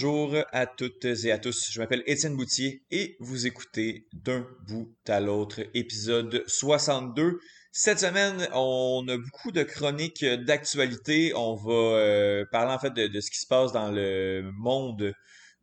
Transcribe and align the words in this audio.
Bonjour 0.00 0.36
à 0.52 0.66
toutes 0.66 1.04
et 1.06 1.32
à 1.32 1.38
tous, 1.38 1.72
je 1.72 1.80
m'appelle 1.80 2.04
Étienne 2.06 2.36
Boutier 2.36 2.84
et 2.92 3.16
vous 3.18 3.48
écoutez 3.48 4.06
d'un 4.12 4.46
bout 4.68 4.94
à 5.08 5.18
l'autre 5.18 5.62
épisode 5.74 6.44
62. 6.46 7.40
Cette 7.72 7.98
semaine, 7.98 8.46
on 8.54 9.04
a 9.08 9.16
beaucoup 9.16 9.50
de 9.50 9.64
chroniques 9.64 10.24
d'actualité. 10.24 11.32
On 11.34 11.56
va 11.56 11.72
euh, 11.72 12.44
parler 12.52 12.74
en 12.74 12.78
fait 12.78 12.94
de, 12.94 13.08
de, 13.08 13.20
ce 13.20 13.28
qui 13.28 13.40
se 13.40 13.48
passe 13.48 13.72
dans 13.72 13.90
le 13.90 14.48
monde 14.54 15.12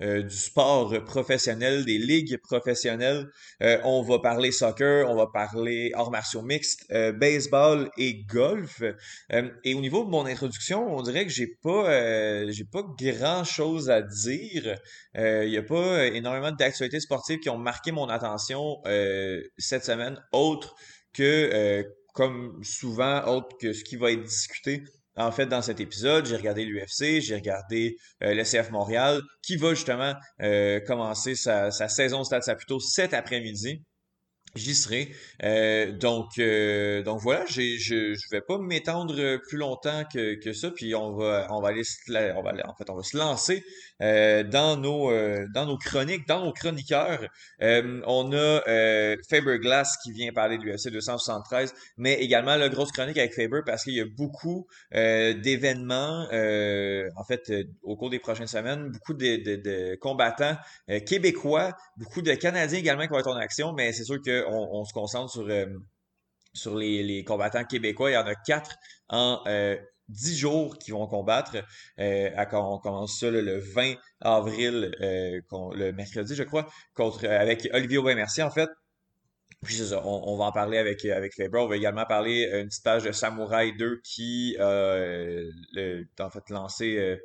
euh, 0.02 0.23
du 0.23 0.35
sport 0.35 0.94
professionnel, 1.05 1.85
des 1.85 1.98
ligues 1.98 2.38
professionnelles. 2.41 3.30
Euh, 3.63 3.80
on 3.85 4.02
va 4.02 4.20
parler 4.20 4.52
soccer, 4.52 5.09
on 5.09 5.16
va 5.16 5.27
parler 5.27 5.91
arts 5.94 6.12
martiaux 6.12 6.41
mixtes, 6.41 6.85
euh, 6.91 7.13
baseball 7.13 7.90
et 7.98 8.26
golf. 8.26 8.84
et 9.63 9.73
au 9.73 9.80
niveau 9.80 10.04
de 10.04 10.09
mon 10.09 10.26
introduction, 10.26 10.94
on 10.98 11.02
dirait 11.02 11.26
que 11.26 11.31
j'ai 11.31 11.48
pas 11.48 12.45
j'ai 12.52 12.66
pas 12.66 12.84
grand 12.99 13.45
chose 13.45 13.90
à 13.90 14.02
dire. 14.02 14.77
Il 15.16 15.49
n'y 15.49 15.58
a 15.58 15.63
pas 15.63 16.07
énormément 16.07 16.52
d'actualités 16.52 16.99
sportives 16.99 17.40
qui 17.40 17.49
ont 17.49 17.57
marqué 17.57 17.91
mon 17.91 18.09
attention 18.09 18.82
cette 19.57 19.85
semaine, 19.85 20.21
autre 20.34 20.76
que 21.13 21.85
comme 22.13 22.62
souvent, 22.63 23.26
autre 23.27 23.57
que 23.59 23.73
ce 23.73 23.84
qui 23.84 23.96
va 23.96 24.12
être 24.12 24.23
discuté 24.23 24.84
en 25.18 25.32
fait, 25.32 25.46
dans 25.46 25.62
cet 25.62 25.80
épisode, 25.80 26.26
j'ai 26.26 26.36
regardé 26.36 26.66
l'UFC, 26.66 27.21
j'ai 27.21 27.35
regardé 27.35 27.96
euh, 28.24 28.34
Montréal, 28.71 29.21
qui 29.41 29.55
va 29.55 29.74
justement 29.74 30.13
euh, 30.41 30.80
commencer 30.82 31.35
sa, 31.35 31.71
sa 31.71 31.88
saison 31.88 32.24
Stade 32.24 32.44
Saputo 32.44 32.80
cet 32.80 33.13
après-midi 33.13 33.82
j'y 34.56 34.76
serai. 34.76 35.12
Euh, 35.44 35.92
donc, 35.92 36.40
euh, 36.40 37.04
donc 37.04 37.20
voilà, 37.22 37.46
j'ai, 37.48 37.78
je 37.78 38.14
je 38.14 38.30
vais 38.32 38.42
pas 38.42 38.58
m'étendre 38.58 39.38
plus 39.48 39.58
longtemps 39.58 40.04
que, 40.12 40.36
que 40.36 40.54
ça, 40.54 40.72
puis 40.72 40.96
on 40.96 41.16
va 41.16 41.48
on 41.52 41.62
va 41.62 41.70
aller 41.70 41.84
on 42.36 42.42
va 42.42 42.54
en 42.68 42.76
fait 42.76 42.90
on 42.90 42.96
va 42.96 43.04
se 43.04 43.18
lancer 43.18 43.64
euh, 44.02 44.44
dans 44.44 44.76
nos 44.76 45.10
euh, 45.10 45.46
dans 45.54 45.66
nos 45.66 45.78
chroniques, 45.78 46.28
dans 46.28 46.44
nos 46.44 46.52
chroniqueurs. 46.52 47.26
Euh, 47.62 48.02
on 48.06 48.34
a 48.34 48.62
Faber 49.30 49.60
Glass 49.60 49.98
qui 50.04 50.12
vient 50.12 50.32
parler 50.34 50.58
de 50.58 50.64
l'UFC 50.64 50.90
273, 50.92 51.74
mais 51.98 52.16
également 52.16 52.56
la 52.58 52.68
grosse 52.68 52.92
chronique 52.92 53.18
avec 53.18 53.34
Faber 53.34 53.62
parce 53.66 53.84
qu'il 53.84 53.94
y 53.94 54.02
a 54.02 54.06
beaucoup 54.06 54.68
d'événements 54.92 56.28
en 57.16 57.24
fait 57.24 57.52
au 57.84 57.96
cours 57.96 58.10
des 58.10 58.20
prochaines 58.20 58.48
semaines, 58.48 58.90
beaucoup 58.92 59.14
de, 59.14 59.38
de, 59.38 59.56
de 59.56 59.96
combattants 59.96 60.58
québécois, 61.06 61.72
beaucoup 61.98 62.22
de 62.22 62.34
Canadiens 62.34 62.80
également 62.80 63.04
qui 63.04 63.10
vont 63.10 63.20
être 63.20 63.28
en 63.30 63.38
action, 63.38 63.74
mais 63.74 63.94
c'est 63.94 64.03
sûr 64.03 64.22
que 64.22 64.44
on, 64.47 64.85
se 64.85 64.94
concentre 64.94 65.31
sur, 65.31 65.47
euh, 65.47 65.66
les, 66.79 67.24
combattants 67.24 67.63
québécois. 67.63 68.12
Il 68.12 68.13
y 68.13 68.18
en 68.18 68.25
a 68.25 68.35
quatre 68.35 68.75
en 69.09 69.41
euh, 69.47 69.78
dix 70.09 70.38
jours 70.38 70.78
qui 70.78 70.91
vont 70.91 71.07
combattre. 71.07 71.57
Euh, 72.00 72.29
on 72.53 72.79
commence 72.79 73.19
ça 73.19 73.29
le 73.29 73.59
20 73.59 73.96
avril, 74.22 74.96
le 75.00 75.91
mercredi, 75.91 76.35
je 76.35 76.44
crois, 76.44 76.68
avec 77.24 77.69
Olivier 77.74 77.97
Aubin-Mercier, 77.97 78.44
en 78.44 78.52
fait. 78.52 78.69
Puis 79.63 79.75
c'est 79.75 79.88
ça, 79.88 80.06
on, 80.06 80.38
va 80.38 80.46
en 80.46 80.52
parler 80.52 80.78
avec, 80.78 81.03
avec. 81.06 81.34
On 81.52 81.68
va 81.68 81.75
également 81.75 82.06
parler 82.06 82.47
une 82.53 82.68
petite 82.68 82.84
page 82.84 83.03
de 83.03 83.12
Samouraï 83.12 83.75
2 83.75 84.00
qui 84.03 84.56
fait 84.57 86.50
lancé 86.50 87.19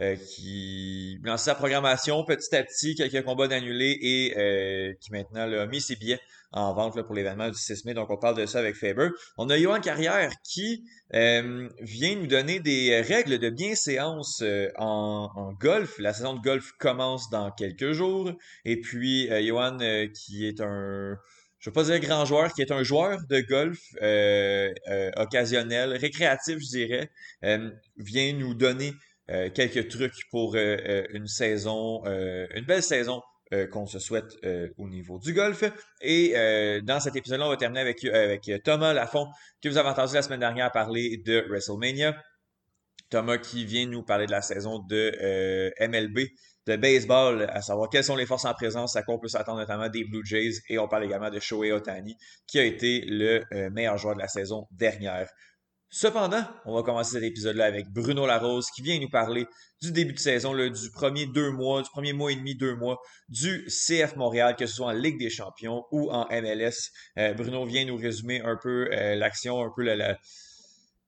euh, 0.00 0.16
qui 0.16 1.18
lance 1.24 1.42
sa 1.42 1.54
programmation 1.54 2.24
petit 2.24 2.56
à 2.56 2.64
petit, 2.64 2.94
quelques 2.94 3.22
combats 3.22 3.48
d'annulés 3.48 3.98
et 4.00 4.34
euh, 4.38 4.94
qui 4.98 5.12
maintenant 5.12 5.42
a 5.42 5.66
mis 5.66 5.82
ses 5.82 5.94
billets 5.94 6.20
en 6.52 6.72
vente 6.72 7.02
pour 7.02 7.14
l'événement 7.14 7.50
du 7.50 7.58
6 7.58 7.84
mai. 7.84 7.92
Donc 7.92 8.08
on 8.08 8.16
parle 8.16 8.34
de 8.38 8.46
ça 8.46 8.60
avec 8.60 8.76
Faber. 8.76 9.10
On 9.36 9.50
a 9.50 9.58
Johan 9.58 9.78
Carrière 9.80 10.32
qui 10.42 10.84
euh, 11.12 11.68
vient 11.80 12.16
nous 12.16 12.26
donner 12.26 12.60
des 12.60 12.98
règles 13.02 13.38
de 13.38 13.50
bienséance 13.50 14.42
en, 14.78 15.28
en 15.34 15.52
golf. 15.52 15.98
La 15.98 16.14
saison 16.14 16.32
de 16.32 16.40
golf 16.40 16.72
commence 16.78 17.28
dans 17.28 17.50
quelques 17.50 17.92
jours. 17.92 18.32
Et 18.64 18.80
puis 18.80 19.28
Johan 19.46 19.76
qui 20.14 20.46
est 20.46 20.62
un 20.62 21.18
je 21.58 21.68
veux 21.68 21.74
pas 21.74 21.84
dire 21.84 22.00
grand 22.00 22.24
joueur, 22.24 22.54
qui 22.54 22.62
est 22.62 22.72
un 22.72 22.82
joueur 22.82 23.18
de 23.28 23.40
golf 23.40 23.78
occasionnel, 25.18 25.92
récréatif, 25.92 26.56
je 26.58 26.68
dirais, 26.68 27.10
vient 27.98 28.32
nous 28.32 28.54
donner 28.54 28.94
quelques 29.54 29.88
trucs 29.88 30.28
pour 30.30 30.54
euh, 30.54 30.58
euh, 30.58 31.06
une 31.12 31.26
saison, 31.26 32.02
une 32.04 32.64
belle 32.64 32.82
saison 32.82 33.22
qu'on 33.72 33.84
se 33.84 33.98
souhaite 33.98 34.36
au 34.78 34.88
niveau 34.88 35.18
du 35.18 35.32
golf. 35.32 35.64
Et 36.00 36.34
dans 36.84 37.00
cet 37.00 37.16
épisode-là, 37.16 37.46
on 37.46 37.50
va 37.50 37.56
terminer 37.56 37.80
avec, 37.80 38.04
avec 38.04 38.48
Thomas 38.62 38.92
Lafont, 38.92 39.26
que 39.60 39.68
vous 39.68 39.76
avez 39.76 39.88
entendu 39.88 40.14
la 40.14 40.22
semaine 40.22 40.38
dernière 40.38 40.70
parler 40.70 41.20
de 41.26 41.44
WrestleMania. 41.48 42.16
Thomas 43.10 43.38
qui 43.38 43.64
vient 43.64 43.86
nous 43.86 44.04
parler 44.04 44.26
de 44.26 44.30
la 44.30 44.40
saison 44.40 44.78
de 44.88 45.72
MLB, 45.80 46.28
de 46.68 46.76
baseball, 46.76 47.50
à 47.50 47.60
savoir 47.60 47.90
quelles 47.90 48.04
sont 48.04 48.14
les 48.14 48.26
forces 48.26 48.44
en 48.44 48.54
présence, 48.54 48.94
à 48.94 49.02
quoi 49.02 49.16
on 49.16 49.18
peut 49.18 49.26
s'attendre 49.26 49.58
notamment 49.58 49.88
des 49.88 50.04
Blue 50.04 50.24
Jays. 50.24 50.60
Et 50.68 50.78
on 50.78 50.86
parle 50.86 51.06
également 51.06 51.30
de 51.30 51.40
Shohei 51.40 51.72
Otani, 51.72 52.16
qui 52.46 52.60
a 52.60 52.64
été 52.64 53.04
le 53.04 53.42
meilleur 53.70 53.98
joueur 53.98 54.14
de 54.14 54.20
la 54.20 54.28
saison 54.28 54.68
dernière. 54.70 55.28
Cependant, 55.92 56.44
on 56.66 56.76
va 56.76 56.84
commencer 56.84 57.14
cet 57.14 57.24
épisode-là 57.24 57.64
avec 57.64 57.88
Bruno 57.88 58.24
Larose 58.24 58.70
qui 58.70 58.80
vient 58.80 59.00
nous 59.00 59.08
parler 59.08 59.46
du 59.82 59.90
début 59.90 60.12
de 60.12 60.20
saison, 60.20 60.52
là, 60.52 60.68
du 60.68 60.90
premier 60.92 61.26
deux 61.26 61.50
mois, 61.50 61.82
du 61.82 61.90
premier 61.90 62.12
mois 62.12 62.30
et 62.30 62.36
demi, 62.36 62.54
deux 62.54 62.76
mois 62.76 63.00
du 63.28 63.66
CF 63.66 64.14
Montréal, 64.14 64.54
que 64.54 64.66
ce 64.66 64.76
soit 64.76 64.86
en 64.86 64.92
Ligue 64.92 65.18
des 65.18 65.30
Champions 65.30 65.84
ou 65.90 66.08
en 66.12 66.28
MLS. 66.30 66.92
Euh, 67.18 67.34
Bruno 67.34 67.64
vient 67.64 67.84
nous 67.86 67.96
résumer 67.96 68.40
un 68.40 68.56
peu 68.62 68.88
euh, 68.92 69.16
l'action, 69.16 69.64
un 69.64 69.72
peu 69.74 69.82
la, 69.82 70.16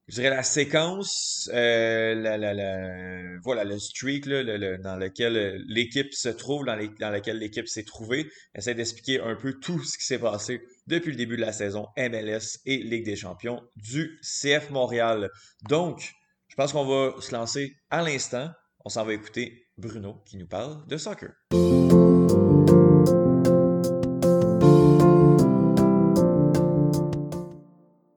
je 0.08 0.14
dirais 0.16 0.30
la 0.30 0.42
séquence, 0.42 1.48
euh, 1.54 3.38
voilà, 3.44 3.62
le 3.62 3.78
streak 3.78 4.26
là, 4.26 4.42
le, 4.42 4.78
dans 4.78 4.96
lequel 4.96 5.62
l'équipe 5.68 6.12
se 6.12 6.28
trouve, 6.28 6.66
dans, 6.66 6.74
les, 6.74 6.88
dans 6.98 7.10
lequel 7.10 7.38
l'équipe 7.38 7.68
s'est 7.68 7.84
trouvée. 7.84 8.28
Essaie 8.56 8.74
d'expliquer 8.74 9.20
un 9.20 9.36
peu 9.36 9.52
tout 9.60 9.80
ce 9.84 9.96
qui 9.96 10.04
s'est 10.04 10.18
passé 10.18 10.60
depuis 10.86 11.10
le 11.10 11.16
début 11.16 11.36
de 11.36 11.42
la 11.42 11.52
saison 11.52 11.86
MLS 11.96 12.58
et 12.66 12.78
Ligue 12.78 13.04
des 13.04 13.16
Champions 13.16 13.62
du 13.76 14.18
CF 14.22 14.70
Montréal. 14.70 15.30
Donc, 15.68 16.12
je 16.48 16.54
pense 16.54 16.72
qu'on 16.72 16.84
va 16.84 17.20
se 17.20 17.32
lancer 17.32 17.74
à 17.90 18.02
l'instant. 18.02 18.50
On 18.84 18.88
s'en 18.88 19.04
va 19.04 19.14
écouter 19.14 19.66
Bruno 19.78 20.22
qui 20.26 20.36
nous 20.36 20.46
parle 20.46 20.86
de 20.86 20.96
soccer. 20.96 21.30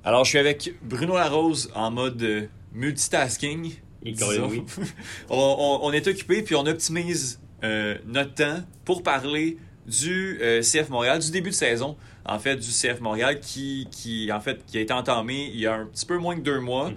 Alors, 0.04 0.24
je 0.24 0.30
suis 0.30 0.38
avec 0.38 0.74
Bruno 0.84 1.16
Larose 1.16 1.72
en 1.74 1.90
mode 1.90 2.22
euh, 2.22 2.48
multitasking. 2.74 3.74
on, 5.30 5.92
est 5.92 6.08
occupé 6.08 6.44
puis 6.44 6.54
on 6.54 6.68
optimise 6.68 7.42
euh, 7.64 7.98
notre 8.06 8.36
temps 8.36 8.60
pour 8.84 9.02
parler 9.02 9.58
du 9.86 10.40
euh, 10.42 10.62
CF 10.62 10.90
Montréal, 10.90 11.20
du 11.20 11.32
début 11.32 11.50
de 11.50 11.56
saison, 11.56 11.96
en 12.26 12.40
fait, 12.40 12.56
du 12.56 12.70
CF 12.70 13.02
Montréal 13.02 13.40
qui, 13.40 13.88
qui, 13.92 14.32
en 14.32 14.40
fait, 14.40 14.66
qui 14.66 14.78
a 14.78 14.82
été 14.82 14.94
entamé 14.94 15.50
il 15.54 15.60
y 15.60 15.68
a 15.68 15.76
un 15.76 15.86
petit 15.86 16.06
peu 16.06 16.18
moins 16.18 16.36
que 16.36 16.42
deux 16.42 16.60
mois. 16.60 16.90
Mhm. 16.90 16.96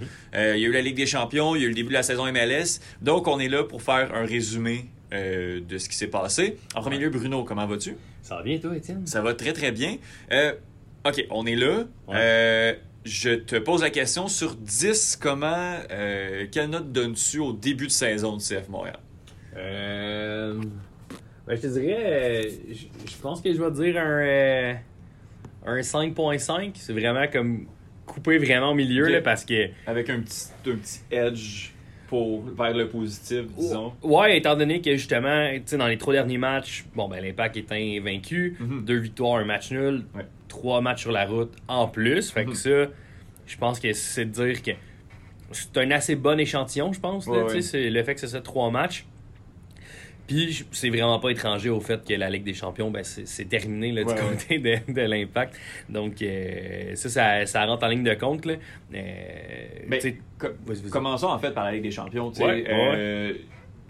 il 0.54 0.60
y 0.60 0.65
a 0.65 0.69
eu 0.69 0.72
la 0.72 0.81
Ligue 0.81 0.97
des 0.97 1.06
Champions, 1.06 1.54
il 1.54 1.62
y 1.62 1.65
a 1.65 1.66
eu 1.66 1.71
le 1.71 1.75
début 1.75 1.91
de 1.91 1.94
la 1.94 2.03
saison 2.03 2.31
MLS. 2.32 2.81
Donc, 3.03 3.26
on 3.26 3.38
est 3.38 3.49
là 3.49 3.65
pour 3.65 3.82
faire 3.82 4.15
un 4.15 4.25
résumé 4.25 4.87
de 5.12 5.78
ce 5.78 5.88
qui 5.88 5.97
s'est 5.97 6.09
passé. 6.09 6.56
En 6.75 6.81
premier 6.81 6.99
lieu, 6.99 7.10
Bruno, 7.10 7.44
comment 7.44 7.66
vas-tu? 7.66 7.97
Ça 8.22 8.37
va 8.37 8.43
bien, 8.43 8.59
toi, 8.59 8.76
Étienne? 8.76 9.06
Ça 9.06 9.22
va 9.22 9.34
très, 9.34 9.53
très 9.53 9.72
bien. 9.72 9.97
OK, 11.05 11.26
on 11.31 11.47
est 11.47 11.56
là 11.56 11.84
je 13.09 13.31
te 13.31 13.56
pose 13.56 13.82
la 13.82 13.91
question 13.91 14.28
sur 14.28 14.55
10, 14.55 15.19
comment, 15.20 15.76
euh, 15.91 16.46
quelle 16.50 16.70
note 16.70 16.93
donnes-tu 16.93 17.38
au 17.38 17.52
début 17.52 17.87
de 17.87 17.93
saison 17.93 18.37
de 18.37 18.43
CF 18.43 18.69
Montréal? 18.69 18.99
Euh, 19.56 20.61
ben, 21.49 21.56
je 21.56 21.62
te 21.62 21.67
dirais, 21.67 21.97
euh, 21.99 22.50
je, 23.06 23.17
pense 23.23 23.41
que 23.41 23.50
je 23.53 23.62
vais 23.62 23.71
dire 23.71 23.97
un, 23.97 24.21
euh, 24.21 24.75
un 25.65 25.81
5.5. 25.81 26.73
C'est 26.75 26.93
vraiment 26.93 27.27
comme 27.33 27.67
coupé 28.05 28.37
vraiment 28.37 28.73
au 28.73 28.75
milieu 28.75 29.09
là, 29.09 29.23
parce 29.23 29.47
que. 29.47 29.69
Avec 29.87 30.11
un 30.11 30.21
petit, 30.21 30.49
un 30.67 30.77
petit 30.77 31.00
edge 31.11 31.71
pour, 32.06 32.43
vers 32.43 32.75
le 32.75 32.89
positif, 32.89 33.47
disons. 33.56 33.95
Ouais, 34.03 34.37
étant 34.37 34.56
donné 34.56 34.83
que 34.83 34.93
justement, 34.93 35.50
dans 35.73 35.87
les 35.87 35.97
trois 35.97 36.12
derniers 36.12 36.39
matchs, 36.39 36.85
bon, 36.95 37.09
ben, 37.09 37.23
l'impact 37.25 37.56
est 37.56 37.73
invaincu, 37.73 38.56
mhm. 38.61 38.85
deux 38.85 38.99
victoires, 38.99 39.37
un 39.37 39.47
match 39.47 39.71
nul, 39.71 40.05
trois 40.49 40.83
matchs 40.83 41.03
sur 41.03 41.12
la 41.12 41.25
route 41.25 41.55
en 41.67 41.89
plus. 41.89 42.31
Fait 42.31 42.44
que 42.44 42.51
mhm. 42.51 42.55
ça, 42.56 42.93
je 43.47 43.56
pense 43.56 43.81
que 43.81 43.91
c'est 43.94 44.27
de 44.27 44.31
dire 44.31 44.62
que 44.62 44.73
c'est 45.53 45.79
un 45.79 45.91
assez 45.93 46.15
bon 46.15 46.39
échantillon, 46.39 46.93
je 46.93 47.01
pense. 47.01 47.27
C'est 47.62 47.89
le 47.89 48.03
fait 48.03 48.15
que 48.15 48.27
c'est 48.27 48.43
trois 48.43 48.71
matchs. 48.71 49.06
Puis 50.29 50.67
c'est 50.73 50.91
vraiment 50.91 51.19
pas 51.19 51.31
étranger 51.31 51.71
au 51.71 51.81
fait 51.81 52.07
que 52.07 52.13
la 52.13 52.29
Ligue 52.29 52.45
des 52.45 52.53
Champions, 52.53 52.91
ben, 52.91 53.03
c'est 53.03 53.49
terminé 53.49 53.93
là, 53.93 54.05
du 54.05 54.15
côté 54.15 54.59
de, 54.59 55.01
l'impact. 55.01 55.59
Donc 55.89 56.21
euh, 56.21 56.95
ça, 56.95 57.47
ça, 57.47 57.65
rentre 57.65 57.85
en 57.85 57.89
ligne 57.89 58.05
de 58.05 58.13
compte. 58.13 58.45
Là. 58.45 58.55
Euh, 58.95 60.11
commençons 60.91 61.29
en 61.29 61.39
fait 61.39 61.53
par 61.53 61.65
la 61.65 61.73
Ligue 61.73 61.83
des 61.83 61.91
Champions. 61.91 62.31
Euh, 62.41 63.33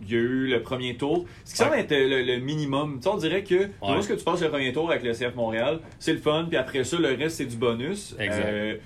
il 0.01 0.13
y 0.13 0.15
a 0.15 0.19
eu 0.19 0.47
le 0.47 0.63
premier 0.63 0.97
tour. 0.97 1.27
Ce 1.45 1.51
qui 1.51 1.57
semble 1.57 1.75
être 1.75 1.91
le, 1.93 2.39
minimum. 2.39 3.01
on 3.05 3.17
dirait 3.17 3.43
que 3.43 3.69
lorsque 3.83 4.17
tu 4.17 4.23
passes 4.23 4.41
le 4.41 4.49
premier 4.49 4.73
tour 4.73 4.89
avec 4.89 5.03
le 5.03 5.13
CF 5.13 5.35
Montréal, 5.35 5.81
c'est 5.99 6.13
le 6.13 6.21
fun, 6.21 6.47
puis 6.49 6.57
après 6.57 6.85
ça, 6.85 6.99
le 6.99 7.09
reste, 7.09 7.39
c'est 7.39 7.47
du 7.47 7.57
bonus. 7.57 8.15
Exact. 8.17 8.81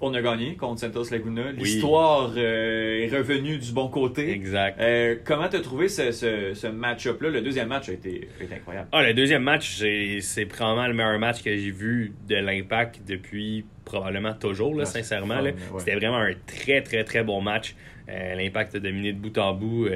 On 0.00 0.14
a 0.14 0.22
gagné 0.22 0.56
contre 0.56 0.80
Santos 0.80 1.10
Laguna. 1.10 1.52
L'histoire 1.52 2.32
euh, 2.36 3.04
est 3.04 3.08
revenue 3.08 3.58
du 3.58 3.72
bon 3.72 3.88
côté. 3.88 4.30
Exact. 4.30 4.78
Euh, 4.80 5.16
comment 5.24 5.48
t'as 5.48 5.60
trouvé 5.60 5.88
ce, 5.88 6.12
ce, 6.12 6.66
match-up-là? 6.66 7.30
Le 7.30 7.40
deuxième 7.40 7.68
match 7.68 7.88
a 7.88 7.92
été, 7.92 8.28
incroyable. 8.52 8.88
Ah, 8.92 9.02
le 9.02 9.14
deuxième 9.14 9.42
match, 9.42 9.82
c'est 10.20 10.46
probablement 10.46 10.86
le 10.86 10.94
meilleur 10.94 11.18
match 11.18 11.42
que 11.42 11.54
j'ai 11.54 11.70
vu 11.70 12.12
de 12.28 12.36
l'Impact 12.36 13.00
depuis 13.06 13.64
probablement 13.84 14.34
toujours, 14.34 14.74
là, 14.74 14.84
sincèrement. 14.84 15.40
C'était 15.78 15.94
vraiment 15.94 16.18
un 16.18 16.32
très, 16.46 16.82
très, 16.82 17.04
très 17.04 17.22
bon 17.22 17.40
match. 17.40 17.74
Euh, 18.08 18.34
L'Impact 18.34 18.76
a 18.76 18.80
dominé 18.80 19.12
de 19.12 19.18
bout 19.18 19.36
en 19.38 19.54
bout. 19.54 19.88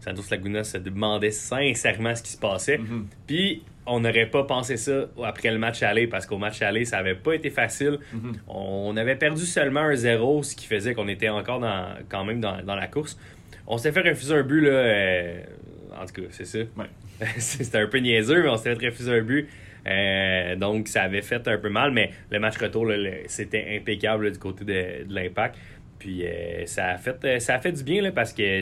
Santos 0.00 0.24
Laguna 0.30 0.64
se 0.64 0.78
demandait 0.78 1.30
sincèrement 1.30 2.14
ce 2.14 2.22
qui 2.22 2.32
se 2.32 2.38
passait. 2.38 2.78
Mm-hmm. 2.78 3.04
Puis 3.26 3.62
on 3.86 4.00
n'aurait 4.00 4.26
pas 4.26 4.44
pensé 4.44 4.76
ça 4.76 5.06
après 5.22 5.50
le 5.50 5.58
match 5.58 5.82
aller 5.82 6.06
parce 6.06 6.26
qu'au 6.26 6.38
match 6.38 6.62
aller, 6.62 6.84
ça 6.84 6.98
n'avait 6.98 7.14
pas 7.14 7.34
été 7.34 7.50
facile. 7.50 7.98
Mhm. 8.12 8.34
On 8.48 8.96
avait 8.96 9.16
perdu 9.16 9.44
seulement 9.44 9.80
un 9.80 9.94
0, 9.94 10.42
ce 10.42 10.56
qui 10.56 10.66
faisait 10.66 10.94
qu'on 10.94 11.08
était 11.08 11.28
encore 11.28 11.60
dans, 11.60 11.94
quand 12.08 12.24
même 12.24 12.40
dans, 12.40 12.62
la 12.64 12.86
course. 12.86 13.18
On 13.66 13.78
s'est 13.78 13.92
fait 13.92 14.00
refuser 14.00 14.34
un 14.34 14.42
but, 14.42 14.62
là. 14.62 14.70
Euh, 14.70 15.42
en 16.00 16.06
tout 16.06 16.22
cas, 16.22 16.28
c'est 16.30 16.46
ça. 16.46 16.58
C'était 17.38 17.78
un 17.78 17.86
peu 17.86 17.98
niaiseux, 17.98 18.42
mais 18.42 18.48
on 18.48 18.56
s'est 18.56 18.74
fait 18.74 18.86
refuser 18.86 19.12
un 19.12 19.22
but. 19.22 19.48
Euh, 19.86 20.56
donc, 20.56 20.88
ça 20.88 21.02
avait 21.02 21.22
fait 21.22 21.46
un 21.46 21.58
peu 21.58 21.68
mal, 21.68 21.92
mais 21.92 22.10
le 22.30 22.40
match 22.40 22.56
retour, 22.56 22.90
c'était 23.26 23.76
impeccable 23.78 24.32
du 24.32 24.38
côté 24.38 24.64
de, 24.64 25.12
l'impact. 25.12 25.56
Puis 25.98 26.26
euh, 26.26 26.66
ça, 26.66 26.88
a 26.88 26.98
fait, 26.98 27.40
ça 27.40 27.54
a 27.54 27.60
fait 27.60 27.72
du 27.72 27.84
bien 27.84 28.02
là, 28.02 28.12
parce 28.12 28.32
que 28.32 28.60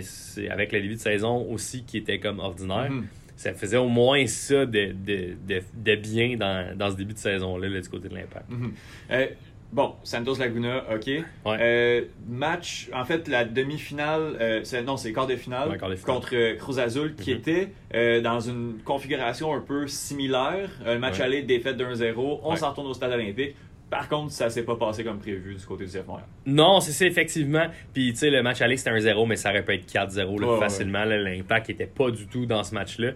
avec 0.50 0.72
le 0.72 0.80
début 0.80 0.94
de 0.94 1.00
saison 1.00 1.44
aussi 1.50 1.84
qui 1.84 1.98
était 1.98 2.18
comme 2.18 2.38
ordinaire. 2.40 2.90
Mhm 2.90 3.06
ça 3.36 3.52
faisait 3.54 3.76
au 3.76 3.88
moins 3.88 4.26
ça 4.26 4.66
de, 4.66 4.92
de, 4.92 5.36
de, 5.74 5.94
bien 5.96 6.36
dans, 6.36 6.76
dans, 6.76 6.90
ce 6.90 6.96
début 6.96 7.14
de 7.14 7.18
saison-là, 7.18 7.68
du 7.68 7.88
côté 7.88 8.08
de 8.08 8.14
l'impact. 8.14 8.48
Mhm. 8.50 8.72
Euh, 9.10 9.26
bon, 9.72 9.94
Santos 10.04 10.36
Laguna, 10.36 10.84
OK. 10.94 11.10
Euh, 11.46 12.02
match, 12.28 12.88
en 12.94 13.04
fait, 13.04 13.28
la 13.28 13.44
demi-finale, 13.44 14.36
euh, 14.40 14.82
non, 14.84 14.96
c'est 14.96 15.08
le 15.08 15.14
quart 15.14 15.26
de 15.26 15.36
finale, 15.36 15.78
contre 16.04 16.56
Cruz 16.56 16.78
Azul, 16.78 17.14
qui 17.14 17.32
mhm. 17.32 17.38
était 17.38 18.20
dans 18.20 18.40
une 18.40 18.78
configuration 18.84 19.54
un 19.54 19.60
peu 19.60 19.86
similaire. 19.88 20.70
Un 20.86 20.98
match 20.98 21.20
aller, 21.20 21.42
défaite 21.42 21.78
1-0. 21.78 22.40
On 22.42 22.56
s'en 22.56 22.70
retourne 22.70 22.88
au 22.88 22.94
stade 22.94 23.12
olympique. 23.12 23.56
Par 23.92 24.08
contre, 24.08 24.32
ça 24.32 24.48
s'est 24.48 24.62
pas 24.62 24.76
passé 24.76 25.04
comme 25.04 25.18
prévu 25.18 25.54
du 25.54 25.66
côté 25.66 25.84
du 25.84 25.90
CF 25.90 26.06
Montréal. 26.06 26.26
Non, 26.46 26.80
c'est 26.80 26.92
ça, 26.92 27.04
effectivement. 27.04 27.66
Puis, 27.92 28.12
tu 28.12 28.20
sais, 28.20 28.30
le 28.30 28.42
match 28.42 28.62
aller, 28.62 28.78
c'était 28.78 28.90
1-0, 28.90 29.26
mais 29.28 29.36
ça 29.36 29.50
aurait 29.50 29.62
pu 29.62 29.74
être 29.74 29.86
4-0 29.86 30.58
facilement. 30.58 31.04
L'impact 31.04 31.68
n'était 31.68 31.88
pas 31.88 32.10
du 32.10 32.26
tout 32.26 32.46
dans 32.46 32.64
ce 32.64 32.74
match-là. 32.74 33.10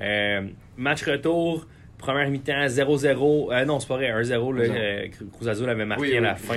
Euh, 0.00 0.48
match 0.78 1.02
retour, 1.02 1.66
première 2.02 2.28
mi-temps 2.28 2.66
0-0. 2.66 3.52
Euh, 3.52 3.64
non, 3.64 3.80
c'est 3.80 3.88
pas 3.88 3.96
vrai, 3.96 4.10
1-0. 4.10 4.54
Euh, 4.58 5.06
Cruz 5.32 5.48
Azul 5.48 5.68
avait 5.68 5.86
marqué 5.86 6.18
à 6.18 6.20
la 6.20 6.34
fin. 6.34 6.56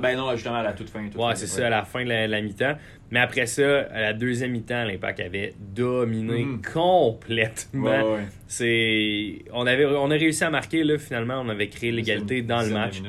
Ben 0.00 0.16
non, 0.16 0.32
justement 0.32 0.56
à 0.56 0.62
la 0.62 0.72
toute 0.72 0.88
fin. 0.88 1.02
ouais, 1.02 1.34
c'est 1.34 1.46
ça, 1.46 1.66
à 1.66 1.70
la 1.70 1.82
fin 1.82 2.04
de 2.04 2.08
la, 2.08 2.40
mi-temps. 2.40 2.74
Mais 3.10 3.20
après 3.20 3.46
ça, 3.46 3.80
à 3.92 4.00
la 4.00 4.12
deuxième 4.12 4.52
mi-temps, 4.52 4.84
l'Impact 4.84 5.20
avait 5.20 5.54
dominé 5.58 6.44
mm. 6.44 6.62
complètement. 6.72 8.18
c'est 8.46 9.44
on 9.52 9.66
avait 9.66 9.84
on 9.84 10.10
a 10.10 10.14
réussi 10.14 10.44
à 10.44 10.50
marquer 10.50 10.84
là 10.84 10.98
finalement, 10.98 11.40
on 11.40 11.48
avait 11.48 11.68
créé 11.68 11.92
l'égalité 11.92 12.42
dans 12.42 12.62
le 12.62 12.70
match. 12.70 13.02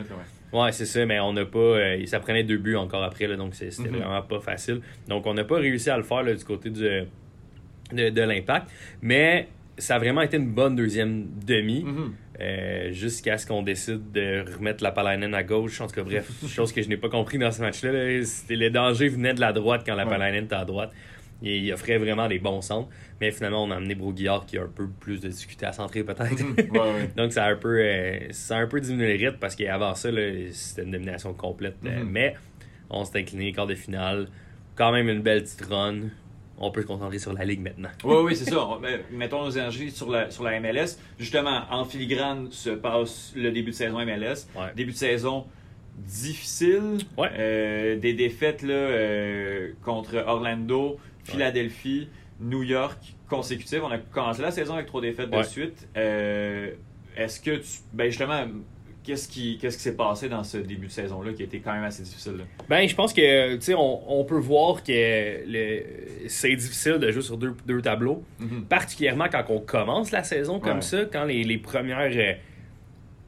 ouais, 0.53 0.71
c'est 0.71 0.85
ça, 0.85 1.05
mais 1.05 1.19
on 1.19 1.33
n'a 1.33 1.45
pas. 1.45 1.59
Euh, 1.59 2.05
ça 2.05 2.19
prenait 2.19 2.43
deux 2.43 2.57
buts 2.57 2.75
encore 2.75 3.03
après, 3.03 3.27
là, 3.27 3.35
donc 3.35 3.55
c'était 3.55 3.69
mm-hmm. 3.69 3.97
vraiment 3.97 4.21
pas 4.21 4.39
facile. 4.39 4.81
Donc 5.07 5.25
on 5.25 5.33
n'a 5.33 5.43
pas 5.43 5.57
réussi 5.57 5.89
à 5.89 5.97
le 5.97 6.03
faire 6.03 6.23
du 6.23 6.43
côté 6.43 6.69
du, 6.69 6.81
de, 6.81 8.09
de 8.09 8.21
l'impact. 8.21 8.67
Mais 9.01 9.47
ça 9.77 9.95
a 9.95 9.99
vraiment 9.99 10.21
été 10.21 10.37
une 10.37 10.51
bonne 10.51 10.75
deuxième 10.75 11.27
demi. 11.45 11.83
Mhm. 11.83 12.13
Euh, 12.41 12.91
jusqu'à 12.91 13.37
ce 13.37 13.47
qu'on 13.47 13.61
décide 13.61 14.11
de 14.11 14.43
remettre 14.57 14.83
la 14.83 14.91
Palainen 14.91 15.33
à 15.33 15.43
gauche. 15.43 15.79
En 15.79 15.87
tout 15.87 15.95
cas, 15.95 16.03
bref, 16.03 16.29
chose 16.49 16.73
que 16.73 16.81
je 16.81 16.89
n'ai 16.89 16.97
pas 16.97 17.07
compris 17.07 17.37
dans 17.37 17.51
ce 17.51 17.61
match-là. 17.61 17.91
les 18.49 18.69
dangers 18.69 19.07
venaient 19.07 19.33
de 19.33 19.39
la 19.39 19.53
droite 19.53 19.83
quand 19.85 19.95
la 19.95 20.05
Palainen 20.05 20.45
était 20.45 20.55
à 20.55 20.65
droite. 20.65 20.91
Et 21.43 21.59
il 21.59 21.73
offrait 21.73 21.97
vraiment 21.97 22.27
des 22.27 22.39
bons 22.39 22.61
centres. 22.61 22.89
Mais 23.21 23.31
finalement, 23.31 23.63
on 23.63 23.71
a 23.71 23.75
amené 23.75 23.95
Broguillard 23.95 24.45
qui 24.45 24.57
a 24.57 24.63
un 24.63 24.71
peu 24.73 24.87
plus 24.87 25.21
de 25.21 25.29
difficulté 25.29 25.65
à 25.65 25.71
centrer, 25.71 26.03
peut-être. 26.03 26.41
Mhm. 26.41 27.09
Donc, 27.17 27.31
ça 27.31 27.45
a, 27.45 27.51
un 27.51 27.55
peu, 27.55 27.79
euh, 27.79 28.19
ça 28.31 28.57
a 28.57 28.59
un 28.61 28.67
peu 28.67 28.81
diminué 28.81 29.17
le 29.17 29.25
rythme 29.25 29.39
parce 29.39 29.55
qu'avant 29.55 29.95
ça, 29.95 30.09
c'était 30.51 30.83
une 30.83 30.91
domination 30.91 31.33
complète. 31.33 31.81
Mhm. 31.83 32.09
mais 32.09 32.35
on 32.89 33.05
s'est 33.05 33.19
incliné, 33.19 33.51
quart 33.53 33.67
de 33.67 33.75
finale. 33.75 34.27
Quand 34.75 34.91
même 34.91 35.07
une 35.07 35.21
belle 35.21 35.43
petite 35.43 35.65
run 35.65 36.09
on 36.57 36.71
peut 36.71 36.81
se 36.81 36.87
concentrer 36.87 37.19
sur 37.19 37.33
la 37.33 37.45
Ligue 37.45 37.61
maintenant. 37.61 37.89
oui, 38.03 38.15
oui, 38.23 38.35
c'est 38.35 38.49
ça. 38.49 38.67
Mettons 39.11 39.43
nos 39.43 39.51
énergies 39.51 39.91
sur 39.91 40.09
la, 40.09 40.31
sur 40.31 40.43
la 40.43 40.59
MLS. 40.59 40.97
Justement, 41.19 41.63
en 41.69 41.85
filigrane 41.85 42.51
se 42.51 42.69
passe 42.69 43.33
le 43.35 43.51
début 43.51 43.71
de 43.71 43.75
saison 43.75 44.03
MLS. 44.05 44.47
Début 44.75 44.91
de 44.91 44.97
saison 44.97 45.45
difficile. 45.97 46.97
Euh, 47.19 47.97
des 47.97 48.13
défaites 48.13 48.61
là, 48.61 48.73
euh, 48.73 49.71
contre 49.83 50.23
Orlando, 50.27 50.97
Philadelphie, 51.23 52.09
New 52.39 52.63
York 52.63 53.15
consécutives. 53.29 53.83
On 53.83 53.91
a 53.91 53.97
commencé 53.97 54.41
la 54.41 54.51
saison 54.51 54.75
avec 54.75 54.87
trois 54.87 55.01
défaites 55.01 55.29
de 55.29 55.43
suite. 55.43 55.87
Euh, 55.97 56.71
est-ce 57.15 57.39
que 57.39 57.57
tu. 57.57 57.69
Ben 57.93 58.09
justement, 58.09 58.45
Qu'est-ce 59.05 59.27
qui 59.27 59.57
qu'est-ce 59.59 59.77
qui 59.77 59.83
s'est 59.83 59.95
passé 59.95 60.29
dans 60.29 60.43
ce 60.43 60.57
début 60.57 60.87
de 60.87 60.91
saison-là 60.91 61.33
qui 61.33 61.43
a 61.43 61.45
été 61.45 61.59
quand 61.59 61.73
même 61.73 61.83
assez 61.83 62.01
difficile? 62.01 62.37
Ben, 62.67 62.87
je 62.87 62.95
pense 62.95 63.13
que, 63.13 63.55
tu 63.55 63.61
sais, 63.61 63.75
on, 63.75 64.19
on, 64.19 64.23
peut 64.23 64.39
voir 64.39 64.83
que 64.83 65.43
c'est 66.27 66.55
difficile 66.55 66.97
de 66.97 67.11
jouer 67.11 67.21
sur 67.21 67.37
deux, 67.37 67.53
deux 67.67 67.81
tableaux, 67.81 68.23
mm-hmm. 68.41 68.63
particulièrement 68.63 69.27
quand 69.31 69.43
on 69.49 69.59
commence 69.59 70.11
la 70.11 70.23
saison 70.23 70.59
comme 70.59 70.81
ça, 70.81 71.05
quand 71.05 71.25
les, 71.25 71.43
les 71.43 71.57
premières. 71.57 72.11
Euh, 72.11 72.33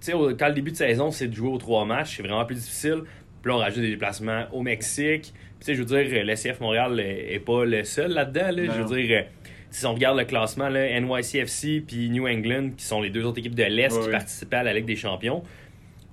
tu 0.02 0.12
sais, 0.12 0.14
quand 0.38 0.48
le 0.48 0.54
début 0.54 0.72
de 0.72 0.78
saison, 0.78 1.12
c'est 1.12 1.28
de 1.28 1.36
jouer 1.36 1.50
aux 1.50 1.58
trois 1.58 1.86
matchs, 1.86 2.18
c'est 2.18 2.24
vraiment 2.24 2.46
plus 2.46 2.56
difficile. 2.56 3.04
Puis 3.42 3.52
là, 3.52 3.58
on 3.58 3.60
rajoute 3.60 3.82
des 3.82 3.92
déplacements 3.92 4.46
au 4.52 4.62
Mexique. 4.62 5.34
Puis, 5.34 5.60
tu 5.60 5.66
sais, 5.66 5.76
je 5.76 5.84
veux 5.84 5.86
dire, 5.86 6.26
l'SCF 6.26 6.60
Montréal 6.60 6.96
n'est 6.96 7.40
pas 7.40 7.66
le 7.66 7.84
seul 7.84 8.12
là-dedans. 8.12 8.52
Là. 8.52 8.64
Je 8.66 8.82
veux 8.82 8.98
dire, 8.98 9.26
si 9.70 9.86
on 9.86 9.94
regarde 9.94 10.18
le 10.18 10.26
classement, 10.26 10.70
là, 10.70 11.00
NYCFC 11.00 11.82
puis 11.86 12.10
New 12.10 12.28
England, 12.28 12.72
qui 12.78 12.86
sont 12.86 13.02
les 13.02 13.10
deux 13.10 13.26
autres 13.26 13.40
équipes 13.40 13.56
de 13.56 13.64
l'Est 13.64 14.02
qui 14.02 14.10
participaient 14.10 14.58
à 14.58 14.64
la 14.64 14.74
Ligue 14.74 14.86
des 14.86 14.96
Champions, 14.96 15.44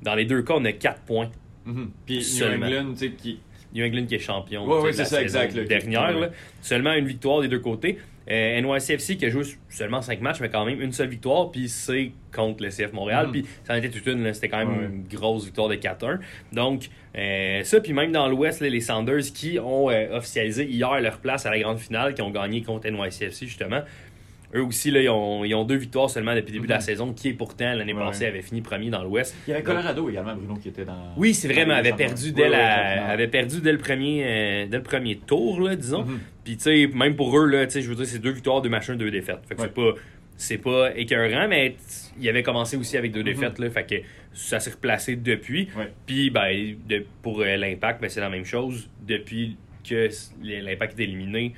dans 0.05 0.15
les 0.15 0.25
deux 0.25 0.43
cas, 0.43 0.55
on 0.57 0.65
a 0.65 0.73
4 0.73 1.01
points. 1.03 1.31
Mhm. 1.65 1.91
Puis 2.07 2.25
New 2.39 2.47
England, 2.47 2.93
tu 2.93 2.99
sais, 2.99 3.11
qui. 3.13 3.41
New 3.75 3.85
England 3.85 4.07
qui 4.07 4.15
est 4.15 4.21
champion. 4.21 4.65
Oui, 4.67 4.79
oui, 4.85 4.91
c'est 4.95 5.05
ça, 5.05 5.21
exact. 5.21 5.59
Dernière, 5.59 6.31
seulement 6.63 6.93
une 6.93 7.07
victoire 7.07 7.41
des 7.41 7.49
deux 7.49 7.59
côtés. 7.59 7.99
Euh, 8.31 8.61
NYCFC 8.61 9.19
qui 9.19 9.27
a 9.27 9.31
joué 9.31 9.43
seulement 9.69 10.01
5 10.01 10.21
matchs, 10.23 10.41
mais 10.41 10.49
quand 10.49 10.65
même 10.65 10.81
une 10.81 10.93
seule 10.93 11.09
victoire, 11.09 11.51
puis 11.51 11.69
c'est 11.69 12.13
contre 12.35 12.63
le 12.63 12.71
CF 12.71 12.93
Montréal. 12.93 13.27
Mhm. 13.27 13.33
Puis 13.33 13.47
ça 13.65 13.75
en 13.75 13.77
était 13.77 13.91
toute 13.91 14.07
une, 14.07 14.33
c'était 14.33 14.49
quand 14.49 14.65
même 14.65 14.83
une 14.83 15.19
grosse 15.19 15.45
victoire 15.45 15.69
de 15.69 15.75
4-1. 15.75 16.21
Donc, 16.53 16.89
euh, 17.17 17.63
ça, 17.65 17.81
puis 17.81 17.93
même 17.93 18.13
dans 18.13 18.27
l'Ouest, 18.29 18.61
les 18.61 18.81
Sanders 18.81 19.25
qui 19.35 19.59
ont 19.59 19.91
euh, 19.91 20.17
officialisé 20.17 20.65
hier 20.65 21.01
leur 21.01 21.19
place 21.19 21.45
à 21.45 21.51
la 21.51 21.59
grande 21.59 21.79
finale, 21.79 22.15
qui 22.15 22.23
ont 22.23 22.31
gagné 22.31 22.63
contre 22.63 22.89
NYCFC 22.89 23.47
justement. 23.47 23.83
Eux 24.55 24.63
aussi, 24.63 24.91
là, 24.91 25.01
ils, 25.01 25.09
ont, 25.09 25.45
ils 25.45 25.55
ont 25.55 25.65
deux 25.65 25.77
victoires 25.77 26.09
seulement 26.09 26.35
depuis 26.35 26.53
le 26.53 26.59
début 26.59 26.67
de 26.67 26.73
la 26.73 26.79
mhm. 26.79 26.85
saison, 26.85 27.13
qui 27.13 27.29
est 27.29 27.33
pourtant 27.33 27.75
l'année 27.75 27.95
passée 27.95 28.27
avait 28.27 28.43
fini 28.43 28.61
premier 28.61 28.91
dans 28.91 29.03
l'Ouest. 29.03 29.35
Il 29.47 29.51
y 29.51 29.55
avait 29.55 29.63
Colorado 29.63 30.09
également, 30.09 30.35
Bruno, 30.35 30.55
qui 30.55 30.69
était 30.69 30.85
dans. 30.85 31.15
Oui, 31.17 31.35
c'est 31.35 31.49
vrai, 31.49 31.67
mais 31.67 31.75
avait 31.75 31.93
perdu, 31.93 32.33
dès 32.33 32.49
la, 32.49 33.09
avait 33.09 33.29
perdu 33.29 33.61
dès 33.61 33.73
le 33.73 33.79
premier, 33.79 34.25
euh, 34.25 34.67
dès 34.67 34.77
le 34.77 34.83
premier 34.83 35.17
tour, 35.17 35.61
là, 35.61 35.75
disons. 35.75 36.05
Mhm. 36.05 36.21
Puis, 36.45 36.57
tu 36.57 36.63
sais, 36.63 36.91
même 36.95 37.17
pour 37.17 37.37
eux, 37.39 37.47
là, 37.47 37.67
je 37.69 37.81
veux 37.81 37.95
dire, 37.95 38.07
c'est 38.07 38.19
deux 38.19 38.33
victoires, 38.33 38.63
deux 38.63 38.69
matchs, 38.69 38.91
deux 38.91 39.11
défaites. 39.11 39.41
Fait 39.49 39.55
que 39.55 39.63
c'est 39.63 39.75
pas 39.75 39.95
c'est 40.37 40.59
pas 40.59 40.97
écœurant, 40.97 41.47
mais 41.49 41.77
il 42.19 42.29
avait 42.29 42.43
commencé 42.43 42.77
aussi 42.77 42.97
avec 42.97 43.13
deux 43.13 43.21
mhm. 43.21 43.27
défaites, 43.27 43.59
là, 43.59 43.71
fait 43.71 43.87
que 43.87 43.95
ça 44.33 44.61
s'est 44.61 44.73
replacé 44.73 45.17
depuis. 45.17 45.69
Puis 46.07 46.31
ben, 46.31 46.77
pour 47.23 47.41
euh, 47.41 47.57
l'impact, 47.57 48.01
ben, 48.01 48.11
c'est 48.11 48.21
la 48.21 48.31
même 48.31 48.45
chose. 48.45 48.89
Depuis 49.07 49.57
que 49.89 50.09
l'impact 50.43 50.99
est 50.99 51.05
éliminé, 51.05 51.55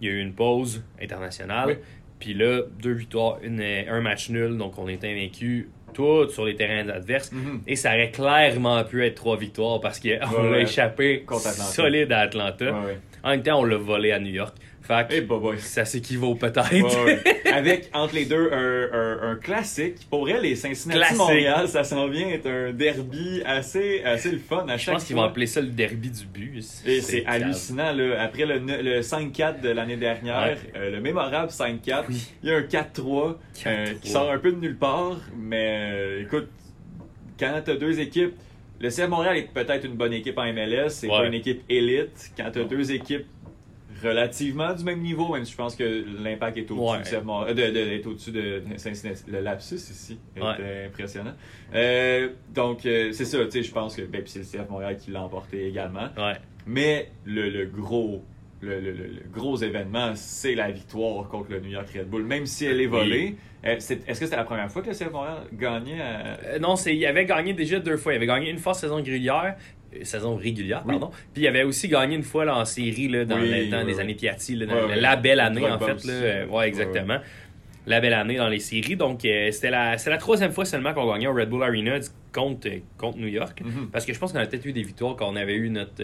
il 0.00 0.08
y 0.08 0.10
a 0.10 0.14
eu 0.14 0.20
une 0.20 0.34
pause 0.34 0.84
internationale. 1.00 1.78
Puis 2.18 2.34
là, 2.34 2.62
deux 2.80 2.92
victoires, 2.92 3.38
une, 3.42 3.60
un 3.62 4.00
match 4.00 4.30
nul, 4.30 4.56
donc 4.56 4.78
on 4.78 4.88
est 4.88 5.04
invaincu 5.04 5.70
tout 5.94 6.28
sur 6.28 6.44
les 6.44 6.54
terrains 6.54 6.88
adverses. 6.88 7.32
Mhm. 7.32 7.62
Et 7.66 7.76
ça 7.76 7.90
aurait 7.94 8.10
clairement 8.10 8.82
pu 8.84 9.04
être 9.04 9.14
trois 9.14 9.36
victoires 9.36 9.80
parce 9.80 10.00
qu'on 10.00 10.52
a 10.52 10.58
échappé 10.58 11.24
solide 11.54 12.12
à 12.12 12.20
Atlanta. 12.20 12.74
En 13.22 13.30
même 13.30 13.42
temps, 13.42 13.60
on 13.60 13.64
l'a 13.64 13.76
volé 13.76 14.12
à 14.12 14.18
New 14.18 14.30
York. 14.30 14.54
Fait 14.88 15.26
ça 15.58 15.84
s'équivaut 15.84 16.34
peut-être. 16.34 16.72
Avec, 17.52 17.90
entre 17.92 18.14
les 18.14 18.24
deux, 18.24 18.50
un, 18.50 19.32
un, 19.32 19.36
classique. 19.36 19.96
Pour 20.08 20.28
elle, 20.30 20.42
les 20.42 20.56
Cincinnati 20.56 21.14
Montréal, 21.14 21.68
ça 21.68 21.84
s'en 21.84 22.08
vient 22.08 22.28
être 22.28 22.46
un 22.46 22.72
derby 22.72 23.42
assez, 23.44 24.02
assez 24.02 24.30
le 24.30 24.38
fun 24.38 24.64
à 24.66 24.78
chaque 24.78 24.80
Je 24.80 24.90
pense 24.92 25.04
qu'ils 25.04 25.16
vont 25.16 25.22
appeler 25.22 25.46
ça 25.46 25.60
le 25.60 25.68
derby 25.68 26.10
du 26.10 26.24
but. 26.24 26.64
Et 26.86 27.02
c'est 27.02 27.26
hallucinant. 27.26 27.92
Là. 27.92 28.22
Après 28.22 28.46
le, 28.46 28.58
le 28.58 29.00
5-4 29.00 29.60
de 29.60 29.68
l'année 29.68 29.98
dernière, 29.98 30.56
euh, 30.74 30.90
le 30.90 31.00
mémorable 31.00 31.50
5-4, 31.50 32.04
il 32.42 32.48
y 32.48 32.52
a 32.52 32.56
un 32.56 32.62
4-3 32.62 33.36
euh, 33.66 33.86
qui 34.00 34.10
sort 34.10 34.30
un 34.30 34.38
peu 34.38 34.52
de 34.52 34.58
nulle 34.58 34.76
part. 34.76 35.18
Mais 35.36 35.90
euh, 35.92 36.22
écoute, 36.22 36.48
quand 37.38 37.60
tu 37.62 37.70
as 37.70 37.76
deux 37.76 38.00
équipes, 38.00 38.34
le 38.80 38.90
CF 38.90 39.08
Montréal 39.08 39.36
est 39.36 39.52
peut-être 39.52 39.84
une 39.84 39.94
bonne 39.96 40.12
équipe 40.12 40.38
en 40.38 40.52
MLS, 40.52 40.88
c'est 40.90 41.08
pas 41.08 41.26
une 41.26 41.34
équipe 41.34 41.62
élite. 41.68 42.32
Quand 42.36 42.50
tu 42.52 42.60
as 42.60 42.64
deux 42.64 42.92
équipes 42.92 43.26
relativement 44.02 44.74
du 44.74 44.84
même 44.84 45.00
niveau, 45.00 45.32
même 45.32 45.44
si 45.44 45.52
je 45.52 45.56
pense 45.56 45.74
que 45.74 46.04
l'impact 46.22 46.56
est 46.56 46.70
au-dessus 46.70 47.16
ouais. 47.16 47.54
de, 47.54 47.70
de, 47.70 47.78
est 47.78 48.06
au-dessus 48.06 48.30
de, 48.30 48.62
Le 49.28 49.40
lapsus 49.40 49.76
ici 49.76 50.18
est 50.36 50.86
impressionnant. 50.86 51.34
Euh, 51.74 52.30
donc, 52.54 52.86
euh, 52.86 53.12
c'est 53.12 53.24
ça, 53.24 53.44
tu 53.44 53.50
sais, 53.50 53.62
je 53.62 53.72
pense 53.72 53.96
que 53.96 54.02
ben, 54.02 54.22
c'est 54.26 54.40
le 54.40 54.44
CF 54.44 54.70
Montréal 54.70 54.96
qui 54.96 55.10
l'a 55.10 55.22
emporté 55.22 55.66
également. 55.66 56.08
Mais 56.66 57.10
le, 57.24 57.48
le 57.48 57.66
gros 57.66 58.22
le, 58.60 58.80
le, 58.80 58.92
le, 58.92 59.22
gros 59.32 59.56
événement, 59.56 60.12
c'est 60.14 60.54
la 60.54 60.70
victoire 60.70 61.28
contre 61.28 61.52
le 61.52 61.60
New 61.60 61.70
York 61.70 61.88
Red 61.94 62.08
Bull, 62.08 62.24
même 62.24 62.46
si 62.46 62.66
elle 62.66 62.80
est 62.80 62.86
volée. 62.86 63.36
Euh, 63.64 63.76
est-ce 63.76 63.94
que 63.94 64.14
c'était 64.14 64.36
la 64.36 64.44
première 64.44 64.70
fois 64.70 64.82
que 64.82 64.88
le 64.88 64.94
CF 64.94 65.10
Montréal 65.10 65.38
gagnait 65.52 65.98
euh, 66.00 66.58
Non, 66.58 66.74
il 66.76 67.06
avait 67.06 67.24
gagné 67.24 67.54
déjà 67.54 67.80
deux 67.80 67.96
fois. 67.96 68.12
Il 68.12 68.16
avait 68.16 68.26
gagné 68.26 68.50
une 68.50 68.58
fois 68.58 68.74
saison 68.74 68.96
régulière, 68.96 69.56
euh, 69.56 69.60
saison 70.02 70.36
régulière, 70.36 70.84
pardon. 70.84 71.10
Puis 71.32 71.42
il 71.42 71.46
avait 71.46 71.62
aussi 71.62 71.88
gagné 71.88 72.16
une 72.16 72.22
fois 72.22 72.44
là, 72.44 72.56
en 72.56 72.64
série 72.64 73.08
là, 73.08 73.24
dans, 73.24 73.38
les 73.38 74.00
années 74.00 74.14
Piatti, 74.14 74.56
la 74.56 75.16
belle 75.16 75.40
année 75.40 75.68
en 75.68 75.78
fait. 75.78 76.04
Là, 76.04 76.46
ouais, 76.46 76.68
exactement. 76.68 77.18
La 77.86 78.00
belle 78.00 78.14
année 78.14 78.36
dans 78.36 78.48
les 78.48 78.58
séries. 78.58 78.96
Donc 78.96 79.20
c'était 79.22 79.70
la, 79.70 79.96
la 79.96 80.18
troisième 80.18 80.52
fois 80.52 80.64
seulement 80.64 80.92
qu'on 80.92 81.10
gagnait 81.10 81.26
au 81.26 81.34
Red 81.34 81.48
Bull 81.48 81.62
Arena 81.62 81.98
contre, 82.32 82.68
contre 82.98 83.18
New 83.18 83.28
York. 83.28 83.62
Mm-hmm. 83.62 83.90
Parce 83.90 84.04
que 84.04 84.12
je 84.12 84.18
pense 84.18 84.32
qu'on 84.32 84.38
a 84.38 84.46
peut-être 84.46 84.66
eu 84.66 84.72
des 84.72 84.82
victoires 84.82 85.16
quand 85.16 85.30
on 85.30 85.36
avait 85.36 85.56
eu 85.56 85.70
notre 85.70 86.02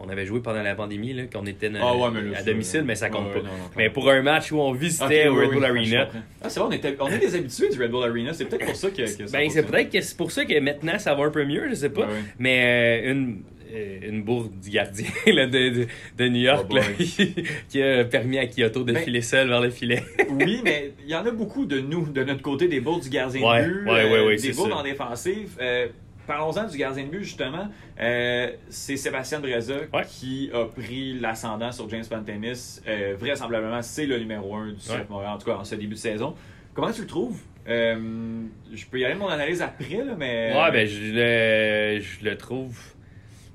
on 0.00 0.08
avait 0.08 0.26
joué 0.26 0.40
pendant 0.40 0.62
la 0.62 0.74
pandémie, 0.74 1.12
là, 1.12 1.24
qu'on 1.32 1.46
était 1.46 1.70
ah 1.80 1.92
à 2.36 2.42
domicile, 2.42 2.82
mais 2.84 2.94
ça 2.94 3.10
compte 3.10 3.32
pas. 3.32 3.40
mais 3.76 3.90
pour 3.90 4.10
un 4.10 4.22
match 4.22 4.52
où 4.52 4.58
on 4.58 4.72
visitait 4.72 5.28
au 5.28 5.36
Red 5.36 5.50
Bull 5.50 5.64
Arena. 5.64 6.08
Ah, 6.42 6.48
c'est 6.48 6.60
vrai, 6.60 6.68
on, 6.70 6.72
était, 6.72 6.96
on 7.00 7.08
est 7.08 7.18
des 7.18 7.34
habitués 7.34 7.68
du 7.68 7.80
Red 7.80 7.90
Bull 7.90 8.04
Arena. 8.04 8.32
C'est 8.32 8.46
peut-être 8.46 8.66
pour 8.66 8.76
ça 8.76 8.90
que, 8.90 9.02
que 9.02 9.30
Ben, 9.30 9.48
c'est 9.50 9.62
peut-être 9.62 9.90
que 9.90 10.00
c'est 10.00 10.16
pour 10.16 10.30
ça 10.30 10.44
que 10.44 10.58
maintenant 10.58 10.98
ça 10.98 11.14
va 11.14 11.24
un 11.24 11.30
peu 11.30 11.44
mieux, 11.44 11.68
je 11.68 11.74
sais 11.74 11.90
pas. 11.90 12.08
Mais 12.38 13.02
euh, 13.04 13.12
une 13.12 13.42
euh, 13.72 13.98
une 14.02 14.22
bourde 14.22 14.58
du 14.58 14.70
gardien 14.70 15.06
là, 15.26 15.46
de, 15.46 15.86
de, 16.18 16.28
New 16.28 16.40
York 16.40 16.66
oh, 16.70 16.74
là, 16.74 16.82
qui 17.68 17.82
a 17.82 18.04
permis 18.04 18.38
à 18.38 18.46
Kyoto 18.46 18.82
de 18.82 18.92
ben, 18.92 19.02
filer 19.02 19.22
seul 19.22 19.48
vers 19.48 19.60
le 19.60 19.70
filet. 19.70 20.02
oui, 20.30 20.60
mais 20.64 20.92
il 21.04 21.10
y 21.10 21.14
en 21.14 21.24
a 21.24 21.30
beaucoup 21.30 21.66
de 21.66 21.78
nous, 21.78 22.08
de 22.08 22.24
notre 22.24 22.42
côté, 22.42 22.66
des 22.66 22.80
bourdes 22.80 23.02
du 23.02 23.10
gardien 23.10 23.40
de 23.40 23.68
but, 23.68 23.86
ouais, 23.88 24.12
euh, 24.12 24.36
des 24.36 24.52
bourdes 24.52 24.72
en 24.72 24.82
défensive. 24.82 25.56
Euh, 25.60 25.86
Parlons-en 26.30 26.68
du 26.68 26.78
gardien 26.78 27.06
de 27.06 27.08
but, 27.08 27.24
justement. 27.24 27.68
Euh, 28.00 28.52
c'est 28.68 28.96
Sébastien 28.96 29.40
Breza 29.40 29.74
qui 30.06 30.48
a 30.54 30.64
pris 30.66 31.18
l'ascendant 31.18 31.72
sur 31.72 31.90
James 31.90 32.04
Pantemis. 32.08 32.80
Euh, 32.86 33.16
vraisemblablement, 33.18 33.82
c'est 33.82 34.06
le 34.06 34.16
numéro 34.16 34.54
1 34.54 34.68
du 34.68 34.76
CF 34.76 35.08
Montréal, 35.08 35.32
en 35.32 35.38
tout 35.38 35.46
cas 35.46 35.56
en 35.56 35.64
ce 35.64 35.74
début 35.74 35.94
de 35.94 35.98
saison. 35.98 36.36
Comment 36.72 36.92
tu 36.92 37.00
le 37.00 37.08
trouves? 37.08 37.40
Euh, 37.68 38.44
je 38.72 38.86
peux 38.86 39.00
y 39.00 39.04
aller 39.04 39.14
de 39.14 39.18
mon 39.18 39.26
analyse 39.26 39.60
après, 39.60 40.04
là, 40.04 40.14
mais... 40.16 40.54
Ouais, 40.54 40.70
ben, 40.70 40.86
je 40.86 41.12
le, 41.12 42.00
je 42.00 42.24
le 42.24 42.36
trouve... 42.36 42.78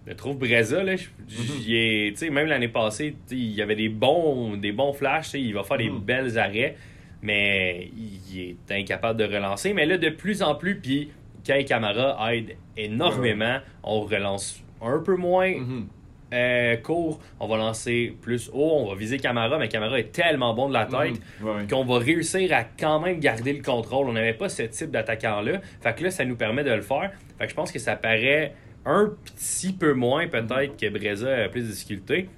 Je 0.04 0.10
le 0.10 0.18
trouve 0.18 0.38
Breza, 0.38 0.84
là, 0.84 0.96
mm-hmm. 0.96 2.30
même 2.30 2.48
l'année 2.48 2.68
passée, 2.68 3.16
il 3.32 3.54
y 3.54 3.62
avait 3.62 3.78
des 3.78 3.88
bons, 3.88 4.58
des 4.58 4.74
bons 4.74 4.92
flashs, 4.92 5.34
il 5.34 5.54
va 5.54 5.64
faire 5.64 5.78
des 5.78 5.90
mm-hmm. 5.90 6.00
belles 6.02 6.38
arrêts, 6.38 6.76
mais 7.22 7.90
il 7.96 8.58
est 8.70 8.72
incapable 8.78 9.18
de 9.18 9.24
relancer. 9.24 9.74
Mais 9.74 9.86
là, 9.86 9.98
de 9.98 10.10
plus 10.10 10.44
en 10.44 10.56
plus, 10.56 10.76
puis 10.76 11.10
Kai 11.46 11.64
Camara 11.64 12.34
aide 12.34 12.58
énormément. 12.76 13.60
On 13.84 14.02
relance 14.02 14.62
un 14.82 15.00
peu 15.00 15.16
moins 15.16 15.52
mhm. 15.52 15.88
euh, 16.34 16.76
court, 16.78 17.20
on 17.40 17.48
va 17.48 17.58
lancer 17.58 18.16
plus 18.22 18.50
haut, 18.54 18.80
on 18.80 18.90
va 18.90 18.96
viser 18.96 19.18
Camara, 19.18 19.58
mais 19.58 19.70
Camara 19.70 20.00
est 20.00 20.12
tellement 20.12 20.54
bon 20.54 20.68
de 20.68 20.74
la 20.74 20.86
tête 20.86 21.22
mhm. 21.40 21.68
qu'on 21.68 21.86
va 21.86 22.00
réussir 22.00 22.52
à 22.54 22.64
quand 22.64 23.00
même 23.00 23.20
garder 23.20 23.54
le 23.54 23.64
contrôle. 23.64 24.10
On 24.10 24.14
n'avait 24.14 24.34
pas 24.34 24.50
ce 24.50 24.64
type 24.64 24.92
d'attaquant-là. 24.92 25.62
Fait 25.82 25.96
que 25.96 26.04
là, 26.04 26.12
ça 26.12 26.26
nous 26.26 26.36
permet 26.36 26.64
de 26.64 26.72
le 26.72 26.82
faire. 26.82 27.12
Fait 27.38 27.46
que 27.46 27.52
je 27.52 27.56
pense 27.56 27.72
que 27.72 27.80
ça 27.80 27.96
paraît 27.96 28.54
un 28.86 29.12
petit 29.24 29.74
peu 29.74 29.94
moins 29.94 30.28
peut-être 30.28 30.78
que 30.78 30.90
Breza 30.90 31.46
a 31.46 31.50
plus 31.50 31.62
de 31.62 31.72
difficultés. 31.72 32.30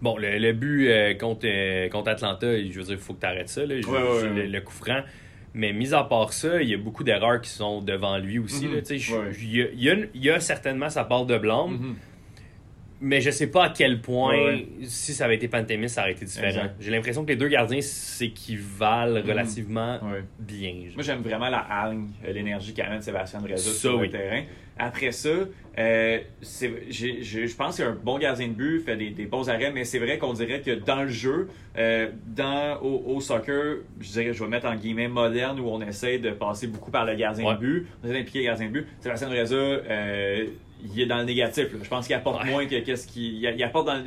Bon, 0.00 0.16
le, 0.16 0.52
but 0.52 0.88
euh, 0.88 1.14
contre, 1.14 1.44
euh, 1.44 1.88
contre 1.90 2.08
Atlanta, 2.08 2.46
je 2.56 2.78
veux 2.78 2.84
dire, 2.84 2.94
il 2.94 2.98
faut 2.98 3.12
que 3.12 3.20
tu 3.20 3.26
arrêtes 3.26 3.50
ça. 3.50 3.66
le, 3.66 4.60
coup 4.60 4.72
franc. 4.72 5.00
Mais 5.52 5.72
mis 5.72 5.92
à 5.94 6.04
part 6.04 6.32
ça, 6.32 6.62
il 6.62 6.68
y 6.68 6.74
a 6.74 6.78
beaucoup 6.78 7.02
d'erreurs 7.02 7.40
qui 7.40 7.50
sont 7.50 7.82
devant 7.82 8.18
lui 8.18 8.38
aussi. 8.38 8.66
il, 8.66 10.12
y 10.14 10.30
a, 10.30 10.40
certainement 10.40 10.90
sa 10.90 11.04
part 11.04 11.26
de 11.26 11.38
blâme. 11.38 11.72
Mhm. 11.72 11.96
Mais 13.02 13.22
je 13.22 13.30
sais 13.30 13.46
pas 13.46 13.64
à 13.64 13.68
quel 13.70 14.02
point, 14.02 14.58
si 14.82 15.14
ça 15.14 15.24
avait 15.24 15.36
été 15.36 15.48
Pantémis, 15.48 15.88
ça 15.88 16.02
aurait 16.02 16.12
été 16.12 16.26
différent. 16.26 16.68
J'ai 16.78 16.90
l'impression 16.90 17.24
que 17.24 17.30
les 17.30 17.36
deux 17.36 17.48
gardiens 17.48 17.80
s'équivalent 17.80 19.22
mhm. 19.22 19.28
relativement 19.28 19.98
bien. 20.38 20.74
Moi, 20.94 21.02
j'aime 21.02 21.22
vraiment 21.22 21.48
la 21.48 21.66
hargne, 21.68 22.08
euh, 22.26 22.32
l'énergie 22.32 22.74
qu'amène 22.74 23.00
Sébastien 23.00 23.40
Reza 23.40 23.56
sur 23.56 24.00
le 24.00 24.10
terrain. 24.10 24.42
Après 24.82 25.12
ça, 25.12 25.28
euh, 25.78 26.18
je 26.40 27.54
pense 27.54 27.76
qu'il 27.76 27.84
a 27.84 27.88
un 27.88 27.94
bon 27.94 28.18
gardien 28.18 28.48
de 28.48 28.54
but, 28.54 28.80
fait 28.80 28.96
des, 28.96 29.26
bons 29.26 29.50
arrêts, 29.50 29.70
mais 29.70 29.84
c'est 29.84 29.98
vrai 29.98 30.16
qu'on 30.16 30.32
dirait 30.32 30.62
que 30.62 30.70
dans 30.70 31.02
le 31.02 31.08
jeu, 31.08 31.48
euh, 31.76 32.08
dans, 32.26 32.80
au, 32.80 33.20
soccer, 33.20 33.80
je 34.00 34.10
dirais, 34.10 34.32
je 34.32 34.42
vais 34.42 34.48
mettre 34.48 34.66
en 34.66 34.74
guillemets 34.74 35.08
moderne, 35.08 35.60
où 35.60 35.68
on 35.68 35.82
essaie 35.82 36.18
de 36.18 36.30
passer 36.30 36.66
beaucoup 36.66 36.90
par 36.90 37.04
le 37.04 37.14
gardien 37.14 37.52
de 37.52 37.58
but, 37.58 37.86
on 38.02 38.06
essaie 38.06 38.18
d'impliquer 38.18 38.38
le 38.38 38.44
gardien 38.46 38.66
de 38.68 38.72
but. 38.72 38.86
Sébastien 39.00 39.28
Reza, 39.28 39.54
euh, 39.54 40.46
il 40.82 40.98
est 40.98 41.06
dans 41.06 41.18
le 41.18 41.24
négatif. 41.24 41.66
Je 41.82 41.88
pense 41.88 42.06
qu'il 42.06 42.16
apporte 42.16 42.42
moins 42.46 42.64
que 42.64 42.80
qu'est-ce 42.80 43.06
qu'il. 43.06 43.34
Il, 43.34 43.62
apporte 43.62 43.86
dans 43.86 44.02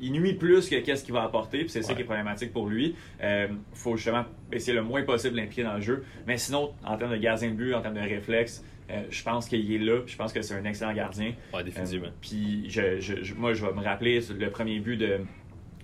il 0.00 0.12
nuit 0.12 0.34
plus 0.34 0.68
que 0.68 0.76
qu'est-ce 0.76 1.04
qu'il 1.04 1.14
va 1.14 1.22
apporter, 1.22 1.60
puis 1.60 1.70
c'est 1.70 1.82
ça 1.82 1.94
qui 1.94 2.02
est 2.02 2.04
problématique 2.04 2.52
pour 2.52 2.66
lui. 2.66 2.94
Il 3.18 3.24
euh, 3.24 3.48
faut 3.72 3.96
justement 3.96 4.24
essayer 4.52 4.74
le 4.74 4.82
moins 4.82 5.02
possible 5.02 5.36
d'impliquer 5.36 5.62
dans 5.62 5.74
le 5.74 5.80
jeu. 5.80 6.04
Mais 6.26 6.36
sinon, 6.36 6.72
en 6.84 6.96
termes 6.96 7.12
de 7.12 7.16
gardien 7.16 7.50
de 7.50 7.54
but, 7.54 7.74
en 7.74 7.80
termes 7.80 7.94
de 7.94 8.00
réflexe, 8.00 8.62
euh, 8.90 9.02
je 9.10 9.22
pense 9.22 9.48
qu'il 9.48 9.72
est 9.72 9.78
là. 9.78 10.00
Je 10.06 10.16
pense 10.16 10.32
que 10.32 10.42
c'est 10.42 10.54
un 10.54 10.64
excellent 10.64 10.92
gardien. 10.92 11.32
Ouais, 11.52 11.64
définitivement. 11.64 12.08
Euh, 12.08 12.20
puis 12.20 12.68
moi, 13.36 13.52
je 13.54 13.64
vais 13.64 13.72
me 13.72 13.82
rappeler 13.82 14.20
le 14.20 14.50
premier 14.50 14.78
but 14.78 14.96
de 14.96 15.20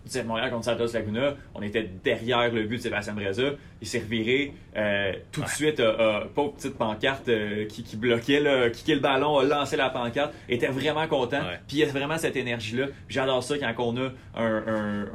de 0.04 0.22
Montréal 0.22 0.50
contre 0.50 0.64
Santos 0.64 0.92
Laguna, 0.94 1.34
on 1.54 1.62
était 1.62 1.88
derrière 2.02 2.52
le 2.52 2.64
but 2.64 2.76
de 2.76 2.82
Sébastien 2.82 3.14
Breza. 3.14 3.50
Il 3.80 3.86
s'est 3.86 4.00
reviré 4.00 4.52
euh, 4.76 5.12
tout 5.30 5.42
de 5.42 5.48
suite, 5.48 5.80
euh, 5.80 6.24
pas 6.34 6.42
aux 6.42 6.50
petites 6.50 6.76
pancartes 6.76 7.28
euh, 7.28 7.66
qui, 7.66 7.82
qui 7.82 7.96
bloquait, 7.96 8.40
là, 8.40 8.68
le 8.68 8.98
ballon, 8.98 9.38
a 9.38 9.44
lancé 9.44 9.76
la 9.76 9.90
pancarte, 9.90 10.32
était 10.48 10.68
vraiment 10.68 11.06
content. 11.06 11.40
Puis 11.66 11.78
il 11.78 11.80
y 11.80 11.82
a 11.84 11.86
vraiment 11.86 12.18
cette 12.18 12.36
énergie-là. 12.36 12.86
J'adore 13.08 13.42
ça 13.42 13.56
quand 13.58 13.74
on 13.78 13.96
a 13.96 14.10
un. 14.36 15.06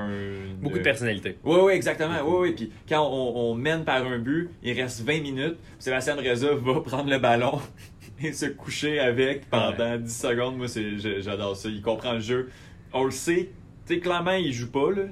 Beaucoup 0.62 0.78
de 0.78 0.84
personnalité. 0.84 1.38
Oui, 1.44 1.60
oui, 1.62 1.74
exactement. 1.74 2.16
Oui, 2.26 2.50
oui. 2.50 2.52
Puis 2.54 2.72
quand 2.88 3.08
on, 3.08 3.56
mène 3.56 3.84
par 3.84 4.06
un 4.06 4.20
but, 4.20 4.50
il 4.64 4.80
reste 4.80 5.02
20 5.02 5.22
minutes. 5.22 5.58
Sébastien 5.80 6.16
Breza 6.16 6.50
va 6.54 6.82
prendre 6.86 7.10
le 7.10 7.18
ballon 7.18 7.60
et 8.24 8.34
se 8.34 8.46
coucher 8.46 9.00
avec 9.00 9.50
pendant 9.50 9.98
10 9.98 10.22
secondes. 10.22 10.58
Moi, 10.58 10.68
j'adore 11.20 11.56
ça. 11.56 11.70
Il 11.70 11.82
comprend 11.82 12.14
le 12.14 12.20
jeu. 12.20 12.50
On 12.94 13.04
le 13.04 13.12
sait 13.12 13.50
sais, 13.88 14.00
clairement, 14.00 14.32
il 14.32 14.54
joue 14.54 14.72
pas. 14.72 14.92
Là. 14.92 15.04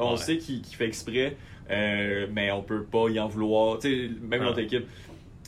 on 0.00 0.16
sait 0.16 0.38
qu'il 0.38 0.64
fait 0.64 0.86
exprès, 0.86 1.36
euh, 1.70 2.26
mais 2.32 2.50
on 2.50 2.62
peut 2.62 2.84
pas 2.84 3.08
y 3.08 3.18
en 3.20 3.28
vouloir. 3.28 3.78
même 3.84 4.42
notre 4.42 4.60
équipe. 4.60 4.86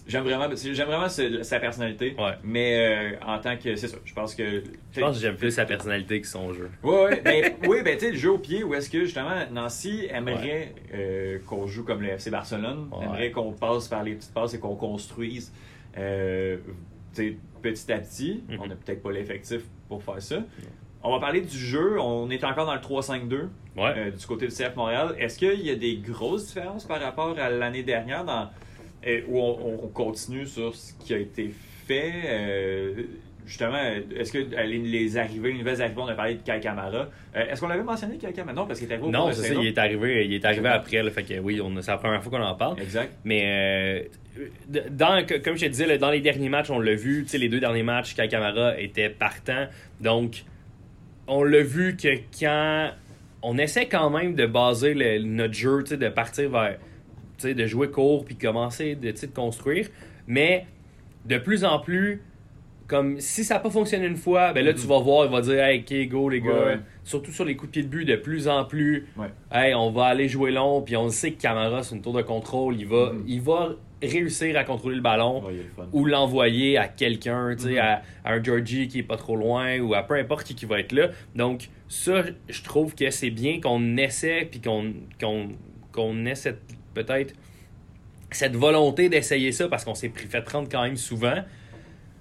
J'aime 0.07 0.25
vraiment, 0.25 0.55
j'aime 0.55 0.87
vraiment 0.87 1.09
sa 1.09 1.61
personnalité, 1.61 2.15
mais 2.43 3.15
euh, 3.15 3.27
en 3.27 3.39
tant 3.39 3.57
que. 3.57 3.75
C'est 3.75 3.89
ça, 3.89 3.97
je 4.05 4.13
pense 4.13 4.35
que. 4.35 4.63
Je 4.93 5.01
pense 5.01 5.17
que 5.17 5.23
j'aime 5.23 5.37
plus 5.37 5.51
sa 5.51 5.65
personnalité 5.65 6.21
que 6.21 6.27
son 6.27 6.53
jeu. 6.53 6.71
Ouais, 6.83 7.23
ben, 7.23 7.55
oui, 7.67 7.79
ben, 7.83 7.97
tu 7.97 8.05
sais, 8.05 8.13
le 8.13 8.19
jeu 8.19 8.33
au 8.33 8.39
pied, 8.39 8.63
où 8.63 8.75
est-ce 8.75 8.91
que 8.91 9.01
justement 9.01 9.47
Nancy 9.51 10.07
aimerait 10.11 10.75
euh, 10.93 11.39
qu'on 11.47 11.67
joue 11.67 11.85
comme 11.85 12.03
le 12.03 12.09
FC 12.09 12.31
Barcelone, 12.31 12.91
aimerait 13.03 13.31
qu'on 13.31 13.53
passe 13.53 13.89
par 13.89 14.03
les 14.03 14.15
petites 14.15 14.35
passes 14.35 14.53
et 14.53 14.59
qu'on 14.59 14.77
construise 14.77 15.53
petit 17.73 17.93
à 17.93 17.99
petit. 17.99 18.45
Mm-hmm. 18.49 18.59
On 18.61 18.67
n'a 18.67 18.77
peut-être 18.77 19.03
pas 19.03 19.13
l'effectif 19.13 19.63
pour 19.89 20.03
faire 20.03 20.21
ça. 20.21 20.43
On 21.05 21.13
va 21.13 21.21
parler 21.21 21.43
du 21.43 21.57
jeu. 21.57 22.01
On 22.01 22.31
est 22.31 22.43
encore 22.45 22.65
dans 22.65 22.75
le 22.75 22.81
3-5-2 22.81 23.49
euh, 23.77 24.11
du 24.11 24.27
côté 24.27 24.49
du 24.49 24.55
CF 24.55 24.75
Montréal. 24.75 25.15
Est-ce 25.19 25.39
qu'il 25.39 25.61
y 25.61 25.71
a 25.71 25.77
des 25.77 25.97
grosses 25.97 26.47
différences 26.47 26.87
par 26.87 27.01
rapport 27.01 27.39
à 27.39 27.51
l'année 27.51 27.83
dernière 27.83 28.25
dans, 28.25 28.49
euh, 29.07 29.21
où 29.29 29.39
on, 29.39 29.89
continue 29.89 30.47
sur 30.47 30.75
ce 30.75 30.95
qui 30.95 31.13
a 31.13 31.19
été 31.19 31.53
fait? 31.87 32.13
Euh, 32.25 33.03
justement, 33.45 33.83
est-ce 34.17 34.33
que 34.33 34.39
les 34.39 35.19
arrivées, 35.19 35.53
les 35.53 35.59
nouvelles 35.59 35.83
arrivées, 35.83 36.01
on 36.01 36.09
a 36.09 36.15
parlé 36.15 36.37
de 36.37 36.43
Kai 36.43 36.59
Kamara. 36.59 37.09
est-ce 37.35 37.61
qu'on 37.61 37.69
l'avait 37.69 37.83
mentionné, 37.83 38.17
Kai 38.17 38.33
Kamara? 38.33 38.55
Non, 38.55 38.67
parce 38.67 38.79
qu'il 38.79 38.91
est 38.91 38.95
arrivé 38.95 39.07
au 39.07 39.11
Non, 39.11 39.31
c'est 39.31 39.49
ça, 39.49 39.55
il 39.61 39.67
est 39.67 39.77
arrivé, 39.77 40.25
il 40.25 40.33
est 40.33 40.45
arrivé 40.47 40.69
après. 40.69 41.03
Là, 41.03 41.11
fait 41.11 41.25
que 41.25 41.39
oui, 41.39 41.61
c'est 41.83 41.91
la 41.91 41.99
première 41.99 42.23
fois 42.23 42.33
qu'on 42.33 42.45
en 42.45 42.55
parle. 42.55 42.81
Exact. 42.81 43.13
Mais 43.25 44.09
dans, 44.91 45.23
comme 45.45 45.57
je 45.57 45.67
te 45.67 45.71
disais, 45.71 45.99
dans 45.99 46.11
les 46.11 46.23
derniers 46.23 46.49
matchs, 46.49 46.71
on 46.71 46.79
l'a 46.79 46.95
vu. 46.95 47.27
Les 47.35 47.51
deux 47.51 47.61
derniers 47.61 47.83
matchs, 47.83 48.15
Kai 48.15 48.29
Kamara 48.29 48.81
était 48.81 49.11
partant. 49.11 49.67
Donc, 50.01 50.45
on 51.27 51.43
l'a 51.43 51.63
vu 51.63 51.97
que 51.97 52.09
quand 52.39 52.91
on 53.43 53.59
essaie 53.59 53.87
quand 53.87 54.11
même 54.11 54.35
de 54.35 54.47
baser 54.47 54.95
notre 55.25 55.55
jeu, 55.55 55.83
de 55.83 56.09
partir 56.09 56.51
vers, 56.51 56.79
de 57.43 57.67
jouer 57.67 57.91
court 57.91 58.25
puis 58.25 58.37
commencer 58.37 58.95
de, 58.95 59.11
de 59.11 59.27
construire, 59.27 59.89
mais 60.27 60.67
de 61.27 61.39
plus 61.39 61.65
en 61.65 61.79
plus, 61.79 62.23
comme 62.87 63.19
si 63.21 63.45
ça 63.45 63.55
n'a 63.55 63.61
pas 63.61 63.71
fonctionné 63.71 64.07
une 64.07 64.17
fois, 64.17 64.53
ben 64.53 64.65
là 64.65 64.73
tu 64.73 64.81
mm-hmm. 64.81 64.87
vas 64.87 64.99
voir, 65.01 65.25
il 65.27 65.33
va 65.33 65.41
dire 65.41 65.63
Hey, 65.63 65.81
ok, 65.81 66.09
go 66.11 66.29
les 66.29 66.41
gars. 66.41 66.79
Surtout 67.03 67.33
sur 67.33 67.45
les 67.45 67.57
coups 67.57 67.71
de 67.71 67.73
pied 67.73 67.83
de 67.83 67.89
but, 67.89 68.05
de 68.05 68.17
plus 68.17 68.49
en 68.49 68.65
plus. 68.65 69.07
Hey, 69.51 69.75
on 69.75 69.91
va 69.91 70.07
aller 70.07 70.29
jouer 70.29 70.51
long, 70.51 70.83
puis 70.83 70.97
on 70.97 71.09
sait 71.09 71.33
que 71.33 71.41
Camara, 71.41 71.83
c'est 71.83 71.95
une 71.95 72.03
tour 72.03 72.13
de 72.13 72.23
contrôle. 72.23 72.77
Il 72.77 72.87
va, 72.87 73.13
mm-hmm. 73.13 73.23
il 73.27 73.41
va 73.41 73.77
réussir 74.03 74.57
à 74.59 74.65
contrôler 74.65 74.97
le 74.97 75.03
ballon 75.03 75.45
Ouais, 75.45 75.53
le 75.55 75.85
ou 75.93 76.05
l'envoyer 76.05 76.77
à 76.79 76.89
quelqu'un, 76.89 77.55
Mhm. 77.55 77.79
à, 77.79 78.03
à 78.25 78.33
un 78.35 78.43
Georgie 78.43 78.89
qui 78.89 78.99
est 79.01 79.03
pas 79.05 79.17
trop 79.17 79.37
loin 79.37 79.79
ou 79.81 79.95
à 79.95 80.03
peu 80.03 80.15
importe 80.15 80.45
qui, 80.47 80.55
qui 80.55 80.67
va 80.67 80.81
être 80.81 80.93
là. 80.93 81.09
Donc, 81.35 81.69
ça, 81.89 82.25
je 82.49 82.63
trouve 82.63 82.95
que 82.95 83.09
c'est 83.11 83.31
bien 83.31 83.61
qu'on 83.61 83.97
essaie 83.97 84.49
puis 84.51 84.61
qu'on 84.61 86.27
ait 86.27 86.35
cette 86.35 86.61
peut-être 86.93 87.35
cette 88.31 88.57
volonté 88.57 89.09
d'essayer 89.09 89.53
ça 89.53 89.69
parce 89.69 89.85
qu'on 89.85 89.95
s'est 89.95 90.09
pris 90.09 90.27
fait 90.27 90.43
prendre 90.43 90.69
quand 90.69 90.83
même 90.83 90.97
souvent. 90.97 91.37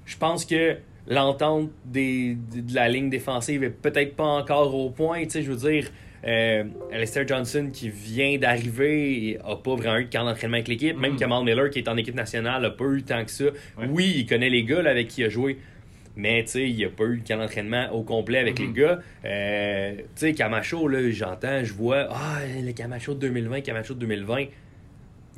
Je 0.06 0.16
pense 0.18 0.46
que 0.46 0.78
l'entente 1.08 1.70
des, 1.86 2.36
de 2.36 2.76
la 2.76 2.88
ligne 2.88 3.10
défensive 3.10 3.64
est 3.64 3.70
peut-être 3.72 4.16
pas 4.16 4.24
encore 4.26 4.76
au 4.76 4.90
point. 4.92 5.24
Tu 5.24 5.30
sais, 5.32 5.42
je 5.44 5.52
veux 5.52 5.70
dire, 5.72 5.90
euh, 6.26 6.64
Alistair 6.92 7.28
Johnson 7.28 7.70
qui 7.74 7.90
vient 7.90 8.38
d'arriver 8.38 9.38
a 9.44 9.56
pas 9.56 9.76
vraiment 9.76 9.98
eu 9.98 10.06
de 10.06 10.10
camp 10.12 10.24
d'entraînement 10.26 10.56
avec 10.58 10.68
l'équipe. 10.68 10.98
Même 10.98 11.14
Mhm. 11.14 11.20
Kamal 11.20 11.44
Miller 11.44 11.70
qui 11.70 11.80
est 11.80 11.88
en 11.90 11.98
équipe 11.98 12.16
nationale 12.16 12.64
a 12.66 12.70
pas 12.72 12.86
eu 12.86 13.04
tant 13.04 13.24
que 13.26 13.32
ça. 13.32 13.46
Ouais. 13.46 13.88
Oui, 13.90 14.14
il 14.18 14.26
connaît 14.26 14.50
les 14.50 14.64
gars 14.64 14.82
là, 14.82 14.92
avec 14.92 15.08
qui 15.10 15.22
il 15.22 15.26
a 15.26 15.30
joué. 15.30 15.58
Mais 16.16 16.44
tu 16.44 16.50
sais, 16.52 16.70
il 16.70 16.86
a 16.86 16.90
pas 16.90 17.06
eu 17.06 17.16
le 17.16 17.22
camp 17.28 17.38
d'entraînement 17.38 17.90
au 17.92 18.04
complet 18.04 18.38
avec 18.38 18.60
les 18.60 18.68
gars. 18.72 19.00
Euh, 19.26 19.94
tu 19.96 20.04
sais, 20.16 20.34
Camacho, 20.34 20.88
là, 20.88 21.10
j'entends, 21.10 21.64
je 21.64 21.74
vois, 21.74 22.08
ah, 22.12 22.40
le 22.64 22.72
Camacho 22.72 23.16
de 23.16 23.20
2020, 23.20 23.62
Camacho 23.62 23.96
de 23.96 24.00
2020. 24.02 24.46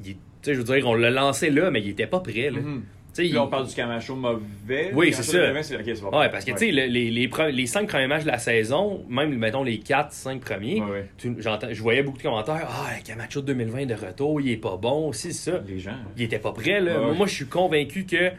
Il 0.03 0.11
est- 0.11 0.17
Tu 0.41 0.51
sais, 0.51 0.53
je 0.53 0.59
veux 0.61 0.75
dire, 0.75 0.87
on 0.87 0.93
l'a 0.93 1.09
lancé 1.09 1.49
là, 1.49 1.71
mais 1.71 1.81
il 1.81 1.89
était 1.89 2.05
pas 2.05 2.19
prêt. 2.19 2.51
Là. 2.51 2.59
Mhm. 2.59 2.83
Puis 3.23 3.31
là, 3.33 3.43
on 3.43 3.47
parle 3.47 3.67
du 3.67 3.73
Camacho 3.73 4.15
mauvais. 4.15 4.91
Oui, 4.93 5.13
c'est 5.13 5.23
ça. 5.23 5.41
de 5.43 5.47
mauvais, 5.47 5.63
c'est- 5.63 5.75
ok, 5.75 5.81
c'est 5.85 6.01
bon. 6.01 6.19
Ouais, 6.19 6.29
parce 6.29 6.43
que 6.45 6.51
tu 6.51 6.57
sais, 6.57 6.71
le- 6.71 6.85
les, 6.85 7.09
les, 7.11 7.29
les 7.51 7.65
cinq 7.65 7.87
premiers 7.87 8.07
matchs 8.07 8.23
de 8.23 8.27
la 8.27 8.37
saison, 8.39 9.05
même, 9.09 9.35
mettons, 9.37 9.63
les 9.63 9.79
4, 9.79 10.11
5 10.11 10.41
premiers, 10.41 10.81
Ouais, 10.81 11.05
tu- 11.17 11.35
je 11.39 11.81
voyais 11.81 12.03
beaucoup 12.03 12.17
de 12.17 12.23
commentaires. 12.23 12.67
Ah, 12.69 12.91
le 12.97 13.03
Camacho 13.05 13.41
de 13.41 13.47
2020 13.47 13.85
de 13.85 13.93
retour, 13.95 14.41
il 14.41 14.49
est 14.51 14.57
pas 14.57 14.77
bon, 14.77 15.11
c'est 15.13 15.31
ça. 15.33 15.61
Les 15.67 15.79
gens. 15.79 15.95
Il 16.17 16.23
était 16.23 16.39
pas 16.39 16.51
prêt, 16.51 16.79
là. 16.81 16.97
Moi, 17.13 17.27
je 17.27 17.33
suis 17.35 17.45
convaincu 17.47 18.05
que 18.05 18.31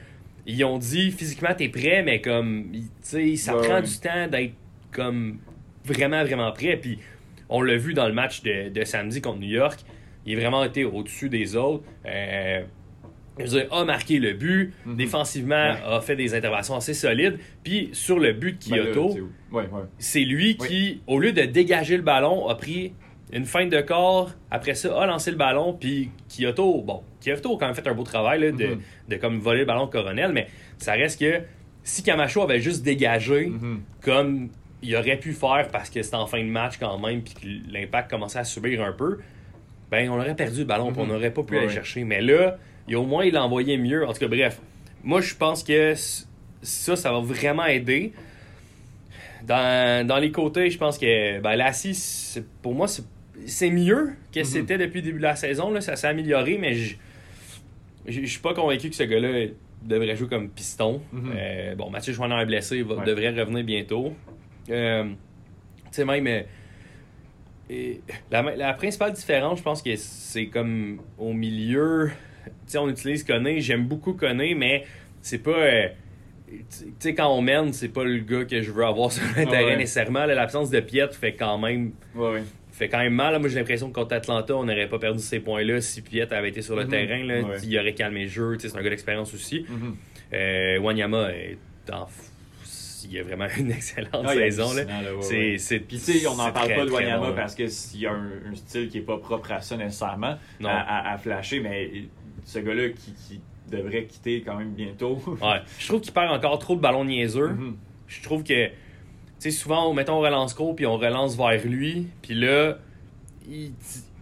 ils 0.47 0.63
ont 0.65 0.79
dit 0.79 1.11
physiquement, 1.11 1.55
t'es 1.57 1.69
prêt, 1.69 2.03
mais 2.05 2.21
comme, 2.21 2.71
tu 2.73 2.81
sais, 3.03 3.37
ça 3.37 3.55
prend 3.63 3.81
du 3.81 3.99
temps 3.99 4.29
d'être 4.29 4.53
comme 4.93 5.39
vraiment, 5.85 6.23
vraiment 6.25 6.53
prêt. 6.53 6.77
Puis 6.77 6.99
on 7.49 7.63
l'a 7.63 7.77
vu 7.77 7.95
dans 7.95 8.07
le 8.07 8.13
match 8.15 8.43
de, 8.43 8.69
de 8.69 8.85
samedi 8.85 9.21
contre 9.21 9.39
New 9.41 9.49
York. 9.49 9.81
Il 10.25 10.37
a 10.37 10.41
vraiment 10.41 10.65
été 10.65 10.85
au-dessus 10.85 11.29
des 11.29 11.55
autres. 11.57 11.85
Euh, 12.07 12.63
dire, 13.45 13.67
a 13.73 13.85
marqué 13.85 14.19
le 14.19 14.33
but. 14.33 14.73
Mhm. 14.85 14.97
Défensivement, 14.97 15.55
Ouais. 15.73 15.95
a 15.97 16.01
fait 16.01 16.17
des 16.17 16.35
interventions 16.35 16.77
assez 16.77 16.95
solides. 16.95 17.39
Puis 17.63 17.91
sur 17.93 18.19
le 18.19 18.33
but 18.33 18.65
de 18.67 18.71
Ben 18.75 18.85
Kyoto, 18.85 19.11
c'est 19.13 19.21
où? 19.21 19.31
Ouais, 19.53 19.63
ouais. 19.65 19.83
c'est 19.99 20.21
lui 20.25 20.57
qui, 20.57 21.01
au 21.07 21.19
lieu 21.19 21.33
de 21.33 21.43
dégager 21.43 21.97
le 21.97 22.03
ballon, 22.03 22.49
a 22.49 22.55
pris 22.55 22.93
une 23.33 23.45
feinte 23.45 23.71
de 23.71 23.81
corps. 23.81 24.31
Après 24.51 24.75
ça, 24.75 25.03
a 25.03 25.07
lancé 25.07 25.31
le 25.31 25.37
ballon. 25.37 25.73
Puis 25.79 26.11
Kyoto, 26.29 26.83
bon, 26.83 27.03
Kyoto 27.21 27.57
a 27.57 27.59
quand 27.59 27.67
même 27.67 27.75
fait 27.75 27.87
un 27.89 27.95
beau 27.95 28.05
travail 28.05 28.41
là, 28.41 28.53
de, 28.53 28.67
Mhm. 28.67 28.81
de 29.09 29.17
comme 29.17 29.39
voler 29.41 29.61
le 29.61 29.67
ballon 29.67 29.87
de 29.87 29.91
Coronel. 29.91 30.33
Mais 30.33 30.47
ça 30.79 30.93
reste 30.93 31.19
que 31.21 31.41
si 31.83 32.03
Camacho 32.03 32.43
avait 32.43 32.61
juste 32.61 32.85
dégagé 32.85 33.47
Mhm. 33.47 33.81
comme 34.03 34.49
il 34.83 34.95
aurait 34.95 35.17
pu 35.17 35.33
faire 35.33 35.69
parce 35.73 35.91
que 35.91 36.01
c'était 36.03 36.17
en 36.17 36.27
fin 36.27 36.39
de 36.43 36.49
match 36.49 36.75
quand 36.79 36.99
même, 36.99 37.23
puis 37.23 37.35
que 37.35 37.73
l'impact 37.73 38.11
commençait 38.11 38.39
à 38.39 38.45
subir 38.45 38.83
un 38.85 38.93
peu, 38.93 39.19
ben 39.91 40.09
on 40.11 40.19
aurait 40.21 40.37
perdu 40.37 40.61
le 40.61 40.65
ballon, 40.67 40.93
puis 40.93 41.01
on 41.01 41.07
n'aurait 41.07 41.33
pas 41.33 41.43
pu 41.43 41.57
aller 41.59 41.69
chercher. 41.69 42.05
Mais 42.05 42.21
là, 42.21 42.59
a 42.95 43.01
au 43.01 43.05
moins 43.07 43.25
il 43.25 43.37
envoyé 43.39 43.77
mieux. 43.79 44.07
En 44.07 44.13
tout 44.13 44.21
cas, 44.21 44.29
bref, 44.29 44.61
moi 45.03 45.21
je 45.21 45.35
pense 45.35 45.63
que 45.65 45.95
ça, 46.63 46.97
ça 46.97 47.13
va 47.13 47.21
vraiment 47.21 47.65
aider. 47.67 48.13
Dans, 49.45 50.07
dans 50.07 50.17
les 50.19 50.33
côtés, 50.33 50.71
je 50.71 50.79
pense 50.79 50.99
que 50.99 51.41
ben, 51.41 51.57
Lassie, 51.57 51.95
c'est- 51.95 52.45
pour 52.63 52.75
moi, 52.75 52.89
c'est- 52.89 53.71
mieux 53.71 54.11
que 54.33 54.41
Mhm. 54.41 54.45
c'était 54.45 54.79
depuis 54.79 55.01
le 55.01 55.07
début 55.07 55.19
de 55.19 55.23
la 55.23 55.37
saison. 55.37 55.71
Là, 55.71 55.81
ça 55.81 55.95
s'est 55.97 56.07
amélioré, 56.09 56.59
mais 56.59 56.75
je 56.75 56.97
je 58.09 58.21
je 58.21 58.27
suis 58.27 58.41
pas 58.41 58.55
convaincu 58.55 58.89
que 58.89 58.95
ce 58.97 59.03
gars-là 59.03 59.49
devrait 59.83 60.15
jouer 60.17 60.29
comme 60.29 60.49
piston. 60.49 61.03
Mhm. 61.13 61.33
Euh, 61.37 61.75
bon, 61.75 61.91
Mathieu 61.91 62.13
Chouinard 62.13 62.41
est 62.41 62.47
blessé, 62.47 62.79
il 62.79 62.85
va- 62.85 62.97
Ouais. 62.97 63.05
devrait 63.05 63.31
revenir 63.31 63.65
bientôt. 63.65 64.15
Euh, 64.71 65.05
tu 65.05 65.11
sais, 65.93 66.05
même. 66.05 66.27
euh, 66.27 66.43
et 67.69 68.01
la, 68.31 68.43
la 68.43 68.75
principale 68.75 69.13
différence, 69.13 69.59
je 69.59 69.63
pense 69.65 69.83
que 69.83 69.95
c'est 69.97 70.47
comme 70.47 71.01
au 71.19 71.33
milieu. 71.33 72.11
Sais, 72.67 72.79
on 72.79 72.89
utilise 72.89 73.25
Koné. 73.25 73.61
J'aime 73.61 73.87
beaucoup 73.87 74.13
Koné, 74.15 74.55
mais 74.55 74.85
c'est 75.23 75.39
pas. 75.39 75.51
euh, 75.51 75.89
tu 76.49 76.93
sais, 77.01 77.15
quand 77.15 77.29
on 77.29 77.43
mène, 77.43 77.73
c'est 77.73 77.89
pas 77.89 78.05
le 78.05 78.19
gars 78.19 78.45
que 78.45 78.61
je 78.63 78.71
veux 78.71 78.85
avoir 78.85 79.11
sur 79.13 79.23
le 79.25 79.43
Ah 79.43 79.47
terrain 79.47 79.65
ouais. 79.67 79.77
nécessairement. 79.77 80.27
L'absence 80.27 80.71
de 80.71 80.81
Piet 80.81 81.09
fait 81.13 81.35
quand 81.35 81.59
même 81.59 81.93
Ouais, 82.15 82.43
fait 82.73 82.89
quand 82.89 82.99
même 82.99 83.15
mal. 83.15 83.33
là. 83.33 83.39
Moi, 83.39 83.49
j'ai 83.49 83.59
l'impression 83.59 83.89
que 83.89 83.95
contre 83.95 84.15
Atlanta, 84.15 84.55
on 84.57 84.65
n'aurait 84.65 84.89
pas 84.89 84.99
perdu 84.99 85.21
ces 85.21 85.41
points-là 85.41 85.81
si 85.81 86.03
Piet 86.03 86.33
avait 86.33 86.49
été 86.51 86.63
sur 86.63 86.77
le 86.77 86.85
Mhm. 86.85 86.91
terrain. 86.91 87.25
Là, 87.25 87.41
Ouais. 87.43 87.57
Il 87.65 87.79
aurait 87.79 87.95
calmé 87.95 88.23
le 88.25 88.29
jeu. 88.29 88.57
C'est 88.59 88.77
un 88.77 88.83
gars 88.83 88.91
d'expérience 88.91 89.33
aussi. 89.35 89.65
Mhm. 89.69 89.97
Euh, 90.35 90.79
Wanyama 90.81 91.31
est 91.33 91.59
en... 91.93 92.07
Il 93.09 93.21
a 93.21 93.23
vraiment 93.23 93.47
une 93.57 93.71
excellente 93.71 94.11
Ah, 94.27 94.35
saison. 94.35 94.73
Là. 94.75 94.81
hallucinant, 94.83 95.01
là, 95.03 95.15
ouais, 95.15 95.23
C'est, 95.23 95.35
ouais. 95.53 95.59
c'est, 95.59 95.79
Puis, 95.79 95.99
tu 95.99 96.13
sais, 96.19 96.27
on 96.27 96.35
n'en 96.35 96.51
parle 96.51 96.67
très, 96.67 96.77
pas 96.77 96.85
de 96.87 96.91
Wanyama 96.91 97.29
bon, 97.31 97.37
parce 97.37 97.55
qu'il 97.55 98.01
y 98.01 98.07
a 98.07 98.11
un, 98.13 98.31
un 98.51 98.55
style 98.57 98.89
qui 98.89 98.99
est 98.99 99.03
pas 99.03 99.19
propre 99.19 99.53
à 99.53 99.61
ça 99.61 99.77
nécessairement, 99.77 100.37
Non. 100.59 100.69
à, 100.71 100.73
à- 100.73 101.13
à 101.15 101.19
flasher, 101.19 101.61
mais 101.61 101.89
ce 102.47 102.59
gars-là 102.61 102.89
qui, 102.89 103.13
qui 103.13 103.41
devrait 103.71 104.05
quitter 104.07 104.43
quand 104.43 104.57
même 104.57 104.73
bientôt. 104.73 105.21
Ouais. 105.43 105.61
Je 105.79 105.89
trouve 105.89 106.01
qu'il 106.01 106.13
perd 106.15 106.33
encore 106.33 106.59
trop 106.59 106.75
de 106.77 106.81
ballons 106.81 107.05
niaiseux. 107.05 107.49
Mhm. 107.49 107.77
Je 108.09 108.23
trouve 108.23 108.43
que, 108.45 108.67
tu 108.69 108.73
sais, 109.41 109.51
souvent, 109.51 109.93
mettons, 109.93 110.15
on 110.15 110.21
relance 110.21 110.55
court, 110.55 110.75
puis 110.75 110.87
on 110.87 110.97
relance 110.97 111.37
vers 111.37 111.63
lui, 111.67 112.07
puis 112.23 112.35
là, 112.35 112.79
il- 113.49 113.73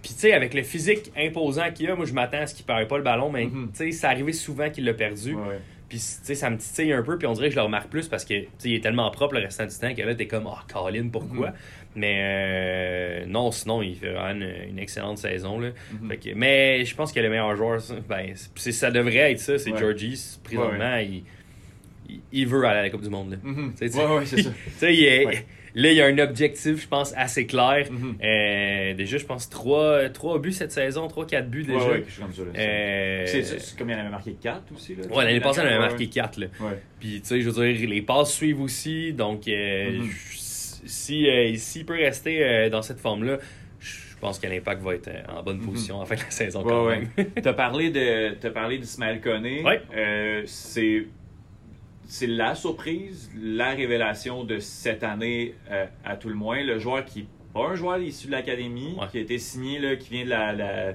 puis 0.02 0.12
tu 0.12 0.20
sais, 0.20 0.32
avec 0.32 0.52
le 0.54 0.62
physique 0.62 1.10
imposant 1.16 1.70
qu'il 1.72 1.88
a, 1.90 1.94
moi, 1.96 2.04
je 2.04 2.12
m'attends 2.12 2.38
à 2.40 2.46
ce 2.46 2.54
qu'il 2.54 2.64
ne 2.64 2.66
perde 2.66 2.88
pas 2.88 2.96
le 2.98 3.04
ballon, 3.04 3.30
mais 3.30 3.44
Mhm. 3.46 3.68
tu 3.72 3.76
sais, 3.78 3.92
c'est 3.92 4.06
arrivé 4.06 4.32
souvent 4.32 4.68
qu'il 4.70 4.84
l'a 4.84 4.92
perdu. 4.94 5.34
Ouais. 5.34 5.58
Puis, 5.88 5.98
tu 5.98 6.04
sais, 6.24 6.34
ça 6.34 6.48
me 6.50 6.56
titille 6.56 6.92
un 6.92 7.02
peu, 7.02 7.16
puis 7.18 7.26
on 7.26 7.32
dirait 7.34 7.48
que 7.48 7.54
je 7.54 7.58
le 7.58 7.62
remarque 7.64 7.88
plus 7.88 8.08
parce 8.08 8.24
que, 8.24 8.34
tu 8.40 8.48
sais, 8.58 8.68
il 8.70 8.74
est 8.74 8.80
tellement 8.80 9.10
propre 9.10 9.34
le 9.34 9.40
restant 9.42 9.66
du 9.66 9.74
temps 9.78 9.94
que 9.94 10.02
là, 10.02 10.14
t'es 10.14 10.26
comme, 10.26 10.46
ah, 10.48 10.64
Colin, 10.72 11.08
pourquoi? 11.08 11.50
Mhm. 11.50 11.56
Mais 11.96 12.18
euh, 12.20 13.24
non, 13.26 13.50
sinon, 13.52 13.82
il 13.82 13.94
fait 13.96 14.10
vraiment 14.12 14.30
une, 14.40 14.70
une 14.70 14.78
excellente 14.78 15.18
saison, 15.18 15.60
là. 15.60 15.70
Mhm. 16.00 16.08
Fait 16.08 16.16
que- 16.16 16.34
mais 16.34 16.84
je 16.84 16.94
pense 16.94 17.12
que 17.12 17.20
le 17.20 17.28
meilleur 17.30 17.54
joueur, 17.56 17.80
ça, 17.80 17.94
ben, 18.08 18.32
c'est- 18.56 18.72
ça 18.72 18.90
devrait 18.90 19.32
être 19.32 19.38
ça, 19.40 19.58
c'est 19.58 19.72
Ouais. 19.72 19.78
Georgie. 19.78 20.18
Présentement, 20.42 20.78
Ouais, 20.78 21.06
il, 21.06 21.22
il, 22.08 22.20
il 22.32 22.46
veut 22.46 22.64
aller 22.64 22.80
à 22.80 22.82
la 22.82 22.90
Coupe 22.90 23.02
du 23.02 23.10
Monde, 23.10 23.30
là. 23.32 23.36
Ouais, 23.44 24.16
ouais, 24.16 24.26
c'est 24.26 24.42
ça. 24.42 24.50
Il 24.90 25.04
est- 25.04 25.24
Ouais. 25.26 25.44
là, 25.76 25.90
il 25.90 25.96
y 25.96 26.00
a 26.02 26.06
un 26.06 26.18
objectif, 26.18 26.80
je 26.82 26.86
pense, 26.86 27.12
assez 27.16 27.46
clair. 27.46 27.86
Mhm. 27.90 28.16
Euh, 28.22 28.94
déjà, 28.94 29.16
je 29.18 29.24
pense, 29.24 29.48
3, 29.48 30.08
trois 30.10 30.38
buts 30.38 30.52
cette 30.52 30.70
saison, 30.72 31.06
3-4 31.08 31.48
buts 31.48 31.64
déjà. 31.64 31.78
Ouais, 31.78 32.04
ouais. 32.04 32.04
Euh, 32.58 33.24
C'est 33.26 33.76
comme 33.78 33.90
il 33.90 33.94
en 33.96 34.00
avait 34.00 34.10
marqué 34.10 34.34
4 34.40 34.62
aussi. 34.74 34.94
Là, 34.94 35.04
Ouais, 35.14 35.24
l'année 35.24 35.40
passée, 35.40 35.60
on 35.60 35.64
avait 35.64 35.74
Ouais, 35.74 35.80
marqué 35.80 36.06
4. 36.08 36.38
Là. 36.38 36.46
Ouais. 36.60 36.78
Puis, 37.00 37.20
tu 37.22 37.26
sais, 37.28 37.40
je 37.40 37.48
veux 37.50 37.72
dire, 37.74 37.88
les 37.88 38.02
passes 38.02 38.32
suivent 38.34 38.60
aussi. 38.60 39.12
Donc, 39.12 39.48
euh, 39.48 39.98
Mhm. 39.98 40.10
je- 40.30 40.38
si, 40.84 41.28
euh, 41.28 41.54
s'il 41.56 41.84
peut 41.86 41.94
rester 41.94 42.44
euh, 42.44 42.70
dans 42.70 42.82
cette 42.82 42.98
forme-là, 42.98 43.38
je 43.80 44.16
pense 44.20 44.38
que 44.38 44.46
l'impact 44.46 44.82
va 44.82 44.94
être 44.94 45.08
euh, 45.08 45.22
en 45.38 45.42
bonne 45.42 45.60
position 45.60 45.96
en 46.00 46.04
fin 46.06 46.14
de 46.14 46.20
la 46.20 46.30
saison 46.30 46.62
Ouais, 46.62 46.68
quand 46.70 46.86
ouais. 46.86 47.08
même. 47.16 47.26
T'as 47.42 47.52
parlé 47.52 47.90
de 47.90 48.34
t'as 48.40 48.50
parlé 48.50 48.78
d'Ismaël 48.78 49.20
Koné. 49.20 49.62
Ouais. 49.62 49.82
Euh, 49.94 50.42
c'est 50.46 51.06
c'est 52.06 52.26
la 52.26 52.54
surprise, 52.54 53.30
la 53.42 53.70
révélation 53.70 54.44
de 54.44 54.58
cette 54.58 55.02
année 55.02 55.54
à 56.04 56.16
tout 56.16 56.28
le 56.28 56.34
moins. 56.34 56.62
Le 56.62 56.78
joueur 56.78 57.04
qui 57.04 57.26
pas 57.52 57.68
un 57.68 57.74
joueur 57.76 57.98
issu 57.98 58.26
de 58.26 58.32
l'académie, 58.32 58.96
qui 59.12 59.18
a 59.18 59.20
été 59.20 59.38
signé 59.38 59.78
là, 59.78 59.96
qui 59.96 60.10
vient 60.10 60.24
de 60.24 60.30
la, 60.30 60.52
la, 60.52 60.92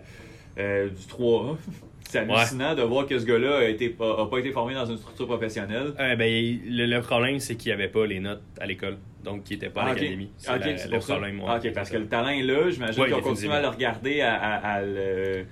du 0.58 1.06
3A. 1.10 1.56
C'est 2.10 2.18
hallucinant 2.20 2.74
de 2.74 2.82
voir 2.82 3.06
que 3.06 3.20
ce 3.20 3.26
gars-là 3.26 3.60
a, 3.60 3.64
été, 3.66 3.96
a, 4.00 4.22
a 4.24 4.26
pas 4.26 4.40
été 4.40 4.52
formé 4.52 4.74
dans 4.74 4.86
une 4.88 4.98
structure 4.98 5.28
professionnelle. 5.28 5.94
Euh, 6.00 6.16
ben, 6.16 6.60
le, 6.66 6.88
le 6.88 7.02
problème, 7.02 7.40
c'est 7.40 7.56
qu'il 7.56 7.70
n'y 7.70 7.74
avait 7.74 7.88
pas 7.88 8.08
les 8.08 8.20
notes 8.20 8.42
à 8.60 8.66
l'école. 8.66 8.98
Donc, 9.30 9.50
il 9.50 9.54
n'était 9.54 9.70
pas 9.70 9.82
à 9.82 9.86
Ah, 9.86 9.90
l'académie. 9.94 10.32
C'est 10.38 10.52
le 10.90 11.00
problème. 11.00 11.40
ouais. 11.40 11.46
Ah, 11.48 11.58
ok, 11.64 11.74
parce 11.74 11.90
que 11.90 11.98
le 11.98 12.08
talent 12.08 12.30
est 12.30 12.42
là. 12.42 12.70
J'imagine 12.70 13.02
Ouais, 13.04 13.10
qu'on 13.12 13.22
continue 13.22 13.52
à 13.54 13.62
le 13.62 13.68
regarder, 13.68 14.22
à, 14.22 14.34
à- 14.36 14.56
à 14.76 14.82
le, 14.82 15.46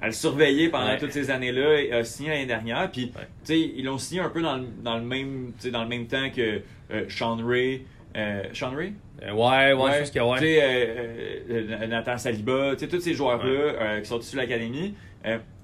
à 0.00 0.06
le 0.06 0.12
surveiller 0.12 0.68
pendant 0.68 0.86
Ouais. 0.88 0.98
toutes 0.98 1.12
ces 1.12 1.30
années-là. 1.30 1.80
Il 1.82 1.92
a 1.94 2.02
signé 2.04 2.30
l'année 2.30 2.46
dernière. 2.46 2.90
Puis, 2.90 3.12
Ouais. 3.48 3.58
ils 3.58 3.84
l'ont 3.84 3.98
signé 3.98 4.20
un 4.20 4.28
peu 4.30 4.42
dans 4.42 4.56
le, 4.56 4.64
dans 4.82 4.96
le 4.96 5.04
même, 5.04 5.52
dans 5.70 5.82
le 5.84 5.88
même 5.88 6.06
temps 6.06 6.30
que 6.34 6.60
euh, 6.92 7.04
Sean 7.08 7.36
Ray. 7.44 7.82
Euh, 8.16 8.42
Sean 8.52 8.70
Ray? 8.74 8.92
Euh, 9.22 9.30
ouais, 9.32 9.72
ouais, 9.72 9.92
je 9.92 9.98
pense 10.00 10.10
que 10.10 10.18
Tu 10.38 10.44
ouais. 10.44 11.76
sais, 11.78 11.86
Nathan 11.86 12.18
Saliba, 12.18 12.72
tu 12.72 12.80
sais, 12.80 12.88
tous 12.88 13.00
ces 13.00 13.14
joueurs-là 13.14 13.94
Ouais. 13.94 14.02
qui 14.02 14.08
sont 14.08 14.18
issus 14.18 14.34
de 14.36 14.40
l'académie. 14.40 14.94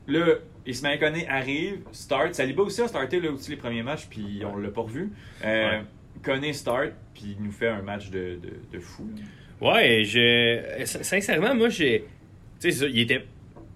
Là, 0.07 0.25
Ismaël 0.65 0.99
Koné 0.99 1.29
arrive, 1.29 1.81
start. 1.93 2.35
Saliba 2.35 2.63
aussi 2.63 2.81
a 2.83 2.89
starté 2.89 3.21
là, 3.21 3.31
aussi 3.31 3.51
les 3.51 3.57
premiers 3.57 3.83
matchs, 3.83 4.07
puis 4.09 4.43
on 4.45 4.57
l'a 4.57 4.69
pas 4.71 4.81
revu. 4.83 5.11
Koné 6.23 6.53
start, 6.53 6.93
puis 7.15 7.37
il 7.39 7.45
nous 7.45 7.53
fait 7.53 7.69
un 7.69 7.83
match 7.83 8.11
de, 8.11 8.39
de, 8.43 8.53
de 8.73 8.81
fou. 8.81 9.09
Ouais, 9.61 10.05
je. 10.05 10.85
sin- 10.85 11.03
Sincèrement, 11.03 11.55
moi, 11.55 11.69
j'ai. 11.69 12.05
Tu 12.61 12.73
sais, 12.73 12.87
il 12.91 13.01
était. 13.01 13.21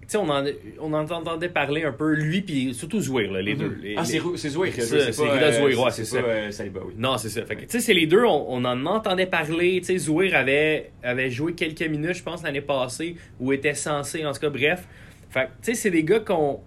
Tu 0.03 0.09
sais, 0.09 0.17
on 0.19 0.29
en, 0.29 0.45
on 0.81 0.93
en 0.93 1.09
entendait 1.11 1.49
parler 1.49 1.85
un 1.85 1.93
peu, 1.93 2.13
lui, 2.15 2.43
puis 2.43 2.75
surtout 2.75 3.01
Zouir, 3.01 3.33
là, 3.33 3.41
les 3.41 3.55
deux. 3.55 3.79
Les- 3.83 3.95
ah, 3.97 4.01
les- 4.03 4.07
c'est 4.07 4.21
c'est 4.37 4.49
Zouir 4.51 4.73
qui 4.73 4.83
c'est 4.83 5.13
Zouir, 5.13 5.33
ouais, 5.85 5.91
c'est 5.91 6.05
ça. 6.05 6.51
Saliba, 6.51 6.81
oui. 6.85 6.95
Non, 6.99 7.17
c'est 7.19 7.29
ça. 7.31 7.45
Fait 7.47 7.57
que, 7.57 7.61
tu 7.63 7.69
sais, 7.71 7.81
c'est 7.81 7.95
les 7.95 8.07
deux, 8.07 8.25
on, 8.25 8.45
on 8.49 8.65
en 8.65 8.85
entendait 8.87 9.27
parler. 9.27 9.79
Tu 9.81 9.87
sais, 9.87 9.99
Zouir 9.99 10.35
avait, 10.37 10.91
avait 11.03 11.31
joué 11.31 11.55
quelques 11.55 11.83
minutes, 11.89 12.15
je 12.15 12.23
pense, 12.23 12.43
l'année 12.43 12.61
passée, 12.61 13.17
ou 13.41 13.53
était 13.53 13.75
censé, 13.75 14.27
en 14.27 14.33
tout 14.33 14.41
cas, 14.41 14.51
bref. 14.51 14.87
Fait 15.31 15.45
que, 15.45 15.47
tu 15.47 15.53
sais, 15.63 15.75
c'est 15.75 15.91
des 15.91 16.05
gars 16.05 16.21
qu'on 16.21 16.61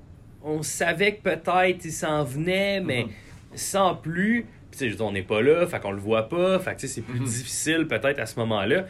on 0.43 0.61
savait 0.63 1.15
que 1.15 1.21
peut-être 1.23 1.85
il 1.85 1.91
s'en 1.91 2.23
venait, 2.23 2.79
mais 2.79 3.03
Mhm. 3.03 3.09
sans 3.53 3.95
plus. 3.95 4.45
Tu 4.77 4.91
sais, 4.91 5.01
on 5.01 5.11
n'est 5.11 5.21
pas 5.23 5.41
là, 5.41 5.65
fait 5.67 5.79
qu'on 5.79 5.91
le 5.91 5.99
voit 5.99 6.27
pas. 6.29 6.59
Fait 6.59 6.75
que, 6.75 6.87
c'est 6.87 7.01
plus 7.01 7.19
Mhm. 7.19 7.25
difficile 7.25 7.87
peut-être 7.87 8.19
à 8.19 8.25
ce 8.25 8.39
moment-là. 8.39 8.85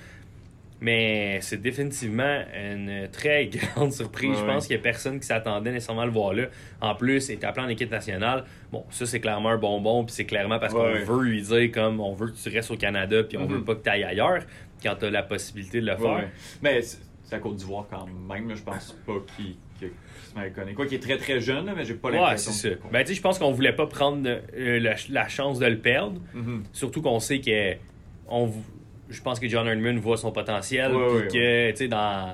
Mais 0.82 1.40
c'est 1.42 1.62
définitivement 1.62 2.44
une 2.54 3.08
très 3.12 3.46
grande 3.78 3.94
surprise. 3.94 4.32
Ouais, 4.32 4.36
je 4.38 4.44
pense 4.46 4.68
qu'il 4.68 4.76
n'y 4.76 4.82
a 4.82 4.84
personne 4.84 5.20
qui 5.20 5.26
s'attendait 5.26 5.72
nécessairement 5.72 6.02
à 6.02 6.06
le 6.06 6.12
voir 6.12 6.34
là. 6.34 6.48
En 6.82 6.96
plus, 6.96 7.30
il 7.30 7.34
est 7.34 7.44
appelé 7.46 7.66
en 7.66 7.70
équipe 7.70 7.90
nationale. 7.90 8.44
Bon, 8.72 8.84
ça, 8.90 9.06
c'est 9.06 9.22
clairement 9.22 9.50
un 9.50 9.58
bonbon. 9.58 10.04
Puis 10.04 10.14
c'est 10.16 10.26
clairement 10.26 10.60
parce 10.60 10.74
Ouais, 10.74 11.04
qu'on 11.06 11.14
veut 11.18 11.24
lui 11.24 11.42
dire 11.42 11.72
comme 11.72 12.02
on 12.02 12.14
veut 12.14 12.28
que 12.28 12.36
tu 12.38 12.50
restes 12.50 12.72
au 12.72 12.78
Canada. 12.78 13.24
Puis 13.24 13.38
on 13.38 13.46
Mhm. 13.48 13.54
veut 13.54 13.64
pas 13.64 13.76
que 13.76 13.84
tu 13.84 13.90
ailles 13.90 14.04
ailleurs 14.04 14.42
quand 14.84 14.96
tu 15.00 15.06
as 15.06 15.12
la 15.12 15.24
possibilité 15.24 15.80
de 15.80 15.86
le 15.88 15.96
faire. 15.96 16.30
Mais 16.62 16.82
c'est 16.82 17.36
à 17.36 17.40
Côte 17.40 17.56
d'Ivoire 17.56 17.86
quand 17.90 18.06
même, 18.30 18.54
je 18.54 18.62
pense 18.62 18.92
pas 19.08 19.14
qu'il 19.36 19.56
Quoi 20.76 20.86
qu'il 20.86 20.96
est 20.98 21.00
très 21.02 21.18
très 21.18 21.40
jeune, 21.40 21.72
mais 21.76 21.86
j'ai 21.86 21.94
pas 21.94 22.10
Ouais, 22.10 22.16
l'impression. 22.18 22.52
c'est 22.52 22.70
ça. 22.72 22.76
Ben, 22.92 23.02
tu 23.04 23.08
sais, 23.10 23.14
je 23.16 23.22
pense 23.22 23.40
qu'on 23.40 23.52
voulait 23.52 23.74
pas 23.74 23.88
prendre 23.88 24.28
euh, 24.28 24.80
la, 24.80 24.96
la 25.10 25.28
chance 25.28 25.60
de 25.60 25.66
le 25.66 25.78
perdre. 25.80 26.20
Mhm. 26.34 26.64
Surtout 26.74 27.02
qu'on 27.02 27.20
sait 27.20 27.40
que. 27.40 27.74
On, 28.28 28.52
je 29.10 29.22
pense 29.22 29.40
que 29.40 29.48
John 29.48 29.68
Herdman 29.68 29.98
voit 30.00 30.18
son 30.18 30.32
potentiel. 30.32 30.94
Ouais, 30.94 31.06
puis 31.08 31.16
ouais, 31.16 31.28
que, 31.28 31.72
tu 31.72 31.78
sais, 31.78 31.88
dans, 31.88 32.34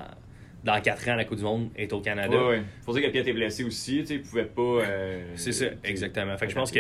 dans 0.63 0.79
4 0.81 1.09
ans, 1.09 1.15
la 1.15 1.25
Coupe 1.25 1.37
du 1.37 1.43
Monde 1.43 1.69
est 1.75 1.91
au 1.93 1.99
Canada. 1.99 2.35
Ouais, 2.37 2.47
ouais. 2.57 2.61
Faut 2.85 2.93
dire 2.93 3.03
que 3.03 3.09
Piet 3.09 3.27
est 3.29 3.33
blessé 3.33 3.63
aussi, 3.63 3.99
tu 3.99 4.05
sais, 4.07 4.13
il 4.15 4.21
pouvait 4.21 4.45
pas. 4.45 4.61
euh, 4.61 5.21
C'est 5.35 5.51
ça, 5.51 5.65
exactement. 5.83 6.35
Fait 6.37 6.45
que 6.45 6.51
je 6.51 6.57
pense 6.57 6.71
que 6.71 6.79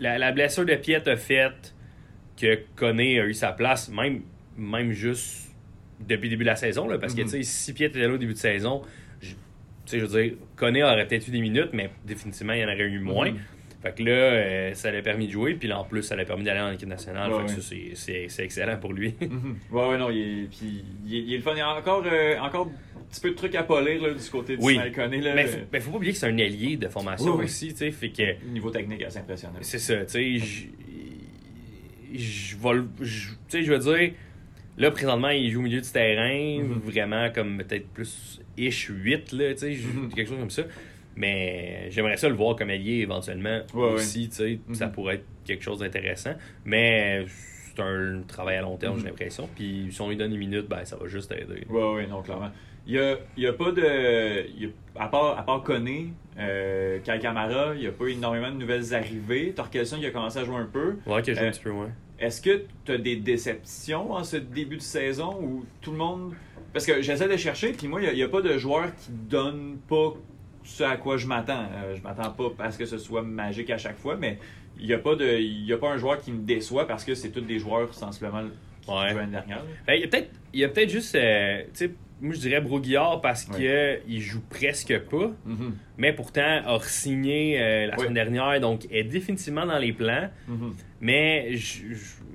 la, 0.00 0.18
la 0.18 0.32
blessure 0.32 0.64
de 0.66 0.74
Piet 0.74 1.08
a 1.08 1.16
fait 1.16 1.74
que 2.36 2.58
Koné 2.76 3.20
a 3.20 3.26
eu 3.26 3.34
sa 3.34 3.52
place, 3.52 3.88
même, 3.90 4.22
même 4.56 4.90
juste 4.92 5.54
depuis 6.00 6.26
le 6.26 6.30
début 6.30 6.44
de 6.44 6.50
la 6.50 6.56
saison. 6.56 6.88
Là, 6.88 6.98
parce 6.98 7.14
que 7.14 7.20
Mhm. 7.22 7.26
tu 7.26 7.30
sais, 7.30 7.42
si 7.42 7.72
Piet 7.72 7.86
était 7.86 8.00
là 8.06 8.12
au 8.14 8.18
début 8.18 8.32
de 8.34 8.38
saison, 8.38 8.82
sais, 9.88 9.98
je 10.00 10.06
veux 10.06 10.22
dire, 10.22 10.32
Koné 10.56 10.82
aurait 10.84 11.06
peut-être 11.06 11.26
eu 11.28 11.30
des 11.30 11.40
minutes, 11.40 11.70
mais 11.72 11.90
définitivement, 12.04 12.52
il 12.54 12.60
y 12.60 12.64
en 12.64 12.68
aurait 12.68 12.88
eu 12.88 12.98
moins. 12.98 13.30
Mhm. 13.32 13.38
Fait 13.80 13.94
que 13.94 14.02
là, 14.02 14.10
euh, 14.10 14.74
ça 14.74 14.90
l'a 14.90 15.02
permis 15.02 15.28
de 15.28 15.32
jouer, 15.32 15.54
puis 15.54 15.68
là, 15.68 15.78
en 15.78 15.84
plus, 15.84 16.02
ça 16.02 16.16
l'a 16.16 16.24
permis 16.24 16.42
d'aller 16.44 16.60
en 16.60 16.72
équipe 16.72 16.88
nationale. 16.88 17.30
Ouais, 17.32 17.38
fait 17.46 17.54
que 17.54 17.60
ouais. 17.60 17.94
ça, 17.94 18.04
c'est- 18.28 18.42
excellent 18.44 18.76
pour 18.76 18.92
lui. 18.92 19.14
Mhm. 19.20 19.56
Ouais, 19.70 19.88
ouais, 19.90 19.98
non, 19.98 20.10
il 20.10 20.18
est, 20.18 20.48
puis, 20.50 20.84
il 21.06 21.14
est, 21.14 21.20
il 21.20 21.34
est 21.34 21.36
le 21.36 21.42
fun. 21.42 21.52
Il 21.54 21.58
y 21.58 21.60
a 21.60 21.74
encore, 21.76 22.02
euh, 22.04 22.38
encore 22.40 22.66
un 22.66 23.04
petit 23.10 23.20
peu 23.20 23.30
de 23.30 23.34
trucs 23.36 23.54
à 23.54 23.62
polir 23.62 24.02
là, 24.02 24.12
du 24.14 24.30
côté 24.30 24.56
de 24.56 24.62
Oui. 24.62 24.74
Là. 24.76 25.34
mais, 25.34 25.46
faut, 25.46 25.58
mais 25.72 25.80
faut 25.80 25.90
pas 25.92 25.96
oublier 25.96 26.12
que 26.12 26.18
c'est 26.18 26.26
un 26.26 26.38
allié 26.38 26.76
de 26.76 26.88
formation 26.88 27.30
Oui, 27.32 27.36
oui. 27.38 27.44
aussi, 27.44 27.68
tu 27.68 27.76
sais. 27.76 27.90
Fait 27.92 28.10
que 28.10 28.44
Niveau 28.46 28.70
technique 28.70 29.02
assez 29.02 29.18
impressionnant. 29.18 29.58
C'est 29.60 29.78
ça, 29.78 30.04
tu 30.04 30.40
sais, 30.40 30.68
je 32.14 32.56
vais 32.56 32.72
le- 32.74 32.88
je- 33.00 33.28
tu 33.30 33.36
sais, 33.48 33.62
je 33.62 33.72
veux 33.72 33.78
dire, 33.78 34.12
là, 34.76 34.90
présentement, 34.90 35.28
il 35.30 35.50
joue 35.50 35.60
au 35.60 35.62
milieu 35.62 35.80
du 35.80 35.90
terrain, 35.90 36.62
Mhm. 36.62 36.80
vraiment 36.84 37.30
comme 37.30 37.58
peut-être 37.58 37.88
plus 37.88 38.37
ish 38.58 38.90
8, 38.90 39.32
là, 39.32 39.52
tu 39.54 39.58
sais, 39.60 39.70
Mhm. 39.94 40.12
quelque 40.12 40.28
chose 40.28 40.38
comme 40.38 40.50
ça. 40.50 40.62
Mais 41.16 41.88
j'aimerais 41.90 42.16
ça 42.16 42.28
le 42.28 42.34
voir 42.34 42.54
comme 42.56 42.70
allié 42.70 42.98
éventuellement 43.00 43.60
Ouais, 43.74 43.92
aussi, 43.94 44.28
tu 44.28 44.36
sais, 44.36 44.58
ça 44.72 44.86
Mhm. 44.86 44.92
pourrait 44.92 45.14
être 45.16 45.24
quelque 45.44 45.64
chose 45.64 45.80
d'intéressant. 45.80 46.34
Mais 46.64 47.24
c'est 47.26 47.80
un 47.82 48.22
travail 48.26 48.56
à 48.56 48.62
long 48.62 48.76
terme, 48.76 48.94
Mhm. 48.96 49.00
j'ai 49.02 49.06
l'impression. 49.08 49.48
Puis 49.56 49.88
si 49.90 50.00
on 50.00 50.08
lui 50.08 50.16
donne 50.16 50.32
une 50.32 50.38
minute, 50.38 50.68
ben 50.68 50.84
ça 50.84 50.96
va 50.96 51.06
juste 51.08 51.32
aider. 51.32 51.64
Ouais, 51.68 51.92
ouais, 51.94 52.06
non, 52.06 52.22
clairement. 52.22 52.50
Il 52.86 52.94
y 52.94 52.98
a, 52.98 53.16
y 53.36 53.46
a 53.46 53.52
pas 53.52 53.70
de. 53.72 53.82
y 54.58 54.66
a- 54.66 55.02
à 55.02 55.08
part, 55.08 55.38
à 55.38 55.42
part 55.42 55.62
Koné, 55.62 56.08
euh, 56.38 56.98
Kamara, 57.00 57.74
il 57.74 57.80
n'y 57.80 57.86
a 57.86 57.92
pas 57.92 58.06
énormément 58.06 58.50
de 58.50 58.56
nouvelles 58.56 58.94
arrivées. 58.94 59.52
Torkelson, 59.54 59.96
il 60.00 60.06
a 60.06 60.10
commencé 60.10 60.38
à 60.38 60.44
jouer 60.44 60.56
un 60.56 60.66
peu. 60.72 60.96
Ouais, 61.06 61.20
que 61.20 61.32
je 61.34 61.38
joue 61.38 61.44
Euh, 61.44 61.48
un 61.48 61.50
petit 61.50 61.60
peu, 61.62 61.70
ouais. 61.70 61.88
Est-ce 62.18 62.40
que 62.40 62.62
tu 62.84 62.92
as 62.92 62.98
des 62.98 63.16
déceptions 63.16 64.12
en 64.12 64.24
ce 64.24 64.36
début 64.38 64.76
de 64.76 64.82
saison 64.82 65.36
où 65.40 65.64
tout 65.80 65.90
le 65.92 65.98
monde. 65.98 66.32
Parce 66.72 66.84
que 66.86 67.00
j'essaie 67.02 67.28
de 67.28 67.36
chercher, 67.36 67.72
puis 67.72 67.88
moi, 67.88 68.00
il 68.02 68.14
n'y 68.14 68.22
a, 68.22 68.28
pas 68.28 68.42
de 68.42 68.56
joueur 68.58 68.94
qui 68.94 69.10
donne 69.10 69.78
pas 69.88 70.14
ce 70.64 70.82
à 70.84 70.96
quoi 70.96 71.16
je 71.16 71.26
m'attends. 71.26 71.66
Euh, 71.72 71.94
je 71.96 72.02
m'attends 72.02 72.30
pas 72.30 72.64
à 72.64 72.70
ce 72.70 72.78
que 72.78 72.84
ce 72.86 72.98
soit 72.98 73.22
magique 73.22 73.70
à 73.70 73.78
chaque 73.78 73.98
fois, 73.98 74.16
mais 74.16 74.38
il 74.78 74.86
n'y 74.86 74.92
a, 74.92 74.98
pas 74.98 75.14
de- 75.14 75.38
il 75.38 75.64
y 75.64 75.72
a 75.72 75.78
pas 75.78 75.88
un 75.90 75.96
joueur 75.98 76.20
qui 76.20 76.30
me 76.30 76.42
déçoit 76.44 76.86
parce 76.86 77.04
que 77.04 77.14
c'est 77.14 77.30
tous 77.30 77.40
des 77.40 77.58
joueurs 77.58 77.92
sensiblement 77.94 78.42
qui 78.82 78.90
Ouais. 78.90 79.12
l'année 79.14 79.32
dernière. 79.32 79.62
Ben, 79.86 79.94
il 79.94 80.00
y 80.00 80.04
a 80.04 80.08
peut-être 80.08 80.30
il 80.54 80.60
y 80.60 80.64
a 80.64 80.68
peut-être 80.70 80.88
juste 80.88 81.14
euh, 81.14 81.62
moi 82.22 82.32
je 82.34 82.40
dirais 82.40 82.60
Broguillard 82.62 83.20
parce 83.20 83.44
qu'il 83.44 84.20
joue 84.20 84.40
presque 84.48 84.98
pas 85.10 85.30
Mhm, 85.44 85.74
mais 85.98 86.12
pourtant 86.14 86.62
a 86.64 86.78
signé 86.80 87.60
euh, 87.60 87.86
la 87.88 87.94
Oui. 87.96 88.00
semaine 88.00 88.14
dernière 88.14 88.60
donc 88.62 88.86
est 88.90 89.04
définitivement 89.04 89.66
dans 89.66 89.76
les 89.78 89.92
plans 89.92 90.30
mhm. 90.46 90.74
mais 91.02 91.54
je- 91.54 91.82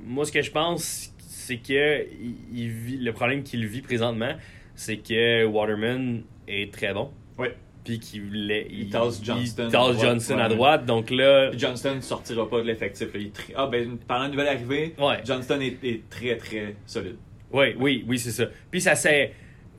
moi 0.05 0.25
ce 0.25 0.31
que 0.31 0.41
je 0.43 0.51
pense 0.51 1.12
c'est 1.43 1.57
que 1.57 2.05
il, 2.21 2.35
il 2.53 2.69
vit 2.69 2.97
le 2.97 3.11
problème 3.13 3.43
qu'il 3.43 3.65
vit 3.67 3.81
présentement 3.81 4.33
c'est 4.75 4.97
que 4.97 5.45
Waterman 5.45 6.23
est 6.47 6.73
très 6.73 6.93
bon 6.93 7.11
Ouais. 7.37 7.55
puis 7.83 7.99
qu'il 7.99 8.23
voulait 8.23 8.67
Il 8.71 8.89
tasse 8.89 9.23
Johnston 9.23 9.63
il 9.63 9.67
à 9.67 9.71
tasse 9.71 9.95
droite, 9.95 9.99
Johnson 10.01 10.37
à 10.39 10.47
ouais. 10.49 10.55
droite 10.55 10.85
donc 10.85 11.09
là 11.11 11.49
Puis 11.51 11.59
Johnston 11.59 11.95
ne 11.95 12.01
sortira 12.01 12.49
pas 12.49 12.61
de 12.61 12.67
l'effectif. 12.67 13.07
Il 13.15 13.31
Ah, 13.55 13.67
ben, 13.67 13.97
parlant 14.07 14.25
de 14.27 14.31
nouvelle 14.31 14.47
arrivée, 14.47 14.95
Ouais. 14.99 15.17
Johnston 15.25 15.59
est, 15.61 15.83
est 15.83 16.09
très, 16.09 16.37
très 16.37 16.75
solide. 16.85 17.17
Oui, 17.51 17.67
oui, 17.77 18.03
oui, 18.07 18.17
c'est 18.17 18.31
ça. 18.31 18.45
Puis 18.71 18.81
ça 18.81 18.95
c'est. 18.95 19.31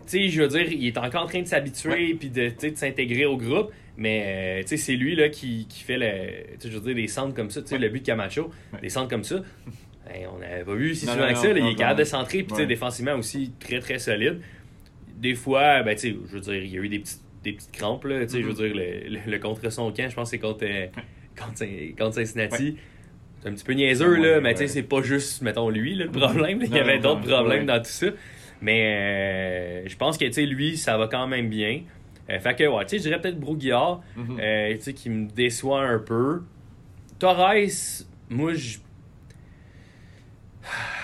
Tu 0.06 0.10
sais, 0.18 0.28
je 0.28 0.42
veux 0.42 0.48
dire, 0.48 0.70
il 0.70 0.86
est 0.86 0.98
encore 0.98 1.22
en 1.22 1.26
train 1.26 1.40
de 1.42 1.46
s'habituer 1.46 2.14
puis 2.14 2.28
de, 2.28 2.50
de 2.50 2.76
s'intégrer 2.76 3.24
au 3.24 3.36
groupe. 3.38 3.72
Mais, 3.96 4.24
euh, 4.26 4.62
tu 4.62 4.68
sais, 4.68 4.76
c'est 4.76 4.96
lui 4.96 5.16
là, 5.16 5.28
qui, 5.30 5.66
qui 5.68 5.82
fait 5.82 5.96
le. 5.96 6.54
Tu 6.58 6.60
sais, 6.60 6.70
je 6.70 6.78
veux 6.78 6.84
dire, 6.84 6.94
des 6.94 7.08
centres 7.08 7.34
comme 7.34 7.50
ça. 7.50 7.62
Tu 7.62 7.68
sais, 7.68 7.74
Ouais. 7.76 7.80
le 7.80 7.88
but 7.88 8.00
de 8.00 8.06
Camacho, 8.06 8.50
Ouais. 8.72 8.80
des 8.82 8.90
centres 8.90 9.08
comme 9.08 9.24
ça. 9.24 9.40
Ben, 10.06 10.28
on 10.34 10.38
n'avait 10.38 10.64
pas 10.64 10.74
vu 10.74 10.94
si 10.94 11.06
Non, 11.06 11.12
souvent 11.12 11.26
non, 11.26 11.32
que 11.32 11.38
ça. 11.38 11.48
non, 11.48 11.54
là, 11.54 11.60
il 11.60 11.72
est 11.72 11.74
capable 11.74 11.98
de 12.00 12.04
centrer. 12.04 12.42
Puis, 12.42 12.56
Ouais. 12.56 12.66
défensivement 12.66 13.14
aussi, 13.14 13.52
très, 13.58 13.80
très 13.80 13.98
solide. 13.98 14.40
Des 15.16 15.34
fois, 15.34 15.82
ben, 15.82 15.96
je 15.98 16.08
veux 16.32 16.40
dire, 16.40 16.54
il 16.54 16.70
y 16.74 16.78
a 16.78 16.80
eu 16.82 16.88
des 16.88 16.98
petites, 16.98 17.20
des 17.42 17.52
petites 17.52 17.72
crampes. 17.72 18.04
Là, 18.04 18.26
je 18.26 18.38
veux 18.38 18.48
Mhm. 18.48 18.54
dire, 18.54 18.74
le, 18.74 19.08
le, 19.16 19.30
le 19.30 19.38
contre 19.38 19.70
son 19.70 19.90
camp, 19.92 20.08
je 20.10 20.14
pense 20.14 20.30
que 20.30 20.36
c'est 20.36 20.38
contre, 20.38 20.64
euh, 20.64 20.86
contre, 21.38 21.64
contre 21.96 22.14
Cincinnati. 22.14 22.76
C'est 23.40 23.48
un 23.48 23.52
petit 23.52 23.64
peu 23.64 23.72
niaiseux, 23.74 24.16
là, 24.16 24.40
mais 24.40 24.56
sais, 24.56 24.68
c'est 24.68 24.82
pas 24.82 25.02
juste, 25.02 25.42
mettons, 25.42 25.68
lui, 25.68 25.94
là, 25.94 26.06
le 26.06 26.10
problème. 26.10 26.60
là. 26.60 26.66
Il 26.68 26.74
y 26.74 26.78
avait 26.78 26.98
d'autres 26.98 27.26
problèmes 27.28 27.66
dans 27.66 27.78
tout 27.78 27.84
ça. 27.90 28.06
Mais 28.62 29.82
euh, 29.84 29.88
je 29.88 29.96
pense 29.96 30.16
que, 30.16 30.24
tu 30.24 30.32
sais, 30.32 30.46
lui, 30.46 30.76
ça 30.78 30.96
va 30.96 31.08
quand 31.08 31.26
même 31.26 31.48
bien. 31.50 31.82
Euh, 32.30 32.38
fait 32.40 32.54
que, 32.56 32.64
ouais, 32.64 32.84
tu 32.86 32.90
sais, 32.90 32.98
je 32.98 33.02
dirais 33.02 33.20
peut-être 33.20 33.38
Broguillard, 33.38 34.00
euh, 34.40 34.74
tu 34.76 34.80
sais, 34.80 34.92
qui 34.94 35.10
me 35.10 35.28
déçoit 35.28 35.82
un 35.82 35.98
peu. 35.98 36.40
Torres, 37.18 37.54
moi, 38.30 38.54
je. 38.54 38.78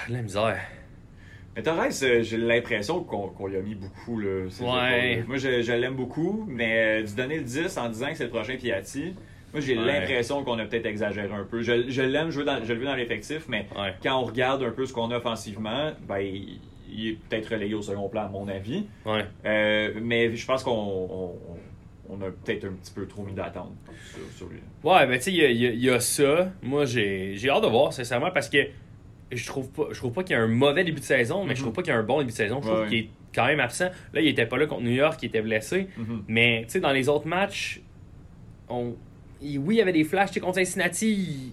La 0.08 0.22
misère. 0.22 0.58
Mais 1.56 1.62
Torres, 1.62 1.86
euh, 2.02 2.22
j'ai 2.22 2.36
l'impression 2.36 3.02
qu'on 3.02 3.28
qu'on 3.28 3.46
lui 3.48 3.56
a 3.56 3.60
mis 3.60 3.74
beaucoup. 3.74 4.18
Là, 4.20 4.46
Ouais. 4.60 5.24
Moi, 5.26 5.36
je, 5.36 5.62
je 5.62 5.72
l'aime 5.72 5.94
beaucoup, 5.96 6.44
mais 6.48 7.00
euh, 7.02 7.02
du 7.02 7.14
donner 7.14 7.38
le 7.38 7.44
10 7.44 7.76
en 7.76 7.88
disant 7.88 8.08
que 8.10 8.14
c'est 8.16 8.24
le 8.24 8.30
prochain 8.30 8.56
Piatti, 8.56 9.14
moi, 9.52 9.60
j'ai 9.60 9.76
Ouais. 9.76 9.84
l'impression 9.84 10.44
qu'on 10.44 10.58
a 10.60 10.64
peut-être 10.64 10.86
exagéré 10.86 11.28
un 11.34 11.42
peu. 11.44 11.60
Je, 11.62 11.88
je 11.90 12.02
l'aime, 12.02 12.30
dans- 12.30 12.64
je 12.64 12.72
le 12.72 12.78
veux 12.78 12.84
dans 12.84 12.94
l'effectif, 12.94 13.46
mais 13.48 13.66
Ouais. 13.76 13.94
quand 14.02 14.16
on 14.20 14.24
regarde 14.24 14.62
un 14.62 14.70
peu 14.70 14.86
ce 14.86 14.92
qu'on 14.92 15.10
a 15.10 15.16
offensivement, 15.16 15.90
ben, 16.08 16.18
il, 16.20 16.60
il 16.92 17.08
est 17.08 17.12
peut-être 17.28 17.50
relayé 17.52 17.74
au 17.74 17.82
second 17.82 18.08
plan, 18.08 18.26
à 18.26 18.28
mon 18.28 18.46
avis. 18.46 18.86
Ouais. 19.04 19.24
Euh, 19.44 19.92
mais 20.00 20.34
je 20.36 20.46
pense 20.46 20.62
qu'on 20.62 20.70
on, 20.70 21.32
on- 21.34 21.58
on 22.12 22.20
a 22.22 22.30
peut-être 22.30 22.64
un 22.66 22.72
petit 22.72 22.92
peu 22.92 23.06
trop 23.06 23.24
mis 23.24 23.32
d'attente 23.34 23.72
sur, 24.12 24.20
sur 24.36 24.46
lui. 24.48 24.58
Ouais, 24.84 25.06
ben 25.06 25.16
tu 25.18 25.24
sais, 25.24 25.32
il 25.32 25.36
y 25.36 25.44
a- 25.44 25.50
il 25.50 25.56
y, 25.60 25.66
a- 25.66 25.70
il 25.70 25.84
y 25.84 25.90
a 25.90 25.98
ça. 26.00 26.52
Moi, 26.62 26.84
j'ai 26.84 27.34
j'ai 27.36 27.50
hâte 27.50 27.62
de 27.62 27.68
voir, 27.68 27.92
sincèrement, 27.92 28.30
parce 28.32 28.48
que 28.48 28.58
je 29.32 29.46
trouve 29.46 29.70
pas, 29.70 29.84
je 29.92 29.98
trouve 29.98 30.12
pas 30.12 30.22
qu'il 30.24 30.34
y 30.36 30.38
a 30.38 30.42
un 30.42 30.46
mauvais 30.48 30.84
début 30.84 31.00
de 31.00 31.04
saison, 31.04 31.44
mais 31.44 31.54
je 31.54 31.60
Mhm. 31.60 31.64
trouve 31.66 31.72
pas 31.74 31.82
qu'il 31.82 31.92
y 31.92 31.96
a 31.96 31.98
un 31.98 32.02
bon 32.02 32.18
début 32.18 32.30
de 32.32 32.36
saison. 32.36 32.60
Je 32.62 32.66
trouve 32.68 32.80
Ouais. 32.82 32.88
qu'il 32.88 32.98
est 32.98 33.08
quand 33.34 33.46
même 33.46 33.60
absent. 33.60 33.90
Là, 34.12 34.20
il 34.20 34.26
était 34.28 34.46
pas 34.46 34.56
là 34.58 34.66
contre 34.66 34.82
New 34.82 34.90
York, 34.90 35.18
il 35.22 35.26
était 35.26 35.42
blessé. 35.42 35.86
Mhm. 35.96 36.24
Mais 36.28 36.62
tu 36.66 36.72
sais, 36.72 36.80
dans 36.80 36.92
les 36.92 37.08
autres 37.08 37.26
matchs, 37.28 37.80
on... 38.68 38.94
il- 39.40 39.58
oui, 39.58 39.76
il 39.76 39.78
y 39.78 39.82
avait 39.82 39.92
des 39.92 40.04
flashs. 40.04 40.38
Contre 40.40 40.56
Cincinnati, 40.56 41.12
il... 41.12 41.52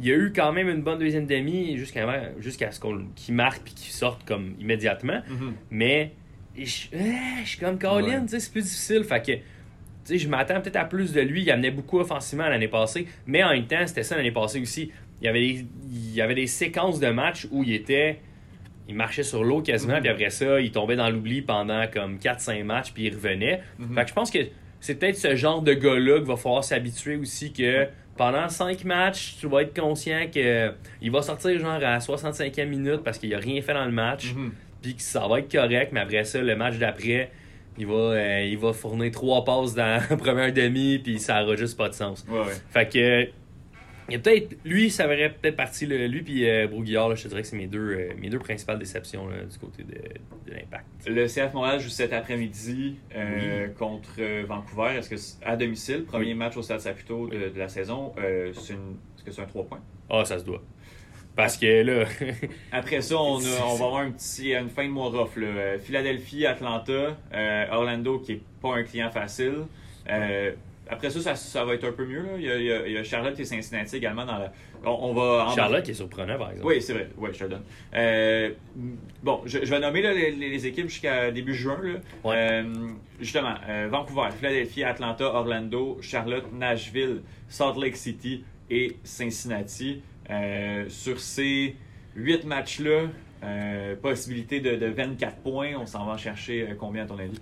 il 0.00 0.06
y 0.06 0.12
a 0.12 0.16
eu 0.16 0.32
quand 0.34 0.52
même 0.52 0.68
une 0.68 0.82
bonne 0.82 0.98
deuxième 0.98 1.26
demi 1.26 1.76
jusqu'à 1.76 2.32
jusqu'à 2.40 2.72
ce 2.72 2.80
qu'on 2.80 3.06
qu'il 3.14 3.34
marque 3.34 3.62
puis 3.62 3.74
qu'il 3.74 3.92
sorte 3.92 4.24
comme 4.26 4.54
immédiatement. 4.58 5.20
Mhm. 5.28 5.54
Mais 5.70 6.12
je, 6.56 6.86
ah, 6.96 7.42
je 7.44 7.48
suis 7.48 7.58
comme 7.58 7.78
Colin, 7.78 8.02
Ouais. 8.06 8.20
tu 8.22 8.28
sais, 8.28 8.40
c'est 8.40 8.52
plus 8.52 8.62
difficile. 8.62 9.04
Fait 9.04 9.24
que, 9.24 10.16
je 10.16 10.28
m'attends 10.28 10.60
peut-être 10.60 10.76
à 10.76 10.84
plus 10.84 11.12
de 11.12 11.20
lui. 11.20 11.42
Il 11.42 11.50
amenait 11.50 11.70
beaucoup 11.70 11.98
offensivement 11.98 12.48
l'année 12.48 12.68
passée. 12.68 13.06
Mais 13.26 13.42
en 13.42 13.50
même 13.50 13.66
temps, 13.66 13.86
c'était 13.86 14.02
ça 14.02 14.16
l'année 14.16 14.32
passée 14.32 14.60
aussi. 14.60 14.90
Il 15.24 15.26
y 15.26 15.30
avait 15.30 15.40
des, 15.40 15.66
il 15.90 16.14
y 16.14 16.20
avait 16.20 16.34
des 16.34 16.46
séquences 16.46 17.00
de 17.00 17.08
matchs 17.08 17.46
où 17.50 17.64
il 17.64 17.72
était. 17.72 18.18
Il 18.88 18.94
marchait 18.94 19.22
sur 19.22 19.42
l'eau 19.42 19.62
quasiment, 19.62 19.94
Mhm. 19.94 20.00
puis 20.02 20.10
après 20.10 20.28
ça, 20.28 20.60
il 20.60 20.70
tombait 20.70 20.96
dans 20.96 21.08
l'oubli 21.08 21.40
pendant 21.40 21.86
comme 21.90 22.18
4-5 22.18 22.62
matchs, 22.62 22.92
puis 22.92 23.04
il 23.04 23.14
revenait. 23.14 23.62
Mhm. 23.78 23.94
Fait 23.94 24.02
que 24.02 24.08
je 24.10 24.14
pense 24.14 24.30
que 24.30 24.38
c'est 24.80 24.96
peut-être 24.96 25.16
ce 25.16 25.34
genre 25.34 25.62
de 25.62 25.72
gars-là 25.72 26.18
qu'il 26.18 26.26
va 26.26 26.36
falloir 26.36 26.62
s'habituer 26.62 27.16
aussi 27.16 27.54
que 27.54 27.86
pendant 28.18 28.50
5 28.50 28.84
matchs, 28.84 29.36
tu 29.40 29.46
vas 29.48 29.62
être 29.62 29.74
conscient 29.74 30.26
que 30.32 30.72
il 31.00 31.10
va 31.10 31.22
sortir 31.22 31.58
genre 31.58 31.82
à 31.82 31.98
65e 32.00 32.68
minute 32.68 33.00
parce 33.02 33.16
qu'il 33.16 33.34
a 33.34 33.38
rien 33.38 33.62
fait 33.62 33.72
dans 33.72 33.86
le 33.86 33.92
match 33.92 34.34
Mhm. 34.34 34.52
puis 34.82 34.94
que 34.94 35.00
ça 35.02 35.26
va 35.26 35.38
être 35.38 35.50
correct, 35.50 35.88
mais 35.92 36.00
après 36.00 36.24
ça, 36.24 36.42
le 36.42 36.54
match 36.54 36.76
d'après, 36.76 37.30
il 37.78 37.86
va, 37.86 37.94
euh, 37.94 38.44
il 38.46 38.58
va 38.58 38.74
fournir 38.74 39.10
trois 39.12 39.42
passes 39.46 39.74
dans 39.74 39.98
la 40.10 40.16
première 40.18 40.52
demi, 40.52 40.98
puis 40.98 41.18
ça 41.18 41.42
aura 41.42 41.56
juste 41.56 41.78
pas 41.78 41.88
de 41.88 41.94
sens. 41.94 42.26
Ouais, 42.28 42.40
ouais. 42.40 42.52
Fait 42.70 42.86
que, 42.92 43.28
Il 44.10 44.20
peut-être, 44.20 44.56
lui, 44.64 44.90
ça 44.90 45.06
aurait 45.06 45.30
peut-être 45.30 45.56
parti, 45.56 45.86
lui 45.86 46.22
puis 46.22 46.46
euh, 46.46 46.66
je 46.68 47.22
te 47.22 47.28
dirais 47.28 47.42
que 47.42 47.48
c'est 47.48 47.56
mes 47.56 47.66
deux, 47.66 47.78
euh, 47.78 48.12
mes 48.18 48.28
deux 48.28 48.38
principales 48.38 48.78
déceptions 48.78 49.28
du 49.28 49.58
côté 49.58 49.82
de, 49.82 49.94
de 49.94 50.54
l'impact. 50.54 50.86
Le 51.06 51.26
CF 51.26 51.54
Montréal 51.54 51.80
joue 51.80 51.88
cet 51.88 52.12
après-midi 52.12 52.96
euh, 53.14 53.68
contre 53.68 54.16
euh, 54.18 54.44
Vancouver. 54.46 54.98
Est-ce 54.98 55.08
que 55.08 55.46
à 55.46 55.56
domicile, 55.56 56.04
premier 56.04 56.34
match 56.34 56.56
au 56.56 56.62
Stade 56.62 56.80
Saputo 56.80 57.28
de, 57.28 57.48
de 57.48 57.58
la 57.58 57.68
saison, 57.68 58.14
est-ce 58.18 59.24
que 59.24 59.30
c'est 59.30 59.40
un 59.40 59.46
3 59.46 59.64
points? 59.64 59.80
Ah, 60.10 60.24
ça 60.24 60.38
se 60.38 60.44
doit. 60.44 60.62
Parce 61.34 61.56
que 61.56 61.82
là. 61.82 62.04
Après 62.72 63.00
ça, 63.00 63.16
on, 63.16 63.38
va 63.38 63.72
avoir 63.72 63.96
un 63.96 64.10
petit, 64.10 64.54
une 64.54 64.68
fin 64.68 64.84
de 64.84 64.90
mois 64.90 65.08
rough. 65.08 65.36
Là. 65.36 65.78
Philadelphie, 65.78 66.46
Atlanta, 66.46 67.16
Orlando 67.72 68.18
qui 68.18 68.32
est 68.32 68.42
pas 68.60 68.76
un 68.76 68.82
client 68.82 69.10
facile. 69.10 69.62
Après 70.88 71.08
ça, 71.08 71.34
ça, 71.34 71.64
va 71.64 71.74
être 71.74 71.84
un 71.84 71.92
peu 71.92 72.04
mieux. 72.04 72.22
Là. 72.22 72.32
Il, 72.38 72.92
y 72.92 72.98
a, 72.98 73.04
Charlotte 73.04 73.38
et 73.40 73.44
Cincinnati 73.44 73.96
également 73.96 74.26
dans 74.26 74.38
la. 74.38 74.52
On, 74.84 75.14
va 75.14 75.48
Charlotte 75.54 75.82
qui 75.82 75.92
est 75.92 75.94
surprenant, 75.94 76.36
par 76.36 76.50
exemple. 76.50 76.68
Oui, 76.68 76.82
c'est 76.82 76.92
vrai. 76.92 77.08
Oui, 77.16 77.30
je 77.32 77.38
te 77.38 77.44
le 77.44 77.50
donne. 77.50 77.62
Euh, 77.94 78.50
bon, 79.22 79.40
je, 79.46 79.58
vais 79.58 79.80
nommer 79.80 80.02
les, 80.02 80.66
équipes 80.66 80.88
jusqu'à 80.88 81.30
début 81.30 81.54
juin. 81.54 81.80
Euh, 82.26 82.88
justement, 83.18 83.54
euh, 83.66 83.88
Vancouver, 83.90 84.28
Philadelphie, 84.36 84.84
Atlanta, 84.84 85.24
Orlando, 85.24 85.98
Charlotte, 86.02 86.52
Nashville, 86.52 87.22
Salt 87.48 87.80
Lake 87.80 87.96
City 87.96 88.44
et 88.68 88.96
Cincinnati. 89.04 90.02
sur 90.88 91.18
ces 91.18 91.76
huit 92.14 92.44
matchs-là, 92.44 93.08
possibilité 94.02 94.60
de, 94.60 94.76
de, 94.76 94.86
24 94.86 95.36
points, 95.38 95.72
on 95.78 95.86
s'en 95.86 96.04
va 96.04 96.18
chercher 96.18 96.74
combien 96.78 97.04
à 97.04 97.06
ton 97.06 97.18
avis? 97.18 97.40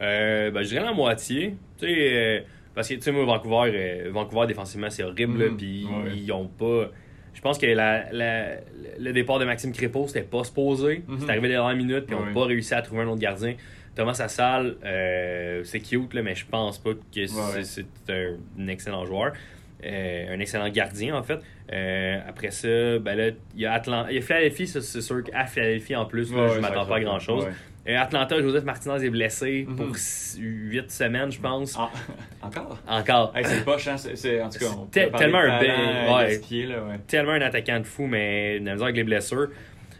ben, 0.00 0.62
je 0.62 0.68
dirais 0.68 0.84
la 0.84 0.92
moitié. 0.92 1.54
Tu 1.78 1.86
sais, 1.86 2.44
parce 2.76 2.88
que, 2.88 2.94
tu 2.94 3.00
sais, 3.00 3.10
moi, 3.10 3.24
Vancouver, 3.24 3.72
euh, 3.74 4.10
Vancouver 4.12 4.46
défensivement, 4.46 4.90
c'est 4.90 5.02
horrible. 5.02 5.52
Mm. 5.52 5.56
Puis 5.56 5.86
ils 6.14 6.30
ont 6.30 6.46
pas. 6.46 6.90
Je 7.32 7.40
pense 7.40 7.58
que 7.58 7.66
la, 7.66 8.10
le 8.12 9.12
départ 9.12 9.38
de 9.38 9.46
Maxime 9.46 9.72
Crépeau, 9.72 10.06
c'était 10.06 10.22
pas 10.22 10.44
supposé. 10.44 11.02
Mm-hmm. 11.08 11.20
C'est 11.20 11.30
arrivé 11.30 11.54
dans 11.54 11.68
la 11.68 11.74
minute, 11.74 12.04
puis 12.06 12.14
ils 12.14 12.24
n'ont 12.24 12.34
pas 12.34 12.46
réussi 12.46 12.74
à 12.74 12.82
trouver 12.82 13.02
un 13.02 13.08
autre 13.08 13.20
gardien. 13.20 13.54
Thomas 13.94 14.20
Assal, 14.20 14.76
euh, 14.84 15.64
c'est 15.64 15.80
cute, 15.80 16.12
là, 16.12 16.22
mais 16.22 16.34
je 16.34 16.44
pense 16.44 16.78
pas 16.78 16.90
que 16.92 17.26
c'est 17.26 17.86
un, 18.10 18.68
excellent 18.68 19.06
joueur. 19.06 19.32
Euh, 19.84 20.34
un 20.34 20.40
excellent 20.40 20.68
gardien, 20.68 21.16
en 21.16 21.22
fait. 21.22 21.40
après 22.28 22.50
ça, 22.50 22.98
ben 22.98 23.14
là, 23.14 23.30
il 23.54 23.60
y 23.62 23.64
a 23.64 23.72
Atlanta. 23.72 24.10
Il 24.10 24.16
y 24.16 24.18
a 24.18 24.22
Philadelphie, 24.22 24.66
c'est 24.66 25.00
sûr 25.00 25.24
qu'à 25.24 25.46
Philadelphie, 25.46 25.96
en 25.96 26.04
plus, 26.04 26.30
là, 26.30 26.48
je 26.54 26.60
m'attends 26.60 26.84
pas 26.84 26.96
à 26.96 27.00
grand-chose. 27.00 27.46
Euh, 27.88 27.96
Atlanta, 27.96 28.40
Joseph 28.40 28.64
Martinez 28.64 29.04
est 29.04 29.10
blessé 29.10 29.64
mhm. 29.68 29.76
pour 29.76 29.96
8 30.38 30.90
semaines, 30.90 31.30
je 31.30 31.40
pense. 31.40 31.76
Ah, 31.78 31.90
encore? 32.42 32.78
Encore. 32.88 33.32
c'est 33.44 33.64
pas 33.64 33.78
chance. 33.78 34.06
en 34.06 34.48
tout 34.48 34.58
cas, 34.58 35.06
tellement 35.18 35.38
un 35.38 35.60
ben, 35.60 37.00
Tellement 37.06 37.32
un 37.32 37.42
attaquant 37.42 37.78
de 37.78 37.84
fou, 37.84 38.06
mais 38.06 38.56
il 38.56 38.68
avec 38.68 38.96
les 38.96 39.04
blessures. 39.04 39.48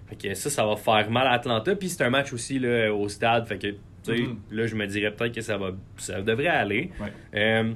Fait 0.09 0.17
que 0.17 0.35
ça, 0.35 0.51
ça 0.51 0.65
va 0.65 0.77
faire 0.77 1.11
mal 1.11 1.27
à 1.27 1.33
Atlanta. 1.33 1.75
Puis 1.75 1.91
c'est 1.91 2.03
un 2.05 2.11
match 2.11 2.33
aussi 2.33 2.59
là, 2.59 2.93
au 2.93 3.09
stade. 3.09 3.47
Fait 3.47 3.59
que, 3.59 4.11
mhm. 4.11 4.39
là, 4.51 4.67
je 4.67 4.75
me 4.75 4.87
dirais 4.87 5.13
peut-être 5.13 5.35
que 5.35 5.41
ça 5.41 5.57
va 5.57 5.71
ça 5.97 6.21
devrait 6.23 6.47
aller. 6.49 6.91
Euh, 7.35 7.73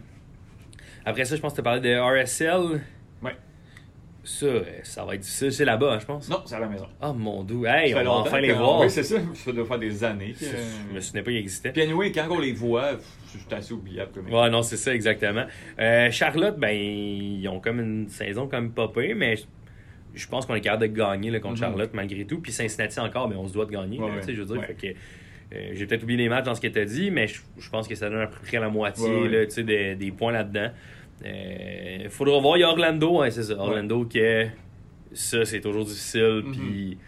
après 1.04 1.24
ça, 1.24 1.36
je 1.36 1.40
pense 1.40 1.52
que 1.52 1.58
tu 1.58 1.62
parlais 1.62 1.80
de 1.80 1.98
RSL. 1.98 2.80
Ça, 4.22 4.46
ça 4.82 5.04
va 5.04 5.14
être 5.14 5.20
difficile. 5.20 5.52
C'est 5.52 5.64
là-bas, 5.64 5.94
hein, 5.94 5.98
je 5.98 6.06
pense. 6.06 6.28
Non, 6.28 6.42
c'est 6.44 6.54
à 6.54 6.60
la 6.60 6.68
maison. 6.68 6.86
Oh 7.02 7.12
mon 7.14 7.42
dieu. 7.42 7.64
Hey, 7.64 7.94
on 7.94 8.04
va 8.04 8.10
enfin 8.10 8.40
les 8.40 8.52
voir. 8.52 8.80
Oui, 8.80 8.90
c'est 8.90 9.02
ça. 9.02 9.16
Ça 9.34 9.52
doit 9.52 9.64
faire 9.64 9.78
des 9.78 10.04
années. 10.04 10.34
Que... 10.38 10.44
Je 10.44 10.94
me 10.94 11.00
souvenais 11.00 11.22
pas 11.22 11.30
qu'ils 11.30 11.40
existaient. 11.40 11.72
Puis 11.72 11.82
anyway, 11.82 12.12
quand 12.12 12.26
on 12.30 12.38
les 12.38 12.52
voit, 12.52 12.98
c'est 13.26 13.52
assez 13.54 13.72
oubliable. 13.72 14.10
Comme 14.12 14.30
ouais, 14.30 14.50
non, 14.50 14.62
c'est 14.62 14.76
ça, 14.76 14.94
exactement. 14.94 15.46
Euh, 15.78 16.10
Charlotte, 16.10 16.58
ben, 16.58 16.70
ils 16.70 17.48
ont 17.48 17.60
comme 17.60 17.80
une 17.80 18.08
saison 18.08 18.46
comme 18.46 18.72
popée, 18.72 19.14
mais 19.14 19.36
je 20.14 20.26
pense 20.26 20.44
qu'on 20.44 20.54
est 20.54 20.60
capable 20.60 20.82
de 20.82 20.98
gagner 20.98 21.30
contre 21.40 21.54
mm-hmm. 21.54 21.60
Charlotte 21.60 21.90
malgré 21.94 22.24
tout. 22.26 22.40
Puis 22.40 22.52
Cincinnati 22.52 23.00
encore, 23.00 23.28
mais 23.28 23.36
on 23.36 23.48
se 23.48 23.54
doit 23.54 23.64
de 23.64 23.72
gagner. 23.72 23.98
Ouais, 23.98 24.22
sais, 24.22 24.34
je 24.34 24.42
veux 24.42 24.54
dire, 24.54 24.64
fait 24.64 24.74
que, 24.74 24.86
euh, 25.56 25.70
j'ai 25.72 25.86
peut-être 25.86 26.02
oublié 26.02 26.18
les 26.18 26.28
matchs 26.28 26.44
dans 26.44 26.54
ce 26.54 26.60
que 26.60 26.68
tu 26.68 26.78
as 26.78 26.84
dit, 26.84 27.10
mais 27.10 27.26
je, 27.26 27.70
pense 27.70 27.88
que 27.88 27.94
ça 27.94 28.10
donne 28.10 28.20
à 28.20 28.26
peu 28.26 28.38
près 28.44 28.58
la 28.58 28.68
moitié 28.68 29.28
là, 29.28 29.46
des, 29.46 29.94
des 29.94 30.10
points 30.10 30.32
là-dedans. 30.32 30.70
Il 31.22 31.26
euh, 31.26 32.08
faudra 32.10 32.40
voir. 32.40 32.56
Il 32.56 32.60
y 32.60 32.64
a 32.64 32.70
Orlando, 32.70 33.20
hein, 33.20 33.30
c'est 33.30 33.42
ça. 33.42 33.54
Orlando, 33.58 34.04
qui 34.04 34.20
ça, 35.12 35.44
c'est 35.44 35.60
toujours 35.60 35.84
difficile. 35.84 36.42
Mhm. 36.44 36.52
Puis 36.52 36.98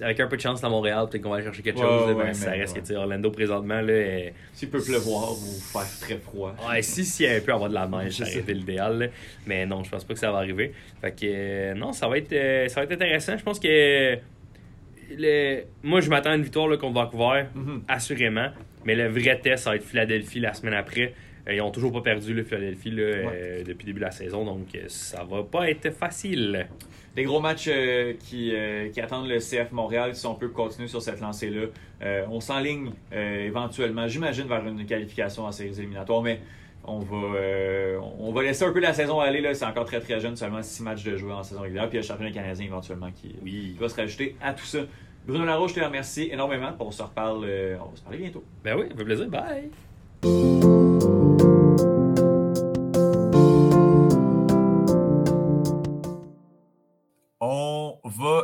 avec 0.00 0.20
un 0.20 0.26
peu 0.26 0.36
de 0.36 0.40
chance 0.40 0.64
à 0.64 0.68
Montréal, 0.68 1.06
peut-être 1.10 1.22
qu'on 1.22 1.30
va 1.30 1.36
aller 1.36 1.44
chercher 1.44 1.62
quelque 1.62 1.80
chose. 1.80 2.16
mais 2.16 2.32
ça 2.32 2.52
reste 2.52 2.82
que 2.82 2.94
Orlando 2.94 3.30
présentement. 3.30 3.80
là 3.80 4.30
S'il 4.54 4.70
peut 4.70 4.82
pleuvoir 4.82 5.32
ou 5.32 5.60
faire 5.60 6.00
très 6.00 6.16
froid. 6.16 6.54
Ouais, 6.66 6.80
si, 6.82 7.04
si 7.04 7.24
il 7.24 7.42
peut 7.42 7.52
avoir 7.52 7.68
de 7.68 7.74
la 7.74 7.86
neige, 7.86 8.14
ça 8.14 8.24
aurait 8.24 8.54
l'idéal. 8.54 9.10
Mais 9.46 9.66
non, 9.66 9.82
je 9.84 9.90
pense 9.90 10.04
pas 10.04 10.14
que 10.14 10.20
ça 10.20 10.32
va 10.32 10.38
arriver. 10.38 10.72
Fait 11.00 11.12
que 11.12 11.26
euh, 11.26 11.74
non, 11.74 11.92
ça 11.92 12.08
va 12.08 12.18
être, 12.18 12.32
euh, 12.32 12.68
ça 12.68 12.80
va 12.80 12.84
être 12.84 12.92
intéressant. 12.92 13.36
Je 13.36 13.42
pense 13.42 13.58
que. 13.58 14.18
Le... 15.14 15.64
Moi, 15.82 16.00
je 16.00 16.08
m'attends 16.08 16.30
à 16.30 16.36
une 16.36 16.42
victoire 16.42 16.68
là, 16.68 16.78
contre 16.78 16.94
Vancouver, 16.94 17.44
mhm. 17.54 17.82
assurément. 17.86 18.48
Mais 18.84 18.94
le 18.94 19.08
vrai 19.08 19.38
test, 19.40 19.64
ça 19.64 19.70
va 19.70 19.76
être 19.76 19.84
Philadelphie 19.84 20.40
la 20.40 20.54
semaine 20.54 20.74
après. 20.74 21.12
Euh, 21.48 21.54
ils 21.54 21.58
n'ont 21.58 21.70
toujours 21.70 21.92
pas 21.92 22.02
perdu 22.02 22.34
le 22.34 22.44
Philadelphie 22.44 22.94
euh, 22.98 23.64
depuis 23.64 23.86
le 23.86 23.92
début 23.92 24.00
de 24.00 24.04
la 24.04 24.10
saison, 24.10 24.44
donc 24.44 24.74
euh, 24.74 24.84
ça 24.88 25.24
va 25.24 25.42
pas 25.42 25.68
être 25.70 25.90
facile. 25.90 26.68
Des 27.16 27.24
gros 27.24 27.40
matchs 27.40 27.68
qui, 28.20 28.54
attendent 29.02 29.28
le 29.28 29.38
CF 29.38 29.72
Montréal 29.72 30.14
si 30.14 30.26
on 30.26 30.34
peut 30.34 30.48
continuer 30.48 30.88
sur 30.88 31.02
cette 31.02 31.20
lancée-là. 31.20 31.66
on 32.30 32.40
s'enligne 32.40 32.92
éventuellement, 33.12 34.08
j'imagine, 34.08 34.46
vers 34.46 34.66
une 34.66 34.86
qualification 34.86 35.44
en 35.44 35.52
séries 35.52 35.78
éliminatoires, 35.78 36.22
mais 36.22 36.40
on 36.84 37.00
va, 37.00 37.38
on 38.18 38.32
va 38.32 38.42
laisser 38.42 38.64
un 38.64 38.72
peu 38.72 38.80
la 38.80 38.94
saison 38.94 39.20
aller. 39.20 39.46
C'est 39.52 39.66
encore 39.66 39.84
très 39.84 40.00
très 40.00 40.20
jeune, 40.20 40.36
seulement 40.36 40.62
six 40.62 40.82
matchs 40.82 41.04
de 41.04 41.18
jouer 41.18 41.32
en 41.32 41.42
saison 41.42 41.60
régulière. 41.60 41.90
Puis 41.90 41.98
il 41.98 42.00
y 42.00 42.02
a 42.02 42.02
le 42.02 42.08
championnat 42.08 42.32
canadien 42.32 42.64
éventuellement 42.64 43.10
qui, 43.10 43.34
qui, 43.44 43.76
va 43.78 43.90
se 43.90 43.96
rajouter 43.96 44.34
à 44.40 44.54
tout 44.54 44.64
ça. 44.64 44.78
Bruno 45.26 45.44
Larouche, 45.44 45.74
je 45.74 45.80
te 45.80 45.84
remercie 45.84 46.30
énormément. 46.32 46.70
On 46.80 46.90
se 46.90 47.02
reparle, 47.02 47.44
on 47.78 47.90
va 47.90 47.96
se 47.96 48.00
parler 48.00 48.20
bientôt. 48.20 48.42
Ben 48.64 48.74
oui, 48.74 48.86
ça 48.88 48.96
fait 48.96 49.04
plaisir. 49.04 49.28
Bye! 49.28 49.70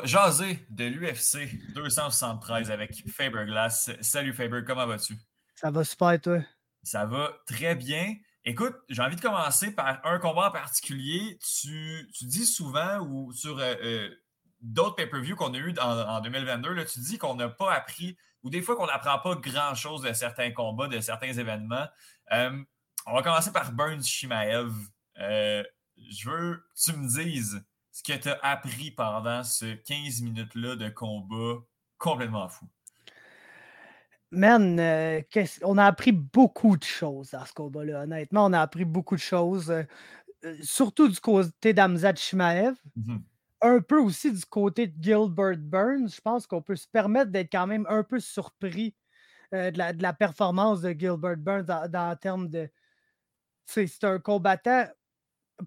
Jaser 0.08 0.58
de 0.70 0.86
l'UFC 0.86 1.50
273 1.74 2.70
avec 2.70 3.06
Faber 3.10 3.44
Glass. 3.44 3.90
Salut 4.00 4.32
Faber, 4.32 4.64
comment 4.66 4.86
vas-tu? 4.86 5.14
Ça 5.54 5.70
va 5.70 5.84
super, 5.84 6.18
toi? 6.18 6.38
Ça 6.82 7.04
va 7.04 7.30
très 7.46 7.74
bien. 7.74 8.16
Écoute, 8.42 8.74
j'ai 8.88 9.02
envie 9.02 9.16
de 9.16 9.20
commencer 9.20 9.70
par 9.70 10.00
un 10.06 10.18
combat 10.18 10.48
en 10.48 10.50
particulier. 10.50 11.38
Tu, 11.60 12.08
dis 12.22 12.46
souvent, 12.46 13.00
ou 13.00 13.34
sur 13.34 13.58
euh, 13.58 13.74
euh, 13.82 14.08
d'autres 14.62 14.94
pay-per-view 14.94 15.36
qu'on 15.36 15.52
a 15.52 15.58
eu 15.58 15.74
en, 15.78 16.20
2022, 16.20 16.72
là, 16.72 16.86
tu 16.86 17.00
dis 17.00 17.18
qu'on 17.18 17.34
n'a 17.34 17.50
pas 17.50 17.74
appris, 17.74 18.16
ou 18.42 18.48
des 18.48 18.62
fois 18.62 18.76
qu'on 18.76 18.86
n'apprend 18.86 19.18
pas 19.18 19.34
grand-chose 19.34 20.00
de 20.00 20.12
certains 20.14 20.52
combats, 20.52 20.88
de 20.88 21.00
certains 21.00 21.34
événements. 21.34 21.86
Euh, 22.32 22.58
on 23.04 23.14
va 23.14 23.22
commencer 23.22 23.52
par 23.52 23.72
Burns 23.72 24.04
Shimaev. 24.04 24.72
je 25.18 26.30
veux 26.30 26.56
que 26.56 26.80
tu 26.82 26.96
me 26.96 27.08
dises 27.08 27.62
ce 27.98 28.02
que 28.04 28.16
tu 28.16 28.28
as 28.28 28.38
appris 28.42 28.92
pendant 28.92 29.42
ce 29.42 29.74
15 29.74 30.22
minutes-là 30.22 30.76
de 30.76 30.88
combat 30.88 31.60
complètement 31.98 32.48
fou? 32.48 32.64
Man, 34.30 34.78
euh, 34.78 35.20
on 35.62 35.78
a 35.78 35.86
appris 35.86 36.12
beaucoup 36.12 36.76
de 36.76 36.84
choses 36.84 37.30
dans 37.30 37.44
ce 37.44 37.52
combat-là. 37.52 38.02
Honnêtement, 38.02 38.46
on 38.46 38.52
a 38.52 38.60
appris 38.60 38.84
beaucoup 38.84 39.16
de 39.16 39.20
choses. 39.20 39.70
Euh, 39.70 39.82
euh, 40.44 40.56
surtout 40.62 41.08
du 41.08 41.18
côté 41.18 41.72
d'Amzad 41.72 42.16
Shimaev. 42.16 42.74
Mm-hmm. 42.96 43.20
Un 43.62 43.80
peu 43.80 43.98
aussi 43.98 44.32
du 44.32 44.44
côté 44.44 44.86
de 44.86 45.02
Gilbert 45.02 45.58
Burns. 45.58 46.14
Je 46.14 46.20
pense 46.20 46.46
qu'on 46.46 46.62
peut 46.62 46.76
se 46.76 46.86
permettre 46.86 47.32
d'être 47.32 47.50
quand 47.50 47.66
même 47.66 47.86
un 47.88 48.04
peu 48.04 48.20
surpris 48.20 48.94
de, 49.50 49.76
la, 49.76 50.12
performance 50.12 50.82
de 50.82 50.90
Gilbert 50.90 51.38
Burns 51.38 51.64
dans, 51.64 51.90
dans 51.90 52.16
termes 52.16 52.48
de. 52.48 52.70
C'est 53.66 54.04
un 54.04 54.20
combattant 54.20 54.86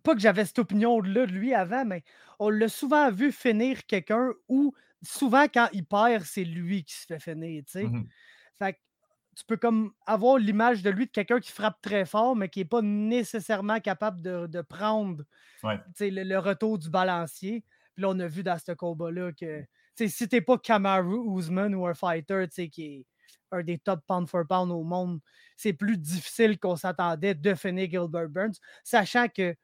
pas 0.04 0.14
que 0.14 0.22
j'avais 0.22 0.46
cette 0.46 0.60
opinion-là 0.60 1.26
de 1.26 1.32
lui 1.32 1.54
avant, 1.54 1.86
mais 1.86 2.04
on 2.40 2.50
l'a 2.50 2.70
souvent 2.70 3.12
vu 3.12 3.32
finir 3.32 3.86
quelqu'un 3.86 4.32
ou 4.48 4.74
souvent 5.02 5.46
quand 5.48 5.68
il 5.74 5.86
perd, 5.86 6.24
c'est 6.24 6.44
lui 6.44 6.84
qui 6.84 6.94
se 6.94 7.06
fait 7.06 7.20
finir, 7.20 7.64
tu 7.66 7.72
sais. 7.72 7.84
Mmh 7.84 8.08
fait 8.60 8.74
que 8.74 8.80
tu 9.36 9.46
peux 9.46 9.58
comme 9.58 9.92
avoir 10.06 10.38
l'image 10.38 10.84
de 10.84 10.90
lui 10.90 11.08
de 11.08 11.12
quelqu'un 11.12 11.40
qui 11.40 11.52
frappe 11.52 11.82
très 11.82 12.06
fort, 12.06 12.36
mais 12.36 12.48
qui 12.48 12.60
n'est 12.60 12.66
pas 12.66 12.82
nécessairement 12.82 13.80
capable 13.80 14.22
de, 14.22 14.62
prendre 14.62 15.24
le, 15.64 16.38
retour 16.38 16.78
du 16.78 16.90
balancier. 16.90 17.64
Puis 17.94 18.04
là, 18.04 18.10
on 18.10 18.20
a 18.20 18.28
vu 18.28 18.44
dans 18.44 18.60
ce 18.60 18.74
combat-là 18.74 19.32
que 19.32 19.66
si 19.96 20.28
t'es 20.28 20.42
pas 20.42 20.58
Kamaru 20.58 21.40
Usman 21.40 21.74
ou 21.74 21.88
un 21.88 21.94
fighter 21.94 22.46
qui 22.72 22.84
est 22.84 23.06
un 23.52 23.64
des 23.64 23.78
top 23.80 24.02
pound 24.08 24.28
for 24.30 24.46
pound 24.48 24.72
au 24.72 24.84
monde, 24.84 25.20
c'est 25.58 25.74
plus 25.74 25.98
difficile 25.98 26.60
qu'on 26.60 26.76
s'attendait 26.76 27.36
de 27.36 27.54
finir 27.56 27.90
Gilbert 27.90 28.30
Burns, 28.30 28.56
sachant 28.84 29.28
que 29.28 29.56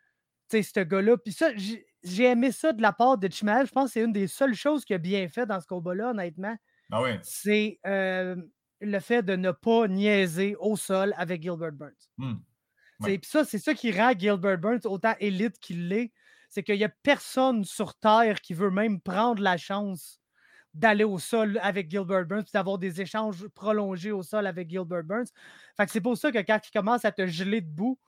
ce 0.49 0.79
gars-là. 0.79 1.17
Puis 1.17 1.33
ça, 1.33 1.49
j'ai 1.55 2.23
aimé 2.23 2.51
ça 2.51 2.73
de 2.73 2.81
la 2.81 2.93
part 2.93 3.17
de 3.17 3.29
Chimaev. 3.31 3.67
Je 3.67 3.71
pense 3.71 3.85
que 3.85 3.93
c'est 3.93 4.03
une 4.03 4.13
des 4.13 4.27
seules 4.27 4.55
choses 4.55 4.85
qu'il 4.85 4.95
a 4.95 4.99
bien 4.99 5.27
fait 5.27 5.45
dans 5.45 5.59
ce 5.59 5.67
combat-là, 5.67 6.11
honnêtement. 6.11 6.55
Ah 6.91 7.01
oui. 7.01 7.11
C'est 7.23 7.79
euh, 7.85 8.35
le 8.81 8.99
fait 8.99 9.23
de 9.23 9.35
ne 9.35 9.51
pas 9.51 9.87
niaiser 9.87 10.55
au 10.59 10.75
sol 10.75 11.13
avec 11.17 11.41
Gilbert 11.41 11.73
Burns. 11.73 11.91
Mmh. 12.17 12.35
Puis 13.03 13.19
ça, 13.23 13.43
c'est 13.45 13.59
ça 13.59 13.73
qui 13.73 13.91
rend 13.91 14.13
Gilbert 14.17 14.57
Burns 14.57 14.85
autant 14.85 15.13
élite 15.19 15.59
qu'il 15.59 15.87
l'est. 15.87 16.11
c'est 16.49 16.63
qu'il 16.63 16.77
n'y 16.77 16.83
a 16.83 16.89
personne 17.03 17.63
sur 17.63 17.93
Terre 17.95 18.41
qui 18.41 18.53
veut 18.53 18.71
même 18.71 18.99
prendre 19.01 19.41
la 19.41 19.57
chance 19.57 20.19
d'aller 20.73 21.03
au 21.03 21.17
sol 21.17 21.59
avec 21.61 21.89
Gilbert 21.89 22.25
Burns, 22.25 22.43
puis 22.43 22.51
d'avoir 22.53 22.77
des 22.77 23.01
échanges 23.01 23.47
prolongés 23.49 24.11
au 24.11 24.21
sol 24.23 24.45
avec 24.45 24.69
Gilbert 24.69 25.03
Burns. 25.03 25.27
Fait 25.75 25.85
que 25.85 25.91
c'est 25.91 26.01
pour 26.01 26.17
ça 26.17 26.31
que 26.31 26.37
quand 26.39 26.59
il 26.63 26.71
commence 26.71 27.03
à 27.03 27.11
te 27.11 27.25
geler 27.25 27.61
debout, 27.61 27.99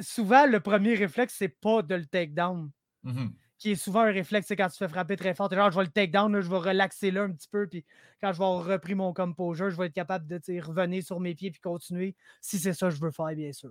souvent 0.00 0.46
le 0.46 0.60
premier 0.60 0.94
réflexe, 0.94 1.34
c'est 1.38 1.48
pas 1.48 1.82
de 1.82 1.94
le 1.94 2.06
take 2.06 2.32
down. 2.32 2.70
Mm-hmm. 3.04 3.30
Qui 3.58 3.70
est 3.70 3.76
souvent 3.76 4.00
un 4.00 4.12
réflexe, 4.12 4.48
c'est 4.48 4.56
quand 4.56 4.68
tu 4.68 4.76
fais 4.76 4.88
frapper 4.88 5.16
très 5.16 5.34
fort. 5.34 5.50
Genre, 5.50 5.70
je 5.70 5.78
vais 5.78 5.84
le 5.84 5.90
take 5.90 6.12
down, 6.12 6.38
je 6.40 6.50
vais 6.50 6.58
relaxer 6.58 7.10
là 7.10 7.22
un 7.22 7.32
petit 7.32 7.48
peu, 7.48 7.66
puis 7.66 7.86
quand 8.20 8.30
je 8.32 8.38
vais 8.38 8.44
avoir 8.44 8.66
repris 8.66 8.94
mon 8.94 9.14
composure, 9.14 9.70
je 9.70 9.76
vais 9.76 9.86
être 9.86 9.94
capable 9.94 10.26
de 10.26 10.38
revenir 10.60 11.02
sur 11.02 11.20
mes 11.20 11.34
pieds 11.34 11.50
puis 11.50 11.60
continuer 11.60 12.14
si 12.42 12.58
c'est 12.58 12.74
ça 12.74 12.90
que 12.90 12.94
je 12.94 13.00
veux 13.00 13.10
faire, 13.10 13.34
bien 13.34 13.52
sûr. 13.52 13.70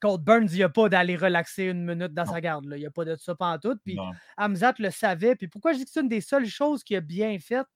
Contre 0.00 0.22
Burns, 0.22 0.48
il 0.50 0.56
n'y 0.56 0.62
a 0.62 0.68
pas 0.68 0.88
d'aller 0.88 1.16
relaxer 1.16 1.64
une 1.64 1.84
minute 1.84 2.14
dans 2.14 2.24
sa 2.24 2.40
garde. 2.40 2.64
Il 2.70 2.78
n'y 2.78 2.86
a 2.86 2.90
pas 2.90 3.04
de 3.04 3.16
ça 3.16 3.34
tout. 3.60 3.76
Puis 3.84 3.98
Hamzat 4.36 4.74
le 4.78 4.90
savait. 4.90 5.34
Puis 5.34 5.48
pourquoi 5.48 5.72
je 5.72 5.78
dis 5.78 5.84
que 5.84 5.90
c'est 5.90 6.00
une 6.00 6.08
des 6.08 6.20
seules 6.20 6.46
choses 6.46 6.84
qu'il 6.84 6.96
a 6.96 7.00
bien 7.00 7.38
faites? 7.38 7.66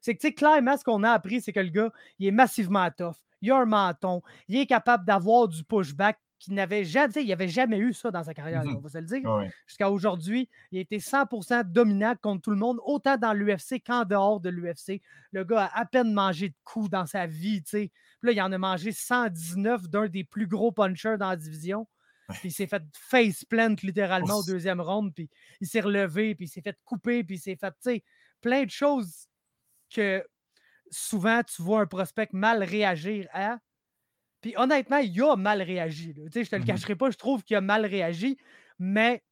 C'est 0.00 0.14
que, 0.14 0.20
tu 0.20 0.28
sais, 0.28 0.34
clairement, 0.34 0.76
ce 0.76 0.84
qu'on 0.84 1.02
a 1.02 1.10
appris, 1.10 1.40
c'est 1.40 1.52
que 1.52 1.60
le 1.60 1.70
gars, 1.70 1.90
il 2.18 2.26
est 2.26 2.32
massivement 2.32 2.88
tough. 2.90 3.16
Il 3.40 3.50
a 3.50 3.58
un 3.58 3.66
menton. 3.66 4.22
Il 4.48 4.56
est 4.56 4.66
capable 4.66 5.04
d'avoir 5.04 5.48
du 5.48 5.64
pushback 5.64 6.18
qu'il 6.38 6.54
n'avait 6.54 6.84
jamais, 6.84 7.10
il 7.16 7.48
jamais 7.48 7.78
eu 7.78 7.92
ça 7.92 8.10
dans 8.10 8.22
sa 8.22 8.32
carrière, 8.32 8.64
mmh 8.64 8.76
on 8.76 8.80
va 8.80 8.88
se 8.88 8.98
le 8.98 9.06
dire. 9.06 9.50
Jusqu'à 9.66 9.90
aujourd'hui, 9.90 10.48
il 10.70 10.78
a 10.78 10.80
été 10.80 10.98
100% 10.98 11.64
dominant 11.64 12.14
contre 12.20 12.42
tout 12.42 12.50
le 12.50 12.56
monde, 12.56 12.78
autant 12.84 13.16
dans 13.16 13.32
l'UFC 13.32 13.82
qu'en 13.84 14.04
dehors 14.04 14.40
de 14.40 14.48
l'UFC. 14.48 15.02
Le 15.32 15.44
gars 15.44 15.64
a 15.64 15.80
à 15.80 15.84
peine 15.84 16.12
mangé 16.12 16.50
de 16.50 16.54
coups 16.64 16.90
dans 16.90 17.06
sa 17.06 17.26
vie, 17.26 17.62
tu 17.62 17.70
sais. 17.70 17.92
Là, 18.22 18.32
il 18.32 18.40
en 18.40 18.52
a 18.52 18.58
mangé 18.58 18.92
119 18.92 19.88
d'un 19.88 20.08
des 20.08 20.24
plus 20.24 20.46
gros 20.46 20.72
punchers 20.72 21.18
dans 21.18 21.30
la 21.30 21.36
division. 21.36 21.86
Puis 22.28 22.50
il 22.50 22.52
s'est 22.52 22.66
fait 22.66 22.82
face 22.92 23.44
plant 23.44 23.74
littéralement 23.82 24.38
au 24.38 24.44
deuxième 24.44 24.80
round. 24.80 25.12
Puis 25.14 25.30
il 25.60 25.66
s'est 25.66 25.80
relevé, 25.80 26.34
puis 26.34 26.46
il 26.46 26.48
s'est 26.48 26.60
fait 26.60 26.76
couper, 26.84 27.24
puis 27.24 27.36
il 27.36 27.40
s'est 27.40 27.56
fait, 27.56 27.70
tu 27.70 27.76
sais, 27.80 28.04
plein 28.40 28.64
de 28.64 28.70
choses 28.70 29.28
que 29.90 30.22
souvent 30.90 31.42
tu 31.42 31.62
vois 31.62 31.80
un 31.82 31.86
prospect 31.86 32.28
mal 32.32 32.62
réagir 32.62 33.28
à. 33.32 33.58
Puis 34.42 34.54
honnêtement, 34.56 34.98
il 34.98 35.22
a 35.22 35.36
mal 35.36 35.62
réagi. 35.62 36.14
Sais, 36.32 36.44
je 36.44 36.50
te 36.50 36.56
le 36.56 36.62
mmh 36.62 36.64
cacherai 36.64 36.96
pas, 36.96 37.10
je 37.10 37.18
trouve 37.18 37.44
qu'il 37.44 37.56
a 37.56 37.60
mal 37.60 37.86
réagi, 37.86 38.38
mais 38.78 39.24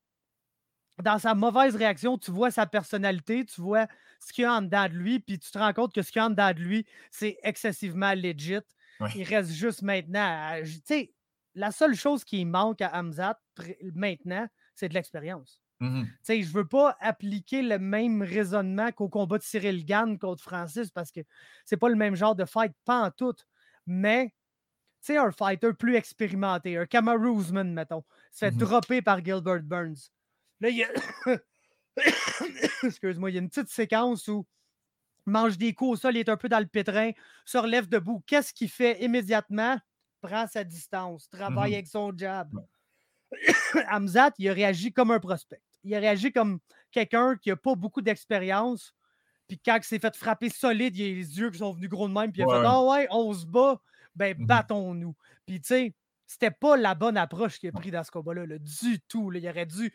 dans 1.02 1.18
sa 1.18 1.34
mauvaise 1.34 1.76
réaction, 1.76 2.16
tu 2.18 2.30
vois 2.30 2.50
sa 2.50 2.66
personnalité, 2.66 3.44
tu 3.44 3.60
vois 3.60 3.86
ce 4.20 4.32
qu'il 4.32 4.42
y 4.42 4.44
a 4.46 4.54
en 4.54 4.62
dedans 4.62 4.88
de 4.88 4.94
lui, 4.94 5.20
puis 5.20 5.38
tu 5.38 5.50
te 5.50 5.58
rends 5.58 5.72
compte 5.74 5.92
que 5.94 6.02
ce 6.02 6.10
qu'il 6.10 6.20
y 6.20 6.22
a 6.22 6.26
en 6.26 6.30
dedans 6.30 6.52
de 6.52 6.60
lui, 6.60 6.86
c'est 7.10 7.38
excessivement 7.42 8.14
legit. 8.14 8.60
Il 9.12 9.24
reste 9.24 9.50
juste 9.52 9.82
maintenant. 9.82 10.54
Tu 10.64 10.80
sais, 10.84 11.14
la 11.54 11.70
seule 11.70 11.94
chose 11.94 12.24
qui 12.24 12.44
manque 12.44 12.80
à 12.80 12.98
Hamzat 12.98 13.38
maintenant, 13.94 14.48
c'est 14.74 14.88
de 14.88 14.94
l'expérience. 14.94 15.60
Mmh 15.80 16.04
sais, 16.22 16.42
je 16.42 16.52
veux 16.52 16.66
pas 16.66 16.96
appliquer 17.00 17.62
le 17.62 17.78
même 17.78 18.22
raisonnement 18.22 18.92
qu'au 18.92 19.08
combat 19.08 19.38
de 19.38 19.42
Cyril 19.42 19.84
Gann 19.84 20.18
contre 20.18 20.42
Francis 20.42 20.90
parce 20.90 21.12
que 21.12 21.20
c'est 21.64 21.76
pas 21.76 21.88
le 21.88 21.96
même 21.96 22.14
genre 22.14 22.34
de 22.34 22.44
fight, 22.44 22.72
pas 22.84 23.02
en 23.06 23.10
tout. 23.10 23.34
Mais, 23.86 24.32
un 25.08 25.30
fighter 25.32 25.72
plus 25.74 25.94
expérimenté, 25.96 26.76
un 26.76 26.86
Kamaru 26.86 27.40
Usman, 27.40 27.72
mettons, 27.72 28.04
se 28.32 28.40
fait 28.40 28.50
mmh 28.50 28.58
dropper 28.58 29.02
par 29.02 29.24
Gilbert 29.24 29.62
Burns. 29.62 30.10
Là, 30.60 30.70
il 30.70 30.78
y 30.78 30.84
a. 30.84 30.88
Excuse-moi, 32.82 33.30
il 33.30 33.34
y 33.34 33.38
a 33.38 33.42
une 33.42 33.48
petite 33.48 33.68
séquence 33.68 34.28
où 34.28 34.46
mange 35.26 35.58
des 35.58 35.74
coups 35.74 35.92
au 35.92 35.96
sol, 35.96 36.16
il 36.16 36.20
est 36.20 36.28
un 36.28 36.36
peu 36.36 36.48
dans 36.48 36.60
le 36.60 36.66
pétrin, 36.66 37.12
se 37.44 37.58
relève 37.58 37.88
debout. 37.88 38.22
Qu'est-ce 38.26 38.54
qu'il 38.54 38.70
fait 38.70 39.02
immédiatement? 39.04 39.78
Prend 40.22 40.46
sa 40.48 40.64
distance, 40.64 41.28
travaille 41.30 41.72
mmh 41.72 41.74
avec 41.74 41.86
son 41.88 42.12
jab. 42.16 42.52
Hamzat, 43.90 44.32
il 44.38 44.48
a 44.48 44.52
réagi 44.52 44.92
comme 44.92 45.10
un 45.10 45.20
prospect. 45.20 45.62
Il 45.84 45.94
a 45.94 45.98
réagi 45.98 46.32
comme 46.32 46.58
quelqu'un 46.90 47.36
qui 47.36 47.50
n'a 47.50 47.56
pas 47.56 47.74
beaucoup 47.74 48.02
d'expérience. 48.02 48.94
Puis 49.46 49.60
quand 49.64 49.76
il 49.76 49.84
s'est 49.84 49.98
fait 49.98 50.16
frapper 50.16 50.48
solide, 50.48 50.96
il 50.96 51.04
a 51.04 51.14
les 51.14 51.38
yeux 51.38 51.50
qui 51.50 51.58
sont 51.58 51.72
venus 51.72 51.88
gros 51.88 52.08
de 52.08 52.12
même. 52.12 52.32
Puis 52.32 52.42
il 52.42 52.50
a 52.50 52.60
fait 52.60 52.66
Ah 52.66 52.82
ouais, 52.82 53.06
on 53.10 53.32
se 53.32 53.46
bat, 53.46 53.80
ben 54.14 54.36
mmh 54.36 54.46
battons-nous. 54.46 55.14
Puis 55.46 55.60
tu 55.60 55.68
sais, 55.68 55.94
c'était 56.26 56.50
pas 56.50 56.76
la 56.76 56.94
bonne 56.94 57.16
approche 57.16 57.58
qu'il 57.58 57.68
a 57.68 57.72
pris 57.72 57.90
dans 57.90 58.02
ce 58.02 58.10
combat-là, 58.10 58.46
du 58.58 59.00
tout. 59.08 59.32
Il 59.32 59.48
aurait 59.48 59.66
dû 59.66 59.92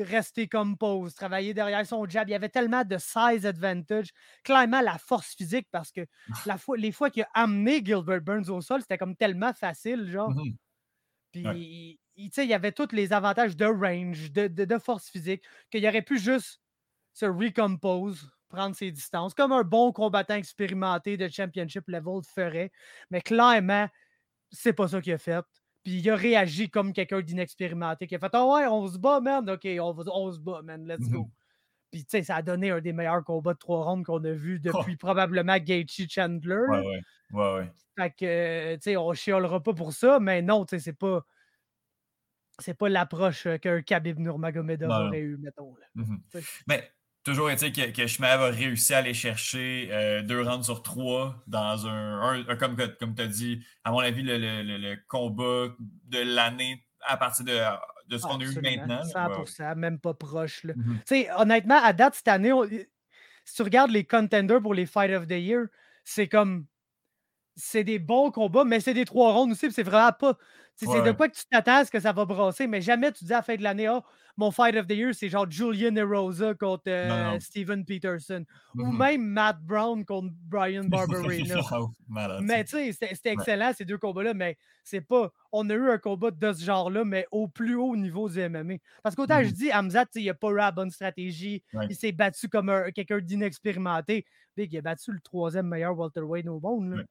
rester 0.00 0.48
comme 0.48 0.76
pose, 0.76 1.14
travailler 1.14 1.54
derrière 1.54 1.86
son 1.86 2.06
jab. 2.08 2.28
Il 2.28 2.32
y 2.32 2.34
avait 2.34 2.48
tellement 2.48 2.84
de 2.84 2.98
size 2.98 3.46
advantage. 3.46 4.08
Clairement, 4.42 4.80
la 4.80 4.98
force 4.98 5.34
physique, 5.34 5.68
parce 5.70 5.92
que 5.92 6.06
la 6.46 6.58
fois, 6.58 6.76
les 6.76 6.92
fois 6.92 7.10
qu'il 7.10 7.22
a 7.22 7.28
amené 7.34 7.84
Gilbert 7.84 8.20
Burns 8.20 8.50
au 8.50 8.60
sol, 8.60 8.80
c'était 8.82 8.98
comme 8.98 9.16
tellement 9.16 9.52
facile, 9.52 10.10
genre. 10.10 10.30
Mmh 10.30 10.56
Puis, 11.32 11.98
il, 12.16 12.30
il, 12.36 12.44
y 12.48 12.54
avait 12.54 12.72
tous 12.72 12.92
les 12.92 13.12
avantages 13.12 13.56
de 13.56 13.66
range, 13.66 14.32
de, 14.32 14.46
de, 14.46 14.78
force 14.78 15.08
physique, 15.08 15.42
qu'il 15.70 15.86
aurait 15.86 16.02
pu 16.02 16.18
juste 16.18 16.60
se 17.12 17.26
recompose, 17.26 18.30
prendre 18.48 18.74
ses 18.74 18.90
distances, 18.90 19.34
comme 19.34 19.52
un 19.52 19.62
bon 19.62 19.92
combattant 19.92 20.34
expérimenté 20.34 21.16
de 21.16 21.28
championship 21.28 21.84
level 21.88 22.20
ferait. 22.24 22.72
Mais 23.10 23.20
clairement, 23.20 23.88
c'est 24.50 24.72
pas 24.72 24.88
ça 24.88 25.00
qu'il 25.00 25.12
a 25.12 25.18
fait. 25.18 25.44
Puis 25.82 25.98
il 25.98 26.10
a 26.10 26.16
réagi 26.16 26.70
comme 26.70 26.92
quelqu'un 26.92 27.20
d'inexpérimenté 27.20 28.06
qui 28.06 28.14
a 28.14 28.18
fait 28.18 28.30
Ah 28.32 28.46
ouais, 28.46 28.66
on 28.66 28.86
se 28.88 28.98
bat, 28.98 29.20
man. 29.20 29.48
OK, 29.50 29.66
on, 29.66 29.94
on 30.06 30.32
se 30.32 30.40
bat, 30.40 30.62
man. 30.62 30.86
Let's 30.86 31.08
go. 31.08 31.24
Mmh 31.24 31.30
Puis 31.90 32.04
tu 32.04 32.10
sais, 32.10 32.22
ça 32.22 32.36
a 32.36 32.42
donné 32.42 32.70
un 32.70 32.80
des 32.80 32.92
meilleurs 32.92 33.22
combats 33.22 33.52
de 33.52 33.58
trois 33.58 33.84
rounds 33.84 34.04
qu'on 34.04 34.24
a 34.24 34.32
vu 34.32 34.60
oh. 34.64 34.70
depuis 34.72 34.96
probablement 34.96 35.58
Gaethje 35.58 36.08
Chandler. 36.08 36.64
Ouais, 36.68 36.78
ouais. 36.78 37.00
ouais, 37.32 37.54
ouais. 37.54 37.72
Fait 37.96 38.10
que, 38.10 38.74
tu 38.76 38.80
sais, 38.82 38.96
on 38.96 39.12
chiolera 39.12 39.62
pas 39.62 39.74
pour 39.74 39.92
ça, 39.92 40.18
mais 40.20 40.42
non, 40.42 40.64
tu 40.64 40.76
sais, 40.76 40.80
c'est 40.80 40.98
pas. 40.98 41.24
C'est 42.58 42.74
pas 42.74 42.88
l'approche 42.88 43.48
qu'un 43.60 43.82
Khabib 43.82 44.18
Nurmagomedov 44.18 44.90
aurait 44.90 45.20
eu, 45.20 45.36
mettons. 45.36 45.74
Mmh 45.94 46.16
mais 46.66 46.90
toujours 47.24 47.50
est-il 47.50 47.72
que, 47.72 47.90
que 47.90 48.22
a 48.22 48.50
réussi 48.50 48.94
à 48.94 48.98
aller 48.98 49.14
chercher 49.14 49.88
euh, 49.90 50.22
deux 50.22 50.42
rounds 50.42 50.64
sur 50.64 50.82
trois 50.82 51.42
dans 51.46 51.86
un, 51.86 52.44
comme, 52.56 52.76
comme 53.00 53.14
tu 53.14 53.22
as 53.22 53.26
dit, 53.26 53.64
à 53.82 53.90
mon 53.90 54.00
avis, 54.00 54.22
le, 54.22 54.96
combat 55.08 55.74
de 56.04 56.18
l'année 56.18 56.84
à 57.06 57.16
partir 57.16 57.44
de, 57.44 57.58
de 58.08 58.18
ce 58.18 58.22
qu'on 58.22 58.40
a 58.40 58.44
eu 58.44 58.60
maintenant. 58.60 59.02
100%, 59.02 59.74
même 59.76 59.98
pas 59.98 60.14
proche. 60.14 60.64
Mm-hmm. 60.64 61.32
Honnêtement, 61.36 61.82
à 61.82 61.92
date 61.92 62.14
cette 62.14 62.28
année, 62.28 62.52
si 63.44 63.54
tu 63.56 63.62
regardes 63.62 63.90
les 63.90 64.04
contenders 64.04 64.60
pour 64.60 64.74
les 64.74 64.86
Fight 64.86 65.12
of 65.12 65.26
the 65.26 65.32
Year, 65.32 65.66
c'est 66.04 66.28
comme. 66.28 66.66
C'est 67.56 67.84
des 67.84 67.98
bons 67.98 68.30
combats, 68.30 68.64
mais 68.64 68.80
c'est 68.80 68.94
des 68.94 69.04
trois 69.04 69.32
rounds 69.32 69.52
aussi. 69.52 69.70
C'est 69.72 69.82
vraiment 69.82 70.12
pas. 70.12 70.36
C'est 70.76 70.86
de 70.86 71.12
quoi 71.12 71.28
que 71.28 71.36
tu 71.36 71.44
t'attends 71.48 71.76
à 71.76 71.84
ce 71.84 71.90
que 71.90 72.00
ça 72.00 72.12
va 72.12 72.24
brasser, 72.24 72.66
mais 72.66 72.80
jamais 72.80 73.12
tu 73.12 73.24
dis 73.24 73.32
à 73.32 73.36
la 73.36 73.42
fin 73.42 73.54
de 73.54 73.62
l'année, 73.62 73.88
oh, 73.88 74.02
mon 74.36 74.50
fight 74.50 74.74
of 74.74 74.88
the 74.88 74.92
year, 74.92 75.14
c'est 75.14 75.28
genre 75.28 75.48
Julian 75.48 75.94
Erosa 75.94 76.54
contre 76.54 76.84
euh, 76.88 77.38
Steven 77.38 77.84
Peterson. 77.84 78.44
Ou 78.74 78.82
mm-hmm. 78.82 78.96
même 78.96 79.22
Matt 79.22 79.60
Brown 79.60 80.04
contre 80.04 80.32
Brian 80.48 80.84
Barberina. 80.88 81.60
mais 82.42 82.64
tu 82.64 82.92
sais, 82.92 82.92
c'était 82.92 83.30
excellent 83.32 83.72
ces 83.76 83.84
deux 83.84 83.98
combats-là, 83.98 84.34
mais 84.34 84.58
c'est 84.82 85.00
pas. 85.00 85.30
On 85.52 85.70
a 85.70 85.74
eu 85.74 85.90
un 85.90 85.98
combat 85.98 86.32
de 86.32 86.52
ce 86.52 86.64
genre-là, 86.64 87.04
mais 87.04 87.26
au 87.30 87.46
plus 87.46 87.76
haut 87.76 87.94
niveau 87.94 88.28
du 88.28 88.48
MMA. 88.48 88.74
Parce 89.04 89.14
qu'autant 89.14 89.42
je 89.44 89.50
mm-hmm. 89.50 89.52
dis, 89.52 89.72
Hamzat, 89.72 90.06
il 90.16 90.26
n'a 90.26 90.34
pas 90.34 90.48
eu 90.48 90.56
la 90.56 90.72
bonne 90.72 90.90
stratégie. 90.90 91.62
Il 91.88 91.94
s'est 91.94 92.12
battu 92.12 92.48
comme 92.48 92.72
quelqu'un 92.92 93.20
d'inexpérimenté. 93.20 94.26
Il 94.56 94.76
a 94.76 94.82
battu 94.82 95.12
le 95.12 95.20
troisième 95.20 95.68
meilleur 95.68 95.96
welterweight 95.96 96.48
au 96.48 96.58
monde. 96.58 97.04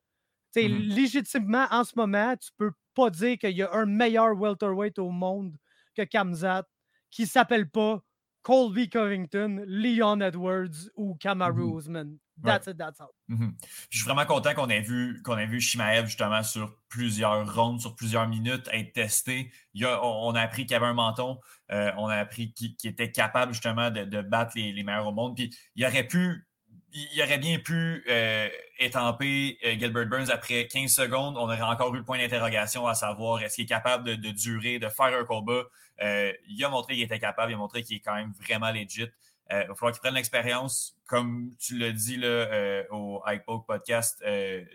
Mm-hmm. 0.55 0.95
Légitimement, 0.95 1.67
en 1.71 1.83
ce 1.83 1.93
moment, 1.95 2.35
tu 2.37 2.49
peux 2.57 2.71
pas 2.93 3.09
dire 3.09 3.37
qu'il 3.37 3.57
y 3.57 3.63
a 3.63 3.73
un 3.73 3.85
meilleur 3.85 4.39
welterweight 4.39 4.99
au 4.99 5.09
monde 5.09 5.55
que 5.95 6.03
Kamzat 6.03 6.65
qui 7.09 7.27
s'appelle 7.27 7.69
pas 7.69 8.01
Colby 8.41 8.89
Covington, 8.89 9.63
Leon 9.65 10.19
Edwards 10.19 10.89
ou 10.95 11.15
Kamaru 11.15 11.63
mm-hmm. 11.63 11.77
Usman. 11.77 12.17
That's 12.43 12.67
it, 12.67 12.77
that's 12.77 12.99
all. 12.99 13.11
Mm-hmm. 13.29 13.53
Je 13.89 13.97
suis 13.97 14.05
vraiment 14.05 14.25
content 14.25 14.53
qu'on 14.55 14.67
ait 14.67 14.81
vu 14.81 15.21
qu'on 15.23 15.37
ait 15.37 15.45
vu 15.45 15.61
Shimaev 15.61 16.07
justement 16.07 16.41
sur 16.41 16.75
plusieurs 16.89 17.53
rounds, 17.53 17.81
sur 17.81 17.95
plusieurs 17.95 18.27
minutes 18.27 18.67
être 18.71 18.91
testé. 18.91 19.51
Il 19.73 19.85
on, 19.85 20.33
a 20.33 20.41
appris 20.41 20.65
qu'il 20.65 20.75
avait 20.75 20.87
un 20.87 20.93
menton, 20.93 21.39
euh, 21.71 21.91
on 21.97 22.07
a 22.07 22.15
appris 22.15 22.51
qu'il 22.53 22.75
était 22.83 23.11
capable 23.11 23.53
justement 23.53 23.91
de, 23.91 24.21
battre 24.21 24.53
les, 24.55 24.73
les, 24.73 24.83
meilleurs 24.83 25.07
au 25.07 25.13
monde. 25.13 25.35
Puis 25.35 25.55
il 25.75 25.85
aurait 25.85 26.07
pu 26.07 26.47
il 26.93 27.21
aurait 27.23 27.39
bien 27.39 27.59
pu 27.59 28.03
euh, 28.07 28.47
étamper 28.77 29.57
euh, 29.65 29.75
Gilbert 29.79 30.05
Burns 30.07 30.29
après 30.29 30.67
15 30.67 30.91
secondes. 30.91 31.37
On 31.37 31.43
aurait 31.43 31.61
encore 31.61 31.93
eu 31.95 31.97
le 31.97 32.03
point 32.03 32.19
d'interrogation 32.19 32.87
à 32.87 32.93
savoir 32.93 33.41
est-ce 33.41 33.55
qu'il 33.55 33.63
est 33.63 33.67
capable 33.67 34.17
de, 34.17 34.31
durer, 34.31 34.79
de 34.79 34.87
faire 34.89 35.17
un 35.19 35.25
combat? 35.25 35.63
Euh, 36.01 36.31
il 36.47 36.63
a 36.63 36.69
montré 36.69 36.93
qu'il 36.93 37.03
était 37.03 37.19
capable, 37.19 37.51
il 37.51 37.55
a 37.55 37.57
montré 37.57 37.83
qu'il 37.83 37.97
est 37.97 37.99
quand 37.99 38.15
même 38.15 38.31
vraiment 38.39 38.71
legit. 38.71 39.07
il 39.49 39.55
va 39.55 39.75
falloir 39.75 39.91
qu'il 39.91 40.01
prenne 40.01 40.13
l'expérience, 40.13 40.95
comme 41.07 41.51
tu 41.59 41.77
l'as 41.77 41.91
dit 41.91 42.17
là, 42.17 42.83
au 42.91 43.23
Poke 43.45 43.65
podcast 43.65 44.23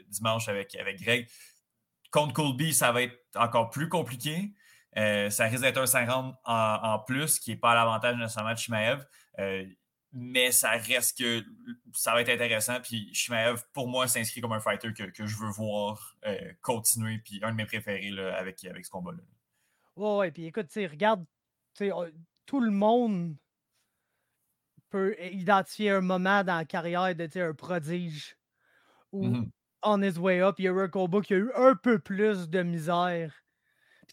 dimanche 0.08 0.48
avec, 0.48 0.74
avec 0.74 1.00
Greg. 1.00 1.28
Contre 2.10 2.32
Colby, 2.32 2.72
ça 2.72 2.90
va 2.90 3.02
être 3.02 3.18
encore 3.36 3.70
plus 3.70 3.88
compliqué. 3.88 4.52
ça 4.94 5.44
risque 5.44 5.62
d'être 5.62 5.78
un 5.78 5.86
50 5.86 6.34
en, 6.44 6.54
en 6.54 6.98
plus, 7.00 7.38
qui 7.38 7.50
n'est 7.50 7.56
pas 7.56 7.72
à 7.72 7.74
l'avantage 7.74 8.16
de 8.16 8.56
Shimaev 8.56 9.04
mais 10.12 10.52
ça 10.52 10.70
reste 10.70 11.18
que 11.18 11.44
ça 11.92 12.12
va 12.12 12.22
être 12.22 12.30
intéressant. 12.30 12.80
Puis 12.80 13.12
Shimaev, 13.14 13.62
pour 13.72 13.88
moi, 13.88 14.06
s'inscrit 14.08 14.40
comme 14.40 14.52
un 14.52 14.60
fighter 14.60 14.92
que, 14.92 15.26
je 15.26 15.36
veux 15.36 15.50
voir 15.50 16.16
euh, 16.26 16.52
continuer. 16.62 17.18
Puis 17.18 17.40
un 17.42 17.52
de 17.52 17.56
mes 17.56 17.66
préférés 17.66 18.12
avec, 18.34 18.64
avec 18.64 18.84
ce 18.84 18.90
combat-là. 18.90 19.22
Ouais, 19.96 20.16
ouais, 20.16 20.30
puis 20.30 20.46
écoute, 20.46 20.68
tu 20.68 20.86
regarde, 20.86 21.24
tout 22.46 22.60
le 22.60 22.70
monde 22.70 23.36
peut 24.90 25.14
identifier 25.20 25.90
un 25.90 26.00
moment 26.00 26.42
dans 26.44 26.56
la 26.56 26.64
carrière 26.64 27.14
de 27.14 27.40
un 27.40 27.54
prodige 27.54 28.36
ou 29.12 29.26
mmh 29.26 29.50
on 29.82 30.02
his 30.02 30.18
way 30.18 30.40
up, 30.40 30.56
il 30.58 30.64
y 30.64 30.68
a 30.68 30.72
eu 30.72 30.80
un 30.80 30.88
combat 30.88 31.20
qui 31.20 31.34
a 31.34 31.38
eu 31.38 31.50
un 31.54 31.74
peu 31.74 31.98
plus 31.98 32.48
de 32.48 32.62
misère. 32.62 33.34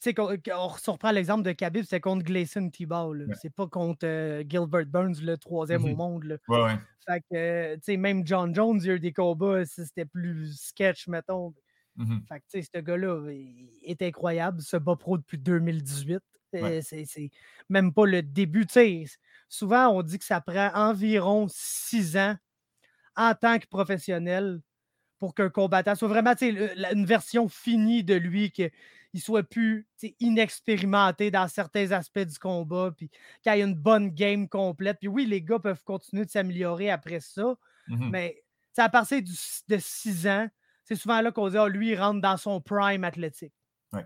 Tu 0.01 0.11
sais, 0.11 0.15
on, 0.19 0.67
reprend 0.67 1.11
l'exemple 1.11 1.43
de 1.43 1.51
Khabib, 1.51 1.85
c'est 1.87 1.99
contre 1.99 2.23
Gleason 2.23 2.69
T-Ball. 2.69 3.27
C'est 3.41 3.53
pas 3.53 3.67
contre 3.67 4.05
euh, 4.05 4.43
Gilbert 4.47 4.85
Burns, 4.85 5.15
le 5.21 5.37
troisième 5.37 5.85
au 5.85 5.89
mmh 5.89 5.95
monde. 5.95 6.23
Là. 6.25 6.35
Ouais, 6.47 6.63
ouais. 6.63 6.75
Fait 7.07 7.23
que, 7.31 7.75
tu 7.75 7.81
sais, 7.83 7.97
même 7.97 8.25
John 8.25 8.53
Jones, 8.53 8.79
il 8.81 8.87
y 8.87 8.89
a 8.91 8.93
eu 8.95 8.99
des 8.99 9.13
combats, 9.13 9.65
c'était 9.65 10.05
plus 10.05 10.59
sketch, 10.59 11.07
mettons. 11.07 11.53
Fait 12.27 12.39
que, 12.39 12.45
tu 12.51 12.61
sais, 12.61 12.69
ce 12.73 12.81
gars-là 12.81 13.31
est 13.83 14.01
incroyable, 14.01 14.61
ce 14.61 14.75
bas 14.77 14.97
pro 14.97 15.17
depuis 15.17 15.37
2018. 15.37 16.19
C'est 16.51 17.29
même 17.69 17.93
pas 17.93 18.05
le 18.05 18.21
début. 18.21 18.65
Tu 18.65 18.73
sais, 18.73 19.05
souvent, 19.47 19.89
on 19.89 20.01
dit 20.01 20.19
que 20.19 20.25
ça 20.25 20.41
prend 20.41 20.71
environ 20.73 21.47
six 21.49 22.17
ans 22.17 22.35
en 23.15 23.33
tant 23.33 23.59
que 23.59 23.67
professionnel 23.67 24.59
pour 25.19 25.33
qu'un 25.33 25.49
combattant 25.49 25.95
soit 25.95 26.07
vraiment 26.07 26.33
une 26.41 27.05
version 27.05 27.47
finie 27.47 28.03
de 28.03 28.15
lui, 28.15 28.51
qu'il 29.15 29.23
soit 29.23 29.43
plus 29.43 29.87
inexpérimenté 30.19 31.31
dans 31.31 31.47
certains 31.47 31.91
aspects 31.91 32.19
du 32.19 32.37
combat, 32.37 32.91
puis 32.95 33.09
qu'il 33.41 33.51
ait 33.53 33.61
une 33.61 33.73
bonne 33.73 34.09
game 34.09 34.49
complète. 34.49 34.97
Puis 34.99 35.07
oui, 35.07 35.25
les 35.25 35.41
gars 35.41 35.59
peuvent 35.59 35.83
continuer 35.85 36.25
de 36.25 36.29
s'améliorer 36.29 36.89
après 36.89 37.21
ça, 37.21 37.55
mmh 37.87 38.09
mais 38.09 38.43
à 38.77 38.89
partir 38.89 39.21
de 39.21 39.77
six 39.79 40.27
ans, 40.27 40.49
c'est 40.83 40.97
souvent 40.97 41.21
là 41.21 41.31
qu'on 41.31 41.47
dit 41.47 41.57
ah, 41.57 41.69
lui, 41.69 41.91
il 41.91 41.95
rentre 41.95 42.19
dans 42.19 42.35
son 42.35 42.59
prime 42.59 43.05
athlétique. 43.05 43.53
Ouais. 43.93 44.05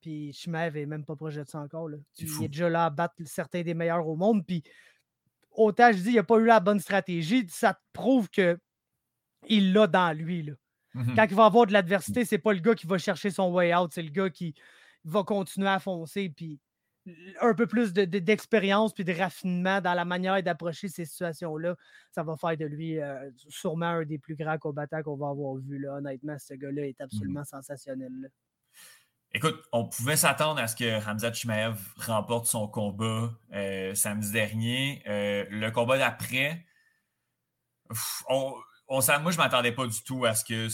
Puis 0.00 0.32
Shimaev 0.32 0.74
n'est 0.74 0.86
même 0.86 1.04
pas 1.04 1.14
proche 1.14 1.34
de 1.34 1.44
ça 1.44 1.58
encore. 1.58 1.88
Là. 1.90 1.98
Il 2.18 2.44
est 2.44 2.48
déjà 2.48 2.70
là 2.70 2.86
à 2.86 2.90
battre 2.90 3.16
certains 3.26 3.60
des 3.60 3.74
meilleurs 3.74 4.08
au 4.08 4.16
monde. 4.16 4.46
Puis 4.46 4.62
autant 5.50 5.92
je 5.92 5.98
dis, 5.98 6.10
il 6.10 6.14
n'a 6.14 6.22
pas 6.22 6.38
eu 6.38 6.46
la 6.46 6.60
bonne 6.60 6.80
stratégie, 6.80 7.46
ça 7.50 7.74
te 7.74 7.80
prouve 7.92 8.30
que 8.30 8.58
il 9.46 9.74
l'a 9.74 9.86
dans 9.86 10.16
lui. 10.16 10.42
Là. 10.42 10.54
Mmh 10.96 11.14
Quand 11.14 11.26
il 11.28 11.36
va 11.36 11.44
avoir 11.44 11.66
de 11.66 11.72
l'adversité, 11.74 12.24
c'est 12.24 12.38
pas 12.38 12.54
le 12.54 12.60
gars 12.60 12.74
qui 12.74 12.86
va 12.86 12.96
chercher 12.96 13.30
son 13.30 13.52
way 13.52 13.74
out, 13.74 13.90
c'est 13.92 14.02
le 14.02 14.10
gars 14.10 14.30
qui 14.30 14.54
va 15.04 15.22
continuer 15.22 15.68
à 15.68 15.78
foncer. 15.78 16.32
Puis 16.34 16.58
un 17.40 17.54
peu 17.54 17.66
plus 17.66 17.92
d'expérience 17.92 18.92
de, 18.92 18.94
puis 18.94 19.04
de 19.04 19.12
raffinement 19.18 19.80
dans 19.80 19.94
la 19.94 20.04
manière 20.04 20.42
d'approcher 20.42 20.88
ces 20.88 21.04
situations-là, 21.04 21.76
ça 22.10 22.22
va 22.22 22.36
faire 22.36 22.56
de 22.56 22.64
lui 22.64 22.98
euh, 22.98 23.30
sûrement 23.48 23.86
un 23.86 24.04
des 24.04 24.18
plus 24.18 24.34
grands 24.34 24.58
combattants 24.58 25.02
qu'on 25.02 25.16
va 25.16 25.28
avoir 25.28 25.54
vu. 25.56 25.78
Là. 25.78 25.96
Honnêtement, 25.98 26.36
ce 26.38 26.54
gars-là 26.54 26.86
est 26.86 27.00
absolument 27.00 27.44
sensationnel. 27.44 28.30
Écoute, 29.32 29.62
on 29.70 29.86
pouvait 29.86 30.16
s'attendre 30.16 30.60
à 30.60 30.66
ce 30.66 30.74
que 30.74 31.04
Ramzat 31.04 31.34
Chimaev 31.34 31.78
remporte 31.96 32.46
son 32.46 32.66
combat 32.68 33.30
euh, 33.52 33.94
samedi 33.94 34.32
dernier. 34.32 35.02
Euh, 35.06 35.44
le 35.50 35.70
combat 35.70 35.98
d'après, 35.98 36.64
moi, 38.88 39.00
je 39.00 39.36
ne 39.36 39.36
m'attendais 39.36 39.72
pas 39.72 39.86
du 39.86 40.02
tout 40.02 40.24
à 40.24 40.34
ce 40.34 40.44
que 40.44 40.68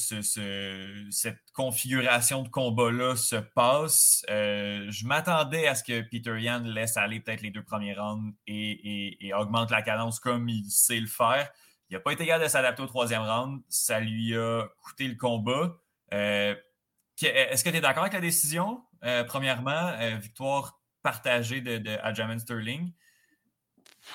cette 1.10 1.38
configuration 1.54 2.42
de 2.42 2.48
combat-là 2.48 3.16
se 3.16 3.36
passe. 3.36 4.24
Euh, 4.30 4.86
je 4.90 5.06
m'attendais 5.06 5.66
à 5.66 5.74
ce 5.74 5.82
que 5.82 6.02
Peter 6.02 6.40
Yan 6.40 6.62
laisse 6.64 6.96
aller 6.96 7.20
peut-être 7.20 7.42
les 7.42 7.50
deux 7.50 7.62
premiers 7.62 7.94
rounds 7.94 8.34
et, 8.46 9.32
augmente 9.34 9.70
la 9.70 9.82
cadence 9.82 10.20
comme 10.20 10.48
il 10.48 10.70
sait 10.70 11.00
le 11.00 11.06
faire. 11.06 11.50
Il 11.88 11.94
n'a 11.94 12.00
pas 12.00 12.12
été 12.12 12.26
capable 12.26 12.44
de 12.44 12.50
s'adapter 12.50 12.82
au 12.82 12.86
troisième 12.86 13.22
round. 13.22 13.62
Ça 13.68 14.00
lui 14.00 14.36
a 14.36 14.66
coûté 14.82 15.08
le 15.08 15.16
combat. 15.16 15.76
Est-ce 16.10 17.64
que 17.64 17.70
tu 17.70 17.76
es 17.76 17.80
d'accord 17.80 18.02
avec 18.02 18.14
la 18.14 18.20
décision? 18.20 18.82
Euh, 19.04 19.24
premièrement, 19.24 19.88
euh, 20.00 20.16
victoire 20.16 20.80
partagée 21.02 21.60
de, 21.60 21.78
de 21.78 22.38
Sterling. 22.38 22.92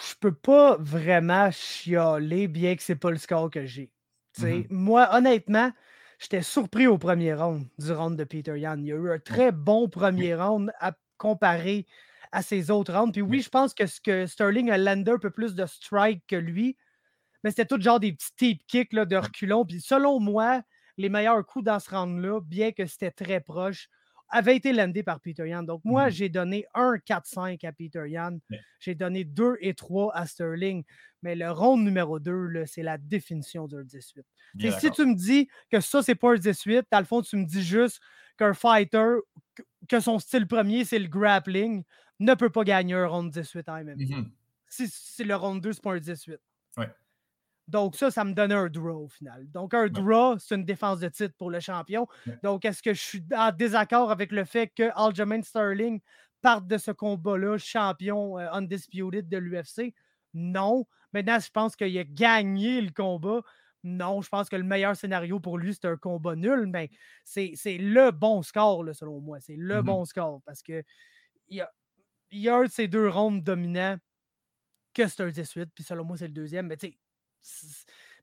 Je 0.09 0.15
peux 0.19 0.33
pas 0.33 0.77
vraiment 0.79 1.49
chialer, 1.51 2.47
bien 2.47 2.75
que 2.75 2.83
c'est 2.83 2.95
pas 2.95 3.11
le 3.11 3.17
score 3.17 3.49
que 3.49 3.65
j'ai. 3.65 3.91
Mm-hmm. 4.37 4.67
Moi, 4.69 5.09
honnêtement, 5.13 5.71
j'étais 6.19 6.41
surpris 6.41 6.87
au 6.87 6.97
premier 6.97 7.33
round 7.33 7.65
du 7.79 7.91
round 7.91 8.17
de 8.17 8.23
Peter 8.23 8.59
Yan. 8.59 8.77
Il 8.79 8.87
y 8.87 8.91
a 8.91 8.95
eu 8.95 9.11
un 9.11 9.19
très 9.19 9.51
bon 9.51 9.89
premier 9.89 10.35
round 10.35 10.71
à 10.79 10.93
comparer 11.17 11.85
à 12.31 12.41
ses 12.41 12.69
autres 12.71 12.93
rounds. 12.93 13.11
Puis 13.11 13.21
oui, 13.21 13.41
je 13.41 13.49
pense 13.49 13.73
que, 13.73 13.85
ce 13.85 14.01
que 14.01 14.25
Sterling 14.25 14.69
a 14.69 14.77
landé 14.77 15.11
un 15.11 15.17
peu 15.17 15.31
plus 15.31 15.55
de 15.55 15.65
strike 15.65 16.23
que 16.27 16.35
lui, 16.35 16.77
mais 17.43 17.51
c'était 17.51 17.65
tout 17.65 17.79
genre 17.81 17.99
des 17.99 18.13
petits 18.13 18.33
tape 18.35 18.67
kicks 18.67 18.93
là, 18.93 19.05
de 19.05 19.15
reculons. 19.15 19.65
Puis 19.65 19.81
selon 19.81 20.19
moi, 20.19 20.61
les 20.97 21.09
meilleurs 21.09 21.45
coups 21.45 21.65
dans 21.65 21.79
ce 21.79 21.89
round-là, 21.89 22.41
bien 22.41 22.71
que 22.71 22.85
c'était 22.85 23.11
très 23.11 23.39
proche, 23.39 23.89
avaient 24.29 24.55
été 24.55 24.73
landés 24.73 25.03
par 25.03 25.19
Peter 25.19 25.47
Yan. 25.47 25.63
Donc, 25.63 25.81
moi, 25.85 26.07
mmh 26.07 26.11
j'ai 26.11 26.29
donné 26.29 26.65
1 26.73 26.95
4-5 27.05 27.65
à 27.65 27.71
Peter 27.71 28.03
Yan. 28.07 28.39
J'ai 28.79 28.95
donné 28.95 29.23
2 29.23 29.57
et 29.61 29.73
3 29.73 30.15
à 30.15 30.25
Sterling. 30.25 30.83
Mais 31.23 31.35
le 31.35 31.49
round 31.51 31.83
numéro 31.83 32.19
2, 32.19 32.65
c'est 32.65 32.83
la 32.83 32.97
définition 32.97 33.67
d'un 33.67 33.83
18. 33.83 34.25
Et 34.59 34.71
si 34.71 34.91
tu 34.91 35.05
me 35.05 35.15
dis 35.15 35.47
que 35.71 35.79
ça, 35.79 36.03
c'est 36.03 36.15
pas 36.15 36.33
un 36.33 36.37
18, 36.37 36.85
dans 36.91 36.99
le 36.99 37.05
fond, 37.05 37.21
tu 37.21 37.37
me 37.37 37.45
dis 37.45 37.63
juste 37.63 37.99
qu'un 38.37 38.53
fighter, 38.53 39.15
que 39.89 39.99
son 39.99 40.19
style 40.19 40.47
premier, 40.47 40.85
c'est 40.85 40.99
le 40.99 41.07
grappling, 41.07 41.83
ne 42.19 42.33
peut 42.35 42.49
pas 42.49 42.63
gagner 42.63 42.93
un 42.93 43.07
round 43.07 43.31
18 43.31 43.69
en 43.69 43.83
même 43.83 43.97
mmh 43.97 44.29
Si, 44.69 44.87
si, 44.89 45.23
le 45.23 45.35
round 45.35 45.61
2, 45.61 45.73
c'est 45.73 45.81
pas 45.81 45.93
un 45.93 45.99
18. 45.99 46.37
Donc, 47.67 47.95
ça, 47.95 48.09
ça 48.11 48.23
me 48.23 48.33
donne 48.33 48.51
un 48.51 48.67
draw 48.69 49.03
au 49.03 49.07
final. 49.09 49.45
Donc, 49.51 49.73
un 49.73 49.87
draw, 49.87 50.37
c'est 50.39 50.55
une 50.55 50.63
défense 50.63 50.99
de 50.99 51.09
titre 51.09 51.35
pour 51.37 51.51
le 51.51 51.59
champion. 51.59 52.07
Donc, 52.41 52.63
est-ce 52.63 52.81
que 52.81 52.93
je 52.93 53.01
suis 53.01 53.23
en 53.35 53.51
désaccord 53.51 54.09
avec 54.09 54.31
le 54.31 54.45
fait 54.45 54.67
que 54.67 54.89
Aljamain 54.95 55.41
Sterling 55.41 55.99
parte 56.41 56.67
de 56.67 56.77
ce 56.77 56.91
combat-là 56.91 57.57
champion 57.57 58.39
euh, 58.39 58.47
undisputed 58.51 59.27
de 59.27 59.37
l'UFC? 59.37 59.93
Non. 60.33 60.85
Maintenant, 61.11 61.39
je 61.39 61.49
pense 61.49 61.75
qu'il 61.75 61.97
a 61.97 62.03
gagné 62.05 62.79
le 62.79 62.91
combat. 62.91 63.41
Non, 63.83 64.21
je 64.21 64.29
pense 64.29 64.49
que 64.49 64.55
le 64.55 64.63
meilleur 64.63 64.95
scénario 64.95 65.39
pour 65.39 65.57
lui, 65.57 65.73
c'est 65.73 65.87
un 65.87 65.97
combat 65.97 66.35
nul, 66.35 66.67
mais 66.67 66.89
c'est 67.23 67.53
le 67.65 68.11
bon 68.11 68.43
score, 68.43 68.83
selon 68.93 69.19
moi. 69.19 69.39
C'est 69.39 69.55
le 69.55 69.75
mm-hmm. 69.75 69.81
bon 69.81 70.05
score 70.05 70.41
parce 70.45 70.61
que 70.61 70.83
il 71.49 71.57
y 71.57 71.61
a, 71.61 71.71
y 72.31 72.49
a 72.49 72.55
un 72.55 72.63
de 72.63 72.69
ces 72.69 72.87
deux 72.87 73.07
rondes 73.07 73.43
dominants 73.43 73.97
que 74.93 75.07
c'est 75.07 75.21
un 75.21 75.29
18, 75.29 75.69
puis 75.73 75.83
selon 75.83 76.03
moi, 76.03 76.17
c'est 76.17 76.27
le 76.27 76.33
deuxième. 76.33 76.67
Mais 76.67 76.77
tu 76.77 76.87
sais, 76.87 76.97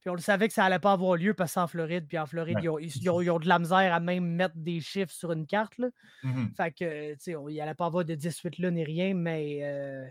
puis 0.04 0.10
on 0.10 0.14
le 0.14 0.20
savait 0.20 0.48
que 0.48 0.54
ça 0.54 0.66
allait 0.66 0.78
pas 0.78 0.92
avoir 0.92 1.16
lieu 1.16 1.32
parce 1.32 1.54
que 1.54 1.60
en 1.60 1.66
Floride. 1.66 2.06
Puis 2.06 2.18
en 2.18 2.26
Floride, 2.26 2.58
ils, 2.60 2.68
ont, 2.68 3.38
de 3.38 3.48
la 3.48 3.58
misère 3.58 3.94
à 3.94 4.00
même 4.00 4.26
mettre 4.26 4.54
des 4.54 4.80
chiffres 4.80 5.12
sur 5.12 5.32
une 5.32 5.46
carte. 5.46 5.78
Là. 5.78 5.88
Mmh 6.22 6.46
fait 6.54 6.72
que, 6.72 7.14
tu 7.14 7.20
sais, 7.20 7.36
il 7.48 7.60
allait 7.60 7.74
pas 7.74 7.86
avoir 7.86 8.04
de 8.04 8.14
18 8.14 8.58
là 8.58 8.70
ni 8.70 8.84
rien, 8.84 9.14
mais 9.14 9.60
euh, 9.62 10.06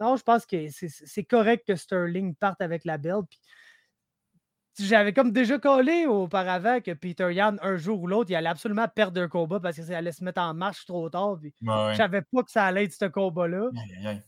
non, 0.00 0.16
je 0.16 0.22
pense 0.22 0.46
que 0.46 0.66
c'est 0.70 1.24
correct 1.24 1.66
que 1.66 1.76
Sterling 1.76 2.34
parte 2.34 2.62
avec 2.62 2.86
la 2.86 2.96
belle. 2.96 3.20
Puis 3.28 4.86
j'avais 4.86 5.12
comme 5.12 5.30
déjà 5.30 5.58
collé 5.58 6.06
auparavant 6.06 6.80
que 6.80 6.92
Peter 6.92 7.34
Yan, 7.34 7.56
un 7.60 7.76
jour 7.76 8.00
ou 8.00 8.06
l'autre, 8.06 8.30
il 8.30 8.34
allait 8.34 8.48
absolument 8.48 8.88
perdre 8.88 9.20
un 9.20 9.28
combat 9.28 9.60
parce 9.60 9.76
que 9.76 9.82
ça 9.82 9.98
allait 9.98 10.12
se 10.12 10.24
mettre 10.24 10.40
en 10.40 10.54
marche 10.54 10.86
trop 10.86 11.10
tard. 11.10 11.36
Puis 11.38 11.52
Je 11.60 11.96
savais 11.98 12.22
pas 12.22 12.42
que 12.42 12.50
ça 12.50 12.64
allait 12.64 12.84
être 12.84 12.94
ce 12.94 13.04
combat-là. 13.04 13.68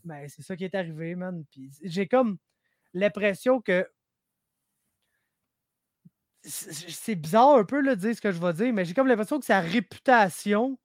Mais 0.05 0.29
c'est 0.29 0.43
ça 0.43 0.57
qui 0.57 0.65
est 0.65 0.75
arrivé, 0.75 1.15
man. 1.15 1.43
Puis 1.51 1.71
j'ai 1.83 2.07
comme 2.07 2.37
l'impression 2.95 3.61
que 3.61 3.87
c'est 6.43 7.15
bizarre 7.15 7.57
un 7.57 7.65
peu 7.65 7.83
de 7.83 7.95
dire 7.95 8.15
ce 8.15 8.21
que 8.21 8.31
je 8.33 8.39
vais 8.41 8.53
dire, 8.53 8.73
mais 8.73 8.85
j'ai 8.85 8.95
comme 8.95 9.09
l'impression 9.09 9.41
que 9.41 9.47
sa 9.47 9.61
réputation, 9.61 10.79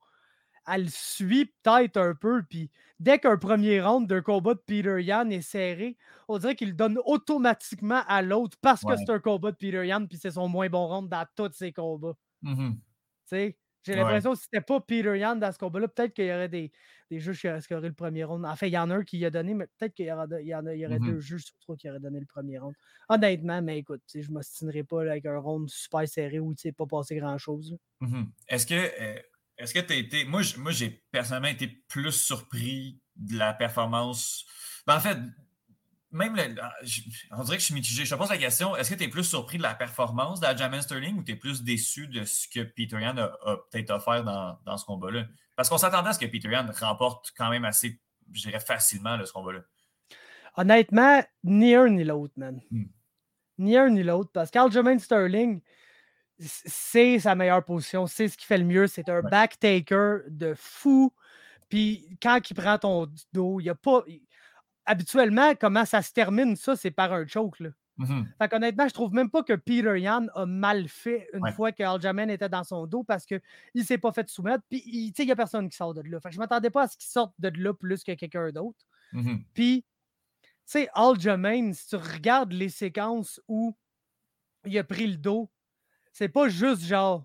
elle 0.66 0.90
suit 0.90 1.52
peut-être 1.62 1.98
un 1.98 2.14
peu. 2.14 2.42
Puis 2.48 2.70
dès 2.98 3.18
qu'un 3.18 3.36
premier 3.36 3.80
round 3.80 4.08
d'un 4.08 4.22
combat 4.22 4.54
de 4.54 4.62
Peter 4.66 5.02
Yan 5.02 5.28
est 5.30 5.42
serré, 5.42 5.96
on 6.28 6.38
dirait 6.38 6.56
qu'il 6.56 6.74
donne 6.76 6.98
automatiquement 7.04 8.02
à 8.06 8.22
l'autre 8.22 8.56
parce 8.60 8.82
que 8.84 8.96
c'est 8.96 9.10
un 9.10 9.18
combat 9.18 9.50
de 9.52 9.56
Peter 9.56 9.86
Yan, 9.86 10.06
puis 10.06 10.18
c'est 10.18 10.32
son 10.32 10.48
moins 10.48 10.68
bon 10.68 10.86
round 10.86 11.08
dans 11.08 11.26
tous 11.36 11.52
ses 11.52 11.72
combats. 11.72 12.14
Mmh 12.42 12.72
tu 12.72 13.36
sais, 13.36 13.56
j'ai 13.82 13.94
l'impression 13.94 14.32
que 14.32 14.38
si 14.38 14.44
c'était 14.44 14.60
pas 14.60 14.80
Peter 14.80 15.18
Yan 15.18 15.36
dans 15.36 15.52
ce 15.52 15.58
combat-là, 15.58 15.88
peut-être 15.88 16.12
qu'il 16.14 16.26
y 16.26 16.32
aurait 16.32 16.48
des, 16.48 16.70
des 17.10 17.18
juges 17.18 17.40
qui 17.40 17.74
auraient 17.74 17.88
le 17.88 17.94
premier 17.94 18.24
round. 18.24 18.44
En 18.44 18.56
fait, 18.56 18.68
il 18.68 18.74
y 18.74 18.78
en 18.78 18.90
a 18.90 18.96
un 18.96 19.04
qui 19.04 19.24
a 19.24 19.30
donné, 19.30 19.54
mais 19.54 19.66
peut-être 19.66 19.94
qu'il 19.94 20.06
y, 20.06 20.08
y, 20.08 20.12
en 20.12 20.66
a, 20.66 20.74
y 20.74 20.86
aurait 20.86 20.98
mmh 20.98 21.06
deux 21.06 21.20
juges 21.20 21.44
sur 21.44 21.54
trois 21.60 21.76
qui 21.76 21.88
auraient 21.88 22.00
donné 22.00 22.20
le 22.20 22.26
premier 22.26 22.58
round. 22.58 22.74
Honnêtement, 23.08 23.62
mais 23.62 23.78
écoute, 23.78 24.02
je 24.14 24.28
ne 24.28 24.34
m'ostinerai 24.34 24.84
pas 24.84 25.00
avec 25.02 25.26
un 25.26 25.38
round 25.38 25.68
super 25.68 26.06
serré 26.06 26.38
où 26.38 26.52
il 26.52 26.68
ne 26.68 26.72
pas 26.72 26.86
passé 26.86 27.16
grand-chose. 27.16 27.76
Mmh 28.00 28.24
est-ce 28.48 28.66
que 28.66 28.74
euh, 28.74 29.20
est-ce 29.60 29.74
que 29.74 29.80
tu 29.80 29.92
as 29.92 29.96
été. 29.96 30.24
Moi, 30.24 30.42
j'ai 30.42 31.04
personnellement 31.10 31.48
été 31.48 31.68
plus 31.88 32.12
surpris 32.12 32.98
de 33.16 33.36
la 33.36 33.52
performance. 33.52 34.46
Ben, 34.86 34.96
en 34.96 35.00
fait, 35.00 35.18
même 36.12 36.36
ah, 36.60 36.72
on 37.32 37.44
dirait 37.44 37.56
que 37.56 37.60
je 37.60 37.66
suis 37.66 37.74
mitigé. 37.74 38.04
Je 38.04 38.14
te 38.14 38.18
pose 38.18 38.30
la 38.30 38.38
question, 38.38 38.76
est-ce 38.76 38.90
que 38.90 38.94
tu 38.96 39.04
es 39.04 39.08
plus 39.08 39.24
surpris 39.24 39.58
de 39.58 39.62
la 39.62 39.74
performance 39.74 40.40
d'Aljamain 40.40 40.82
Sterling 40.82 41.16
ou 41.18 41.22
tu 41.22 41.32
es 41.32 41.36
plus 41.36 41.62
déçu 41.62 42.08
de 42.08 42.24
ce 42.24 42.48
que 42.48 42.60
Peter 42.60 43.00
Yan 43.00 43.16
a, 43.16 43.56
peut-être 43.70 43.90
offert 43.90 44.24
dans, 44.24 44.58
dans 44.64 44.76
ce 44.76 44.84
combat-là? 44.84 45.26
Parce 45.56 45.68
qu'on 45.68 45.78
s'attendait 45.78 46.08
à 46.08 46.12
ce 46.12 46.18
que 46.18 46.26
Peter 46.26 46.48
Yan 46.48 46.66
remporte 46.80 47.32
quand 47.36 47.50
même 47.50 47.64
assez, 47.64 48.00
je 48.32 48.42
dirais, 48.42 48.60
facilement 48.60 49.18
ce 49.24 49.32
combat-là. 49.32 49.60
Honnêtement, 50.56 51.22
ni 51.44 51.74
un 51.74 51.88
ni 51.88 52.04
l'autre, 52.04 52.34
man. 52.36 52.60
Hmm. 52.70 52.86
Ni 53.58 53.76
un 53.76 53.90
ni 53.90 54.02
l'autre. 54.02 54.30
Parce 54.32 54.50
qu'Aljamain 54.50 54.98
Sterling, 54.98 55.60
c'est 56.38 57.18
sa 57.18 57.34
meilleure 57.34 57.64
position, 57.64 58.06
c'est 58.06 58.28
ce 58.28 58.36
qui 58.36 58.46
fait 58.46 58.58
le 58.58 58.64
mieux. 58.64 58.86
C'est 58.86 59.08
un 59.08 59.22
back-taker 59.22 60.22
de 60.28 60.54
fou. 60.56 61.12
Puis 61.68 62.16
quand 62.22 62.38
il 62.50 62.54
prend 62.54 62.78
ton 62.78 63.06
dos, 63.32 63.60
il 63.60 63.64
n'y 63.64 63.70
a 63.70 63.74
pas. 63.74 64.02
Habituellement, 64.86 65.54
comment 65.54 65.84
ça 65.84 66.02
se 66.02 66.12
termine, 66.12 66.56
ça, 66.56 66.76
c'est 66.76 66.90
par 66.90 67.12
un 67.12 67.26
choke. 67.26 67.60
Là. 67.60 67.70
Mm 67.98 68.22
Fait 68.38 68.48
qu'honnêtement, 68.48 68.88
je 68.88 68.94
trouve 68.94 69.12
même 69.12 69.30
pas 69.30 69.42
que 69.42 69.52
Peter 69.52 70.00
Yan 70.00 70.26
a 70.34 70.46
mal 70.46 70.88
fait 70.88 71.28
une 71.34 71.52
fois 71.52 71.70
que 71.72 71.82
Aljamain 71.82 72.28
était 72.28 72.48
dans 72.48 72.64
son 72.64 72.86
dos 72.86 73.04
parce 73.04 73.26
qu'il 73.26 73.42
ne 73.74 73.82
s'est 73.82 73.98
pas 73.98 74.12
fait 74.12 74.28
soumettre. 74.28 74.64
Puis 74.70 74.82
il 74.86 75.24
n'y 75.24 75.32
a 75.32 75.36
personne 75.36 75.68
qui 75.68 75.76
sort 75.76 75.94
de 75.94 76.00
là. 76.02 76.20
Fait 76.20 76.30
que 76.30 76.34
je 76.34 76.40
m'attendais 76.40 76.70
pas 76.70 76.84
à 76.84 76.88
ce 76.88 76.96
qu'il 76.96 77.10
sorte 77.10 77.34
de 77.38 77.50
là 77.62 77.74
plus 77.74 78.02
que 78.02 78.12
quelqu'un 78.12 78.50
d'autre. 78.50 78.86
Mm 79.12 79.36
Puis, 79.54 79.84
tu 80.42 80.50
sais, 80.64 80.88
Aljamain, 80.94 81.72
si 81.72 81.88
tu 81.88 81.96
regardes 81.96 82.52
les 82.52 82.70
séquences 82.70 83.40
où 83.48 83.76
il 84.64 84.76
a 84.78 84.84
pris 84.84 85.06
le 85.06 85.16
dos, 85.16 85.50
c'est 86.12 86.28
pas 86.28 86.48
juste 86.48 86.82
genre 86.82 87.24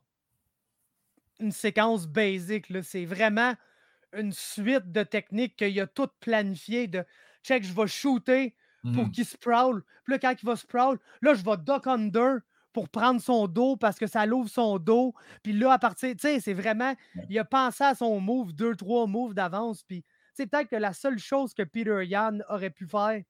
une 1.40 1.52
séquence 1.52 2.08
basique. 2.08 2.68
C'est 2.84 3.06
vraiment 3.06 3.56
une 4.14 4.32
suite 4.32 4.92
de 4.92 5.04
techniques 5.04 5.56
qu'il 5.58 5.80
a 5.80 5.88
toutes 5.88 6.14
planifiées 6.20 6.88
de 6.88 7.06
check, 7.46 7.64
je 7.64 7.74
vais 7.74 7.88
shooter 7.88 8.56
pour 8.94 9.06
mmh 9.06 9.12
qu'il 9.12 9.26
sprawl. 9.26 9.82
Puis 10.04 10.14
là, 10.14 10.20
quand 10.20 10.34
il 10.42 10.46
va 10.46 10.56
sprawl, 10.56 11.00
là, 11.22 11.34
je 11.34 11.44
vais 11.44 11.58
duck 11.58 11.88
under 11.88 12.40
pour 12.72 12.90
prendre 12.90 13.22
son 13.22 13.48
dos 13.48 13.78
parce 13.78 13.98
que 13.98 14.06
ça 14.06 14.26
l'ouvre 14.26 14.50
son 14.50 14.78
dos. 14.78 15.14
Puis 15.44 15.54
là, 15.54 15.74
à 15.74 15.80
partir, 15.80 16.12
tu 16.12 16.20
sais, 16.20 16.40
c'est 16.40 16.54
vraiment, 16.54 16.94
il 17.30 17.40
a 17.40 17.46
pensé 17.46 17.84
à 17.84 17.96
son 17.96 18.20
move, 18.20 18.54
deux, 18.54 18.76
trois 18.76 19.08
moves 19.08 19.34
d'avance. 19.34 19.84
Puis, 19.84 20.04
c'est 20.34 20.48
peut-être 20.48 20.70
que 20.70 20.76
la 20.76 20.94
seule 20.94 21.18
chose 21.18 21.54
que 21.54 21.64
Peter 21.64 22.06
Yan 22.06 22.40
aurait 22.50 22.70
pu 22.70 22.86
faire, 22.86 23.22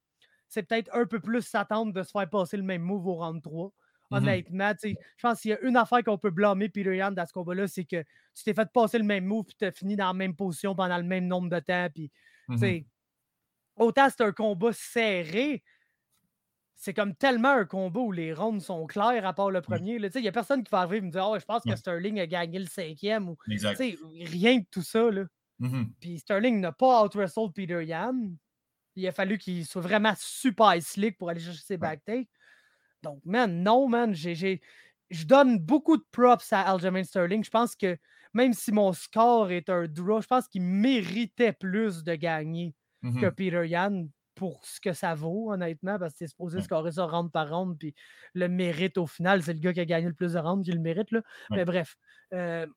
c'est 0.48 0.64
peut-être 0.64 0.90
un 0.96 1.06
peu 1.06 1.20
plus 1.20 1.44
s'attendre 1.44 1.94
de 1.94 2.04
se 2.04 2.12
faire 2.12 2.30
passer 2.30 2.58
le 2.58 2.64
même 2.64 2.82
move 2.82 3.08
au 3.08 3.16
round 3.16 3.42
3. 3.42 3.68
Mmh 3.68 4.16
Honnêtement, 4.16 4.72
je 4.84 4.96
pense 5.22 5.42
qu'il 5.42 5.52
y 5.52 5.54
a 5.54 5.62
une 5.62 5.78
affaire 5.78 6.04
qu'on 6.04 6.18
peut 6.18 6.30
blâmer 6.30 6.70
Peter 6.70 6.96
Yan 6.96 7.12
dans 7.12 7.26
ce 7.26 7.34
combat-là, 7.34 7.68
c'est 7.68 7.86
que 7.86 8.04
tu 8.36 8.44
t'es 8.44 8.54
fait 8.54 8.72
passer 8.72 8.98
le 8.98 9.04
même 9.04 9.26
move 9.26 9.46
puis 9.46 9.56
tu 9.58 9.66
as 9.66 9.72
fini 9.72 9.96
dans 9.96 10.08
la 10.08 10.14
même 10.14 10.36
position 10.36 10.76
pendant 10.76 10.98
le 10.98 11.04
même 11.04 11.28
nombre 11.28 11.50
de 11.50 11.60
temps. 11.60 11.88
Puis, 11.94 12.12
mmh 12.48 12.82
autant 13.76 14.08
c'est 14.10 14.24
un 14.24 14.32
combat 14.32 14.72
serré, 14.74 15.64
c'est 16.76 16.94
comme 16.94 17.16
tellement 17.16 17.50
un 17.50 17.66
combat 17.66 18.00
où 18.00 18.12
les 18.12 18.34
rondes 18.34 18.62
sont 18.62 18.86
claires 18.86 19.26
à 19.26 19.34
part 19.34 19.50
le 19.50 19.62
premier. 19.62 19.96
Il 19.96 20.22
n'y 20.22 20.28
a 20.28 20.32
personne 20.32 20.64
qui 20.64 20.70
va 20.70 20.80
arriver 20.80 20.98
et 20.98 21.02
me 21.02 21.10
dire 21.10 21.26
oh, 21.28 21.40
je 21.40 21.46
pense 21.46 21.64
que 21.64 21.76
Sterling 21.76 22.20
a 22.20 22.28
gagné 22.28 22.60
le 22.60 22.68
cinquième. 22.68 23.30
Ou, 23.30 23.38
rien 23.48 24.60
de 24.60 24.66
tout 24.70 24.84
ça. 24.84 25.10
Là. 25.10 25.24
Mmh 25.60 25.84
puis 26.00 26.20
Sterling 26.20 26.60
n'a 26.60 26.74
pas 26.74 27.04
out-wrestled 27.04 27.54
Peter 27.54 27.84
Yan. 27.84 28.36
Il 28.96 29.08
a 29.08 29.12
fallu 29.12 29.38
qu'il 29.38 29.66
soit 29.66 29.82
vraiment 29.82 30.14
super 30.18 30.82
slick 30.82 31.18
pour 31.18 31.30
aller 31.30 31.40
chercher 31.40 31.64
ses 31.66 31.78
backtakes. 31.78 32.30
Donc, 33.04 33.20
man, 33.26 33.62
non, 33.62 33.88
man, 33.88 34.14
j'ai, 34.14 34.62
je 35.10 35.26
donne 35.26 35.60
beaucoup 35.60 35.98
de 35.98 36.06
props 36.12 36.52
à 36.52 36.62
Aljamain 36.62 37.04
Sterling. 37.04 37.44
Je 37.44 37.50
pense 37.50 37.76
que 37.76 37.98
même 38.34 38.54
si 38.54 38.72
mon 38.72 38.94
score 38.94 39.52
est 39.52 39.70
un 39.70 39.88
draw, 39.88 40.22
je 40.22 40.28
pense 40.28 40.48
qu'il 40.48 40.62
méritait 40.62 41.54
plus 41.54 42.04
de 42.04 42.16
gagner 42.16 42.74
que 43.14 43.30
Peter 43.30 43.68
Yan 43.68 44.08
pour 44.36 44.66
ce 44.66 44.82
que 44.82 44.94
ça 44.94 45.16
vaut, 45.16 45.52
honnêtement, 45.52 45.98
parce 45.98 46.14
que 46.14 46.20
c'est 46.20 46.28
supposé 46.28 46.62
scorer 46.62 46.92
ça 46.92 47.06
round 47.06 47.32
par 47.32 47.50
round, 47.50 47.78
puis 47.78 47.96
le 48.34 48.48
mérite 48.50 48.98
au 48.98 49.08
final, 49.08 49.42
c'est 49.42 49.54
le 49.54 49.60
gars 49.60 49.74
qui 49.74 49.80
a 49.80 49.86
gagné 49.86 50.08
le 50.08 50.14
plus 50.14 50.34
de 50.34 50.40
rounds 50.40 50.64
qui 50.64 50.72
le 50.72 50.82
mérite. 50.82 51.12
Là. 51.12 51.22
Mais 51.50 51.66
bref, 51.66 51.96
euh, 52.34 52.68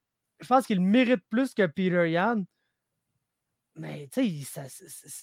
je 0.40 0.46
pense 0.46 0.66
qu'il 0.66 0.80
mérite 0.80 1.22
plus 1.28 1.54
que 1.54 1.66
Peter 1.66 2.10
Yan. 2.10 2.44
Mais 3.74 4.08
tu 4.12 4.42
sais, 4.42 4.66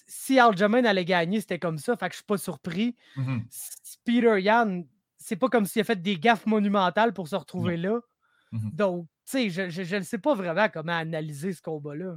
si 0.06 0.38
Aljamain 0.38 0.84
allait 0.84 1.04
gagner, 1.04 1.40
c'était 1.40 1.58
comme 1.58 1.78
ça, 1.78 1.96
fait 1.96 2.08
que 2.08 2.14
je 2.14 2.18
suis 2.18 2.26
pas 2.26 2.38
surpris. 2.38 2.96
Mmh 3.16 3.40
Peter 4.04 4.40
Yan, 4.40 4.84
c'est 5.16 5.36
pas 5.36 5.48
comme 5.48 5.66
s'il 5.66 5.80
a 5.80 5.84
fait 5.84 6.00
des 6.00 6.18
gaffes 6.18 6.46
monumentales 6.46 7.12
pour 7.12 7.28
se 7.28 7.36
retrouver 7.36 7.76
là. 7.76 8.00
Mmh 8.52 8.70
Donc, 8.72 9.06
tu 9.30 9.50
sais, 9.50 9.70
je 9.70 9.96
ne 9.96 10.02
sais 10.02 10.18
pas 10.18 10.34
vraiment 10.34 10.68
comment 10.68 10.96
analyser 10.96 11.52
ce 11.52 11.60
combat-là. 11.60 12.16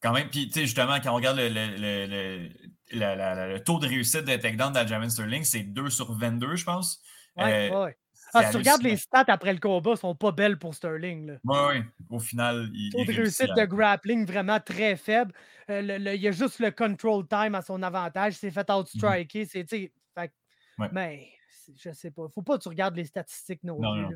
Quand 0.00 0.12
même, 0.12 0.28
puis 0.28 0.48
tu 0.48 0.52
sais, 0.52 0.60
justement, 0.66 1.00
quand 1.00 1.12
on 1.12 1.16
regarde 1.16 1.38
le, 1.38 2.48
le, 2.92 3.58
taux 3.58 3.78
de 3.78 3.86
réussite 3.86 4.24
de 4.24 4.36
takedown 4.36 4.72
d'Aljamain 4.72 5.08
Sterling, 5.08 5.44
c'est 5.44 5.62
2 5.62 5.90
sur 5.90 6.12
22, 6.12 6.56
je 6.56 6.64
pense. 6.64 7.00
Ouais, 7.36 7.70
euh, 7.70 7.84
ouais. 7.84 7.96
Ah, 8.34 8.44
si 8.44 8.50
tu 8.50 8.56
regardes 8.58 8.82
les 8.82 8.96
stats 8.96 9.24
après 9.28 9.52
le 9.52 9.58
combat, 9.58 9.92
elles 9.92 9.98
sont 9.98 10.14
pas 10.14 10.32
belles 10.32 10.58
pour 10.58 10.74
Sterling. 10.74 11.38
Oui, 11.44 11.58
oui. 11.68 11.82
Au 12.10 12.18
final, 12.18 12.68
il. 12.74 12.92
Taux 12.92 13.04
de 13.04 13.12
réussite 13.12 13.50
de 13.56 13.64
grappling 13.64 14.26
vraiment 14.26 14.60
très 14.60 14.96
faible. 14.96 15.32
Euh, 15.70 15.80
il 15.80 16.20
y 16.20 16.28
a 16.28 16.32
juste 16.32 16.58
le 16.58 16.70
control 16.70 17.26
time 17.26 17.54
à 17.54 17.62
son 17.62 17.82
avantage. 17.82 18.34
Il 18.34 18.36
s'est 18.36 18.50
fait 18.50 18.70
outstriker. 18.70 19.44
Mm 19.44 19.46
-hmm. 19.46 19.66
C'est, 19.66 20.92
Mais 20.92 21.28
je 21.76 21.92
sais 21.92 22.10
pas. 22.10 22.28
Faut 22.28 22.42
pas 22.42 22.58
que 22.58 22.62
tu 22.62 22.68
regardes 22.68 22.96
les 22.96 23.06
statistiques 23.06 23.64
non, 23.64 23.78
plus. 23.78 24.02
Non. 24.02 24.10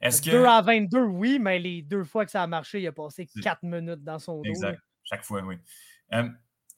Est-ce 0.00 0.22
que... 0.22 0.30
2 0.30 0.44
à 0.44 0.62
22, 0.62 1.00
oui, 1.00 1.38
mais 1.40 1.58
les 1.58 1.82
deux 1.82 2.04
fois 2.04 2.24
que 2.24 2.30
ça 2.30 2.42
a 2.42 2.46
marché, 2.46 2.80
il 2.80 2.86
a 2.86 2.92
passé 2.92 3.28
4 3.42 3.62
minutes 3.62 4.04
dans 4.04 4.18
son 4.18 4.38
dos. 4.38 4.44
Exact. 4.44 4.80
Chaque 5.04 5.24
fois, 5.24 5.42
oui. 5.42 5.56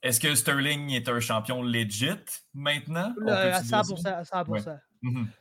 Est-ce 0.03 0.21
que 0.21 0.35
Sterling 0.35 0.91
est 0.91 1.09
un 1.09 1.19
champion 1.19 1.63
legit 1.63 2.11
maintenant? 2.53 3.15
à 3.27 3.61
100%. 3.63 4.25
100%. 4.25 4.79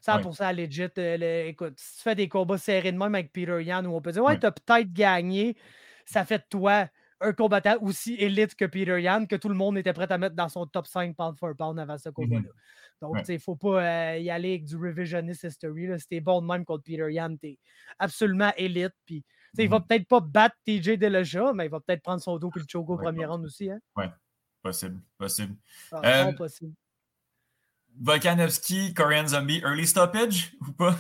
100% 0.05 0.55
legit. 0.55 0.87
Euh, 0.97 1.47
écoute, 1.47 1.73
si 1.77 1.97
tu 1.97 2.03
fais 2.03 2.15
des 2.15 2.29
combats 2.29 2.57
serrés 2.57 2.91
de 2.91 2.97
même 2.97 3.13
avec 3.13 3.33
Peter 3.33 3.61
Yan, 3.61 3.85
où 3.85 3.95
on 3.95 4.01
peut 4.01 4.13
dire, 4.13 4.23
ouais, 4.23 4.39
tu 4.39 4.45
as 4.45 4.51
peut-être 4.51 4.91
gagné, 4.93 5.57
ça 6.05 6.23
fait 6.23 6.39
de 6.39 6.45
toi 6.49 6.87
un 7.19 7.33
combattant 7.33 7.77
aussi 7.81 8.15
élite 8.15 8.55
que 8.55 8.65
Peter 8.65 9.01
Yan, 9.01 9.25
que 9.25 9.35
tout 9.35 9.49
le 9.49 9.55
monde 9.55 9.77
était 9.77 9.93
prêt 9.93 10.11
à 10.11 10.17
mettre 10.17 10.35
dans 10.35 10.49
son 10.49 10.65
top 10.65 10.87
5 10.87 11.15
pound 11.15 11.37
for 11.37 11.55
pound 11.55 11.79
avant 11.79 11.97
ce 11.97 12.09
mmh 12.09 12.13
combat-là. 12.13 12.49
Donc, 13.03 13.17
il 13.27 13.33
ne 13.33 13.37
faut 13.37 13.57
pas 13.57 14.13
euh, 14.13 14.17
y 14.17 14.29
aller 14.29 14.51
avec 14.51 14.63
du 14.63 14.77
revisionist 14.77 15.43
history. 15.43 15.89
C'était 15.99 16.21
bon 16.21 16.41
de 16.41 16.47
même 16.47 16.63
contre 16.63 16.83
Peter 16.83 17.11
Yan. 17.11 17.35
Tu 17.35 17.47
es 17.47 17.59
absolument 17.99 18.53
élite. 18.55 18.93
Puis, 19.05 19.25
Il 19.57 19.67
va 19.67 19.79
mmh 19.79 19.87
peut-être 19.87 20.07
pas 20.07 20.21
battre 20.21 20.55
TJ 20.65 20.97
Delaja, 20.97 21.51
mais 21.53 21.65
il 21.65 21.69
va 21.69 21.81
peut-être 21.81 22.01
prendre 22.01 22.21
son 22.21 22.37
dos 22.37 22.49
et 22.55 22.59
le 22.59 22.65
choke 22.65 22.89
au 22.89 22.97
premier 22.97 23.25
round 23.25 23.43
aussi. 23.45 23.69
Hein? 23.69 23.79
Oui, 23.97 24.05
possible. 24.61 25.01
Possible. 25.17 25.55
Ah, 25.91 26.27
euh, 26.27 26.31
possible. 26.31 26.71
Volkanovski, 27.99 28.93
Korean 28.93 29.27
Zombie, 29.27 29.59
early 29.59 29.85
stoppage 29.85 30.53
ou 30.61 30.71
pas? 30.71 30.95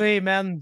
oui, 0.00 0.20
man. 0.20 0.60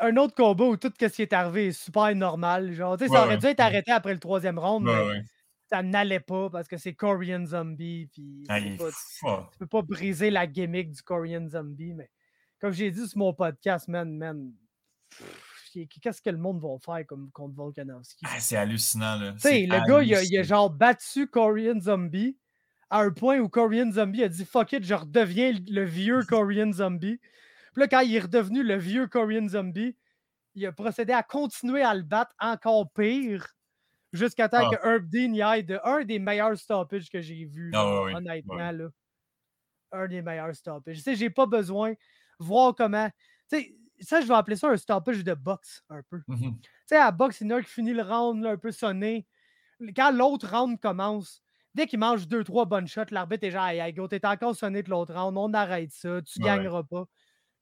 Un 0.00 0.16
autre 0.16 0.34
combat 0.34 0.64
où 0.64 0.76
tout 0.78 0.90
ce 0.98 1.06
qui 1.08 1.22
est 1.22 1.32
arrivé 1.34 1.66
est 1.66 1.72
super 1.72 2.14
normal. 2.14 2.72
Genre, 2.72 2.98
ça 2.98 3.26
aurait 3.26 3.36
dû 3.36 3.46
être 3.46 3.60
arrêté 3.60 3.92
après 3.92 4.14
le 4.14 4.18
troisième 4.18 4.58
round, 4.58 4.86
mais 4.86 5.22
ça 5.68 5.82
n'allait 5.82 6.20
pas 6.20 6.48
parce 6.50 6.68
que 6.68 6.76
c'est 6.76 6.94
Korean 6.94 7.44
Zombie. 7.44 8.08
Puis 8.12 8.44
tu 8.48 9.58
peux 9.58 9.66
pas 9.66 9.82
briser 9.82 10.30
la 10.30 10.46
gimmick 10.46 10.92
du 10.92 11.02
Korean 11.02 11.48
Zombie. 11.48 11.94
Mais 11.94 12.10
comme 12.60 12.72
j'ai 12.72 12.90
dit 12.90 13.06
sur 13.08 13.18
mon 13.18 13.34
podcast, 13.34 13.88
man, 13.88 14.16
man, 14.16 14.52
qu'est-ce 16.00 16.22
que 16.22 16.30
le 16.30 16.38
monde 16.38 16.60
va 16.60 16.78
faire 16.78 17.06
comme, 17.06 17.30
contre 17.32 17.54
Volkanovski? 17.54 18.24
Ah, 18.28 18.38
c'est 18.38 18.56
hallucinant. 18.56 19.16
Là. 19.16 19.32
Le 19.32 19.88
gars, 19.88 20.02
il 20.02 20.38
a, 20.38 20.42
genre 20.42 20.70
battu 20.70 21.26
Korean 21.26 21.80
Zombie 21.80 22.36
à 22.88 23.00
un 23.00 23.10
point 23.10 23.38
où 23.38 23.48
Korean 23.48 23.90
Zombie 23.90 24.22
a 24.22 24.28
dit 24.28 24.44
fuck 24.44 24.72
it, 24.72 24.84
je 24.84 24.94
redeviens 24.94 25.52
le 25.68 25.84
vieux 25.84 26.22
Korean 26.22 26.72
Zombie. 26.72 27.18
Puis 27.72 27.80
là, 27.82 27.88
quand 27.88 28.00
il 28.00 28.14
est 28.14 28.20
redevenu 28.20 28.62
le 28.62 28.76
vieux 28.76 29.08
Korean 29.08 29.48
Zombie, 29.48 29.96
il 30.54 30.64
a 30.64 30.72
procédé 30.72 31.12
à 31.12 31.24
continuer 31.24 31.82
à 31.82 31.94
le 31.94 32.02
battre 32.02 32.32
encore 32.38 32.90
pire 32.92 33.55
jusqu'à 34.16 34.48
temps 34.48 34.68
ah. 34.70 34.76
que 34.76 34.86
Herb 34.86 35.08
Dean 35.08 35.32
y 35.32 35.42
aille 35.42 35.64
de 35.64 35.78
un 35.84 36.04
des 36.04 36.18
meilleurs 36.18 36.56
stoppages 36.58 37.08
que 37.08 37.20
j'ai 37.20 37.44
vu, 37.44 37.70
ah 37.74 37.84
honnêtement. 37.84 38.70
Là. 38.70 38.88
Un 39.92 40.08
des 40.08 40.22
meilleurs 40.22 40.54
stoppages. 40.54 40.96
Tu 40.96 41.02
sais, 41.02 41.14
j'ai 41.14 41.30
pas 41.30 41.46
besoin 41.46 41.92
de 41.92 41.96
voir 42.40 42.74
comment. 42.74 43.08
Tu 43.50 43.58
sais, 43.58 43.76
ça, 44.00 44.20
je 44.20 44.26
vais 44.26 44.34
appeler 44.34 44.56
ça 44.56 44.68
un 44.68 44.76
stoppage 44.76 45.24
de 45.24 45.34
boxe, 45.34 45.82
un 45.88 46.02
peu. 46.10 46.20
Mmh 46.26 46.50
tu 46.60 46.94
sais, 46.94 46.96
à 46.96 47.10
boxe, 47.10 47.40
il 47.40 47.48
y 47.48 47.52
en 47.52 47.56
a 47.56 47.62
qui 47.62 47.70
finit 47.70 47.94
le 47.94 48.02
round 48.02 48.44
un 48.44 48.56
peu 48.56 48.70
sonné. 48.70 49.26
Quand 49.94 50.10
l'autre 50.12 50.48
round 50.48 50.80
commence, 50.80 51.42
dès 51.74 51.86
qu'il 51.86 51.98
mange 51.98 52.28
deux, 52.28 52.44
trois 52.44 52.64
bonnes 52.64 52.86
shots, 52.86 53.10
l'arbitre 53.10 53.44
est 53.44 53.50
genre, 53.50 53.66
hey, 53.66 53.92
go, 53.92 54.08
t'es 54.08 54.24
encore 54.26 54.54
sonné 54.54 54.82
de 54.82 54.90
l'autre 54.90 55.14
round, 55.14 55.36
on 55.36 55.52
arrête 55.52 55.92
ça, 55.92 56.22
tu 56.22 56.40
gagneras 56.40 56.84
pas. 56.84 57.06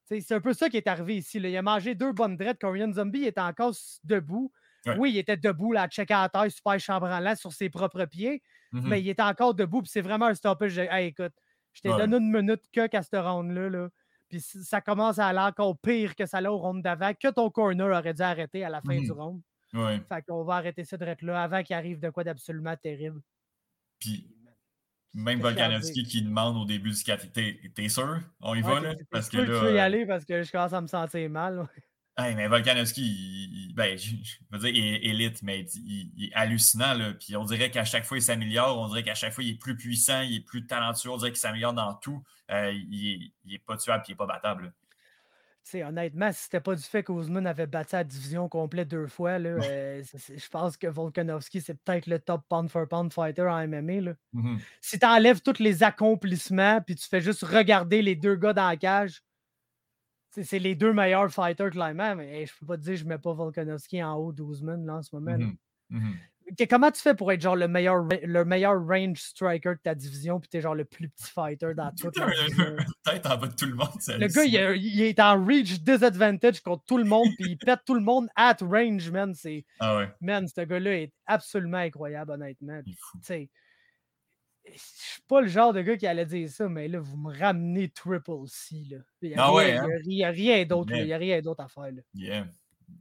C'est 0.06 0.32
un 0.32 0.40
peu 0.40 0.52
ça 0.52 0.68
qui 0.68 0.76
est 0.76 0.86
arrivé 0.86 1.16
ici. 1.16 1.40
Là. 1.40 1.48
Il 1.48 1.56
a 1.56 1.62
mangé 1.62 1.94
deux 1.94 2.12
bonnes 2.12 2.36
drettes. 2.36 2.60
Korean 2.60 2.92
Zombie 2.92 3.24
était 3.24 3.40
encore 3.40 3.74
debout. 4.04 4.52
Oui, 4.98 5.12
il 5.12 5.18
était 5.18 5.36
debout, 5.36 5.72
là, 5.72 5.88
check 5.88 6.10
à 6.10 6.22
la 6.22 6.28
taille, 6.28 6.50
super 6.50 6.78
chambranlant 6.78 7.34
sur 7.36 7.52
ses 7.52 7.70
propres 7.70 8.04
pieds, 8.04 8.42
mmh 8.72 8.88
mais 8.88 9.00
il 9.00 9.08
était 9.08 9.22
encore 9.22 9.54
debout. 9.54 9.82
c'est 9.84 10.00
vraiment 10.00 10.26
un 10.26 10.34
stoppage. 10.34 10.78
Hey, 10.78 11.08
écoute, 11.08 11.32
je 11.72 11.80
t'ai 11.80 11.88
donné 11.88 12.16
une 12.16 12.30
minute 12.30 12.62
que 12.72 12.96
à 12.96 13.02
ce 13.02 13.16
round-là. 13.16 13.68
Là. 13.68 13.88
Puis 14.28 14.40
ça 14.40 14.80
commence 14.80 15.18
à 15.18 15.28
aller 15.28 15.38
encore 15.38 15.78
pire 15.78 16.14
que 16.14 16.26
ça 16.26 16.40
l'a 16.40 16.52
au 16.52 16.58
round 16.58 16.82
d'avant, 16.82 17.12
que 17.14 17.28
ton 17.28 17.50
corner 17.50 17.86
aurait 17.86 18.14
dû 18.14 18.22
arrêter 18.22 18.64
à 18.64 18.68
la 18.68 18.80
fin 18.80 18.98
du 19.00 19.10
mmh 19.10 19.12
round. 19.12 19.42
Ouais. 19.72 20.00
Fait 20.08 20.22
qu'on 20.22 20.44
va 20.44 20.54
arrêter 20.54 20.84
cette 20.84 21.00
drette-là 21.00 21.42
avant 21.42 21.62
qu'il 21.62 21.74
arrive 21.74 21.98
de 21.98 22.10
quoi 22.10 22.22
d'absolument 22.22 22.76
terrible. 22.76 23.20
Puis 23.98 24.28
même 25.14 25.40
Volkanovski 25.40 26.04
qui 26.04 26.22
demande 26.22 26.56
au 26.56 26.64
début 26.64 26.90
du 26.90 27.02
café 27.02 27.28
T'es 27.28 27.88
sûr? 27.88 28.20
On 28.40 28.54
y 28.54 28.62
va, 28.62 28.80
là? 28.80 28.94
Parce 29.10 29.28
que 29.28 29.38
là. 29.38 29.46
Je 29.46 29.60
peux 29.60 29.74
y 29.74 29.78
aller 29.78 30.06
parce 30.06 30.24
que 30.24 30.42
je 30.42 30.50
commence 30.50 30.72
à 30.72 30.80
me 30.80 30.86
sentir 30.86 31.30
mal. 31.30 31.68
Hey, 32.16 32.36
mais 32.36 32.46
Volkanovski, 32.46 33.72
ben, 33.74 33.98
je, 33.98 34.14
veux 34.52 34.58
dire, 34.60 34.68
il 34.68 34.94
est 34.94 35.04
élite, 35.04 35.42
mais 35.42 35.66
il, 35.74 36.26
est 36.26 36.34
hallucinant. 36.34 36.94
Là. 36.94 37.12
Puis 37.14 37.36
on 37.36 37.44
dirait 37.44 37.70
qu'à 37.70 37.84
chaque 37.84 38.04
fois, 38.04 38.18
il 38.18 38.22
s'améliore. 38.22 38.78
On 38.78 38.88
dirait 38.88 39.02
qu'à 39.02 39.16
chaque 39.16 39.32
fois, 39.32 39.42
il 39.42 39.50
est 39.50 39.58
plus 39.58 39.76
puissant, 39.76 40.20
il 40.22 40.36
est 40.36 40.44
plus 40.44 40.66
talentueux. 40.66 41.10
On 41.10 41.16
dirait 41.16 41.32
qu'il 41.32 41.40
s'améliore 41.40 41.72
dans 41.72 41.94
tout. 41.94 42.22
Euh, 42.52 42.72
il, 42.72 43.32
n'est 43.44 43.54
est 43.54 43.58
pas 43.58 43.76
tuable, 43.76 44.04
il 44.06 44.12
n'est 44.12 44.16
pas 44.16 44.26
battable. 44.26 44.72
honnêtement, 45.74 46.30
si 46.30 46.44
c'était 46.44 46.60
pas 46.60 46.76
du 46.76 46.82
fait 46.82 47.02
qu'Ousmane 47.02 47.48
avait 47.48 47.66
battu 47.66 47.96
la 47.96 48.04
division 48.04 48.48
complète 48.48 48.88
deux 48.88 49.08
fois, 49.08 49.40
là, 49.40 49.56
euh, 49.64 50.02
je 50.14 50.48
pense 50.50 50.76
que 50.76 50.86
Volkanovski, 50.86 51.62
c'est 51.62 51.74
peut-être 51.82 52.06
le 52.06 52.20
top 52.20 52.42
pound 52.48 52.68
for 52.70 52.86
pound 52.86 53.12
fighter 53.12 53.42
en 53.42 53.66
MMA. 53.66 54.00
Là. 54.02 54.12
Mhm. 54.34 54.60
Si 54.80 55.00
tu 55.00 55.06
enlèves 55.06 55.40
tous 55.40 55.58
les 55.58 55.82
accomplissements 55.82 56.80
puis 56.80 56.94
tu 56.94 57.08
fais 57.08 57.20
juste 57.20 57.42
regarder 57.42 58.02
les 58.02 58.14
deux 58.14 58.36
gars 58.36 58.52
dans 58.52 58.68
la 58.68 58.76
cage, 58.76 59.20
c'est 60.42 60.58
les 60.58 60.74
deux 60.74 60.92
meilleurs 60.92 61.30
fighters 61.30 61.70
clairement, 61.70 62.16
mais 62.16 62.46
je 62.46 62.52
peux 62.58 62.66
pas 62.66 62.76
te 62.76 62.82
dire 62.82 62.94
que 62.94 63.00
je 63.00 63.04
mets 63.04 63.18
pas 63.18 63.32
Volkanovski 63.32 64.02
en 64.02 64.14
haut 64.14 64.32
d'Ousmane 64.32 64.84
là, 64.86 64.96
en 64.96 65.02
ce 65.02 65.14
moment. 65.14 65.38
Mhm. 65.38 65.56
Mhm. 65.90 66.14
Comment 66.68 66.90
tu 66.90 67.00
fais 67.00 67.14
pour 67.14 67.32
être 67.32 67.40
genre 67.40 67.56
le 67.56 67.68
meilleur, 67.68 68.06
le 68.22 68.44
meilleur 68.44 68.74
range 68.86 69.18
striker 69.18 69.70
de 69.70 69.80
ta 69.82 69.94
division, 69.94 70.40
puis 70.40 70.48
t'es 70.48 70.60
genre 70.60 70.74
le 70.74 70.84
plus 70.84 71.08
petit 71.08 71.30
fighter 71.30 71.72
dans 71.74 71.90
toute 71.98 72.16
la? 72.18 72.26
Peut-être 72.26 73.30
en 73.30 73.36
bas 73.38 73.46
de 73.46 73.54
tout 73.54 73.66
le 73.66 73.74
monde. 73.74 73.88
Le 74.08 74.26
gars, 74.26 74.44
il, 74.44 75.00
est 75.00 75.20
en 75.20 75.42
reach 75.42 75.80
disadvantage 75.80 76.60
contre 76.60 76.84
tout 76.84 76.98
le 76.98 77.04
monde, 77.04 77.28
puis 77.38 77.52
il 77.52 77.58
pète 77.58 77.80
tout 77.86 77.94
le 77.94 78.02
monde 78.02 78.28
at 78.36 78.56
range, 78.60 79.10
man. 79.10 79.34
Ah 79.80 79.96
ouais. 79.96 80.08
Man, 80.20 80.46
ce 80.46 80.60
gars-là 80.60 81.02
est 81.02 81.12
absolument 81.26 81.78
incroyable, 81.78 82.32
honnêtement. 82.32 82.80
Je 84.66 84.72
suis 84.78 85.22
pas 85.28 85.40
le 85.42 85.46
genre 85.48 85.72
de 85.72 85.82
gars 85.82 85.96
qui 85.96 86.06
allait 86.06 86.24
dire 86.26 86.48
ça, 86.48 86.68
mais 86.68 86.88
là, 86.88 86.98
vous 86.98 87.16
me 87.16 87.36
ramenez 87.38 87.88
Triple 87.90 88.46
C. 88.46 88.76
Là. 88.90 88.98
Il 89.22 89.28
n'y 89.30 89.34
a, 89.34 89.44
Ah 89.44 89.52
ouais, 89.52 89.64
rien- 89.72 89.84
hein? 89.84 89.88
a 90.24 90.64
d'autre. 90.64 90.90
Yeah. 90.90 91.00
Il 91.02 91.06
n'y 91.06 91.12
a 91.12 91.18
rien 91.18 91.40
d'autre 91.42 91.62
à 91.62 91.68
faire. 91.68 91.84
Là. 91.92 92.02
Yeah. 92.14 92.46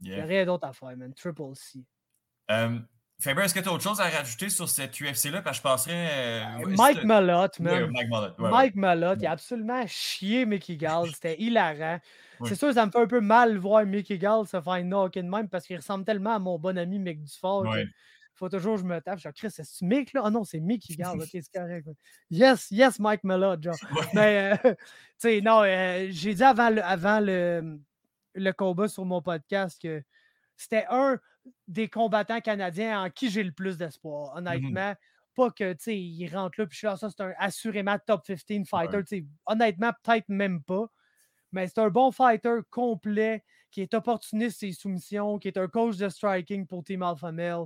Il 0.02 0.10
n'y 0.10 0.20
a 0.20 0.24
rien 0.24 0.44
d'autre 0.44 0.66
à 0.66 0.72
faire, 0.72 0.96
man. 0.96 1.12
Triple 1.14 1.54
C. 1.54 1.80
Euh, 2.50 2.78
Faber, 3.20 3.42
est-ce 3.42 3.54
que 3.54 3.60
tu 3.60 3.68
as 3.68 3.72
autre 3.72 3.82
chose 3.82 4.00
à 4.00 4.08
rajouter 4.08 4.50
sur 4.50 4.68
cette 4.68 5.00
UFC-là? 5.00 5.40
Parce 5.40 5.56
que 5.58 5.58
je 5.58 5.62
passerais. 5.62 6.08
euh, 6.10 6.64
ouais, 6.64 6.74
Mike 6.76 7.04
Malott, 7.04 7.60
man. 7.60 7.90
Mike 7.90 8.08
Malott. 8.10 8.38
ouais, 8.38 8.44
ouais. 8.44 8.50
Mike 8.50 8.74
Malott, 8.74 9.18
il 9.22 9.26
a 9.26 9.30
absolument 9.30 9.86
chié 9.86 10.44
Mickey 10.44 10.76
Gall. 10.76 11.06
C'était 11.14 11.40
hilarant. 11.40 11.98
Oui. 12.40 12.48
C'est 12.48 12.56
sûr, 12.56 12.74
ça 12.74 12.84
me 12.84 12.90
fait 12.90 12.98
un 13.00 13.06
peu 13.06 13.20
mal 13.20 13.56
voir 13.56 13.86
Mickey 13.86 14.18
Gall 14.18 14.46
se 14.46 14.60
faire 14.60 14.84
knocker 14.84 15.22
de 15.22 15.28
même 15.28 15.48
parce 15.48 15.66
qu'il 15.66 15.76
ressemble 15.76 16.04
tellement 16.04 16.34
à 16.34 16.38
mon 16.38 16.58
bon 16.58 16.76
ami 16.76 16.98
Mick 16.98 17.22
Dufort. 17.22 17.64
Faut 18.34 18.48
toujours 18.48 18.74
que 18.74 18.80
je 18.82 18.86
me 18.86 19.00
tape. 19.00 19.18
Je 19.18 19.28
dis, 19.28 19.34
Chris, 19.34 19.50
c'est 19.50 19.82
Mick 19.82 20.12
là? 20.12 20.22
Ah 20.24 20.30
non, 20.30 20.44
c'est 20.44 20.60
Mickey 20.60 20.94
Gall. 20.98 21.20
Ok, 21.20 21.28
c'est 21.32 21.52
correct. 21.52 21.88
Yes, 22.30 22.70
yes, 22.70 22.98
Mike 22.98 23.24
Malott, 23.24 23.62
genre. 23.62 23.76
Ouais. 23.94 24.06
Mais, 24.14 24.58
euh, 24.64 24.74
tu 24.74 24.76
sais, 25.18 25.40
non, 25.40 25.62
euh, 25.62 26.08
j'ai 26.10 26.34
dit 26.34 26.42
avant, 26.42 26.70
le, 26.70 26.82
avant 26.82 27.20
le, 27.20 27.78
le 28.34 28.52
combat 28.52 28.88
sur 28.88 29.04
mon 29.04 29.22
podcast 29.22 29.80
que 29.80 30.02
c'était 30.56 30.86
un 30.90 31.18
des 31.68 31.88
combattants 31.88 32.40
canadiens 32.40 33.04
en 33.04 33.10
qui 33.10 33.30
j'ai 33.30 33.42
le 33.42 33.52
plus 33.52 33.76
d'espoir, 33.76 34.34
honnêtement. 34.36 34.94
Pas 35.34 35.50
que, 35.50 35.72
tu 35.72 35.82
sais, 35.82 35.98
il 35.98 36.28
rentre 36.28 36.60
là, 36.60 36.66
puis 36.66 36.74
je 36.74 36.78
suis 36.78 36.86
là, 36.86 36.96
ça, 36.96 37.10
c'est 37.10 37.20
un 37.20 37.32
assurément 37.38 37.98
top 38.06 38.24
15 38.24 38.68
fighter. 38.68 38.96
Ouais. 38.98 39.04
tu 39.04 39.18
sais, 39.18 39.24
Honnêtement, 39.46 39.90
peut-être 40.02 40.28
même 40.28 40.62
pas. 40.62 40.86
Mais 41.50 41.66
c'est 41.66 41.78
un 41.78 41.90
bon 41.90 42.12
fighter 42.12 42.58
complet, 42.70 43.42
qui 43.74 43.80
est 43.80 43.92
opportuniste 43.94 44.60
ses 44.60 44.72
soumissions, 44.72 45.40
qui 45.40 45.48
est 45.48 45.58
un 45.58 45.66
coach 45.66 45.96
de 45.96 46.08
striking 46.08 46.64
pour 46.64 46.84
Team 46.84 47.02
Alpha 47.02 47.32
Male. 47.32 47.64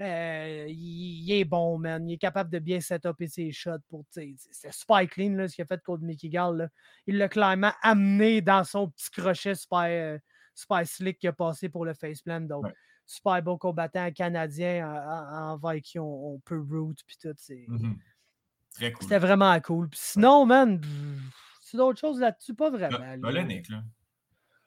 Euh, 0.00 0.66
il, 0.68 1.24
il 1.24 1.32
est 1.32 1.44
bon, 1.44 1.76
man. 1.78 2.08
Il 2.08 2.14
est 2.14 2.18
capable 2.18 2.50
de 2.50 2.58
bien 2.60 2.80
setuper 2.80 3.26
ses 3.26 3.50
shots 3.50 3.80
pour. 3.88 4.04
C'est 4.10 4.34
Spike 4.70 5.10
Clean, 5.10 5.32
là, 5.34 5.48
ce 5.48 5.54
qu'il 5.56 5.62
a 5.62 5.66
fait 5.66 5.82
contre 5.82 6.02
Mickey 6.04 6.28
Gall. 6.28 6.56
là. 6.56 6.68
Il 7.06 7.18
l'a 7.18 7.28
clairement 7.28 7.72
amené 7.82 8.40
dans 8.40 8.62
son 8.64 8.88
petit 8.90 9.10
crochet 9.10 9.54
super, 9.56 9.84
euh, 9.86 10.18
super 10.54 10.86
slick 10.86 11.18
qui 11.18 11.26
a 11.26 11.32
passé 11.32 11.68
pour 11.68 11.84
le 11.84 11.94
faceplant. 11.94 12.40
Donc, 12.42 12.64
Ouais. 12.66 12.74
super 13.06 13.42
bon 13.42 13.58
combattant 13.58 14.10
canadien 14.12 14.86
en- 14.88 15.10
en- 15.10 15.52
envers 15.54 15.80
qui 15.82 15.98
on, 15.98 16.34
on 16.34 16.38
peut 16.40 16.60
root. 16.70 16.94
Puis 17.06 17.16
tout. 17.20 17.34
c'est- 17.36 17.64
Mhm. 17.66 17.98
Très 18.74 18.92
cool. 18.92 19.02
C'était 19.02 19.18
vraiment 19.18 19.58
cool. 19.60 19.88
Sinon, 19.94 20.46
man, 20.46 20.80
c'est 21.60 21.76
d'autres 21.76 21.98
choses 21.98 22.20
là-dessus? 22.20 22.54
Pas 22.54 22.70
vraiment. 22.70 22.98
là. 22.98 23.16
Olenek, 23.28 23.68
là. 23.70 23.82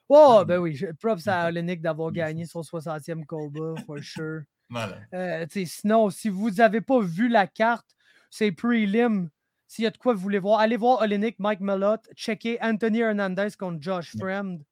Oh, 0.10 0.44
ben 0.46 0.58
oui. 0.58 0.76
je- 0.76 0.88
Props 1.00 1.26
à 1.28 1.48
Olenek 1.48 1.82
d'avoir 1.82 2.12
gagné 2.12 2.46
son 2.46 2.64
60e 2.64 3.26
combat, 3.26 3.76
for 3.86 4.00
sure. 4.00 4.42
Malade. 4.72 5.08
Euh, 5.14 5.46
sinon, 5.66 6.10
si 6.10 6.30
vous 6.30 6.50
n'avez 6.52 6.82
pas 6.82 7.00
vu 7.02 7.28
la 7.28 7.46
carte, 7.48 7.96
c'est 8.30 8.52
prelim. 8.52 9.30
S'il 9.68 9.84
y 9.84 9.88
a 9.88 9.92
de 9.92 9.98
quoi 9.98 10.14
vous 10.14 10.20
voulez 10.20 10.40
voir, 10.40 10.60
allez 10.60 10.76
voir 10.78 11.02
Olenek, 11.02 11.40
Mike 11.40 11.62
Malott, 11.62 12.10
checker 12.16 12.58
Anthony 12.62 13.00
Hernandez 13.00 13.50
contre 13.58 13.82
Josh. 13.82 14.16
Fremd, 14.18 14.64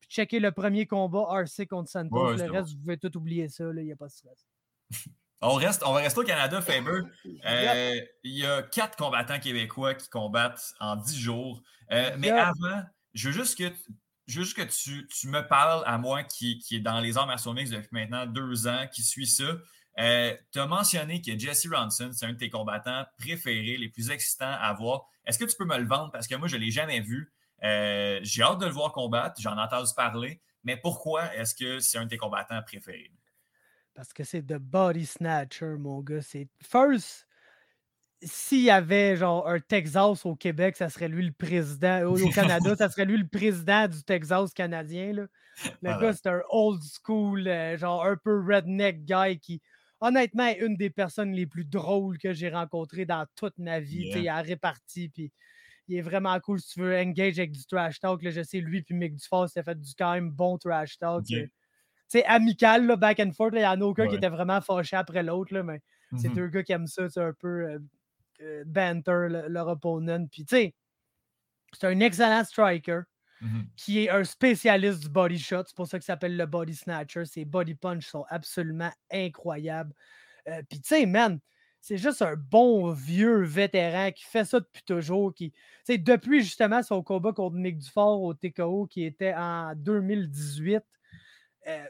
puis 0.00 0.08
checker 0.10 0.40
le 0.40 0.50
premier 0.50 0.86
combat 0.86 1.26
RC 1.30 1.66
contre 1.66 1.90
Santos. 1.90 2.16
Ouais, 2.16 2.34
ouais, 2.36 2.46
le 2.46 2.52
reste, 2.52 2.70
vous 2.70 2.78
pouvez 2.78 2.98
tout 2.98 3.16
oublier 3.16 3.48
ça, 3.48 3.64
il 3.76 3.84
n'y 3.84 3.92
a 3.92 3.96
pas 3.96 4.06
de 4.06 4.12
stress. 4.12 4.46
On, 5.40 5.54
reste, 5.54 5.84
on 5.86 5.92
va 5.92 6.00
rester 6.00 6.18
au 6.18 6.24
Canada, 6.24 6.60
Faber. 6.62 7.02
Euh, 7.46 8.00
Il 8.24 8.32
y 8.32 8.44
a 8.44 8.62
quatre 8.62 8.96
combattants 8.96 9.38
québécois 9.38 9.94
qui 9.94 10.08
combattent 10.08 10.74
en 10.80 10.96
dix 10.96 11.16
jours. 11.16 11.62
Euh, 11.92 12.10
mais 12.18 12.26
Yep. 12.26 12.36
avant, 12.36 12.82
je 13.14 13.28
veux 13.28 13.34
juste 13.34 13.56
que, 13.56 13.72
juste 14.28 14.56
que 14.56 14.62
tu, 14.62 15.08
tu 15.08 15.28
me 15.28 15.40
parles 15.40 15.82
à 15.86 15.98
moi 15.98 16.22
qui, 16.22 16.58
qui 16.58 16.76
est 16.76 16.80
dans 16.80 17.00
les 17.00 17.16
arts 17.16 17.26
martiaux 17.26 17.52
mixtes 17.54 17.72
depuis 17.72 17.88
maintenant 17.92 18.26
deux 18.26 18.68
ans, 18.68 18.86
qui 18.92 19.02
suit 19.02 19.26
ça. 19.26 19.56
tu 19.96 20.58
as 20.60 20.66
mentionné 20.66 21.20
que 21.20 21.36
Jesse 21.36 21.66
Ronson, 21.72 22.10
c'est 22.12 22.26
un 22.26 22.34
de 22.34 22.38
tes 22.38 22.50
combattants 22.50 23.04
préférés, 23.18 23.76
les 23.76 23.88
plus 23.88 24.10
excitants 24.10 24.56
à 24.60 24.72
voir. 24.74 25.06
Est-ce 25.24 25.38
que 25.38 25.44
tu 25.44 25.56
peux 25.56 25.64
me 25.64 25.76
le 25.78 25.86
vendre? 25.86 26.10
Parce 26.12 26.26
que 26.26 26.34
moi, 26.36 26.48
je 26.48 26.56
ne 26.56 26.62
l'ai 26.62 26.70
jamais 26.70 27.00
vu. 27.00 27.32
Euh, 27.64 28.20
J'ai 28.22 28.42
hâte 28.42 28.60
de 28.60 28.66
le 28.66 28.72
voir 28.72 28.92
combattre. 28.92 29.40
J'en 29.40 29.56
ai 29.58 29.60
entendu 29.60 29.90
parler. 29.96 30.40
Mais 30.64 30.76
pourquoi 30.76 31.34
est-ce 31.34 31.54
que 31.54 31.80
c'est 31.80 31.98
un 31.98 32.04
de 32.04 32.10
tes 32.10 32.16
combattants 32.16 32.62
préférés? 32.62 33.12
Parce 33.94 34.12
que 34.12 34.24
c'est 34.24 34.42
The 34.42 34.58
Body 34.58 35.06
Snatcher, 35.06 35.76
mon 35.78 36.00
gars. 36.00 36.22
C'est 36.22 36.48
first. 36.62 37.27
S'il 38.22 38.62
y 38.62 38.70
avait 38.70 39.16
genre 39.16 39.48
un 39.48 39.60
Texas 39.60 40.26
au 40.26 40.34
Québec, 40.34 40.76
ça 40.76 40.88
serait 40.88 41.08
lui 41.08 41.24
le 41.24 41.32
président. 41.32 42.02
Au, 42.02 42.20
au 42.20 42.30
Canada, 42.30 42.74
ça 42.76 42.88
serait 42.88 43.04
lui 43.04 43.16
le 43.18 43.28
président 43.28 43.86
du 43.86 44.02
Texas 44.02 44.52
canadien. 44.52 45.12
Là. 45.12 45.26
Le 45.82 45.90
Ah 45.90 45.98
gars, 46.00 46.06
ouais. 46.08 46.12
c'est 46.12 46.26
un 46.28 46.40
old 46.50 46.80
school, 46.82 47.46
euh, 47.46 47.76
genre 47.76 48.04
un 48.04 48.16
peu 48.16 48.40
redneck 48.44 49.04
guy 49.04 49.38
qui, 49.38 49.60
honnêtement, 50.00 50.46
est 50.46 50.58
une 50.58 50.76
des 50.76 50.90
personnes 50.90 51.32
les 51.32 51.46
plus 51.46 51.64
drôles 51.64 52.18
que 52.18 52.32
j'ai 52.32 52.48
rencontrées 52.48 53.04
dans 53.06 53.24
toute 53.36 53.56
ma 53.58 53.78
vie. 53.78 54.06
Yeah. 54.08 54.18
Il 54.18 54.28
a 54.28 54.40
réparti, 54.40 55.08
puis 55.10 55.30
il 55.86 55.96
est 55.98 56.02
vraiment 56.02 56.38
cool. 56.40 56.60
Si 56.60 56.74
tu 56.74 56.80
veux 56.80 56.96
engage 56.98 57.38
avec 57.38 57.52
du 57.52 57.64
trash 57.66 58.00
talk, 58.00 58.22
là, 58.22 58.30
je 58.30 58.42
sais, 58.42 58.58
lui 58.60 58.82
puis 58.82 58.94
Mick 58.96 59.14
Dufort, 59.14 59.48
s'est 59.48 59.62
fait 59.62 59.80
du 59.80 59.92
quand 59.96 60.12
même 60.14 60.30
bon 60.30 60.58
trash 60.58 60.98
talk. 60.98 61.20
Ok. 61.20 61.36
euh, 62.16 62.20
amical, 62.26 62.84
là, 62.86 62.96
back 62.96 63.20
and 63.20 63.30
forth. 63.32 63.52
Il 63.54 63.60
n'y 63.60 63.66
en 63.66 63.80
a 63.80 63.84
aucun 63.84 64.08
qui 64.08 64.16
était 64.16 64.28
vraiment 64.28 64.60
fâché 64.60 64.96
après 64.96 65.22
l'autre, 65.22 65.56
mais 65.60 65.80
c'est 66.16 66.28
Mhm. 66.28 66.34
deux 66.34 66.48
gars 66.48 66.62
qui 66.64 66.72
aiment 66.72 66.86
ça, 66.86 67.08
c'est 67.08 67.20
un 67.20 67.32
peu 67.38 67.48
euh, 67.70 67.78
euh, 68.42 68.64
banter 68.66 69.28
le- 69.28 69.48
leur 69.48 69.68
opponent. 69.68 70.26
Puis, 70.30 70.44
tu 70.44 70.56
sais, 70.56 70.74
c'est 71.72 71.86
un 71.86 72.00
excellent 72.00 72.44
striker 72.44 73.00
Mhm. 73.40 73.66
qui 73.76 74.00
est 74.04 74.08
un 74.10 74.24
spécialiste 74.24 75.00
du 75.02 75.08
body 75.08 75.38
shot. 75.38 75.62
C'est 75.66 75.76
pour 75.76 75.86
ça 75.86 75.98
qu'il 75.98 76.04
s'appelle 76.06 76.36
le 76.36 76.46
body 76.46 76.74
snatcher. 76.74 77.24
Ses 77.24 77.44
body 77.44 77.74
punch 77.74 78.06
sont 78.06 78.24
absolument 78.28 78.90
incroyables. 79.12 79.94
Euh, 80.48 80.62
Puis, 80.68 80.80
tu 80.80 80.88
sais, 80.88 81.06
man, 81.06 81.38
c'est 81.80 81.98
juste 81.98 82.22
un 82.22 82.34
bon 82.36 82.90
vieux 82.90 83.42
vétéran 83.44 84.10
qui 84.12 84.24
fait 84.24 84.44
ça 84.44 84.58
depuis 84.60 84.82
toujours. 84.82 85.32
Qui, 85.34 85.52
depuis 85.88 86.42
justement 86.42 86.82
son 86.82 87.02
combat 87.04 87.32
contre 87.32 87.56
Nick 87.56 87.78
Dufort 87.78 88.22
au 88.22 88.34
TKO 88.34 88.86
qui 88.88 89.04
était 89.04 89.34
en 89.34 89.74
2018, 89.76 90.82
euh, 91.68 91.86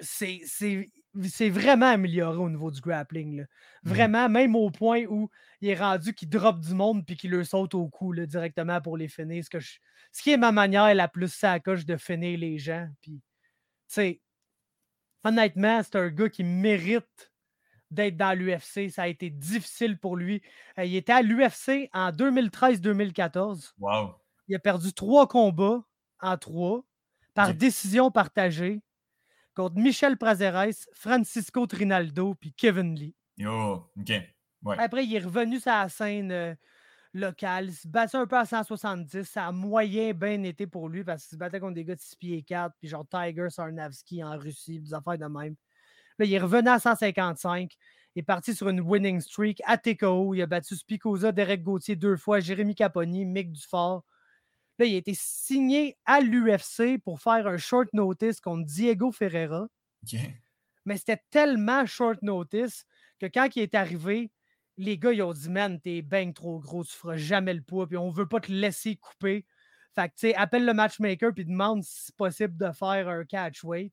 c'est 0.00 0.40
c'est- 0.46 0.90
c'est 1.24 1.50
vraiment 1.50 1.86
amélioré 1.86 2.36
au 2.38 2.50
niveau 2.50 2.70
du 2.70 2.80
grappling. 2.80 3.36
là. 3.38 3.42
Mhm. 3.42 3.92
Vraiment, 3.92 4.28
même 4.28 4.56
au 4.56 4.70
point 4.70 5.04
où 5.08 5.28
il 5.60 5.68
est 5.68 5.74
rendu 5.74 6.14
qu'il 6.14 6.28
drop 6.28 6.60
du 6.60 6.74
monde 6.74 7.04
puis 7.06 7.16
qu'il 7.16 7.30
le 7.30 7.44
saute 7.44 7.74
au 7.74 7.88
cou 7.88 8.12
là, 8.12 8.26
directement 8.26 8.80
pour 8.80 8.96
les 8.96 9.08
finir. 9.08 9.44
Ce, 9.44 9.50
que 9.50 9.60
je- 9.60 9.78
ce 10.12 10.22
qui 10.22 10.30
est 10.32 10.36
ma 10.36 10.52
manière 10.52 10.94
la 10.94 11.08
plus 11.08 11.32
sacoche 11.32 11.84
de 11.86 11.96
finir 11.96 12.38
les 12.38 12.58
gens. 12.58 12.88
Puis, 13.00 13.20
honnêtement, 15.24 15.82
c'est 15.82 15.96
un 15.96 16.08
gars 16.08 16.28
qui 16.28 16.44
mérite 16.44 17.32
d'être 17.90 18.16
dans 18.16 18.36
l'UFC. 18.36 18.90
Ça 18.90 19.02
a 19.02 19.08
été 19.08 19.30
difficile 19.30 19.98
pour 19.98 20.16
lui. 20.16 20.42
Euh, 20.78 20.84
il 20.84 20.96
était 20.96 21.12
à 21.12 21.22
l'UFC 21.22 21.88
en 21.92 22.10
2013-2014. 22.12 23.72
Wow. 23.78 24.14
Il 24.48 24.54
a 24.56 24.58
perdu 24.58 24.92
trois 24.92 25.26
combats 25.26 25.82
en 26.20 26.36
trois 26.36 26.84
par 27.34 27.48
décision 27.54 28.10
partagée 28.10 28.80
contre 29.56 29.76
Michel 29.76 30.16
Prazeres, 30.18 30.86
Francisco 30.92 31.66
Trinaldo 31.66 32.34
puis 32.34 32.52
Kevin 32.52 32.94
Lee. 32.94 33.14
Yo, 33.38 33.90
OK. 33.98 34.12
Ouais. 34.62 34.76
Après, 34.78 35.04
il 35.04 35.14
est 35.14 35.20
revenu 35.20 35.58
sur 35.58 35.70
la 35.70 35.88
scène 35.88 36.30
euh, 36.30 36.54
locale. 37.14 37.66
Il 37.68 37.74
se 37.74 37.88
battait 37.88 38.18
un 38.18 38.26
peu 38.26 38.36
à 38.36 38.44
170. 38.44 39.22
Ça 39.24 39.46
a 39.46 39.52
moyen 39.52 40.12
bien 40.12 40.42
été 40.42 40.66
pour 40.66 40.88
lui 40.88 41.04
parce 41.04 41.24
qu'il 41.24 41.36
se 41.36 41.38
battait 41.38 41.58
contre 41.58 41.74
des 41.74 41.84
gars 41.84 41.94
de 41.94 42.00
6 42.00 42.16
pieds 42.16 42.42
4, 42.42 42.74
puis 42.78 42.88
genre 42.88 43.06
Tiger 43.08 43.48
Sarnavski 43.48 44.22
en 44.22 44.36
Russie, 44.36 44.80
des 44.80 44.94
affaires 44.94 45.18
de 45.18 45.26
même. 45.26 45.56
Là, 46.18 46.24
il 46.24 46.32
est 46.32 46.38
revenu 46.38 46.68
à 46.68 46.78
155. 46.78 47.72
Il 48.14 48.20
est 48.20 48.22
parti 48.22 48.54
sur 48.54 48.68
une 48.68 48.80
winning 48.80 49.20
streak 49.20 49.62
à 49.64 49.76
TKO. 49.76 50.34
Il 50.34 50.42
a 50.42 50.46
battu 50.46 50.76
Spicosa, 50.76 51.32
Derek 51.32 51.62
Gauthier 51.62 51.96
deux 51.96 52.16
fois, 52.16 52.40
Jérémy 52.40 52.74
Caponi, 52.74 53.24
Mick 53.26 53.52
Dufort. 53.52 54.04
Là, 54.78 54.86
il 54.86 54.94
a 54.94 54.98
été 54.98 55.14
signé 55.14 55.96
à 56.04 56.20
l'UFC 56.20 56.98
pour 56.98 57.20
faire 57.20 57.46
un 57.46 57.56
short 57.58 57.88
notice 57.92 58.40
contre 58.40 58.66
Diego 58.66 59.12
Ferreira 59.12 59.68
mais 60.84 60.96
c'était 60.96 61.20
tellement 61.30 61.86
short 61.86 62.22
notice 62.22 62.84
que 63.18 63.26
quand 63.26 63.48
il 63.56 63.62
est 63.62 63.74
arrivé, 63.74 64.30
les 64.76 64.98
gars, 64.98 65.12
ils 65.12 65.22
ont 65.22 65.32
dit 65.32 65.48
Man, 65.50 65.80
t'es 65.80 66.02
bang 66.02 66.32
trop 66.34 66.58
gros, 66.60 66.84
tu 66.84 66.92
feras 66.92 67.16
jamais 67.16 67.54
le 67.54 67.62
poids, 67.62 67.86
puis 67.86 67.96
on 67.96 68.10
veut 68.10 68.28
pas 68.28 68.40
te 68.40 68.52
laisser 68.52 68.96
couper. 68.96 69.46
Fait 69.94 70.08
que, 70.08 70.14
tu 70.14 70.20
sais, 70.28 70.34
appelle 70.34 70.66
le 70.66 70.74
matchmaker 70.74 71.32
puis 71.34 71.46
demande 71.46 71.82
si 71.82 72.06
c'est 72.06 72.16
possible 72.16 72.56
de 72.58 72.70
faire 72.72 73.08
un 73.08 73.24
catch 73.24 73.64
weight. 73.64 73.92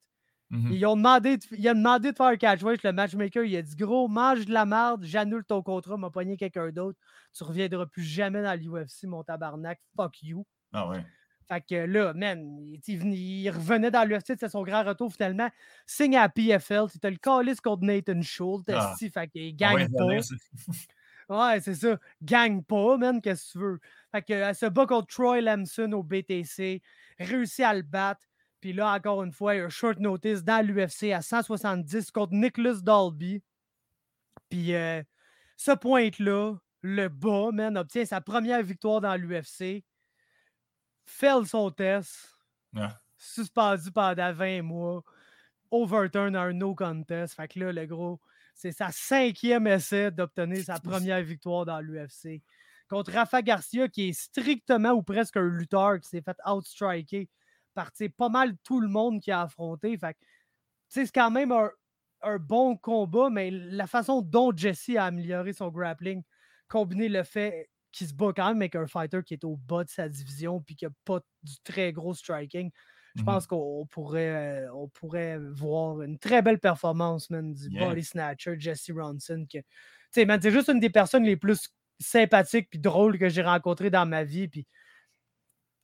Mhm. 0.50 0.74
Ils 0.74 0.86
ont 0.86 0.96
demandé, 0.98 1.38
de- 1.38 1.46
il 1.58 1.68
a 1.68 1.74
demandé 1.74 2.12
de 2.12 2.18
faire 2.18 2.28
un 2.28 2.38
catch 2.38 2.64
weight. 2.64 2.84
Le 2.84 2.94
matchmaker, 2.94 3.44
il 3.46 3.56
a 3.58 3.62
dit 3.62 3.76
Gros, 3.76 4.08
mange 4.10 4.46
de 4.46 4.54
la 4.54 4.66
merde, 4.66 5.04
j'annule 5.06 5.46
ton 5.46 5.64
contrat, 5.64 5.98
m'a 5.98 6.12
pogné 6.12 6.38
quelqu'un 6.38 6.72
d'autre. 6.72 7.00
Tu 7.34 7.44
reviendras 7.44 7.86
plus 7.88 8.04
jamais 8.04 8.44
dans 8.44 8.60
l'UFC, 8.60 9.08
mon 9.08 9.24
tabarnak. 9.24 9.80
Fuck 9.98 10.24
you. 10.24 10.46
Ah 10.74 10.88
ouais. 10.90 11.06
Fait 11.48 11.62
que 11.62 11.76
là, 11.76 12.14
man, 12.14 12.58
il, 12.60 12.80
il 12.88 12.98
venait- 13.00 13.16
il 13.18 13.50
revenait 13.50 13.92
dans 13.92 14.08
l'UFC, 14.08 14.28
c'était 14.28 14.50
son 14.50 14.64
grand 14.64 14.84
retour 14.84 15.12
finalement. 15.12 15.50
Signe 15.86 16.16
à 16.18 16.30
PFL, 16.30 16.90
c'était 16.90 17.12
le 17.12 17.18
calice 17.18 17.60
contre 17.62 17.84
Nathan 17.84 18.22
Schultz. 18.22 18.64
Ah. 18.70 18.92
esti, 18.94 19.10
Fait 19.10 19.28
qu'il 19.28 19.54
On 19.54 19.56
gagne 19.58 19.88
y 19.90 19.94
pas. 19.94 20.08
Ouais, 21.30 21.62
c'est 21.62 21.76
ça. 21.76 21.98
Gagne 22.22 22.64
pas, 22.64 22.98
man, 22.98 23.22
qu'est-ce 23.22 23.48
que 23.48 23.52
tu 23.54 23.58
veux? 23.60 23.80
Fait 24.12 24.22
que, 24.22 24.34
elle 24.34 24.56
se 24.56 24.66
bat 24.66 24.86
contre 24.86 25.08
Troy 25.08 25.40
Lamson 25.42 25.92
au 25.94 26.04
BTC, 26.04 26.82
réussit 27.18 27.64
à 27.64 27.74
le 27.74 27.82
battre. 27.82 28.28
Puis 28.60 28.74
là, 28.74 28.94
encore 28.94 29.24
une 29.24 29.32
fois, 29.32 29.54
un 29.54 29.70
short 29.70 30.00
notice 30.00 30.44
dans 30.44 30.66
l'UFC 30.66 31.12
à 31.14 31.22
170 31.22 32.12
contre 32.12 32.34
Nicholas 32.34 32.82
Dalby. 32.82 33.42
Puis 34.50 34.74
euh, 34.76 35.02
ce 35.58 35.72
point-là, 35.72 36.56
le 36.82 37.08
bas, 37.08 37.50
man, 37.54 37.78
obtient 37.78 38.06
sa 38.06 38.22
première 38.22 38.62
victoire 38.62 39.02
dans 39.02 39.16
l'UFC. 39.16 39.84
Fait 41.06 41.46
son 41.46 41.72
test. 41.72 42.38
Ah. 42.76 43.00
Suspendu 43.18 43.92
pendant 43.92 44.34
20 44.34 44.62
mois. 44.62 45.04
Overturn 45.72 46.36
à 46.36 46.44
un 46.44 46.54
no 46.54 46.76
contest. 46.76 47.36
Fait 47.36 47.48
que 47.48 47.60
là, 47.60 47.72
le 47.72 47.86
gros, 47.86 48.20
c'est 48.54 48.72
sa 48.72 48.92
cinquième 48.92 49.68
essai 49.68 50.12
d'obtenir 50.12 50.64
sa 50.64 50.80
première 50.80 51.22
victoire 51.24 51.66
dans 51.66 51.80
l'UFC. 51.80 52.42
Contre 52.90 53.12
Rafa 53.12 53.42
Garcia, 53.42 53.88
qui 53.88 54.10
est 54.10 54.14
strictement 54.14 54.92
ou 54.92 55.02
presque 55.02 55.38
un 55.38 55.48
lutteur 55.48 56.00
qui 56.00 56.10
s'est 56.10 56.22
fait 56.22 56.38
outstriker 56.46 57.30
par 57.74 57.92
pas 58.18 58.30
mal 58.30 58.56
tout 58.64 58.80
le 58.80 58.88
monde 58.88 59.20
qui 59.20 59.32
a 59.32 59.42
affronté. 59.42 59.98
Fait 59.98 60.16
c'est 60.88 61.12
quand 61.12 61.32
même 61.32 61.52
un, 61.52 61.72
un 62.22 62.38
bon 62.38 62.78
combat, 62.78 63.30
mais 63.30 63.50
la 63.52 63.88
façon 63.88 64.22
dont 64.22 64.56
Jesse 64.56 64.92
a 64.98 65.06
amélioré 65.06 65.54
son 65.54 65.70
grappling, 65.70 66.24
combiné 66.68 67.10
le 67.10 67.24
fait 67.24 67.70
qu'il 67.94 68.08
se 68.08 68.14
bat 68.16 68.34
quand 68.36 68.50
même 68.50 68.58
avec 68.58 68.76
un 68.76 68.88
fighter 68.88 69.22
qui 69.26 69.36
est 69.36 69.46
au 69.46 69.58
bas 69.58 69.86
de 69.86 69.90
sa 69.90 70.10
division 70.10 70.62
puis 70.62 70.76
qui 70.76 70.86
n'a 70.86 70.92
pas 71.06 71.22
du 71.44 71.54
très 71.64 71.94
gros 71.94 72.14
striking, 72.16 72.72
je 73.18 73.24
Mhm. 73.24 73.24
pense 73.24 73.48
qu'on 73.48 73.88
pourrait, 73.92 74.66
on 74.74 74.90
pourrait 74.90 75.40
voir 75.40 76.02
une 76.04 76.20
très 76.20 76.42
belle 76.44 76.60
performance, 76.60 77.30
man, 77.32 77.54
du 77.54 77.70
Yeah. 77.70 77.80
body 77.80 78.04
snatcher 78.04 78.56
Jesse 78.60 78.92
Ronson. 78.96 79.46
Que, 79.52 79.60
c'est 80.12 80.52
juste 80.52 80.70
une 80.70 80.80
des 80.82 80.90
personnes 80.92 81.24
les 81.26 81.38
plus 81.38 81.70
sympathiques 82.00 82.70
puis 82.72 82.80
drôles 82.80 83.20
que 83.20 83.30
j'ai 83.30 83.44
rencontrées 83.44 83.92
dans 83.92 84.06
ma 84.08 84.24
vie. 84.26 84.48
Puis, 84.50 84.68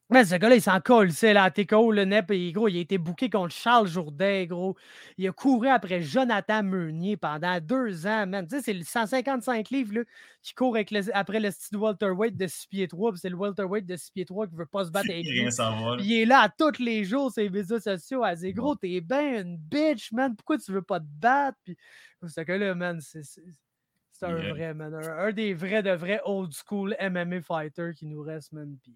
man, 0.09 0.25
ce 0.25 0.35
gars-là, 0.35 0.55
il 0.55 0.61
s'en 0.61 0.79
colle, 0.81 1.11
c'est 1.11 1.33
là, 1.33 1.51
TKO, 1.51 1.91
le 1.91 2.01
NEP, 2.03 2.31
et 2.31 2.51
gros, 2.51 2.67
il 2.67 2.77
a 2.77 2.79
été 2.81 2.97
booké 2.97 3.29
contre 3.29 3.53
Charles 3.53 3.87
Jourdain, 3.87 4.45
gros. 4.45 4.75
Il 5.17 5.27
a 5.27 5.31
couru 5.31 5.67
après 5.67 6.01
Jonathan 6.01 6.63
Meunier 6.63 7.15
pendant 7.15 7.59
deux 7.61 8.07
ans, 8.07 8.25
man. 8.25 8.47
Tu 8.47 8.55
sais, 8.57 8.61
c'est 8.63 8.73
le 8.73 8.83
155 8.83 9.69
livres, 9.69 9.93
là, 9.95 10.01
qui 10.41 10.53
court 10.53 10.75
avec 10.75 10.89
le- 10.91 11.15
après 11.15 11.39
le 11.39 11.51
style 11.51 11.77
welterweight 11.77 12.35
de 12.35 12.47
6 12.47 12.67
pieds 12.67 12.87
3, 12.87 13.11
puis 13.11 13.19
c'est 13.19 13.29
le 13.29 13.35
welterweight 13.35 13.85
de 13.85 13.95
6 13.95 14.11
pieds 14.11 14.25
3 14.25 14.47
qui 14.47 14.55
veut 14.55 14.65
pas 14.65 14.85
se 14.85 14.91
battre 14.91 15.09
avec 15.11 15.25
lui. 15.25 15.51
Il 15.99 16.13
est 16.13 16.25
là 16.25 16.39
à 16.41 16.49
tous 16.49 16.79
les 16.79 17.03
jours 17.03 17.31
sur 17.31 17.43
les 17.43 17.49
médias 17.49 17.79
sociaux. 17.79 18.25
Elle 18.25 18.37
dit 18.37 18.53
Gros, 18.53 18.75
t'es 18.75 19.01
ben 19.01 19.45
une 19.45 19.57
bitch, 19.57 20.11
man. 20.11 20.35
Pourquoi 20.35 20.57
tu 20.57 20.71
veux 20.71 20.81
pas 20.81 20.99
te 20.99 21.05
battre? 21.07 21.57
Puis 21.63 21.77
ce 22.27 22.41
gars-là, 22.41 22.73
man, 22.75 22.99
c'est 23.01 23.19
un 24.21 24.37
Yeah. 24.37 24.53
vrai, 24.53 24.73
man. 24.73 24.93
Un, 24.95 25.17
un 25.27 25.31
des 25.31 25.53
vrais, 25.53 25.81
de 25.83 25.91
vrais 25.91 26.19
old 26.25 26.51
school 26.53 26.95
MMA 26.99 27.41
fighters 27.41 27.93
qui 27.93 28.05
nous 28.05 28.21
reste, 28.21 28.51
man. 28.51 28.75
Puis 28.83 28.93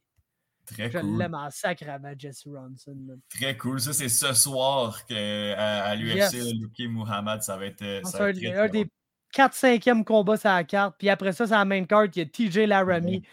Très 0.65 0.89
je 0.89 0.97
cool. 0.99 1.17
l'aime 1.19 1.35
en 1.35 1.49
sacrament, 1.51 2.13
Jesse 2.17 2.47
Ronson. 2.47 2.95
Très 3.29 3.57
cool. 3.57 3.79
Ça, 3.81 3.91
c'est 3.93 4.09
ce 4.09 4.33
soir 4.33 5.05
que, 5.05 5.53
à, 5.53 5.83
à 5.83 5.95
l'UFC, 5.95 6.33
Yes. 6.35 6.53
Luke 6.53 6.89
Muhammad, 6.89 7.41
ça 7.43 7.57
va 7.57 7.65
être. 7.65 7.81
euh, 7.81 8.01
C'est 8.05 8.11
Ça 8.11 8.17
va 8.19 8.23
un, 8.25 8.27
être 8.29 8.57
un 8.57 8.67
des 8.67 8.85
drôle. 8.85 8.89
4-5e 9.35 10.03
combats 10.03 10.37
sur 10.37 10.49
la 10.49 10.63
carte. 10.63 10.95
Puis 10.97 11.09
après 11.09 11.33
ça, 11.33 11.45
c'est 11.47 11.53
la 11.53 11.65
main 11.65 11.83
card. 11.85 12.05
Il 12.15 12.19
y 12.19 12.21
a 12.21 12.25
TJ 12.25 12.67
Laramie 12.67 13.23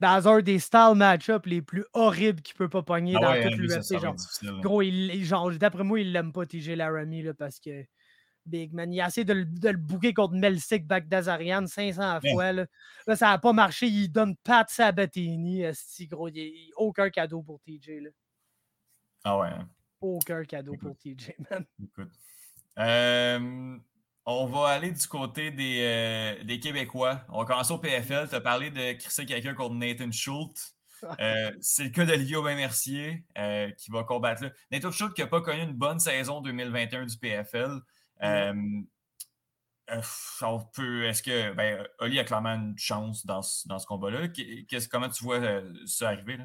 dans 0.00 0.26
un 0.28 0.40
des 0.40 0.58
style 0.58 0.94
match-up 0.96 1.44
les 1.46 1.60
plus 1.62 1.84
horribles 1.92 2.40
qu'il 2.40 2.54
peut 2.56 2.68
pas 2.70 2.82
pogner 2.82 3.14
Ah 3.18 3.20
dans 3.20 3.30
ouais, 3.32 3.50
toute 3.50 3.70
ça, 3.70 3.76
l'UFC. 3.98 4.02
Genre. 4.02 4.16
Gros, 4.62 4.82
il, 4.82 5.14
il- 5.14 5.24
genre, 5.24 5.50
d'après 5.52 5.84
moi, 5.84 6.00
il 6.00 6.12
l'aime 6.12 6.32
pas, 6.32 6.46
TJ 6.46 6.70
Laramie, 6.76 7.22
là, 7.22 7.34
parce 7.34 7.60
que 7.60 7.84
Big 8.50 8.72
Man, 8.74 8.92
il 8.92 9.00
a 9.00 9.06
essayé 9.06 9.24
de 9.24 9.32
le, 9.32 9.44
de 9.46 9.68
le 9.70 9.76
booker 9.78 10.12
contre 10.12 10.34
Melsik 10.34 10.86
Bagdazarian 10.86 11.66
500 11.66 12.18
Ouais. 12.22 12.32
fois. 12.32 12.52
Là, 12.52 12.66
Là, 13.06 13.16
ça 13.16 13.28
n'a 13.28 13.38
pas 13.38 13.52
marché. 13.52 13.86
Il 13.86 14.08
donne 14.08 14.36
Pat 14.36 14.68
Sabatini. 14.68 15.62
esti, 15.62 16.06
gros, 16.06 16.28
il 16.28 16.70
aucun 16.76 17.08
cadeau 17.10 17.42
pour 17.42 17.60
TJ. 17.60 18.00
Là. 18.02 18.10
Ah 19.24 19.38
ouais. 19.38 19.48
hein. 19.48 19.68
Aucun 20.00 20.44
cadeau 20.44 20.74
pour 20.80 20.96
TJ, 20.98 21.34
man. 21.50 21.64
Écoute. 21.82 22.10
Euh, 22.78 23.76
on 24.26 24.46
va 24.46 24.68
aller 24.68 24.92
du 24.92 25.06
côté 25.06 25.50
des, 25.50 25.80
euh, 25.82 26.44
des 26.44 26.60
Québécois. 26.60 27.22
On 27.28 27.40
va 27.40 27.44
commencer 27.44 27.72
au 27.72 27.78
PFL. 27.78 28.28
Tu 28.28 28.34
as 28.34 28.40
parlé 28.40 28.70
de 28.70 28.92
crisser 28.94 29.26
quelqu'un 29.26 29.54
contre 29.54 29.74
Nathan 29.76 30.10
Schultz. 30.12 30.74
Euh, 31.18 31.50
c'est 31.62 31.84
le 31.84 31.88
cas 31.88 32.04
d'Olivier 32.04 32.36
Aubin-Mercier 32.36 33.24
euh, 33.38 33.70
qui 33.78 33.90
va 33.90 34.04
combattre 34.04 34.42
là. 34.44 34.50
Nathan 34.70 34.90
Schultz 34.92 35.14
qui 35.14 35.22
n'a 35.22 35.28
pas 35.28 35.40
connu 35.40 35.62
une 35.62 35.72
bonne 35.72 35.98
saison 35.98 36.42
2021 36.42 37.06
du 37.06 37.16
PFL. 37.16 37.80
Euh, 38.22 38.52
euh, 39.90 40.00
on 40.42 40.60
peut, 40.72 41.04
est-ce 41.04 41.22
que 41.22 41.52
ben, 41.52 41.86
Oli 41.98 42.18
a 42.18 42.24
clairement 42.24 42.54
une 42.54 42.78
chance 42.78 43.26
dans 43.26 43.42
ce, 43.42 43.66
dans 43.66 43.78
ce 43.78 43.86
combat-là? 43.86 44.28
Qu'est-ce, 44.28 44.88
comment 44.88 45.08
tu 45.08 45.24
vois 45.24 45.40
euh, 45.40 45.72
ça 45.86 46.08
arriver? 46.08 46.36
Là? 46.36 46.44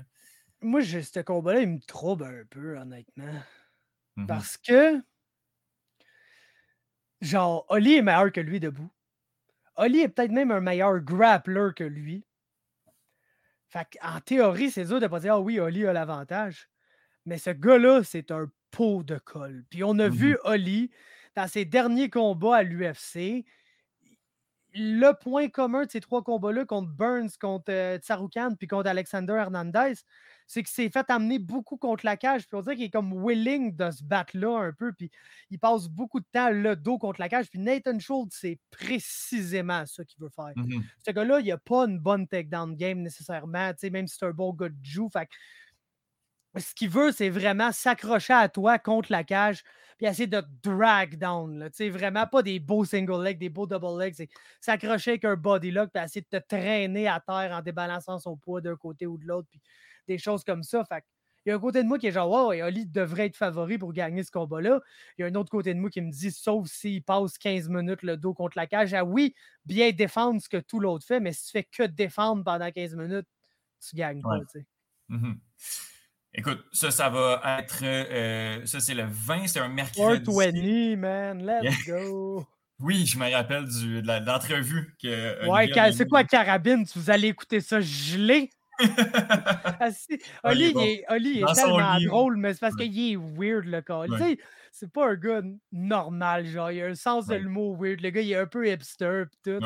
Moi, 0.61 0.81
je- 0.81 1.01
ce 1.01 1.19
combat-là, 1.19 1.61
il 1.61 1.69
me 1.69 1.79
trouble 1.79 2.23
un 2.23 2.43
peu, 2.49 2.77
honnêtement. 2.77 3.41
Mhm. 4.15 4.27
Parce 4.27 4.57
que, 4.57 5.01
genre, 7.21 7.65
Oli 7.69 7.95
est 7.95 8.01
meilleur 8.01 8.31
que 8.31 8.41
lui 8.41 8.59
debout. 8.59 8.89
Oli 9.75 9.99
est 9.99 10.09
peut-être 10.09 10.31
même 10.31 10.51
un 10.51 10.61
meilleur 10.61 10.99
grappler 10.99 11.69
que 11.75 11.83
lui. 11.83 12.25
Fait 13.67 13.87
en 14.01 14.21
théorie, 14.21 14.71
c'est 14.71 14.85
dur 14.85 14.99
de 15.01 15.07
pas 15.07 15.19
dire 15.19 15.33
Ah 15.35 15.39
oui, 15.41 15.59
Oli 15.59 15.85
a 15.85 15.91
l'avantage. 15.93 16.69
Mais 17.25 17.37
ce 17.37 17.49
gars-là, 17.49 18.03
c'est 18.03 18.31
un 18.31 18.49
pot 18.71 19.03
de 19.03 19.17
colle. 19.17 19.65
Puis 19.69 19.83
on 19.83 19.99
a 19.99 20.07
vu 20.07 20.37
Oli 20.43 20.91
dans 21.35 21.47
ses 21.47 21.65
derniers 21.65 22.09
combats 22.09 22.57
à 22.57 22.63
l'UFC. 22.63 23.45
Le 24.77 25.13
point 25.13 25.47
commun 25.47 25.85
de 25.85 25.91
ces 25.91 26.01
trois 26.01 26.21
combats-là 26.21 26.65
contre 26.65 26.89
Burns, 26.89 27.29
contre 27.39 27.71
euh, 27.71 27.97
Tsaroukan, 27.97 28.55
puis 28.55 28.67
contre 28.67 28.89
Alexander 28.89 29.33
Hernandez, 29.33 29.93
c'est 30.47 30.63
qu'il 30.63 30.73
s'est 30.73 30.89
fait 30.89 31.09
amener 31.09 31.39
beaucoup 31.39 31.77
contre 31.77 32.05
la 32.05 32.17
cage. 32.17 32.45
Puis 32.45 32.57
on 32.57 32.61
dirait 32.61 32.75
qu'il 32.75 32.83
est 32.83 32.89
comme 32.89 33.13
willing 33.13 33.73
de 33.73 33.89
se 33.91 34.03
battre 34.03 34.37
là 34.37 34.59
un 34.59 34.73
peu. 34.73 34.91
Puis 34.91 35.09
il 35.49 35.59
passe 35.59 35.87
beaucoup 35.87 36.19
de 36.19 36.25
temps 36.29 36.49
le 36.49 36.75
dos 36.75 36.97
contre 36.97 37.21
la 37.21 37.29
cage. 37.29 37.49
Puis 37.49 37.59
Nathan 37.59 37.97
Schultz, 37.99 38.37
c'est 38.37 38.59
précisément 38.69 39.85
ça 39.85 40.03
qu'il 40.03 40.21
veut 40.21 40.29
faire. 40.29 40.51
Mhm. 40.57 40.83
Ce 41.05 41.11
gars-là, 41.11 41.39
il 41.39 41.47
n'a 41.47 41.57
pas 41.57 41.85
une 41.85 41.99
bonne 41.99 42.27
takedown 42.27 42.75
game 42.75 42.99
nécessairement, 42.99 43.71
même 43.81 44.07
si 44.07 44.17
c'est 44.19 44.25
un 44.25 44.31
bon 44.31 44.51
gars 44.51 44.69
de 44.69 44.75
joue. 44.83 45.09
Fait 45.09 45.25
que 45.25 45.31
ce 46.59 46.73
qu'il 46.73 46.89
veut, 46.89 47.11
c'est 47.11 47.29
vraiment 47.29 47.71
s'accrocher 47.71 48.33
à 48.33 48.49
toi 48.49 48.79
contre 48.79 49.11
la 49.11 49.23
cage, 49.23 49.63
puis 49.97 50.05
essayer 50.07 50.27
de 50.27 50.41
te 50.41 50.69
drag 50.69 51.17
down. 51.17 51.59
Là, 51.59 51.69
tu 51.69 51.77
sais, 51.77 51.89
vraiment 51.89 52.27
pas 52.27 52.41
des 52.41 52.59
beaux 52.59 52.85
single 52.85 53.23
legs, 53.23 53.37
des 53.37 53.49
beaux 53.49 53.67
double 53.67 53.99
legs. 53.99 54.13
C'est 54.15 54.29
s'accrocher 54.59 55.11
avec 55.11 55.25
un 55.25 55.35
body 55.35 55.71
lock, 55.71 55.89
puis 55.93 56.03
essayer 56.03 56.21
de 56.29 56.37
te 56.37 56.43
traîner 56.47 57.07
à 57.07 57.19
terre 57.19 57.51
en 57.53 57.61
débalançant 57.61 58.19
son 58.19 58.37
poids 58.37 58.61
d'un 58.61 58.75
côté 58.75 59.07
ou 59.07 59.17
de 59.17 59.25
l'autre, 59.25 59.47
puis 59.49 59.61
des 60.07 60.17
choses 60.17 60.43
comme 60.43 60.63
ça. 60.63 60.83
Fait 60.85 61.03
il 61.45 61.49
y 61.49 61.51
a 61.51 61.55
un 61.57 61.59
côté 61.59 61.83
de 61.83 61.87
moi 61.87 61.99
qui 61.99 62.07
est 62.07 62.11
genre, 62.11 62.29
wow, 62.29 62.53
et 62.53 62.63
Oli 62.63 62.87
devrait 62.87 63.27
être 63.27 63.35
favori 63.35 63.77
pour 63.77 63.93
gagner 63.93 64.23
ce 64.23 64.31
combat-là. 64.31 64.81
Il 65.17 65.21
y 65.21 65.23
a 65.25 65.27
un 65.27 65.35
autre 65.35 65.51
côté 65.51 65.75
de 65.75 65.79
moi 65.79 65.91
qui 65.91 66.01
me 66.01 66.09
dit, 66.09 66.31
sauf 66.31 66.67
s'il 66.67 67.03
passe 67.03 67.37
15 67.37 67.69
minutes 67.69 68.01
le 68.01 68.17
dos 68.17 68.33
contre 68.33 68.57
la 68.57 68.65
cage. 68.65 68.95
Ah 68.95 69.05
oui, 69.05 69.35
bien 69.63 69.91
défendre 69.91 70.41
ce 70.41 70.49
que 70.49 70.57
tout 70.57 70.79
l'autre 70.79 71.05
fait, 71.05 71.19
mais 71.19 71.33
si 71.33 71.45
tu 71.45 71.51
fais 71.51 71.63
que 71.63 71.83
défendre 71.83 72.43
pendant 72.43 72.71
15 72.71 72.95
minutes, 72.95 73.27
tu 73.87 73.95
gagnes 73.95 74.23
pas. 74.23 74.29
Ouais. 74.29 74.39
tu 74.51 74.59
sais. 74.59 74.65
Mhm. 75.09 75.39
Écoute, 76.37 76.63
ça, 76.71 76.91
ça 76.91 77.09
va 77.09 77.41
être. 77.59 77.79
euh, 77.83 78.65
ça, 78.65 78.79
c'est 78.79 78.93
le 78.93 79.05
20, 79.09 79.47
c'est 79.47 79.59
un 79.59 79.69
mercredi. 79.69 80.23
420, 80.23 80.97
man, 80.97 81.45
let's 81.45 81.85
Yeah. 81.87 81.99
go. 82.01 82.45
Oui, 82.81 83.05
je 83.05 83.17
me 83.17 83.31
rappelle 83.31 83.63
du, 83.69 84.01
de 84.01 84.25
l'entrevue 84.25 84.93
que. 85.01 85.47
Ouais, 85.47 85.71
c'est 85.93 86.09
quoi 86.09 86.25
carabine? 86.25 86.83
Vous 86.93 87.09
allez 87.09 87.29
écouter 87.29 87.61
ça 87.61 87.79
gelé? 87.79 88.49
Ah, 89.79 89.91
si. 89.91 90.07
Il 90.09 90.17
est 90.17 90.19
Oli, 90.43 90.73
bon. 90.73 90.81
il 90.81 90.87
est, 90.89 91.05
Oli, 91.09 91.29
il 91.29 91.37
est 91.37 91.41
Dans 91.41 91.55
son 91.55 91.61
tellement 91.77 91.99
drôle, 92.05 92.35
mais 92.37 92.53
c'est 92.53 92.59
parce 92.59 92.75
Ouais. 92.75 92.89
qu'il 92.89 93.13
est 93.13 93.15
weird, 93.15 93.63
le 93.65 93.79
gars. 93.79 94.03
Tu 94.11 94.17
sais, 94.17 94.37
C'est 94.73 94.91
pas 94.91 95.07
un 95.11 95.15
gars 95.15 95.41
normal, 95.71 96.45
genre. 96.47 96.69
Il 96.71 96.81
a 96.81 96.87
un 96.87 96.95
sens 96.95 97.27
de 97.27 97.35
l'humour 97.35 97.77
weird. 97.79 98.01
Le 98.01 98.09
gars, 98.09 98.19
il 98.19 98.31
est 98.33 98.35
un 98.35 98.45
peu 98.45 98.67
hipster, 98.69 99.23
pis 99.31 99.37
tout. 99.51 99.65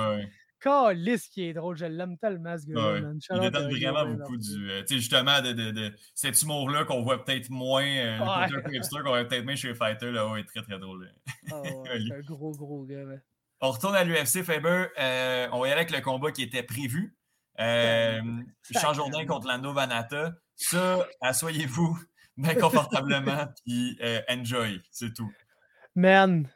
Calisse 0.59 1.27
qui 1.27 1.43
est 1.45 1.53
drôle. 1.53 1.75
Je 1.77 1.85
l'aime 1.85 2.17
tellement, 2.17 2.57
ce 2.57 2.65
gars-là, 2.65 2.93
ouais. 2.93 3.17
Il 3.33 3.39
détonne 3.39 3.69
vraiment 3.71 4.05
beaucoup 4.05 4.37
du. 4.37 4.69
euh, 4.69 4.81
tu 4.81 4.87
sais, 4.95 4.95
justement, 4.99 5.41
de, 5.41 5.53
de, 5.53 5.71
de 5.71 5.93
cet 6.15 6.41
humour-là 6.41 6.85
qu'on 6.85 7.01
voit 7.03 7.23
peut-être 7.23 7.49
moins. 7.49 7.83
euh, 7.85 8.17
le 8.49 8.57
Ouais. 8.67 8.77
hipster 8.77 8.97
qu'on 9.03 9.09
voit 9.09 9.25
peut-être 9.25 9.45
moins 9.45 9.55
chez 9.55 9.73
Fighter, 9.73 10.11
là, 10.11 10.27
ouais, 10.31 10.43
très 10.43 10.61
très 10.61 10.77
drôle. 10.79 11.11
Ah 11.51 11.61
ouais, 11.61 11.73
Oli. 11.93 12.07
c'est 12.09 12.15
un 12.17 12.21
gros, 12.21 12.51
gros 12.51 12.83
gars. 12.85 13.03
On 13.61 13.71
retourne 13.71 13.95
à 13.95 14.03
l'UFC, 14.03 14.43
Faber. 14.43 14.85
Euh, 14.99 15.47
on 15.51 15.59
va 15.59 15.67
y 15.67 15.71
aller 15.71 15.81
avec 15.81 15.91
le 15.91 16.01
combat 16.01 16.31
qui 16.31 16.43
était 16.43 16.63
prévu. 16.63 17.15
Euh, 17.59 18.21
Charles 18.71 18.95
Jourdain 18.95 19.25
contre 19.25 19.47
Lando 19.47 19.73
Vanata. 19.73 20.33
Ça, 20.55 21.05
asseyez-vous 21.21 21.99
bien 22.37 22.55
confortablement, 22.55 23.47
puis 23.65 23.97
euh, 24.01 24.21
enjoy, 24.29 24.81
c'est 24.91 25.13
tout. 25.13 25.29
Man, 25.95 26.47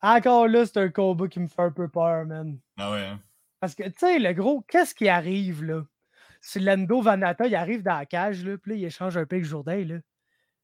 encore 0.00 0.48
là, 0.48 0.66
c'est 0.66 0.78
un 0.78 0.88
combat 0.90 1.28
qui 1.28 1.40
me 1.40 1.48
fait 1.48 1.62
un 1.62 1.70
peu 1.70 1.88
peur, 1.88 2.24
man. 2.26 2.58
Ah 2.76 2.92
ouais. 2.92 3.04
Hein? 3.04 3.20
Parce 3.60 3.74
que, 3.74 3.82
tu 3.84 3.98
sais, 3.98 4.18
le 4.18 4.32
gros, 4.32 4.62
qu'est-ce 4.62 4.94
qui 4.94 5.08
arrive, 5.08 5.64
là? 5.64 5.82
Si 6.40 6.60
Lando 6.60 7.02
Vanata, 7.02 7.46
il 7.46 7.56
arrive 7.56 7.82
dans 7.82 7.98
la 7.98 8.06
cage, 8.06 8.44
là, 8.44 8.56
puis 8.56 8.72
là, 8.72 8.76
il 8.76 8.84
échange 8.84 9.16
un 9.16 9.26
peu 9.26 9.36
avec 9.36 9.46
Jourdain, 9.46 9.84
là. 9.84 9.96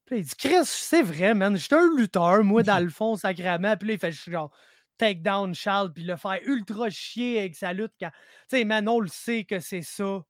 Puis 0.05 0.15
là, 0.15 0.17
il 0.19 0.23
dit, 0.23 0.35
Chris, 0.37 0.65
c'est 0.65 1.01
vrai, 1.01 1.33
man, 1.33 1.57
j'étais 1.57 1.75
un 1.75 1.89
lutteur, 1.97 2.43
moi, 2.43 2.63
dans 2.63 2.81
le 2.81 2.89
fond, 2.89 3.15
sacrément. 3.15 3.75
Puis 3.75 3.89
là, 3.89 3.93
il 3.95 3.99
fait 3.99 4.11
genre, 4.11 4.55
take 4.97 5.21
down 5.21 5.53
Charles, 5.53 5.91
puis 5.91 6.03
le 6.03 6.15
faire 6.15 6.39
ultra 6.45 6.89
chier 6.89 7.39
avec 7.39 7.55
sa 7.55 7.73
lutte. 7.73 7.93
Quand... 7.99 8.11
Tu 8.49 8.57
sais, 8.57 8.63
man, 8.63 8.87
on 8.87 8.99
le 8.99 9.07
sait 9.07 9.43
que 9.43 9.59
c'est 9.59 9.81
ça 9.81 10.23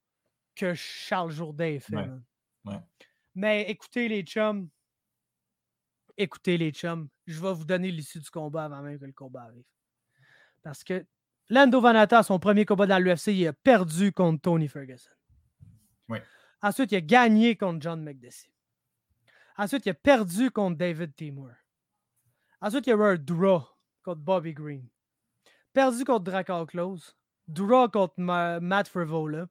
que 0.56 0.74
Charles 0.74 1.32
Jourdain 1.32 1.78
fait. 1.80 2.10
Ouais. 2.66 2.80
Mais 3.36 3.64
écoutez, 3.70 4.08
les 4.08 4.24
chums, 4.24 4.70
écoutez, 6.18 6.58
les 6.58 6.72
chums, 6.72 7.08
je 7.28 7.40
vais 7.42 7.54
vous 7.54 7.66
donner 7.66 7.92
l'issue 7.92 8.20
du 8.20 8.30
combat 8.30 8.66
avant 8.66 8.82
même 8.82 9.00
que 9.00 9.06
le 9.06 9.14
combat 9.14 9.44
arrive. 9.44 9.66
Parce 10.64 10.84
que 10.84 11.06
Lando 11.50 11.80
Vanata, 11.80 12.24
son 12.24 12.40
premier 12.40 12.66
combat 12.66 12.88
dans 12.88 13.00
l'UFC, 13.00 13.28
il 13.28 13.48
a 13.48 13.54
perdu 13.54 14.12
contre 14.12 14.42
Tony 14.42 14.68
Ferguson. 14.68 15.12
Oui. 16.10 16.20
Ensuite, 16.62 16.92
il 16.92 16.96
a 16.96 17.02
gagné 17.02 17.56
contre 17.56 17.82
John 17.82 18.04
McDessie. 18.04 18.50
Ensuite, 19.58 19.86
il 19.86 19.90
a 19.90 19.94
perdu 19.94 20.50
contre 20.50 20.78
David 20.78 21.16
Timur. 21.16 21.52
Ensuite, 22.62 22.88
il 22.88 22.90
y 22.90 22.94
a 22.94 22.96
eu 22.96 23.04
un 23.04 23.16
draw 23.16 23.64
contre 24.04 24.22
Bobby 24.22 24.54
Green. 24.54 24.88
Perdu 25.74 26.04
contre 26.04 26.24
Draco 26.24 26.66
Close. 26.66 27.16
Draw 27.48 27.90
contre 27.90 28.16
Matt 28.60 28.88
Frivola. 28.88 29.48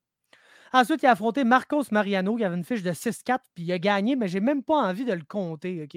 Ensuite, 0.74 1.04
il 1.04 1.06
a 1.06 1.12
affronté 1.12 1.44
Marcos 1.44 1.84
Mariano, 1.92 2.34
qui 2.34 2.42
avait 2.42 2.56
une 2.56 2.64
fiche 2.64 2.82
de 2.82 2.90
6-4, 2.90 3.38
puis 3.54 3.62
il 3.62 3.70
a 3.70 3.78
gagné, 3.78 4.16
mais 4.16 4.26
j'ai 4.26 4.40
même 4.40 4.64
pas 4.64 4.74
envie 4.74 5.04
de 5.04 5.12
le 5.12 5.22
compter, 5.22 5.84
OK? 5.84 5.96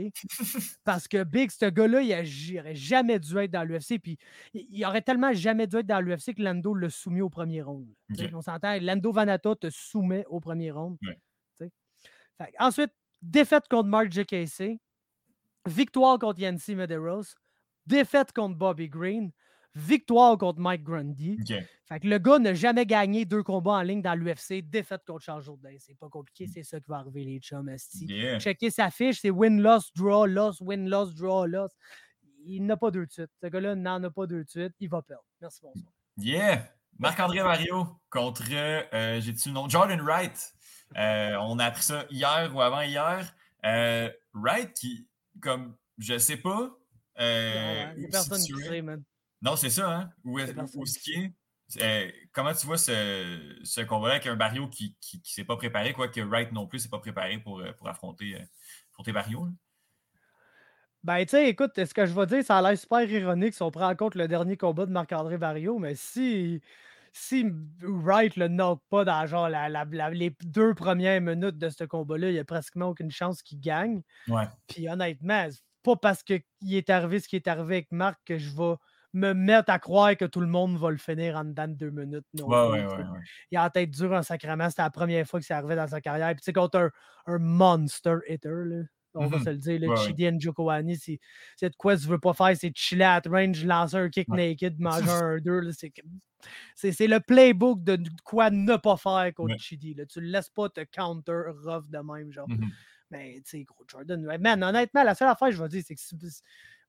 Parce 0.84 1.08
que 1.08 1.24
Big, 1.24 1.50
ce 1.50 1.66
gars-là, 1.66 2.02
il 2.02 2.56
n'aurait 2.56 2.76
jamais 2.76 3.18
dû 3.18 3.36
être 3.40 3.50
dans 3.50 3.64
l'UFC, 3.64 3.98
puis 4.00 4.20
il 4.54 4.86
aurait 4.86 5.02
tellement 5.02 5.34
jamais 5.34 5.66
dû 5.66 5.78
être 5.78 5.88
dans 5.88 6.00
l'UFC 6.00 6.36
que 6.36 6.44
Lando 6.44 6.76
l'a 6.76 6.92
soumis 6.92 7.22
au 7.22 7.30
premier 7.30 7.64
round. 7.64 7.88
On 8.32 8.42
s'entend, 8.42 8.78
Lando 8.80 9.12
Vanata 9.12 9.56
te 9.56 9.72
soumet 9.72 10.24
au 10.30 10.40
premier 10.40 10.70
round. 10.70 10.96
ensuite, 12.60 12.92
défaite 13.24 13.68
contre 13.68 13.90
Mark 13.90 14.12
J.K.C., 14.12 14.80
victoire 15.66 16.20
contre 16.20 16.40
Yancy 16.40 16.76
Medeiros, 16.76 17.34
défaite 17.88 18.32
contre 18.32 18.56
Bobby 18.56 18.90
Green, 18.90 19.32
victoire 19.78 20.38
contre 20.38 20.60
Mike 20.60 20.84
Grundy. 20.84 21.38
Fait 21.86 22.00
que 22.02 22.08
le 22.08 22.18
gars 22.18 22.40
n'a 22.40 22.54
jamais 22.54 22.86
gagné 22.86 23.24
deux 23.24 23.44
combats 23.44 23.74
en 23.74 23.82
ligne 23.82 24.02
dans 24.02 24.14
l'UFC, 24.14 24.62
défaite 24.62 25.04
contre 25.06 25.24
Charles 25.24 25.44
Jourdain. 25.44 25.76
C'est 25.80 25.98
pas 25.98 26.10
compliqué, 26.10 26.48
c'est 26.48 26.64
ça 26.64 26.80
qui 26.80 26.90
va 26.90 26.98
arriver, 26.98 27.24
les 27.24 27.40
chums. 27.40 27.74
Yeah. 28.02 28.40
Checker 28.40 28.72
sa 28.72 28.90
fiche, 28.90 29.22
c'est 29.22 29.30
win, 29.30 29.62
loss, 29.62 29.94
draw, 29.94 30.26
loss, 30.26 30.60
win, 30.60 30.90
loss, 30.90 31.16
draw, 31.16 31.46
loss. 31.46 31.72
Il 32.46 32.66
n'a 32.66 32.76
pas 32.76 32.92
deux 32.92 33.06
de 33.06 33.12
suite. 33.12 33.32
Ce 33.42 33.48
gars-là 33.48 33.76
n'en 33.76 34.04
a 34.04 34.10
pas 34.10 34.26
deux 34.26 34.44
de 34.44 34.50
suite. 34.50 34.74
Il 34.80 34.90
va 34.90 35.02
perdre. 35.02 35.24
Merci, 35.42 35.60
bonsoir. 35.62 35.94
Yeah! 36.18 36.68
Marc-André 37.00 37.44
Mario 37.44 37.88
contre, 38.10 38.44
euh, 38.52 39.22
j'ai-tu 39.22 39.50
le 39.50 39.54
nom? 39.54 39.70
Jordan 39.70 40.02
Wright. 40.02 40.54
Euh, 40.96 41.36
on 41.42 41.60
a 41.60 41.66
appris 41.66 41.84
ça 41.84 42.06
hier 42.10 42.52
ou 42.56 42.62
avant-hier. 42.62 43.34
Euh, 43.66 44.10
Wright 44.34 44.74
qui, 44.74 45.08
comme, 45.42 45.76
je 45.98 46.18
sais 46.18 46.38
pas. 46.38 46.72
Euh, 47.20 47.86
non, 47.98 48.10
personne 48.12 48.42
qui 48.42 48.54
sait, 48.64 48.82
man. 48.82 49.04
Non, 49.42 49.56
c'est 49.56 49.70
ça, 49.70 49.90
hein? 49.92 50.10
Où, 50.24 50.40
est, 50.40 50.56
où 50.76 50.84
qui 50.84 51.14
est? 51.14 51.34
Euh, 51.82 52.10
comment 52.32 52.54
tu 52.54 52.66
vois 52.66 52.78
ce, 52.78 53.60
ce 53.64 53.82
combat-là 53.82 54.16
avec 54.16 54.28
un 54.28 54.36
Barrio 54.38 54.70
qui 54.70 54.96
ne 55.14 55.20
s'est 55.24 55.44
pas 55.44 55.58
préparé, 55.58 55.94
quoi 55.94 56.08
que 56.08 56.22
Wright 56.22 56.52
non 56.54 56.66
plus 56.66 56.80
s'est 56.80 56.90
pas 56.90 57.00
préparé 57.00 57.40
pour, 57.40 57.60
euh, 57.60 57.74
pour 57.74 57.90
affronter, 57.90 58.36
euh, 58.36 58.44
affronter 58.92 59.12
Barrio? 59.12 59.50
Ben, 61.04 61.24
tu 61.26 61.32
sais, 61.32 61.50
écoute, 61.50 61.72
ce 61.76 61.94
que 61.94 62.06
je 62.06 62.14
vais 62.14 62.26
dire, 62.26 62.44
ça 62.44 62.58
a 62.58 62.62
l'air 62.62 62.78
super 62.78 63.10
ironique 63.10 63.54
si 63.54 63.62
on 63.62 63.72
prend 63.72 63.90
en 63.90 63.96
compte 63.96 64.16
le 64.16 64.28
dernier 64.28 64.58
combat 64.58 64.86
de 64.86 64.92
Marc-André 64.92 65.38
Barrio, 65.38 65.78
mais 65.78 65.94
si, 65.96 66.62
si 67.14 67.46
Wright 67.82 68.36
le 68.36 68.48
knock 68.48 68.82
pas 68.90 69.06
dans 69.06 69.26
genre 69.28 69.50
la, 69.50 69.86
les 70.10 70.36
deux 70.44 70.74
premières 70.74 71.22
minutes 71.22 71.58
de 71.58 71.70
ce 71.70 71.84
combat-là, 71.84 72.30
il 72.30 72.34
n'y 72.34 72.40
a 72.40 72.46
pratiquement 72.46 72.88
aucune 72.88 73.12
chance 73.12 73.42
qu'il 73.42 73.60
gagne. 73.60 74.02
Ouais. 74.28 74.48
Puis 74.68 74.90
honnêtement, 74.90 75.48
pas 75.84 75.96
parce 75.96 76.24
qu'il 76.24 76.44
est 76.70 76.90
arrivé 76.90 77.20
ce 77.20 77.28
qui 77.28 77.36
est 77.36 77.48
arrivé 77.48 77.76
avec 77.76 77.92
Marc 77.92 78.20
que 78.26 78.38
je 78.38 78.50
vais 78.56 78.76
me 79.14 79.34
mettre 79.34 79.72
à 79.72 79.80
croire 79.80 80.16
que 80.16 80.26
tout 80.26 80.42
le 80.42 80.48
monde 80.48 80.78
va 80.78 80.92
le 80.92 80.98
finir 80.98 81.38
en 81.38 81.46
dedans 81.46 81.68
de 81.68 81.74
deux 81.74 81.90
minutes. 81.90 82.26
Non 82.34 82.48
ouais, 82.48 82.86
ouais, 82.86 83.04
il 83.52 83.58
a 83.58 83.66
en 83.66 83.70
tête 83.70 83.90
dure 83.92 84.14
en 84.14 84.24
sacrement. 84.24 84.70
C'était 84.70 84.84
la 84.84 84.90
première 84.90 85.26
fois 85.26 85.40
que 85.40 85.46
ça 85.46 85.58
arrivait 85.58 85.76
dans 85.76 85.88
sa 85.88 86.02
carrière. 86.02 86.28
Puis, 86.30 86.42
tu 86.42 86.46
sais, 86.46 86.54
contre 86.54 86.78
un, 86.78 86.92
un 87.26 87.40
monster 87.40 88.18
hitter, 88.28 88.50
là, 88.50 88.84
on 89.14 89.28
va 89.28 89.38
mm-hmm. 89.38 89.44
se 89.44 89.50
le 89.50 89.58
dire, 89.58 89.80
le 89.80 89.96
Chidi 89.96 90.32
Njokoani, 90.32 90.98
c'est 90.98 91.20
de 91.62 91.76
quoi 91.76 91.98
tu 91.98 92.08
veux 92.08 92.20
pas 92.20 92.34
faire, 92.34 92.56
c'est 92.56 92.72
chiller 92.76 93.04
at 93.04 93.22
range, 93.28 93.64
lancer 93.66 93.98
un 93.98 94.10
kick 94.10 94.28
naked, 94.30 94.76
manger 94.80 95.10
un 95.10 95.38
2. 95.38 95.72
C'est 96.76 97.08
le 97.08 97.20
playbook 97.20 97.84
de 97.84 97.98
quoi 98.24 98.50
ne 98.50 98.76
pas 98.76 98.98
faire 98.98 99.32
contre 99.34 99.60
Chidi. 99.60 99.94
Là. 99.96 100.06
Tu 100.06 100.22
le 100.22 100.28
laisses 100.28 100.50
pas 100.50 100.70
te 100.70 100.84
counter 100.84 101.52
rough 101.64 101.90
de 101.90 101.98
même, 101.98 102.32
genre. 102.32 102.48
Mm-hmm. 102.48 102.70
Mais, 103.10 103.36
tu 103.36 103.42
sais, 103.46 103.64
gros 103.64 103.86
Jordan, 103.88 104.22
man, 104.40 104.64
honnêtement, 104.64 105.04
la 105.04 105.16
seule 105.16 105.30
affaire, 105.30 105.52
je 105.52 105.64
vais 105.64 105.70
dire, 105.70 105.84
c'est 105.86 105.96
que 105.96 106.02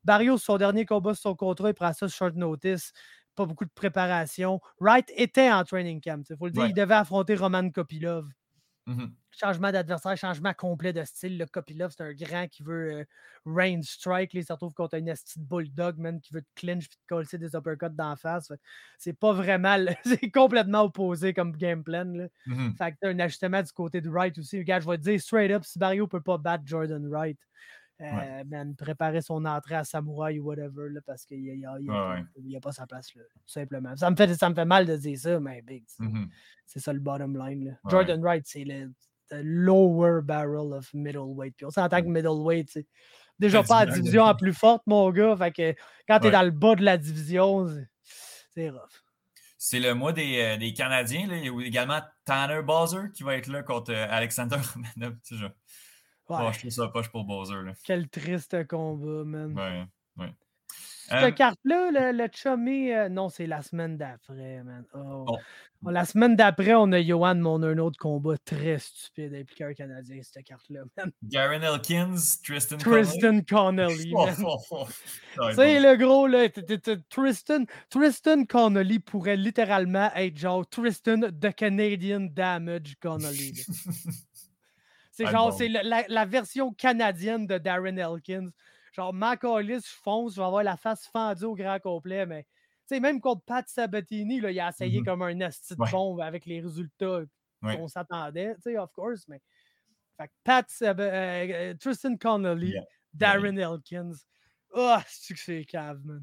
Barrio, 0.05 0.39
son 0.39 0.57
dernier 0.59 0.87
combat 0.87 1.15
sur 1.15 1.23
son 1.23 1.35
contrat, 1.35 1.71
il 1.71 1.75
prend 1.75 1.93
ça 1.93 2.09
short 2.09 2.35
notice. 2.35 2.93
Pas 3.35 3.47
beaucoup 3.47 3.65
de 3.65 3.71
préparation. 3.71 4.61
Wright 4.81 5.11
était 5.17 5.51
en 5.51 5.65
training 5.65 6.01
camp. 6.01 6.25
Il 6.29 6.37
faut 6.37 6.47
le 6.47 6.53
dire, 6.53 6.67
il 6.67 6.75
devait 6.75 6.95
affronter 6.95 7.37
Roman 7.37 7.71
Kopilov. 7.71 8.27
Mm-hmm. 8.89 9.11
Changement 9.39 9.71
d'adversaire, 9.71 10.17
changement 10.17 10.55
complet 10.55 10.93
de 10.93 11.05
style. 11.05 11.37
Le 11.39 11.47
Kopilov, 11.47 11.93
c'est 11.97 12.03
un 12.03 12.13
grand 12.13 12.49
qui 12.49 12.63
veut 12.63 12.93
euh, 12.93 13.05
range 13.45 13.85
strike. 13.85 14.33
il 14.33 14.45
se 14.45 14.53
retrouve 14.53 14.73
contre 14.73 14.97
un 14.97 15.07
esti 15.07 15.39
bulldog, 15.39 15.99
man, 15.99 16.21
qui 16.21 16.33
veut 16.33 16.41
te 16.41 16.49
clinch 16.57 16.85
et 16.85 16.89
te 16.89 16.97
coller 17.07 17.27
des 17.33 17.55
uppercuts 17.55 17.95
d'en 17.95 18.17
face. 18.17 18.51
C'est 18.97 19.13
pas 19.13 19.33
vraiment. 19.33 19.77
c'est 20.05 20.31
complètement 20.31 20.85
opposé 20.85 21.35
comme 21.35 21.53
game 21.53 21.85
plan. 21.85 22.07
Là. 22.07 22.29
Mm-hmm. 22.47 22.77
Fait 22.77 22.93
que 22.93 23.07
un 23.07 23.19
ajustement 23.21 23.63
du 23.63 23.73
côté 23.73 24.01
de 24.01 24.09
Wright 24.09 24.37
aussi. 24.39 24.59
Regarde, 24.59 24.83
je 24.83 24.89
vais 24.89 24.97
te 24.97 25.03
dire 25.03 25.21
straight 25.21 25.51
up, 25.51 25.65
si 25.65 25.79
Barrio 25.79 26.07
peut 26.07 26.23
pas 26.23 26.39
battre 26.39 26.65
Jordan 26.67 27.07
Wright, 27.09 27.39
euh, 28.01 28.73
préparer 28.77 29.23
son 29.23 29.45
entrée 29.45 29.75
à 29.75 29.85
Samouraï 29.85 30.39
ou 30.39 30.47
whatever, 30.47 30.89
là, 30.91 31.01
parce 31.05 31.25
qu'il 31.25 31.43
n'y 31.43 31.65
a, 31.65 31.73
a, 31.73 32.61
pas 32.61 32.73
sa 32.73 32.87
place, 32.87 33.15
là, 33.15 33.23
simplement. 33.47 33.97
Ça 33.97 34.11
me, 34.11 34.17
fait, 34.17 34.33
ça 34.35 34.49
me 34.49 34.55
fait 34.55 34.65
mal 34.65 34.87
de 34.87 34.97
dire 34.97 35.19
ça, 35.19 35.41
mais 35.41 35.63
big. 35.63 35.85
Mm-hmm. 35.99 36.29
C'est 36.67 36.81
ça 36.81 36.93
le 36.93 37.01
bottom 37.01 37.37
line. 37.37 37.77
Jordan 37.89 38.21
Wright, 38.23 38.47
c'est 38.47 38.65
le, 38.65 38.93
lower 39.31 40.23
barrel 40.23 40.73
of 40.73 40.93
middleweight. 40.95 41.55
Puis 41.57 41.67
on 41.67 41.71
s'entend 41.71 42.01
que 42.01 42.07
middleweight, 42.07 42.71
c'est 42.71 42.87
déjà 43.39 43.63
pas 43.63 43.85
la 43.85 43.93
division 43.93 44.27
la 44.27 44.35
plus 44.35 44.55
forte, 44.55 44.83
mon 44.87 45.11
gars. 45.11 45.37
Fait 45.37 45.53
que 45.53 45.75
quand 46.07 46.21
tu 46.21 46.29
es 46.29 46.31
dans 46.31 46.43
le 46.43 46.51
bas 46.51 46.75
de 46.75 46.85
la 46.85 46.97
division, 46.97 47.67
c'est 48.55 48.71
rough. 48.71 49.03
C'est 49.61 49.81
le 49.81 49.93
mois 49.93 50.13
des, 50.13 50.41
euh, 50.41 50.57
des 50.57 50.73
Canadiens. 50.73 51.27
Là. 51.27 51.37
Il 51.37 51.45
y 51.45 51.49
a 51.49 51.67
également 51.67 52.01
Tanner 52.25 52.63
Bowser 52.63 53.11
qui 53.13 53.25
va 53.25 53.37
être 53.37 53.49
là 53.49 53.65
contre 53.65 53.93
euh, 53.93 54.07
Alexander 54.09 54.57
Romanov. 54.75 55.17
Ouais. 56.29 56.53
je 56.53 56.59
trouve 56.59 56.71
ça 56.71 56.89
poche 56.89 57.09
pour 57.09 57.25
Bowser. 57.25 57.63
Là. 57.65 57.73
Quel 57.85 58.09
triste 58.09 58.67
combat, 58.67 59.25
man. 59.25 59.53
Ouais, 59.57 60.25
ouais. 60.25 60.33
Cette 61.09 61.23
euh, 61.23 61.31
carte-là, 61.31 61.91
le, 61.91 62.19
le 62.19 62.29
chummy, 62.31 62.93
euh, 62.93 63.09
non, 63.09 63.31
c'est 63.31 63.47
la 63.47 63.63
semaine 63.63 63.97
d'après, 63.97 64.63
man. 64.63 64.85
Oh. 64.93 65.39
La 65.87 66.05
semaine 66.05 66.37
d'après, 66.37 66.75
on 66.75 66.93
a 66.93 67.01
Johan, 67.01 67.37
mais 67.37 67.49
on 67.49 67.63
a 67.63 67.69
un 67.69 67.79
autre 67.79 67.99
combat 67.99 68.37
très 68.45 68.79
stupide 68.79 69.35
impliqué 69.35 69.65
un 69.65 69.73
Canadien, 69.73 70.21
cette 70.23 70.45
carte-là, 70.45 70.81
man. 70.99 71.11
Garen 71.23 71.63
Elkins, 71.63 72.17
Tristan 72.45 72.77
Tristan 72.77 73.41
Connolly. 73.41 74.13
C'est 75.55 75.81
le 75.81 75.97
gros, 75.97 76.27
là. 76.27 76.49
Tristan, 77.09 77.65
Tristan 77.89 78.45
Connolly 78.45 78.99
pourrait 78.99 79.37
littéralement 79.37 80.11
être 80.15 80.37
genre 80.37 80.69
Tristan 80.69 81.21
The 81.21 81.55
Canadian 81.55 82.29
Damage 82.31 82.97
Connolly. 83.01 83.65
C'est 85.19 85.27
genre, 85.27 85.53
c'est 85.53 85.69
la, 85.69 86.25
version 86.27 86.73
canadienne 86.73 87.45
de 87.45 87.59
Darren 87.59 87.99
Elkins. 87.99 88.51
Genre, 88.93 89.13
Macaulay, 89.13 89.81
je 89.81 90.01
fonce, 90.03 90.35
je 90.35 90.41
vais 90.41 90.47
avoir 90.47 90.63
la 90.63 90.77
face 90.77 91.09
fendue 91.09 91.45
au 91.45 91.57
grand 91.57 91.81
complet, 91.81 92.25
mais 92.25 92.47
même 93.01 93.21
contre 93.21 93.43
Pat 93.45 93.69
Sabatini, 93.69 94.41
là, 94.41 94.53
il 94.53 94.61
a 94.61 94.69
essayé 94.69 95.01
mm-hmm. 95.01 95.05
comme 95.05 95.23
un 95.23 95.41
esti 95.41 95.75
de 95.75 95.91
bombe 95.91 96.21
avec 96.21 96.47
les 96.47 96.61
résultats 96.61 97.23
qu'on 97.61 97.89
s'attendait, 97.89 98.55
tu 98.57 98.63
sais, 98.63 98.79
of 98.79 98.93
course, 98.93 99.27
mais. 99.27 99.41
Fait 100.17 100.31
Pat 100.45 100.67
euh, 100.83 100.95
euh, 100.99 101.75
Tristan 101.75 102.17
Connolly, 102.17 102.75
Darren 103.13 103.59
Elkins. 103.59 104.15
Oh, 104.75 104.97
c'est 105.07 105.35
que 105.35 105.41
c'est 105.41 105.65
cave, 105.65 106.01
man? 106.05 106.23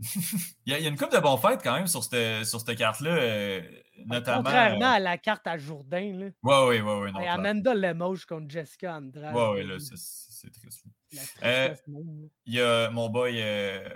il, 0.65 0.73
y 0.73 0.75
a, 0.75 0.87
une 0.87 0.97
coupe 0.97 1.11
de 1.11 1.19
bons 1.19 1.37
fêtes 1.37 1.61
quand 1.63 1.73
même 1.73 1.87
sur 1.87 2.03
cette, 2.03 2.45
sur 2.45 2.59
cette 2.61 2.77
carte-là, 2.77 3.11
euh, 3.11 3.61
notamment. 4.05 4.43
Contrairement 4.43 4.91
à 4.91 4.99
la 4.99 5.17
carte 5.17 5.47
à 5.47 5.57
Jourdain. 5.57 6.13
Là. 6.13 6.27
Ouais, 6.43 6.67
ouais, 6.67 6.81
ouais. 6.81 6.99
ouais 7.01 7.11
non, 7.11 7.21
Et 7.21 7.27
Amanda 7.27 7.73
Lemos 7.73 8.17
contre 8.27 8.49
Jessica 8.49 8.97
Andrade. 8.97 9.35
Ouais, 9.35 9.49
ouais, 9.49 9.63
là, 9.63 9.77
c'est 9.79 10.51
triste. 10.51 10.85
Euh, 11.43 11.73
il 12.45 12.53
y 12.53 12.61
a 12.61 12.89
mon 12.91 13.09
boy, 13.09 13.35
euh, 13.37 13.87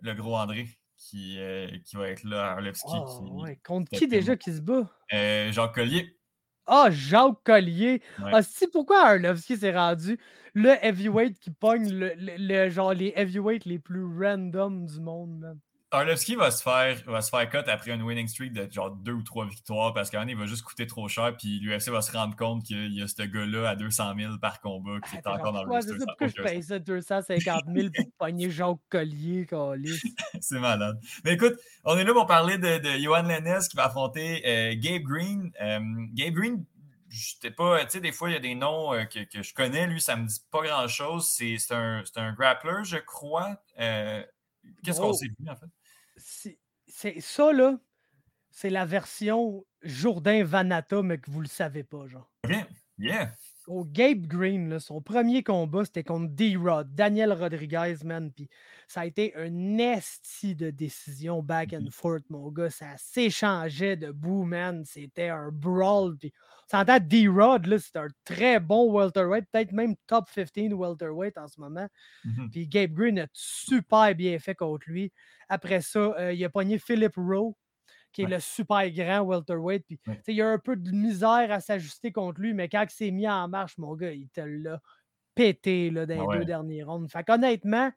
le 0.00 0.14
gros 0.14 0.36
André, 0.36 0.66
qui, 0.96 1.38
euh, 1.38 1.68
qui 1.84 1.96
va 1.96 2.08
être 2.08 2.24
là, 2.24 2.52
Arlovski. 2.52 2.90
Oh, 2.94 3.46
Contre 3.64 3.90
qui 3.96 4.08
déjà 4.08 4.36
qui 4.36 4.52
se 4.52 4.60
bat? 4.60 4.88
Jacques 5.52 5.74
Collier. 5.74 6.18
Ah, 6.66 6.88
Jacques 6.90 7.42
Collier. 7.44 8.02
Ah, 8.30 8.42
si, 8.42 8.66
pourquoi 8.68 9.04
Arlovski 9.06 9.56
s'est 9.56 9.76
rendu 9.76 10.18
le 10.54 10.70
heavyweight 10.84 11.38
qui 11.38 11.50
pogne 11.50 11.88
le, 11.92 12.68
genre 12.70 12.94
les 12.94 13.12
heavyweights 13.16 13.64
les 13.64 13.78
plus 13.78 14.04
random 14.04 14.86
du 14.86 15.00
monde, 15.00 15.38
man? 15.40 15.58
Arlovski 15.92 16.36
va 16.36 16.50
se 16.50 16.62
faire 16.62 16.96
va 17.06 17.20
se 17.20 17.28
faire 17.28 17.48
cut 17.50 17.70
après 17.70 17.92
une 17.92 18.02
winning 18.02 18.26
streak 18.26 18.54
de 18.54 18.66
genre 18.70 18.90
deux 18.90 19.12
ou 19.12 19.22
trois 19.22 19.46
victoires 19.46 19.92
parce 19.92 20.08
qu'il 20.08 20.36
va 20.36 20.46
juste 20.46 20.62
coûter 20.62 20.86
trop 20.86 21.06
cher 21.06 21.36
puis 21.36 21.60
l'UFC 21.60 21.90
va 21.90 22.00
se 22.00 22.10
rendre 22.12 22.34
compte 22.34 22.64
qu'il 22.64 22.94
y 22.94 23.02
a 23.02 23.06
ce 23.06 23.22
gars-là 23.22 23.68
à 23.68 23.76
200 23.76 24.14
000 24.18 24.38
par 24.38 24.60
combat 24.60 24.98
qui 25.00 25.16
est 25.16 25.26
encore 25.26 25.52
dans 25.52 25.64
le 25.64 25.70
roster. 25.70 25.92
C'est 25.98 26.06
pourquoi 26.06 26.26
je 26.28 26.42
paye 26.42 26.62
ça 26.62 26.78
250 26.78 27.64
000 27.74 27.88
pour 27.94 28.06
pogner 28.18 28.50
Jacques 28.50 28.78
Collier, 28.88 29.46
C'est 30.40 30.58
malade. 30.58 30.98
Mais 31.24 31.34
écoute, 31.34 31.58
on 31.84 31.98
est 31.98 32.04
là 32.04 32.12
pour 32.14 32.26
parler 32.26 32.56
de, 32.56 32.78
de 32.78 33.02
Johan 33.02 33.22
Lennes 33.22 33.60
qui 33.70 33.76
va 33.76 33.84
affronter 33.84 34.42
euh, 34.46 34.74
Gabe 34.78 35.02
Green. 35.02 35.52
Euh, 35.60 35.80
Gabe 36.14 36.34
Green, 36.34 36.64
je 37.10 37.48
pas, 37.50 37.84
tu 37.84 37.90
sais, 37.90 38.00
des 38.00 38.12
fois, 38.12 38.30
il 38.30 38.32
y 38.32 38.36
a 38.36 38.40
des 38.40 38.54
noms 38.54 38.94
euh, 38.94 39.04
que, 39.04 39.24
que, 39.24 39.42
je 39.42 39.52
connais. 39.52 39.86
Lui, 39.86 40.00
ça 40.00 40.16
me 40.16 40.26
dit 40.26 40.40
pas 40.50 40.62
grand-chose. 40.62 41.28
C'est 41.28 41.58
un, 41.70 42.02
un 42.16 42.32
grappler, 42.32 42.84
je 42.84 42.96
crois. 42.96 43.56
Qu'est-ce 43.76 45.00
qu'on 45.00 45.12
s'est 45.12 45.28
vu, 45.38 45.48
en 45.48 45.56
fait? 45.56 45.66
C'est 46.22 47.20
ça, 47.20 47.52
là, 47.52 47.78
c'est 48.50 48.70
la 48.70 48.86
version 48.86 49.64
Jourdain 49.82 50.44
Vanata, 50.44 51.02
mais 51.02 51.18
que 51.18 51.30
vous 51.30 51.40
le 51.40 51.48
savez 51.48 51.82
pas, 51.82 52.06
genre. 52.06 52.30
OK, 52.44 52.54
yeah. 52.98 53.32
Au 53.68 53.84
Gabe 53.84 54.26
Green, 54.26 54.80
son 54.80 55.00
premier 55.00 55.44
combat, 55.44 55.84
c'était 55.84 56.02
contre 56.02 56.34
D-Rod, 56.34 56.94
Daniel 56.94 57.32
Rodriguez, 57.32 57.96
man. 58.04 58.32
Puis 58.32 58.48
ça 58.88 59.02
a 59.02 59.06
été 59.06 59.34
un 59.36 59.50
nasty 59.50 60.56
de 60.56 60.70
décision 60.70 61.42
back 61.42 61.72
and 61.72 61.82
mm-hmm. 61.82 61.90
forth, 61.92 62.28
mon 62.28 62.50
gars. 62.50 62.70
Ça 62.70 62.96
s'échangeait 62.96 63.96
de 63.96 64.10
bout, 64.10 64.44
man. 64.44 64.84
C'était 64.84 65.28
un 65.28 65.50
brawl. 65.52 66.16
Puis 66.18 66.32
S'entend 66.72 67.00
D-Rod, 67.00 67.66
c'est 67.76 67.98
un 67.98 68.08
très 68.24 68.58
bon 68.58 68.90
welterweight, 68.90 69.44
peut-être 69.52 69.72
même 69.72 69.94
top 70.06 70.24
15 70.34 70.72
welterweight 70.72 71.36
en 71.36 71.46
ce 71.46 71.60
moment. 71.60 71.86
Mm-hmm. 72.24 72.50
Puis 72.50 72.66
Gabe 72.66 72.92
Green 72.94 73.18
a 73.18 73.26
super 73.34 74.14
bien 74.14 74.38
fait 74.38 74.54
contre 74.54 74.88
lui. 74.88 75.12
Après 75.50 75.82
ça, 75.82 75.98
euh, 75.98 76.32
il 76.32 76.42
a 76.42 76.48
pogné 76.48 76.78
Philip 76.78 77.12
Rowe, 77.14 77.54
qui 78.10 78.22
est 78.22 78.26
le 78.26 78.40
super 78.40 78.90
grand 78.90 79.20
welterweight. 79.20 79.84
Puis, 79.86 80.00
Il 80.28 80.36
y 80.36 80.40
a 80.40 80.48
un 80.48 80.58
peu 80.58 80.74
de 80.76 80.90
misère 80.92 81.52
à 81.52 81.60
s'ajuster 81.60 82.10
contre 82.10 82.40
lui, 82.40 82.54
mais 82.54 82.70
quand 82.70 82.84
il 82.84 82.90
s'est 82.90 83.10
mis 83.10 83.28
en 83.28 83.48
marche, 83.48 83.76
mon 83.76 83.94
gars, 83.94 84.12
il 84.12 84.30
te 84.30 84.40
l'a 84.40 84.80
pété 85.34 85.90
là, 85.90 86.06
dans 86.06 86.14
les 86.14 86.36
ah 86.36 86.38
deux 86.38 86.46
derniers 86.46 86.84
rounds. 86.84 87.12
Fait 87.12 87.22
qu'honnêtement, 87.22 87.92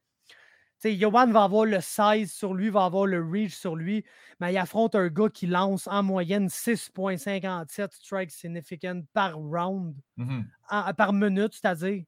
Yohan 0.83 1.31
va 1.31 1.43
avoir 1.43 1.65
le 1.65 1.79
size 1.81 2.31
sur 2.31 2.53
lui, 2.53 2.69
va 2.69 2.85
avoir 2.85 3.05
le 3.05 3.23
reach 3.23 3.55
sur 3.55 3.75
lui, 3.75 4.05
mais 4.39 4.53
il 4.53 4.57
affronte 4.57 4.95
un 4.95 5.07
gars 5.07 5.29
qui 5.29 5.47
lance 5.47 5.87
en 5.87 6.03
moyenne 6.03 6.47
6,57 6.47 7.95
strikes 7.95 8.31
significant 8.31 9.01
par 9.13 9.35
round, 9.35 9.95
mm-hmm. 10.17 10.93
par 10.95 11.13
minute, 11.13 11.53
c'est-à-dire. 11.53 12.03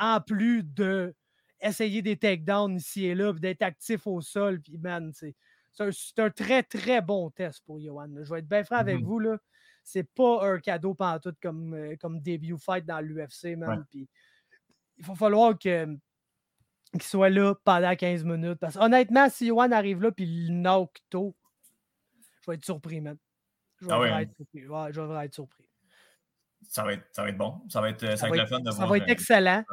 En 0.00 0.20
plus 0.20 0.62
de 0.62 1.14
essayer 1.60 2.02
des 2.02 2.16
takedowns 2.16 2.76
ici 2.76 3.06
et 3.06 3.14
là, 3.14 3.32
d'être 3.32 3.62
actif 3.62 4.06
au 4.06 4.20
sol, 4.20 4.60
puis 4.60 4.78
man, 4.78 5.12
c'est 5.14 5.34
un, 5.80 6.30
très, 6.30 6.62
très 6.62 7.00
bon 7.00 7.30
test 7.30 7.62
pour 7.64 7.80
Johan. 7.80 8.08
Je 8.22 8.32
vais 8.32 8.40
être 8.40 8.48
bien 8.48 8.64
franc 8.64 8.76
avec 8.76 8.98
mm-hmm. 8.98 9.04
vous, 9.04 9.18
là. 9.20 9.38
C'est 9.84 10.08
pas 10.14 10.46
un 10.48 10.60
cadeau 10.60 10.94
pantoute 10.94 11.38
comme, 11.42 11.74
euh, 11.74 11.96
comme 12.00 12.20
début 12.20 12.56
fight 12.56 12.86
dans 12.86 13.00
l'UFC, 13.00 13.56
man. 13.56 13.84
Puis 13.90 14.08
il 14.98 15.04
va 15.04 15.14
falloir 15.16 15.58
que 15.58 15.86
qu'il 16.98 17.08
soit 17.08 17.30
là 17.30 17.54
pendant 17.64 17.94
15 17.94 18.24
minutes. 18.24 18.58
Parce 18.58 18.76
honnêtement, 18.76 19.28
si 19.28 19.46
Yohan 19.46 19.72
arrive 19.72 20.02
là 20.02 20.12
puis 20.12 20.24
il 20.24 20.62
knock 20.62 20.98
tôt, 21.10 21.34
je 22.42 22.50
vais 22.50 22.56
être 22.56 22.64
surpris, 22.64 23.00
man. 23.00 23.16
Je 23.80 23.86
vais, 23.86 23.92
ah 23.92 24.22
être, 24.22 24.34
surpris. 24.36 24.60
je 24.60 25.00
vais 25.00 25.24
être 25.24 25.34
surpris. 25.34 25.68
Ça 26.68 26.84
va 26.84 26.92
être, 26.92 27.04
ça 27.10 27.22
va 27.22 27.28
être 27.30 27.38
bon. 27.38 27.60
Ça 27.68 27.80
va 27.80 27.90
être, 27.90 28.16
ça, 28.16 28.28
va 28.28 28.36
être, 28.36 28.48
fun 28.48 28.60
de 28.60 28.70
ça 28.70 28.86
va 28.86 28.96
être 28.96 29.08
excellent. 29.08 29.64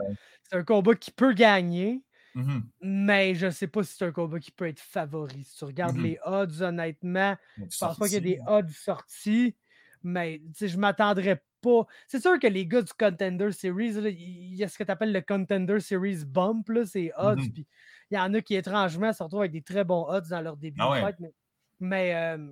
C'est 0.43 0.57
un 0.57 0.63
combat 0.63 0.95
qui 0.95 1.11
peut 1.11 1.33
gagner. 1.33 2.01
Mm-hmm. 2.35 2.61
Mais 2.81 3.35
je 3.35 3.47
ne 3.47 3.51
sais 3.51 3.67
pas 3.67 3.83
si 3.83 3.95
c'est 3.95 4.05
un 4.05 4.11
combat 4.11 4.39
qui 4.39 4.51
peut 4.51 4.67
être 4.67 4.79
favori. 4.79 5.43
Si 5.43 5.57
tu 5.57 5.65
regardes 5.65 5.97
mm-hmm. 5.97 6.01
les 6.01 6.19
odds, 6.25 6.61
honnêtement, 6.61 7.37
je 7.57 7.63
ne 7.63 7.67
pense 7.67 7.97
pas 7.97 8.05
qu'il 8.07 8.13
y 8.13 8.17
ait 8.17 8.35
des 8.35 8.39
odds 8.47 8.69
sortis. 8.69 9.55
Mais 10.01 10.41
je 10.59 10.75
ne 10.75 10.79
m'attendrais 10.79 11.43
pas. 11.61 11.85
C'est 12.07 12.21
sûr 12.21 12.39
que 12.39 12.47
les 12.47 12.65
gars 12.65 12.81
du 12.81 12.93
Contender 12.93 13.51
Series, 13.51 13.93
il 13.93 14.55
y 14.55 14.63
a 14.63 14.67
ce 14.67 14.77
que 14.77 14.83
tu 14.83 14.91
appelles 14.91 15.11
le 15.11 15.21
Contender 15.21 15.79
Series 15.79 16.25
Bump, 16.25 16.69
c'est 16.85 17.11
odds. 17.17 17.37
Mmh 17.37 17.51
puis 17.51 17.67
il 18.11 18.15
y 18.15 18.19
en 18.19 18.33
a 18.33 18.41
qui, 18.41 18.55
étrangement, 18.55 19.13
se 19.13 19.21
retrouvent 19.21 19.41
avec 19.41 19.51
des 19.51 19.61
très 19.61 19.83
bons 19.83 20.05
odds 20.07 20.29
dans 20.29 20.41
leur 20.41 20.57
début 20.57 20.81
ah 20.81 20.95
de 20.95 20.99
fight. 20.99 21.33
Mais, 21.79 22.15
euh, 22.15 22.51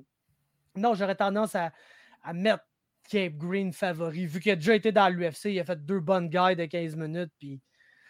non, 0.76 0.94
j'aurais 0.94 1.16
tendance 1.16 1.56
à, 1.56 1.72
mettre 2.34 2.64
Cape 3.10 3.34
Green 3.34 3.74
favori. 3.74 4.26
Vu 4.26 4.40
qu'il 4.40 4.52
a 4.52 4.56
déjà 4.56 4.76
été 4.76 4.92
dans 4.92 5.10
l'UFC, 5.10 5.46
il 5.46 5.60
a 5.60 5.66
fait 5.66 5.84
deux 5.84 6.00
bonnes 6.00 6.30
guides 6.30 6.60
de 6.60 6.66
15 6.66 6.96
minutes. 6.96 7.32
Puis, 7.40 7.60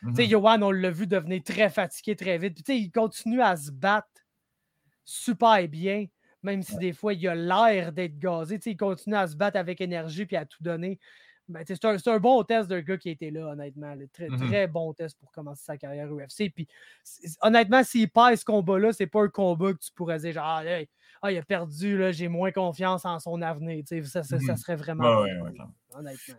tu 0.07 0.15
sais, 0.15 0.25
Johan, 0.27 0.61
on 0.61 0.71
l'a 0.71 0.91
vu 0.91 1.07
devenir 1.07 1.41
très 1.43 1.69
fatigué 1.69 2.15
très 2.15 2.37
vite. 2.37 2.63
Puis, 2.63 2.77
il 2.77 2.91
continue 2.91 3.41
à 3.41 3.55
se 3.55 3.71
battre 3.71 4.09
super 5.05 5.67
bien 5.69 6.07
même 6.43 6.61
si 6.61 6.77
des 6.77 6.93
fois 6.93 7.13
il 7.13 7.27
a 7.27 7.35
l'air 7.35 7.91
d'être 7.91 8.17
gazé, 8.17 8.59
il 8.65 8.77
continue 8.77 9.15
à 9.15 9.27
se 9.27 9.35
battre 9.35 9.57
avec 9.57 9.81
énergie 9.81 10.25
puis 10.25 10.35
à 10.35 10.45
tout 10.45 10.61
donner. 10.63 10.99
Ben, 11.49 11.63
c'est 11.65 12.07
un, 12.07 12.19
bon 12.19 12.43
test 12.43 12.69
d'un 12.69 12.81
gars 12.81 12.97
qui 12.97 13.09
été 13.09 13.31
là, 13.31 13.47
honnêtement. 13.47 13.95
Très, 14.11 14.27
mmh 14.27 14.37
très 14.37 14.67
bon 14.67 14.93
test 14.93 15.17
pour 15.17 15.31
commencer 15.31 15.63
sa 15.63 15.77
carrière 15.77 16.11
UFC. 16.11 16.51
Puis, 16.53 16.67
honnêtement, 17.41 17.83
s'il 17.85 18.09
perd 18.09 18.35
ce 18.35 18.43
combat-là, 18.43 18.91
c'est 18.91 19.07
pas 19.07 19.23
un 19.23 19.29
combat 19.29 19.71
que 19.71 19.79
tu 19.79 19.91
pourrais 19.93 20.19
dire 20.19 20.33
genre, 20.33 20.43
ah, 20.45 20.63
ah 21.21 21.31
il 21.31 21.37
a 21.37 21.43
perdu, 21.43 22.01
j'ai 22.11 22.27
moins 22.27 22.51
confiance 22.51 23.05
en 23.05 23.19
son 23.19 23.41
avenir. 23.41 23.81
Ça, 24.03 24.23
ça, 24.23 24.35
mmh 24.35 24.57
serait 24.57 24.75
vraiment. 24.75 25.23
honnêtement. 25.93 26.35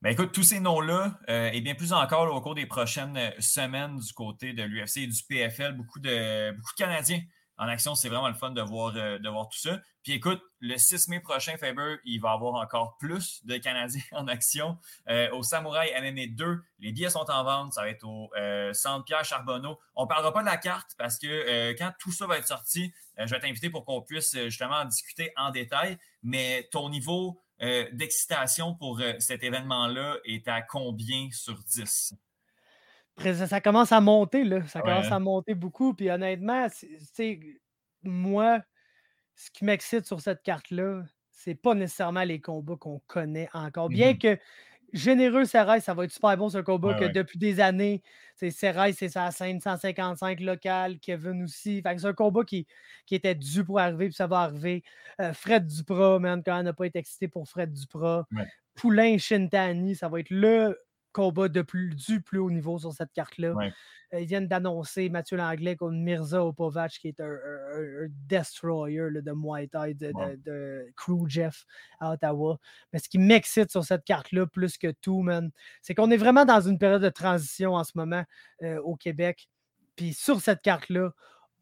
Ben 0.00 0.10
écoute, 0.10 0.32
tous 0.32 0.42
ces 0.42 0.58
noms-là, 0.58 1.16
euh, 1.28 1.50
et 1.52 1.60
bien 1.60 1.76
plus 1.76 1.92
encore 1.92 2.32
au 2.32 2.40
cours 2.40 2.56
des 2.56 2.66
prochaines 2.66 3.16
semaines 3.38 3.98
du 3.98 4.12
côté 4.12 4.52
de 4.52 4.64
l'UFC 4.64 4.98
et 4.98 5.06
du 5.06 5.22
PFL, 5.28 5.74
beaucoup 5.74 6.00
de, 6.00 6.50
beaucoup 6.56 6.72
de 6.72 6.76
Canadiens 6.76 7.20
en 7.62 7.68
action, 7.68 7.94
c'est 7.94 8.08
vraiment 8.08 8.26
le 8.26 8.34
fun 8.34 8.50
de 8.50 8.60
voir, 8.60 8.92
euh, 8.96 9.20
de 9.20 9.28
voir 9.28 9.48
tout 9.48 9.58
ça. 9.58 9.80
Puis 10.02 10.14
écoute, 10.14 10.42
le 10.58 10.76
6 10.76 11.06
mai 11.06 11.20
prochain, 11.20 11.56
Faber, 11.56 11.98
il 12.04 12.20
va 12.20 12.32
avoir 12.32 12.54
encore 12.54 12.96
plus 12.98 13.44
de 13.46 13.56
Canadiens 13.56 14.02
en 14.12 14.26
action. 14.26 14.78
Euh, 15.08 15.30
au 15.30 15.44
Samouraï 15.44 15.92
MMA 16.00 16.34
2, 16.36 16.60
les 16.80 16.90
billets 16.90 17.10
sont 17.10 17.30
en 17.30 17.44
vente. 17.44 17.74
Ça 17.74 17.82
va 17.82 17.88
être 17.88 18.02
au 18.02 18.32
euh, 18.36 18.72
Centre 18.72 19.04
Pierre 19.04 19.24
Charbonneau. 19.24 19.78
On 19.94 20.02
ne 20.02 20.08
parlera 20.08 20.32
pas 20.32 20.40
de 20.40 20.46
la 20.46 20.56
carte 20.56 20.90
parce 20.98 21.20
que 21.20 21.72
quand 21.78 21.92
tout 22.00 22.10
ça 22.10 22.26
va 22.26 22.38
être 22.38 22.48
sorti, 22.48 22.92
je 23.16 23.32
vais 23.32 23.38
t'inviter 23.38 23.70
pour 23.70 23.84
qu'on 23.84 24.02
puisse 24.02 24.36
justement 24.36 24.78
en 24.78 24.84
discuter 24.84 25.32
en 25.36 25.50
détail. 25.50 25.98
Mais 26.24 26.68
ton 26.72 26.88
niveau 26.88 27.40
d'excitation 27.92 28.74
pour 28.74 29.00
cet 29.20 29.44
événement-là 29.44 30.16
est 30.24 30.48
à 30.48 30.62
combien 30.62 31.28
sur 31.30 31.56
10? 31.62 32.14
Ça 33.18 33.60
commence 33.60 33.92
à 33.92 34.00
monter, 34.00 34.44
là. 34.44 34.66
Ça 34.66 34.80
commence 34.80 35.10
à 35.10 35.18
monter 35.18 35.54
beaucoup. 35.54 35.94
Puis 35.94 36.10
honnêtement, 36.10 36.66
c'est 37.12 37.40
moi, 38.02 38.60
ce 39.34 39.50
qui 39.50 39.64
m'excite 39.64 40.06
sur 40.06 40.20
cette 40.20 40.42
carte-là, 40.42 41.02
c'est 41.30 41.54
pas 41.54 41.74
nécessairement 41.74 42.24
les 42.24 42.40
combats 42.40 42.76
qu'on 42.76 43.00
connaît 43.06 43.48
encore. 43.52 43.88
Bien 43.88 44.12
mmh 44.12 44.18
que 44.18 44.38
généreux 44.92 45.44
Serrail, 45.44 45.80
ça 45.80 45.94
va 45.94 46.04
être 46.04 46.12
super 46.12 46.36
bon 46.36 46.48
ce 46.50 46.58
combat 46.58 46.94
que 46.94 47.06
depuis 47.06 47.38
des 47.38 47.60
années, 47.60 48.02
Serrail, 48.50 48.94
c'est 48.94 49.08
sa 49.08 49.30
scène 49.30 49.60
155 49.60 50.40
locale, 50.40 50.98
Kevin 50.98 51.44
aussi. 51.44 51.82
c'est 51.84 52.06
un 52.06 52.12
combat 52.12 52.44
qui, 52.44 52.66
qui 53.06 53.14
était 53.14 53.34
dû 53.34 53.64
pour 53.64 53.78
arriver, 53.78 54.06
puis 54.06 54.14
ça 54.14 54.26
va 54.26 54.40
arriver. 54.40 54.82
Euh, 55.20 55.32
Fred 55.32 55.66
Duprat, 55.66 56.18
man, 56.18 56.42
quand 56.44 56.58
on 56.58 56.62
n'a 56.62 56.72
pas 56.72 56.86
été 56.86 56.98
excité 56.98 57.28
pour 57.28 57.48
Fred 57.48 57.72
Duprat. 57.72 58.26
Poulain 58.74 59.18
Shintani, 59.18 59.94
ça 59.94 60.08
va 60.08 60.20
être 60.20 60.30
le 60.30 60.78
combat 61.12 61.48
de 61.48 61.62
plus, 61.62 61.94
du 61.94 62.20
plus 62.20 62.38
haut 62.38 62.50
niveau 62.50 62.78
sur 62.78 62.92
cette 62.92 63.12
carte-là. 63.12 63.54
Euh, 64.14 64.20
ils 64.20 64.26
viennent 64.26 64.48
d'annoncer 64.48 65.08
Mathieu 65.08 65.36
Langlais 65.36 65.76
contre 65.76 65.96
Mirza 65.96 66.44
Opovac, 66.44 66.92
qui 66.92 67.08
est 67.08 67.20
un, 67.20 67.36
destroyer 68.26 69.08
de 69.10 69.32
Muay 69.32 69.68
Thai 69.68 69.94
de, 69.94 70.92
Crew 70.96 71.28
Jeff 71.28 71.64
à 72.00 72.12
Ottawa. 72.12 72.58
Mais 72.92 72.98
ce 72.98 73.08
qui 73.08 73.18
m'excite 73.18 73.70
sur 73.70 73.84
cette 73.84 74.04
carte-là, 74.04 74.46
plus 74.46 74.76
que 74.78 74.90
tout, 74.90 75.22
man, 75.22 75.50
c'est 75.80 75.94
qu'on 75.94 76.10
est 76.10 76.16
vraiment 76.16 76.44
dans 76.44 76.60
une 76.60 76.78
période 76.78 77.02
de 77.02 77.08
transition 77.08 77.74
en 77.74 77.84
ce 77.84 77.92
moment 77.94 78.24
euh, 78.62 78.80
au 78.82 78.96
Québec. 78.96 79.48
Puis 79.96 80.12
sur 80.14 80.40
cette 80.40 80.62
carte-là, 80.62 81.12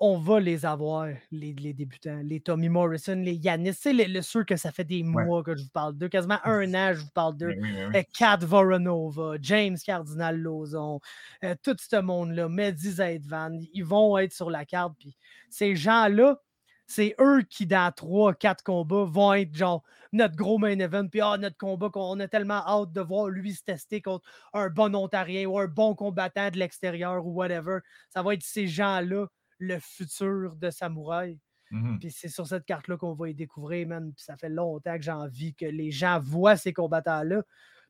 on 0.02 0.18
va 0.18 0.40
les 0.40 0.64
avoir, 0.64 1.08
les, 1.30 1.52
débutants, 1.52 2.20
les 2.24 2.40
Tommy 2.40 2.70
Morrison, 2.70 3.16
les 3.16 3.34
Yanis. 3.34 3.74
C'est 3.74 3.92
le, 3.92 4.22
ceux 4.22 4.44
que 4.44 4.56
ça 4.56 4.72
fait 4.72 4.84
des 4.84 5.02
mois 5.02 5.42
que 5.42 5.54
je 5.54 5.62
vous 5.62 5.70
parle 5.70 5.94
d'eux, 5.94 6.08
quasiment 6.08 6.38
un 6.44 6.72
an, 6.72 6.94
je 6.94 7.00
vous 7.00 7.10
parle 7.12 7.36
d'eux. 7.36 7.54
Eh, 7.94 8.04
Kat 8.04 8.38
Voronova, 8.38 9.34
James 9.42 9.76
Cardinal 9.84 10.38
Lozon, 10.38 11.00
euh, 11.44 11.54
tout 11.62 11.76
ce 11.78 12.00
monde-là, 12.00 12.48
Mehdi 12.48 12.92
Zaidvan, 12.92 13.58
ils 13.74 13.84
vont 13.84 14.16
être 14.16 14.32
sur 14.32 14.48
la 14.48 14.64
carte. 14.64 14.94
Puis 14.98 15.18
ces 15.50 15.76
gens-là, 15.76 16.40
c'est 16.86 17.14
eux 17.20 17.42
qui, 17.48 17.66
dans 17.66 17.92
trois, 17.94 18.32
quatre 18.32 18.64
combats, 18.64 19.04
vont 19.04 19.34
être 19.34 19.54
genre 19.54 19.82
notre 20.12 20.34
gros 20.34 20.56
main 20.56 20.78
event. 20.78 21.08
Puis 21.08 21.20
ah, 21.20 21.36
notre 21.38 21.58
combat 21.58 21.90
qu'on 21.90 22.18
a 22.20 22.26
tellement 22.26 22.66
hâte 22.66 22.92
de 22.92 23.02
voir 23.02 23.28
lui 23.28 23.52
se 23.52 23.62
tester 23.62 24.00
contre 24.00 24.26
un 24.54 24.70
bon 24.70 24.94
Ontarien 24.96 25.46
ou 25.46 25.58
un 25.58 25.66
bon 25.68 25.94
combattant 25.94 26.50
de 26.50 26.58
l'extérieur 26.58 27.26
ou 27.26 27.32
whatever. 27.32 27.80
Ça 28.08 28.22
va 28.22 28.32
être 28.32 28.42
ces 28.42 28.66
gens-là 28.66 29.26
le 29.60 29.78
futur 29.78 30.56
de 30.56 30.70
Samouraï. 30.70 31.38
Mm-hmm. 31.70 31.98
Puis 32.00 32.10
c'est 32.10 32.28
sur 32.28 32.46
cette 32.46 32.64
carte-là 32.64 32.96
qu'on 32.96 33.14
va 33.14 33.28
y 33.28 33.34
découvrir, 33.34 33.86
man. 33.86 34.12
Puis 34.12 34.24
ça 34.24 34.36
fait 34.36 34.48
longtemps 34.48 34.96
que 34.96 35.02
j'ai 35.02 35.12
envie 35.12 35.54
que 35.54 35.66
les 35.66 35.92
gens 35.92 36.18
voient 36.18 36.56
ces 36.56 36.72
combattants-là. 36.72 37.42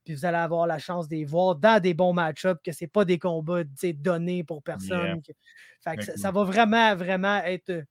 Puis 0.04 0.14
vous 0.14 0.24
allez 0.24 0.38
avoir 0.38 0.66
la 0.66 0.78
chance 0.78 1.08
de 1.08 1.16
les 1.16 1.24
voir 1.24 1.56
dans 1.56 1.80
des 1.80 1.94
bons 1.94 2.12
match-ups, 2.12 2.60
que 2.64 2.72
ce 2.72 2.86
pas 2.86 3.04
des 3.04 3.18
combats 3.18 3.64
donnés 3.94 4.44
pour 4.44 4.62
personne. 4.62 5.22
ça, 5.80 6.30
va 6.30 6.44
vraiment, 6.44 6.94
vraiment 6.96 7.36
être, 7.44 7.84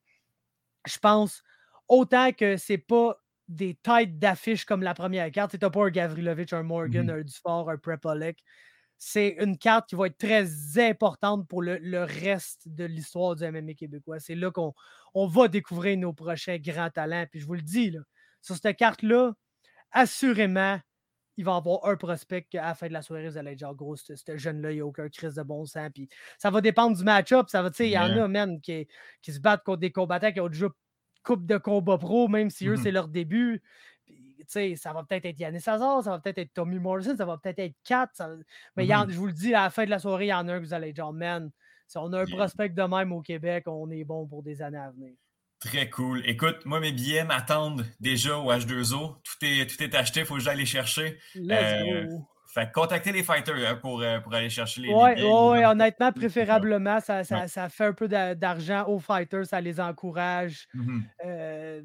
je 0.88 0.98
pense, 1.00 1.44
autant 1.88 2.32
que 2.32 2.58
c'est 2.58 2.80
pas 2.80 3.16
des 3.48 3.76
têtes 3.76 4.20
d'affiche 4.20 4.66
comme 4.66 4.84
la 4.84 4.94
première 4.94 5.32
carte. 5.32 5.52
Tu 5.52 5.58
n'as 5.62 5.70
pas 5.70 5.86
un 5.86 5.90
Gavrilovic, 5.90 6.54
un 6.54 6.64
Morgan, 6.64 7.08
mm-hmm. 7.08 7.20
un 7.20 7.24
Dufort, 7.24 7.70
un 7.70 7.78
Prepolek. 7.78 8.44
C'est 9.02 9.38
une 9.40 9.58
carte 9.58 9.88
qui 9.88 9.96
va 9.96 10.08
être 10.08 10.18
très 10.18 10.46
importante 10.78 11.48
pour 11.48 11.62
le, 11.64 12.04
reste 12.04 12.68
de 12.68 12.84
l'histoire 12.84 13.36
du 13.36 13.50
MMA 13.50 13.74
québécois. 13.74 14.20
C'est 14.20 14.36
là 14.36 14.52
qu'on 14.52 14.74
on 15.14 15.26
va 15.26 15.48
découvrir 15.48 15.98
nos 15.98 16.14
prochains 16.14 16.58
grands 16.58 16.90
talents. 16.90 17.26
Puis 17.32 17.40
je 17.40 17.48
vous 17.48 17.56
le 17.56 17.62
dis, 17.62 17.92
là, 17.92 18.02
sur 18.42 18.56
cette 18.56 18.76
carte-là, 18.76 19.34
assurément, 19.92 20.80
il 21.38 21.46
va 21.46 21.54
y 21.54 21.56
avoir 21.56 21.86
un 21.86 21.96
prospect 21.96 22.44
qu'à 22.50 22.64
la 22.64 22.76
fin 22.76 22.90
de 22.90 22.94
la 22.94 23.02
soirée, 23.02 23.30
vous 23.30 23.38
allez 23.38 23.52
être 23.52 23.60
genre 23.60 23.74
gros, 23.74 23.96
ce, 23.96 24.14
jeune-là, 24.28 24.72
il 24.72 24.76
n'y 24.76 24.82
a 24.82 24.86
aucun 24.86 25.08
crise 25.08 25.36
de 25.36 25.44
bon 25.44 25.66
sens. 25.66 25.90
Puis 25.96 26.10
ça 26.38 26.52
va 26.52 26.60
dépendre 26.60 26.98
du 26.98 27.04
match-up. 27.06 27.48
il 27.80 27.86
y 27.86 27.98
en 27.98 28.18
a, 28.18 28.28
même 28.28 28.60
qui, 28.60 28.86
qui 29.22 29.32
se 29.32 29.40
battent 29.40 29.64
contre 29.64 29.80
des 29.80 29.92
combattants 29.92 30.34
qui 30.34 30.42
ont 30.42 30.50
déjà 30.50 30.68
coupe 31.24 31.46
de 31.46 31.58
combat 31.58 31.98
pro, 31.98 32.28
même 32.28 32.50
si 32.50 32.68
eux, 32.68 32.74
mmh 32.74 32.78
c'est 32.84 32.92
leur 32.92 33.08
début. 33.08 33.62
Ça 34.50 34.94
va 34.94 35.04
peut-être 35.04 35.26
être 35.26 35.40
Yannis 35.40 35.64
Hazard, 35.66 36.04
ça 36.04 36.12
va 36.12 36.20
peut-être 36.20 36.40
être 36.40 36.54
Tommy 36.54 36.80
Morrison, 36.80 37.16
ça 37.16 37.26
va 37.26 37.38
peut-être 37.38 37.60
être 37.60 37.76
Kat. 37.84 38.10
Mais 38.76 38.86
mmh 38.86 39.10
je 39.10 39.18
vous 39.18 39.28
le 39.28 39.34
dis, 39.34 39.54
à 39.54 39.64
la 39.64 39.70
fin 39.70 39.86
de 39.86 39.90
la 39.90 40.00
soirée, 40.00 40.26
il 40.26 40.30
y 40.30 40.34
en 40.34 40.48
a 40.48 40.54
un 40.54 40.60
que 40.60 40.66
vous 40.66 40.74
allez 40.74 40.94
genre, 40.94 41.14
man, 41.14 41.52
si 41.88 41.98
on 41.98 42.12
a 42.14 42.22
un 42.22 42.26
prospect 42.26 42.70
de 42.70 42.84
même 42.84 43.12
au 43.12 43.22
Québec, 43.22 43.64
on 43.68 43.90
est 43.90 44.04
bon 44.04 44.28
pour 44.28 44.44
des 44.44 44.62
années 44.62 44.78
à 44.78 44.92
venir. 44.92 45.14
Très 45.60 45.90
cool. 45.90 46.22
Écoute, 46.26 46.66
moi, 46.66 46.80
mes 46.80 46.94
billets 46.94 47.26
m'attendent 47.26 47.86
déjà 48.00 48.38
au 48.38 48.52
H2O. 48.52 49.18
Tout 49.24 49.46
est, 49.46 49.70
tout 49.70 49.84
est 49.84 49.94
acheté, 49.94 50.22
il 50.22 50.26
faut 50.26 50.36
que 50.36 50.40
j'aille 50.40 50.58
les 50.58 50.66
chercher. 50.66 51.20
Euh, 51.36 52.08
fait 52.60 52.72
contacter 52.72 53.12
les 53.12 53.24
fighters 53.24 53.70
hein, 53.70 53.76
pour, 53.76 54.02
euh, 54.02 54.20
pour 54.20 54.34
aller 54.34 54.50
chercher 54.50 54.82
les. 54.82 54.90
Oui, 54.90 55.24
ouais, 55.24 55.66
honnêtement, 55.66 56.12
préférablement, 56.12 57.00
ça, 57.00 57.24
ça, 57.24 57.48
ça, 57.48 57.70
fait 57.70 57.86
un 57.86 57.94
peu 57.94 58.08
d'argent 58.08 58.86
aux 58.88 59.00
fighters, 59.00 59.46
ça 59.46 59.62
les 59.62 59.80
encourage. 59.80 60.68
Mm-hmm. 60.76 61.02
Euh, 61.26 61.82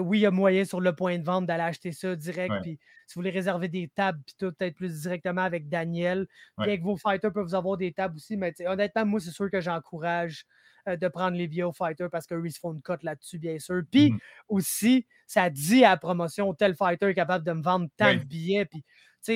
oui, 0.00 0.18
il 0.18 0.22
y 0.22 0.26
a 0.26 0.30
moyen 0.30 0.64
sur 0.64 0.80
le 0.80 0.94
point 0.94 1.18
de 1.18 1.24
vente 1.24 1.46
d'aller 1.46 1.64
acheter 1.64 1.92
ça 1.92 2.14
direct. 2.14 2.54
Puis 2.62 2.78
si 3.06 3.14
vous 3.14 3.20
voulez 3.20 3.30
réserver 3.30 3.68
des 3.68 3.88
tables, 3.88 4.20
puis 4.26 4.34
tout, 4.38 4.52
peut-être 4.52 4.74
plus 4.74 5.02
directement 5.02 5.42
avec 5.42 5.68
Daniel. 5.68 6.26
Bien 6.58 6.76
que 6.76 6.82
vos 6.82 6.96
fighters 6.96 7.32
peuvent 7.32 7.54
avoir 7.54 7.76
des 7.76 7.92
tables 7.92 8.16
aussi, 8.16 8.36
mais 8.36 8.52
honnêtement, 8.66 9.06
moi, 9.06 9.20
c'est 9.20 9.30
sûr 9.30 9.50
que 9.50 9.60
j'encourage 9.60 10.44
euh, 10.88 10.96
de 10.96 11.08
prendre 11.08 11.36
les 11.36 11.48
billets 11.48 11.64
aux 11.64 11.72
fighters 11.72 12.10
parce 12.10 12.26
que 12.26 12.34
Reese 12.34 12.58
font 12.58 12.72
une 12.72 12.82
cote 12.82 13.02
là-dessus, 13.02 13.38
bien 13.38 13.58
sûr. 13.58 13.82
Puis 13.90 14.10
mm-hmm. 14.10 14.18
aussi, 14.48 15.06
ça 15.26 15.50
dit 15.50 15.84
à 15.84 15.90
la 15.90 15.96
promotion, 15.96 16.52
tel 16.54 16.76
fighter 16.76 17.06
est 17.06 17.14
capable 17.14 17.44
de 17.44 17.52
me 17.52 17.62
vendre 17.62 17.88
tant 17.96 18.14
de 18.14 18.24
billets. 18.24 18.64
Puis 18.66 18.84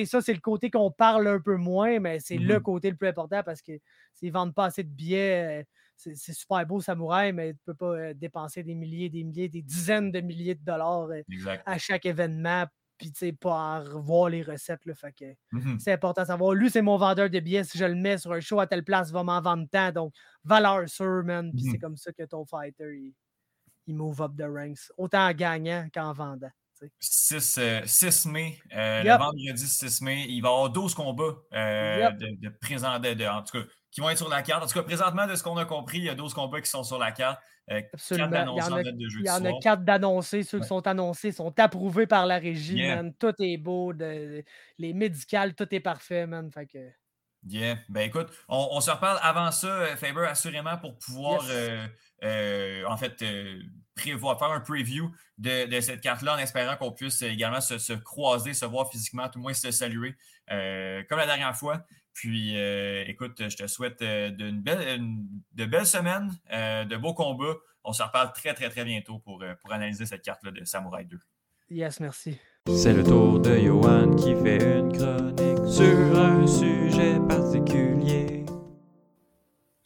ça, 0.05 0.21
c'est 0.21 0.33
le 0.33 0.39
côté 0.39 0.69
qu'on 0.69 0.91
parle 0.91 1.27
un 1.27 1.39
peu 1.39 1.55
moins, 1.55 1.99
mais 1.99 2.19
c'est 2.19 2.37
le 2.37 2.57
mmh 2.57 2.61
côté 2.61 2.89
le 2.89 2.95
plus 2.95 3.07
important 3.07 3.41
parce 3.43 3.61
que 3.61 3.73
s'ils 4.13 4.29
ne 4.29 4.33
vendent 4.33 4.55
pas 4.55 4.65
assez 4.65 4.83
de 4.83 4.89
billets, 4.89 5.61
euh, 5.61 5.63
c'est 5.95 6.33
super 6.33 6.65
beau, 6.65 6.81
Samouraï, 6.81 7.31
mais 7.31 7.53
tu 7.53 7.59
ne 7.67 7.73
peux 7.73 7.75
pas 7.75 7.93
euh, 7.95 8.13
dépenser 8.13 8.63
des 8.63 8.75
milliers, 8.75 9.09
des 9.09 9.23
milliers, 9.23 9.49
des 9.49 9.61
dizaines 9.61 10.11
de 10.11 10.19
milliers 10.21 10.55
de 10.55 10.63
dollars 10.63 11.09
euh, 11.11 11.21
à 11.65 11.77
chaque 11.77 12.05
événement, 12.05 12.65
puis 12.97 13.11
pas 13.33 13.53
en 13.53 13.83
revoir 13.83 14.29
les 14.29 14.41
recettes. 14.41 14.85
Là, 14.85 14.95
fait 14.95 15.37
mmh 15.51 15.77
C'est 15.79 15.91
important 15.91 16.21
de 16.21 16.27
savoir. 16.27 16.53
Lui, 16.53 16.69
c'est 16.69 16.81
mon 16.81 16.97
vendeur 16.97 17.29
de 17.29 17.39
billets. 17.39 17.63
Si 17.63 17.77
je 17.77 17.85
le 17.85 17.95
mets 17.95 18.17
sur 18.17 18.31
un 18.31 18.39
show 18.39 18.59
à 18.59 18.67
telle 18.67 18.83
place, 18.83 19.09
il 19.09 19.13
va 19.13 19.23
m'en 19.23 19.41
vendre 19.41 19.67
tant. 19.71 19.91
Donc, 19.91 20.13
valeur 20.43 20.87
sûre, 20.89 21.23
man. 21.23 21.53
Puis 21.53 21.65
c'est 21.65 21.77
mmh 21.77 21.79
comme 21.79 21.97
ça 21.97 22.11
que 22.11 22.23
ton 22.23 22.45
fighter, 22.45 22.95
il, 22.95 23.13
il 23.87 23.95
move 23.95 24.21
up 24.21 24.31
the 24.37 24.43
ranks, 24.43 24.91
autant 24.97 25.27
en 25.27 25.33
gagnant 25.33 25.87
qu'en 25.93 26.13
vendant. 26.13 26.51
6, 26.99 27.59
6 27.85 28.25
euh, 28.25 28.29
mai, 28.31 28.59
euh, 28.75 29.03
le 29.03 29.09
vendredi 29.17 29.67
6 29.67 30.01
mai, 30.01 30.25
il 30.27 30.41
va 30.41 30.49
y 30.49 30.51
avoir 30.51 30.69
12 30.69 30.93
combats 30.93 31.35
euh, 31.53 32.11
de, 32.11 32.27
de, 32.41 33.27
en 33.27 33.43
tout 33.43 33.59
cas, 33.59 33.65
qui 33.91 34.01
vont 34.01 34.09
être 34.09 34.17
sur 34.17 34.29
la 34.29 34.41
carte. 34.41 34.63
En 34.63 34.67
tout 34.67 34.73
cas, 34.73 34.83
présentement, 34.83 35.27
de 35.27 35.35
ce 35.35 35.43
qu'on 35.43 35.57
a 35.57 35.65
compris, 35.65 35.99
il 35.99 36.03
y 36.05 36.09
a 36.09 36.15
12 36.15 36.33
combats 36.33 36.61
qui 36.61 36.69
sont 36.69 36.83
sur 36.83 36.97
la 36.97 37.11
carte. 37.11 37.39
Absolument. 37.67 38.55
Il 38.55 39.25
y 39.25 39.29
en 39.29 39.45
a, 39.45 39.59
4 39.61 39.83
d'annoncés. 39.83 40.43
Ceux 40.43 40.59
qui 40.59 40.67
sont 40.67 40.85
annoncés 40.87 41.31
sont 41.31 41.57
approuvés 41.59 42.07
par 42.07 42.25
la 42.25 42.37
régie, 42.37 42.81
Tout 43.19 43.33
est 43.39 43.57
beau. 43.57 43.91
les 43.91 44.93
médicales, 44.93 45.53
tout 45.55 45.67
est 45.73 45.79
parfait, 45.79 46.25
man. 46.27 46.51
Fait 46.51 46.65
que... 46.65 46.79
Yeah. 47.47 47.77
Ben 47.89 48.01
écoute, 48.01 48.27
on, 48.49 48.79
se 48.81 48.91
reparle 48.91 49.17
avant 49.23 49.49
ça, 49.51 49.95
Faber, 49.95 50.27
assurément, 50.27 50.77
pour 50.77 50.97
pouvoir 50.99 51.43
en 52.23 52.97
fait 52.97 53.23
prévoir, 53.95 54.39
faire 54.39 54.51
un 54.51 54.59
preview 54.59 55.11
de, 55.37 55.79
cette 55.79 56.01
carte-là 56.01 56.35
en 56.35 56.37
espérant 56.37 56.75
qu'on 56.77 56.91
puisse 56.91 57.21
également 57.21 57.61
se, 57.61 57.93
croiser, 57.93 58.53
se 58.53 58.65
voir 58.65 58.89
physiquement, 58.89 59.27
tout 59.29 59.39
le 59.39 59.43
moins 59.43 59.53
se 59.53 59.71
saluer 59.71 60.15
euh, 60.51 61.03
comme 61.09 61.19
la 61.19 61.25
dernière 61.25 61.55
fois. 61.55 61.85
Puis, 62.13 62.57
euh, 62.57 63.05
écoute, 63.07 63.41
je 63.49 63.55
te 63.55 63.67
souhaite 63.67 64.01
euh, 64.01 64.29
de, 64.31 64.49
de 64.51 65.65
belles 65.65 65.85
semaines, 65.85 66.29
de 66.51 66.97
beaux 66.97 67.13
combats. 67.13 67.55
On 67.83 67.93
se 67.93 68.03
reparle 68.03 68.31
très, 68.33 68.53
très, 68.53 68.69
très 68.69 68.83
bientôt 68.85 69.19
pour, 69.19 69.43
pour 69.61 69.73
analyser 69.73 70.05
cette 70.05 70.21
carte-là 70.21 70.51
de 70.51 70.63
Samurai 70.65 71.05
2. 71.05 71.17
Yes, 71.69 71.99
merci. 71.99 72.37
C'est 72.67 72.93
le 72.93 73.03
tour 73.03 73.39
de 73.39 73.57
Johan 73.57 74.13
qui 74.15 74.35
fait 74.35 74.61
une 74.61 74.91
chronique 74.91 75.67
sur 75.67 76.19
un 76.19 76.45
sujet 76.45 77.17
particulier. 77.27 78.40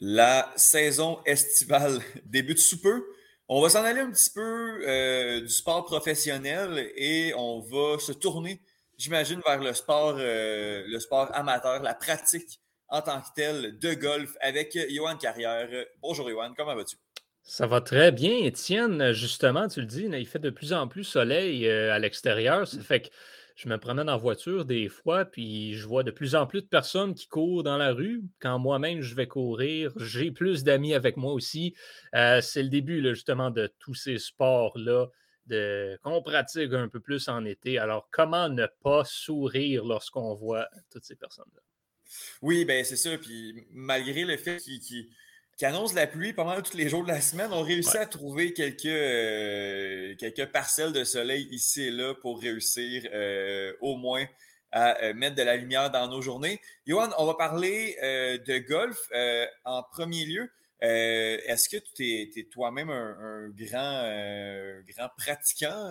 La 0.00 0.52
saison 0.56 1.20
estivale 1.24 2.00
débute 2.26 2.58
sous 2.58 2.80
peu. 2.80 3.04
On 3.48 3.62
va 3.62 3.68
s'en 3.68 3.84
aller 3.84 4.00
un 4.00 4.10
petit 4.10 4.30
peu 4.30 4.86
euh, 4.86 5.40
du 5.40 5.48
sport 5.48 5.84
professionnel 5.84 6.90
et 6.96 7.32
on 7.36 7.60
va 7.60 7.98
se 7.98 8.12
tourner, 8.12 8.60
j'imagine, 8.98 9.40
vers 9.46 9.62
le 9.62 9.72
sport, 9.72 10.16
euh, 10.18 10.82
le 10.86 10.98
sport 10.98 11.30
amateur, 11.32 11.82
la 11.82 11.94
pratique 11.94 12.60
en 12.88 13.02
tant 13.02 13.20
que 13.20 13.28
telle 13.34 13.78
de 13.78 13.94
golf 13.94 14.36
avec 14.40 14.76
Johan 14.90 15.16
Carrière. 15.16 15.68
Bonjour 16.02 16.28
Johan, 16.28 16.52
comment 16.56 16.74
vas-tu? 16.74 16.96
Ça 17.42 17.68
va 17.68 17.80
très 17.80 18.10
bien, 18.10 18.36
Étienne. 18.38 19.12
Justement, 19.12 19.68
tu 19.68 19.80
le 19.80 19.86
dis, 19.86 20.08
il 20.12 20.26
fait 20.26 20.40
de 20.40 20.50
plus 20.50 20.72
en 20.72 20.88
plus 20.88 21.04
soleil 21.04 21.68
euh, 21.68 21.94
à 21.94 22.00
l'extérieur. 22.00 22.66
Ça 22.66 22.80
fait 22.80 23.02
que 23.02 23.08
je 23.56 23.68
me 23.70 23.78
promène 23.78 24.10
en 24.10 24.18
voiture 24.18 24.66
des 24.66 24.88
fois, 24.88 25.24
puis 25.24 25.74
je 25.74 25.86
vois 25.86 26.02
de 26.02 26.10
plus 26.10 26.34
en 26.34 26.46
plus 26.46 26.60
de 26.60 26.66
personnes 26.66 27.14
qui 27.14 27.26
courent 27.26 27.62
dans 27.62 27.78
la 27.78 27.92
rue. 27.92 28.22
Quand 28.38 28.58
moi-même 28.58 29.00
je 29.00 29.14
vais 29.14 29.26
courir, 29.26 29.92
j'ai 29.96 30.30
plus 30.30 30.62
d'amis 30.62 30.94
avec 30.94 31.16
moi 31.16 31.32
aussi. 31.32 31.74
Euh, 32.14 32.42
c'est 32.42 32.62
le 32.62 32.68
début 32.68 33.02
justement 33.02 33.50
de 33.50 33.72
tous 33.78 33.94
ces 33.94 34.18
sports-là 34.18 35.08
qu'on 36.02 36.22
pratique 36.22 36.72
un 36.72 36.88
peu 36.88 37.00
plus 37.00 37.28
en 37.28 37.44
été. 37.44 37.78
Alors, 37.78 38.08
comment 38.10 38.48
ne 38.48 38.66
pas 38.82 39.04
sourire 39.04 39.84
lorsqu'on 39.84 40.34
voit 40.34 40.68
toutes 40.90 41.04
ces 41.04 41.16
personnes-là? 41.16 41.60
Oui, 42.42 42.64
ben 42.64 42.84
c'est 42.84 42.96
ça. 42.96 43.16
Puis 43.16 43.66
malgré 43.70 44.24
le 44.24 44.36
fait 44.36 44.58
qu'il 44.58 45.08
qui 45.56 45.64
annonce 45.64 45.94
la 45.94 46.06
pluie 46.06 46.32
pendant 46.32 46.60
tous 46.60 46.76
les 46.76 46.88
jours 46.88 47.02
de 47.02 47.08
la 47.08 47.20
semaine. 47.20 47.50
On 47.52 47.62
réussit 47.62 47.96
à 47.96 48.06
trouver 48.06 48.52
quelques, 48.52 48.84
euh, 48.84 50.14
quelques 50.16 50.46
parcelles 50.52 50.92
de 50.92 51.02
soleil 51.04 51.48
ici 51.50 51.84
et 51.84 51.90
là 51.90 52.14
pour 52.14 52.40
réussir 52.40 53.08
euh, 53.12 53.72
au 53.80 53.96
moins 53.96 54.26
à 54.70 55.02
euh, 55.02 55.14
mettre 55.14 55.36
de 55.36 55.42
la 55.42 55.56
lumière 55.56 55.90
dans 55.90 56.08
nos 56.08 56.20
journées. 56.20 56.60
Johan, 56.86 57.08
on 57.18 57.24
va 57.24 57.34
parler 57.34 57.96
de 58.02 58.58
golf 58.58 58.98
en 59.64 59.82
premier 59.82 60.26
lieu. 60.26 60.50
Est-ce 60.80 61.70
que 61.70 61.78
tu 61.94 62.04
es, 62.04 62.48
toi-même 62.52 62.90
un, 62.90 63.48
grand, 63.48 64.02
grand 64.86 65.08
pratiquant, 65.16 65.90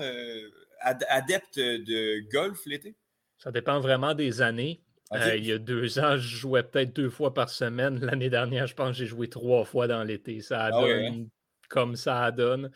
adepte 0.81 1.57
de 1.57 2.29
golf 2.31 2.59
l'été? 2.67 2.95
Ça 3.39 3.51
dépend 3.51 3.79
vraiment 3.79 4.13
des 4.13 4.41
années. 4.41 4.84
Euh, 5.13 5.35
il 5.35 5.45
y 5.45 5.51
a 5.51 5.59
deux 5.59 5.99
ans, 5.99 6.17
je 6.17 6.35
jouais 6.35 6.63
peut-être 6.63 6.95
deux 6.95 7.09
fois 7.09 7.33
par 7.33 7.49
semaine. 7.49 7.99
L'année 8.03 8.29
dernière, 8.29 8.67
je 8.67 8.73
pense 8.73 8.89
que 8.89 8.93
j'ai 8.95 9.05
joué 9.05 9.29
trois 9.29 9.63
fois 9.63 9.87
dans 9.87 10.03
l'été. 10.03 10.41
Ça 10.41 10.65
ah 10.65 10.71
donne 10.71 11.05
hein? 11.05 11.25
comme 11.69 11.95
ça 11.95 12.31
donne. 12.31 12.71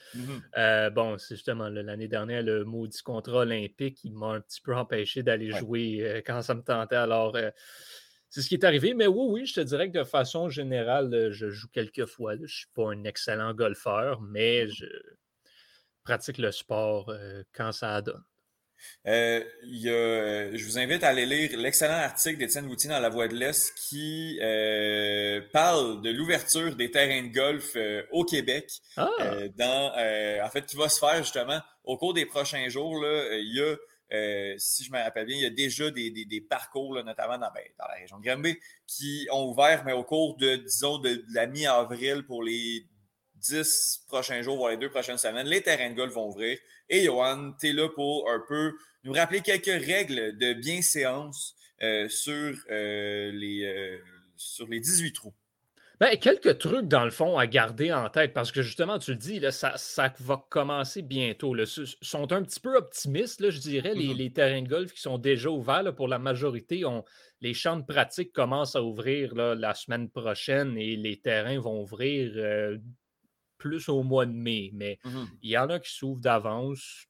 Euh, 0.58 0.90
bon, 0.92 1.18
c'est 1.18 1.36
justement 1.36 1.70
l'année 1.70 2.08
dernière, 2.08 2.44
le 2.44 2.66
maudit 2.66 3.02
contrat 3.02 3.40
olympique, 3.40 4.04
il 4.04 4.14
m'a 4.14 4.34
un 4.34 4.42
petit 4.42 4.62
peu 4.62 4.76
empêché 4.76 5.24
d'aller 5.24 5.52
jouer 5.52 6.02
euh, 6.02 6.22
quand 6.26 6.42
ça 6.44 6.54
me 6.54 6.62
tentait. 6.62 6.96
Alors, 6.96 7.36
c'est 8.30 8.42
ce 8.42 8.48
qui 8.48 8.56
est 8.56 8.64
arrivé. 8.64 8.94
Mais 8.94 9.08
oui, 9.08 9.26
oui, 9.30 9.46
je 9.48 9.56
te 9.56 9.62
dirais 9.62 9.92
que 9.92 9.98
de 9.98 10.04
façon 10.04 10.50
générale, 10.50 11.30
je 11.32 11.50
joue 11.50 11.68
quelques 11.70 12.06
fois. 12.06 12.36
Je 12.36 12.42
ne 12.42 12.48
suis 12.48 12.68
pas 12.76 12.92
un 12.92 13.04
excellent 13.06 13.54
golfeur, 13.54 14.22
mais 14.22 14.66
mmh 14.66 14.70
je 14.70 14.86
pratique 16.04 16.38
le 16.40 16.52
sport 16.52 17.12
quand 17.54 17.72
ça 17.72 18.02
donne. 18.02 18.24
Euh, 19.08 19.44
euh, 19.86 20.52
je 20.54 20.66
vous 20.66 20.78
invite 20.78 21.04
à 21.04 21.10
aller 21.10 21.26
lire 21.26 21.58
l'excellent 21.58 21.94
article 21.94 22.38
d'Étienne 22.38 22.66
Woutier 22.68 22.90
dans 22.90 23.00
La 23.00 23.10
Voix 23.10 23.28
de 23.28 23.36
l'Est 23.36 23.74
qui 23.76 24.40
euh, 24.42 25.42
parle 25.54 26.02
de 26.02 26.10
l'ouverture 26.10 26.76
des 26.76 26.92
terrains 26.92 27.24
de 27.24 27.34
golf 27.34 27.78
au 28.12 28.26
Québec. 28.26 28.72
Ah! 28.98 29.10
dans, 29.58 29.94
en 30.44 30.50
fait, 30.50 30.66
qui 30.66 30.76
va 30.76 30.90
se 30.90 31.00
faire 31.00 31.18
justement 31.18 31.60
au 31.84 31.98
cours 31.98 32.14
des 32.14 32.26
prochains 32.26 32.68
jours. 32.70 33.02
Là, 33.02 33.38
il 33.38 33.56
y 33.56 33.62
a, 33.62 34.58
si 34.58 34.84
je 34.84 34.92
me 34.92 34.98
rappelle 34.98 35.26
bien, 35.26 35.38
il 35.38 35.44
y 35.44 35.46
a 35.46 35.50
déjà 35.50 35.90
des, 35.92 36.12
des, 36.12 36.42
parcours, 36.42 36.96
notamment 37.04 37.38
dans, 37.38 37.52
ben, 37.54 37.64
dans, 37.78 37.88
la 37.88 37.96
région 37.96 38.20
de 38.20 38.24
Granby, 38.24 38.58
qui 38.88 39.28
ont 39.32 39.50
ouvert, 39.50 39.84
mais 39.86 39.94
au 39.94 40.04
cours 40.04 40.36
de, 40.38 40.58
disons, 40.58 40.98
de, 40.98 41.24
la 41.34 41.48
mi-avril 41.48 42.24
pour 42.26 42.44
les 42.44 42.86
dix 43.40 44.04
prochains 44.08 44.42
jours, 44.42 44.58
voire 44.58 44.72
les 44.72 44.78
deux 44.78 44.90
prochaines 44.90 45.18
semaines, 45.18 45.48
les 45.48 45.62
terrains 45.62 45.90
de 45.90 45.96
golf 45.96 46.14
vont 46.14 46.30
ouvrir. 46.30 46.58
Et 46.90 47.04
Johan, 47.04 47.54
tu 47.60 47.70
es 47.70 47.74
là 47.74 47.90
pour 47.90 48.30
un 48.30 48.42
peu 48.48 48.74
nous 49.04 49.14
rappeler 49.14 49.42
quelques 49.42 49.86
règles 49.86 50.38
de 50.38 50.54
bienséance 50.54 51.56
euh, 51.82 52.10
sur, 52.10 52.56
euh, 52.70 53.32
les, 53.32 53.64
euh, 53.64 53.98
sur 54.36 54.68
les 54.68 54.80
18 54.80 55.14
trous. 55.14 55.34
Ben, 56.00 56.18
quelques 56.18 56.60
trucs, 56.60 56.88
dans 56.88 57.04
le 57.04 57.12
fond, 57.12 57.38
à 57.38 57.46
garder 57.46 57.92
en 57.92 58.10
tête, 58.10 58.34
parce 58.34 58.54
que 58.54 58.62
justement, 58.62 59.00
tu 59.00 59.12
le 59.12 59.18
dis, 59.18 59.40
là, 59.40 59.52
ça, 59.52 59.74
ça 59.76 60.14
va 60.20 60.42
commencer 60.50 61.02
bientôt. 61.02 61.56
Ils 61.58 61.66
sont 61.68 62.32
un 62.32 62.42
petit 62.42 62.62
peu 62.62 62.76
optimistes, 62.78 63.42
là, 63.42 63.50
je 63.50 63.60
dirais, 63.60 63.94
les, 63.94 64.14
mm-hmm. 64.14 64.34
terrains 64.34 64.62
de 64.62 64.70
golf 64.70 64.94
qui 64.94 65.02
sont 65.02 65.18
déjà 65.18 65.50
ouverts. 65.50 65.94
pour 65.96 66.08
la 66.08 66.20
majorité, 66.20 66.86
on, 66.86 67.04
les 67.42 67.54
champs 67.54 67.78
de 67.78 67.86
pratique 67.86 68.32
commencent 68.32 68.78
à 68.78 68.84
ouvrir 68.84 69.36
la 69.36 69.74
semaine 69.74 70.10
prochaine 70.10 70.78
et 70.78 70.96
les 70.96 71.20
terrains 71.20 71.60
vont 71.60 71.82
ouvrir 71.82 72.32
plus 73.60 73.88
au 73.90 74.02
mois 74.02 74.26
de 74.26 74.34
mai. 74.34 74.72
Mais 74.74 74.98
mm-hmm. 75.06 75.28
il 75.44 75.50
y 75.52 75.58
en 75.58 75.70
a 75.70 75.80
qui 75.80 75.94
s'ouvrent 75.94 76.22
d'avance. 76.22 77.06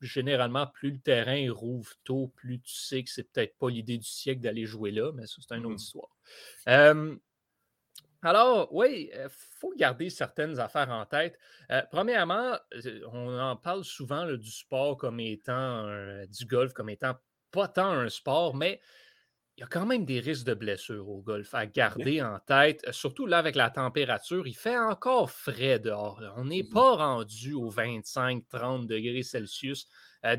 Généralement, 0.00 0.66
plus 0.66 0.92
le 0.92 0.98
terrain 0.98 1.46
rouvre 1.52 1.92
tôt, 2.04 2.32
plus 2.34 2.58
tu 2.60 2.74
sais 2.74 3.04
que 3.04 3.10
c'est 3.10 3.30
peut-être 3.30 3.56
pas 3.58 3.68
l'idée 3.68 3.98
du 3.98 4.08
siècle 4.08 4.40
d'aller 4.40 4.64
jouer 4.64 4.90
là, 4.90 5.12
mais 5.12 5.26
ça, 5.26 5.36
c'est 5.46 5.54
une 5.54 5.66
autre 5.66 5.76
mm-hmm. 5.76 5.78
histoire. 5.78 6.08
Alors, 8.22 8.74
oui, 8.74 9.10
il 9.14 9.28
faut 9.30 9.72
garder 9.76 10.10
certaines 10.10 10.58
affaires 10.58 10.90
en 10.90 11.06
tête. 11.06 11.38
premièrement, 11.90 12.56
on 13.12 13.38
en 13.38 13.56
parle 13.56 13.84
souvent 13.84 14.26
du 14.26 14.50
sport 14.50 14.96
comme 14.96 15.20
étant 15.20 15.86
du 16.26 16.44
golf 16.46 16.72
comme 16.72 16.90
étant 16.90 17.14
pas 17.50 17.68
tant 17.68 17.90
un 17.90 18.08
sport, 18.08 18.54
mais 18.54 18.80
il 19.60 19.64
y 19.64 19.66
a 19.66 19.68
quand 19.68 19.84
même 19.84 20.06
des 20.06 20.20
risques 20.20 20.46
de 20.46 20.54
blessures 20.54 21.06
au 21.06 21.20
golf 21.20 21.52
à 21.52 21.66
garder 21.66 22.22
en 22.22 22.38
tête, 22.38 22.82
surtout 22.92 23.26
là 23.26 23.36
avec 23.36 23.56
la 23.56 23.68
température. 23.68 24.46
Il 24.46 24.56
fait 24.56 24.78
encore 24.78 25.30
frais 25.30 25.78
dehors. 25.78 26.22
On 26.36 26.46
n'est 26.46 26.62
mmh 26.62 26.70
pas 26.70 26.96
rendu 26.96 27.52
aux 27.52 27.70
25-30 27.70 28.86
degrés 28.86 29.22
Celsius. 29.22 29.86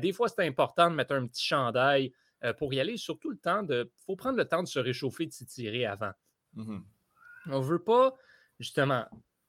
des 0.00 0.12
fois, 0.12 0.26
c'est 0.26 0.44
important 0.44 0.90
de 0.90 0.96
mettre 0.96 1.14
un 1.14 1.24
petit 1.28 1.44
chandail 1.44 2.12
pour 2.58 2.74
y 2.74 2.80
aller, 2.80 2.96
surtout 2.96 3.30
le 3.30 3.38
temps 3.38 3.62
de. 3.62 3.92
Il 3.96 4.04
faut 4.06 4.16
prendre 4.16 4.38
le 4.38 4.44
temps 4.44 4.64
de 4.64 4.66
se 4.66 4.80
réchauffer, 4.80 5.26
de 5.26 5.32
s'étirer 5.32 5.86
avant. 5.86 6.10
Mmh 6.54 6.80
on 7.46 7.60
ne 7.60 7.64
veut 7.64 7.82
pas, 7.82 8.16
justement, 8.58 9.04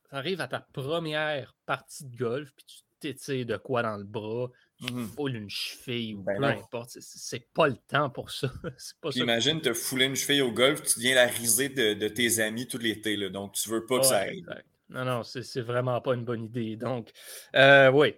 tu 0.08 0.16
arrives 0.16 0.41
à 0.41 0.48
ta 0.48 0.60
première 0.60 1.56
partie 1.66 2.06
de 2.06 2.16
golf, 2.16 2.54
puis 2.56 2.66
tu 2.68 2.78
t'étires 3.00 3.48
de 3.48 3.58
quoi 3.58 3.82
dans 3.82 3.98
le 3.98 4.04
bras, 4.04 4.50
mmh 4.91 5.07
foules 5.15 5.35
une 5.35 5.49
cheville 5.49 6.15
ou 6.15 6.23
ben 6.23 6.38
peu 6.38 6.43
importe. 6.45 6.97
C'est 6.99 7.47
pas 7.53 7.68
le 7.68 7.77
temps 7.88 8.10
pour 8.10 8.31
ça. 8.31 8.51
Imagine 9.15 9.61
te 9.61 9.73
fouler 9.73 10.05
une 10.05 10.15
cheville 10.15 10.41
au 10.41 10.51
golf, 10.51 10.81
tu 10.84 10.99
viens 10.99 11.15
la 11.15 11.27
risée 11.27 11.69
de, 11.69 12.07
tes 12.07 12.39
amis 12.39 12.68
tout 12.68 12.77
l'été. 12.77 13.18
Donc, 13.30 13.53
tu 13.53 13.69
veux 13.69 13.85
pas 13.85 13.99
que 13.99 14.05
ça 14.05 14.18
arrive. 14.19 14.47
Non, 14.89 15.05
non, 15.05 15.23
c'est 15.23 15.61
vraiment 15.61 15.99
pas 16.01 16.14
une 16.14 16.23
bonne 16.23 16.43
idée. 16.43 16.76
Donc, 16.76 17.11
euh, 17.55 17.91
oui, 17.91 18.15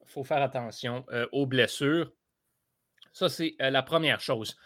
il 0.00 0.08
faut 0.08 0.24
faire 0.24 0.42
attention 0.42 1.04
euh, 1.12 1.26
aux 1.32 1.46
blessures. 1.46 2.10
Ça, 3.12 3.28
c'est 3.28 3.54
euh, 3.60 3.70
la 3.70 3.82
première 3.82 4.20
chose. 4.20 4.56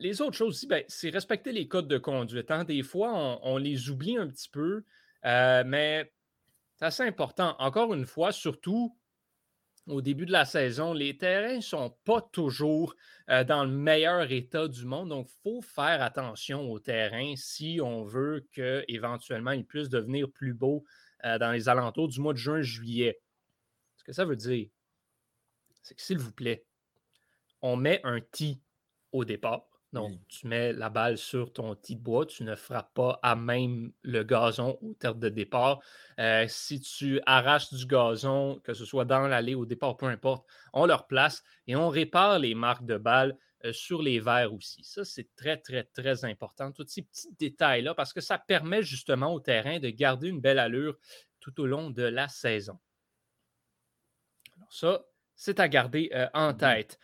Les 0.00 0.20
autres 0.20 0.36
choses 0.36 0.56
aussi, 0.56 0.66
ben, 0.66 0.84
c'est 0.88 1.10
respecter 1.10 1.52
les 1.52 1.68
codes 1.68 1.88
de 1.88 1.98
conduite. 1.98 2.50
Hein. 2.50 2.64
Des 2.64 2.82
fois, 2.82 3.40
on, 3.42 3.56
les 3.56 3.88
oublie 3.88 4.16
un 4.16 4.26
petit 4.26 4.48
peu, 4.48 4.84
mais 5.22 6.12
c'est 6.76 6.86
assez 6.86 7.02
important. 7.02 7.54
Encore 7.58 7.94
une 7.94 8.06
fois, 8.06 8.32
surtout 8.32 8.96
au 9.86 10.02
début 10.02 10.26
de 10.26 10.32
la 10.32 10.44
saison, 10.44 10.92
les 10.92 11.16
terrains 11.16 11.56
ne 11.56 11.60
sont 11.60 11.96
pas 12.04 12.20
toujours 12.20 12.94
euh, 13.28 13.44
dans 13.44 13.64
le 13.64 13.70
meilleur 13.70 14.30
état 14.30 14.68
du 14.68 14.84
monde. 14.84 15.08
Donc, 15.08 15.28
il 15.28 15.40
faut 15.42 15.62
faire 15.62 16.02
attention 16.02 16.70
aux 16.70 16.78
terrains 16.78 17.34
si 17.36 17.80
on 17.82 18.04
veut 18.04 18.46
qu'éventuellement 18.52 19.52
ils 19.52 19.66
puissent 19.66 19.88
devenir 19.88 20.30
plus 20.30 20.54
beaux 20.54 20.84
dans 21.22 21.52
les 21.52 21.68
alentours 21.68 22.08
du 22.08 22.18
mois 22.18 22.32
de 22.32 22.38
juin-juillet. 22.38 23.20
Ce 23.96 24.04
que 24.04 24.12
ça 24.14 24.24
veut 24.24 24.36
dire, 24.36 24.68
c'est 25.82 25.94
que 25.94 26.00
s'il 26.00 26.18
vous 26.18 26.32
plaît, 26.32 26.64
on 27.60 27.76
met 27.76 28.00
un 28.04 28.20
T 28.20 28.58
au 29.12 29.24
départ. 29.24 29.69
Donc, 29.92 30.12
tu 30.28 30.46
mets 30.46 30.72
la 30.72 30.88
balle 30.88 31.18
sur 31.18 31.52
ton 31.52 31.74
petit 31.74 31.96
bois, 31.96 32.24
tu 32.24 32.44
ne 32.44 32.54
frappes 32.54 32.94
pas 32.94 33.18
à 33.22 33.34
même 33.34 33.92
le 34.02 34.22
gazon 34.22 34.78
au 34.82 34.94
terme 34.94 35.18
de 35.18 35.28
départ. 35.28 35.80
Euh, 36.20 36.44
si 36.48 36.80
tu 36.80 37.20
arraches 37.26 37.72
du 37.74 37.86
gazon, 37.86 38.60
que 38.62 38.72
ce 38.72 38.84
soit 38.84 39.04
dans 39.04 39.26
l'allée 39.26 39.56
ou 39.56 39.62
au 39.62 39.66
départ, 39.66 39.96
peu 39.96 40.06
importe, 40.06 40.46
on 40.72 40.86
le 40.86 40.94
replace 40.94 41.42
et 41.66 41.74
on 41.74 41.88
répare 41.88 42.38
les 42.38 42.54
marques 42.54 42.86
de 42.86 42.98
balle 42.98 43.36
euh, 43.64 43.72
sur 43.72 44.00
les 44.00 44.20
verres 44.20 44.54
aussi. 44.54 44.84
Ça, 44.84 45.04
c'est 45.04 45.34
très, 45.34 45.56
très, 45.56 45.82
très 45.82 46.24
important, 46.24 46.70
tous 46.70 46.86
ces 46.86 47.02
petits 47.02 47.34
détails-là, 47.38 47.94
parce 47.94 48.12
que 48.12 48.20
ça 48.20 48.38
permet 48.38 48.84
justement 48.84 49.34
au 49.34 49.40
terrain 49.40 49.80
de 49.80 49.90
garder 49.90 50.28
une 50.28 50.40
belle 50.40 50.60
allure 50.60 50.96
tout 51.40 51.60
au 51.60 51.66
long 51.66 51.90
de 51.90 52.04
la 52.04 52.28
saison. 52.28 52.78
Alors 54.56 54.72
ça, 54.72 55.04
c'est 55.34 55.58
à 55.58 55.68
garder 55.68 56.10
euh, 56.14 56.28
en 56.32 56.54
tête. 56.54 57.00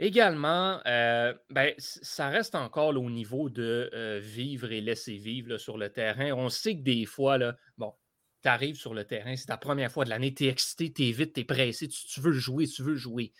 Également, 0.00 0.80
euh, 0.86 1.34
ben, 1.50 1.74
ça 1.78 2.28
reste 2.28 2.54
encore 2.54 2.96
au 2.96 3.10
niveau 3.10 3.50
de 3.50 3.90
euh, 3.92 4.20
vivre 4.20 4.70
et 4.70 4.80
laisser 4.80 5.16
vivre 5.16 5.58
sur 5.58 5.76
le 5.76 5.90
terrain. 5.90 6.32
On 6.32 6.48
sait 6.48 6.76
que 6.76 6.82
des 6.82 7.04
fois, 7.04 7.36
là, 7.36 7.56
bon, 7.78 7.92
tu 8.42 8.48
arrives 8.48 8.76
sur 8.76 8.94
le 8.94 9.04
terrain, 9.04 9.34
c'est 9.34 9.46
ta 9.46 9.56
première 9.56 9.90
fois 9.90 10.04
de 10.04 10.10
l'année, 10.10 10.32
tu 10.32 10.44
es 10.44 10.48
excité, 10.48 10.92
tu 10.92 11.08
es 11.08 11.10
vite, 11.10 11.32
tu 11.32 11.40
es 11.40 11.44
pressé, 11.44 11.88
tu, 11.88 12.20
veux 12.20 12.32
jouer, 12.32 12.68
tu 12.68 12.82
veux 12.84 12.94
jouer. 12.94 13.32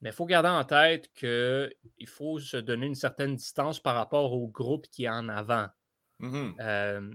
Mais 0.00 0.10
il 0.10 0.12
faut 0.12 0.26
garder 0.26 0.48
en 0.48 0.64
tête 0.64 1.12
qu'il 1.12 2.08
faut 2.08 2.38
se 2.38 2.56
donner 2.56 2.86
une 2.86 2.94
certaine 2.94 3.34
distance 3.34 3.80
par 3.80 3.96
rapport 3.96 4.32
au 4.32 4.46
groupe 4.46 4.86
qui 4.88 5.04
est 5.04 5.10
en 5.10 5.28
avant. 5.28 5.66
Mmh 6.20 6.52
euh, 6.60 7.10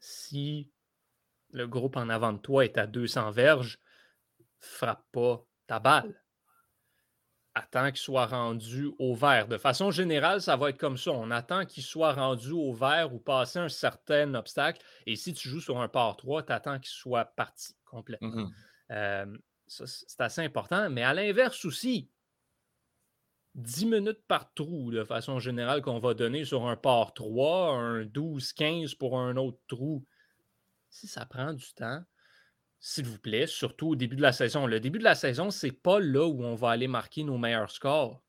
si 0.00 0.70
le 1.50 1.66
groupe 1.66 1.96
en 1.96 2.10
avant 2.10 2.34
de 2.34 2.38
toi 2.38 2.66
est 2.66 2.76
à 2.76 2.86
200 2.86 3.30
verges, 3.30 3.80
frappe 4.60 5.04
pas 5.12 5.44
ta 5.66 5.80
balle 5.80 6.22
attend 7.58 7.88
qu'il 7.88 7.98
soit 7.98 8.26
rendu 8.26 8.90
au 8.98 9.14
vert. 9.14 9.48
De 9.48 9.58
façon 9.58 9.90
générale, 9.90 10.40
ça 10.40 10.56
va 10.56 10.70
être 10.70 10.78
comme 10.78 10.96
ça. 10.96 11.12
On 11.12 11.30
attend 11.30 11.64
qu'il 11.66 11.82
soit 11.82 12.12
rendu 12.12 12.52
au 12.52 12.72
vert 12.72 13.12
ou 13.12 13.18
passer 13.18 13.58
un 13.58 13.68
certain 13.68 14.34
obstacle. 14.34 14.80
Et 15.06 15.16
si 15.16 15.34
tu 15.34 15.48
joues 15.48 15.60
sur 15.60 15.80
un 15.80 15.88
par 15.88 16.16
3, 16.16 16.44
tu 16.44 16.52
attends 16.52 16.78
qu'il 16.78 16.90
soit 16.90 17.24
parti 17.24 17.74
complètement. 17.84 18.28
Mmh 18.28 18.52
euh, 18.90 19.26
c'est 19.66 20.20
assez 20.20 20.40
important. 20.40 20.88
Mais 20.88 21.02
à 21.02 21.12
l'inverse 21.12 21.62
aussi, 21.66 22.08
10 23.54 23.86
minutes 23.86 24.22
par 24.26 24.52
trou, 24.54 24.90
de 24.90 25.04
façon 25.04 25.38
générale, 25.40 25.82
qu'on 25.82 25.98
va 25.98 26.14
donner 26.14 26.44
sur 26.44 26.66
un 26.66 26.76
par 26.76 27.12
3, 27.12 27.74
un 27.74 28.04
12-15 28.04 28.96
pour 28.96 29.18
un 29.18 29.36
autre 29.36 29.58
trou. 29.66 30.06
Si 30.88 31.06
ça 31.06 31.26
prend 31.26 31.52
du 31.52 31.66
temps, 31.74 32.02
s'il 32.80 33.06
vous 33.06 33.18
plaît, 33.18 33.46
surtout 33.46 33.88
au 33.88 33.96
début 33.96 34.16
de 34.16 34.22
la 34.22 34.32
saison. 34.32 34.66
Le 34.66 34.80
début 34.80 34.98
de 34.98 35.04
la 35.04 35.14
saison, 35.14 35.50
c'est 35.50 35.72
pas 35.72 36.00
là 36.00 36.26
où 36.26 36.44
on 36.44 36.54
va 36.54 36.70
aller 36.70 36.88
marquer 36.88 37.24
nos 37.24 37.38
meilleurs 37.38 37.70
scores. 37.70 38.22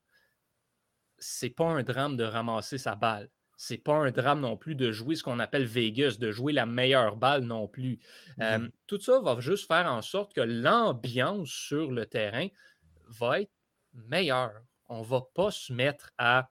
C'est 1.18 1.50
pas 1.50 1.66
un 1.66 1.82
drame 1.82 2.16
de 2.16 2.24
ramasser 2.24 2.78
sa 2.78 2.94
balle. 2.94 3.30
C'est 3.56 3.78
pas 3.78 3.94
un 3.94 4.10
drame 4.10 4.40
non 4.40 4.56
plus 4.56 4.74
de 4.74 4.90
jouer 4.90 5.16
ce 5.16 5.22
qu'on 5.22 5.38
appelle 5.38 5.66
Vegas, 5.66 6.16
de 6.18 6.30
jouer 6.30 6.52
la 6.54 6.64
meilleure 6.64 7.16
balle 7.16 7.42
non 7.44 7.68
plus. 7.68 8.00
Mmh 8.38 8.68
tout 8.86 8.98
ça 9.00 9.20
va 9.20 9.38
juste 9.38 9.66
faire 9.66 9.86
en 9.86 10.02
sorte 10.02 10.32
que 10.32 10.40
l'ambiance 10.40 11.50
sur 11.50 11.92
le 11.92 12.06
terrain 12.06 12.48
va 13.06 13.42
être 13.42 13.52
meilleure. 13.92 14.62
On 14.88 15.02
va 15.02 15.20
pas 15.34 15.50
se 15.50 15.72
mettre 15.72 16.10
à 16.16 16.50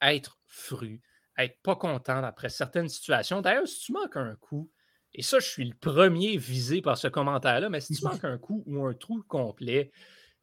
être 0.00 0.38
fru, 0.46 1.02
à 1.36 1.44
être 1.44 1.60
pas 1.62 1.76
content 1.76 2.22
après 2.24 2.48
certaines 2.48 2.88
situations. 2.88 3.42
D'ailleurs, 3.42 3.68
si 3.68 3.80
tu 3.80 3.92
manques 3.92 4.16
un 4.16 4.34
coup, 4.36 4.70
et 5.16 5.22
ça, 5.22 5.38
je 5.38 5.46
suis 5.46 5.64
le 5.64 5.74
premier 5.74 6.36
visé 6.36 6.82
par 6.82 6.98
ce 6.98 7.08
commentaire-là, 7.08 7.70
mais 7.70 7.80
si 7.80 7.94
tu 7.94 8.04
manques 8.04 8.24
un 8.24 8.36
coup 8.36 8.62
ou 8.66 8.84
un 8.84 8.92
trou 8.92 9.22
complet, 9.26 9.90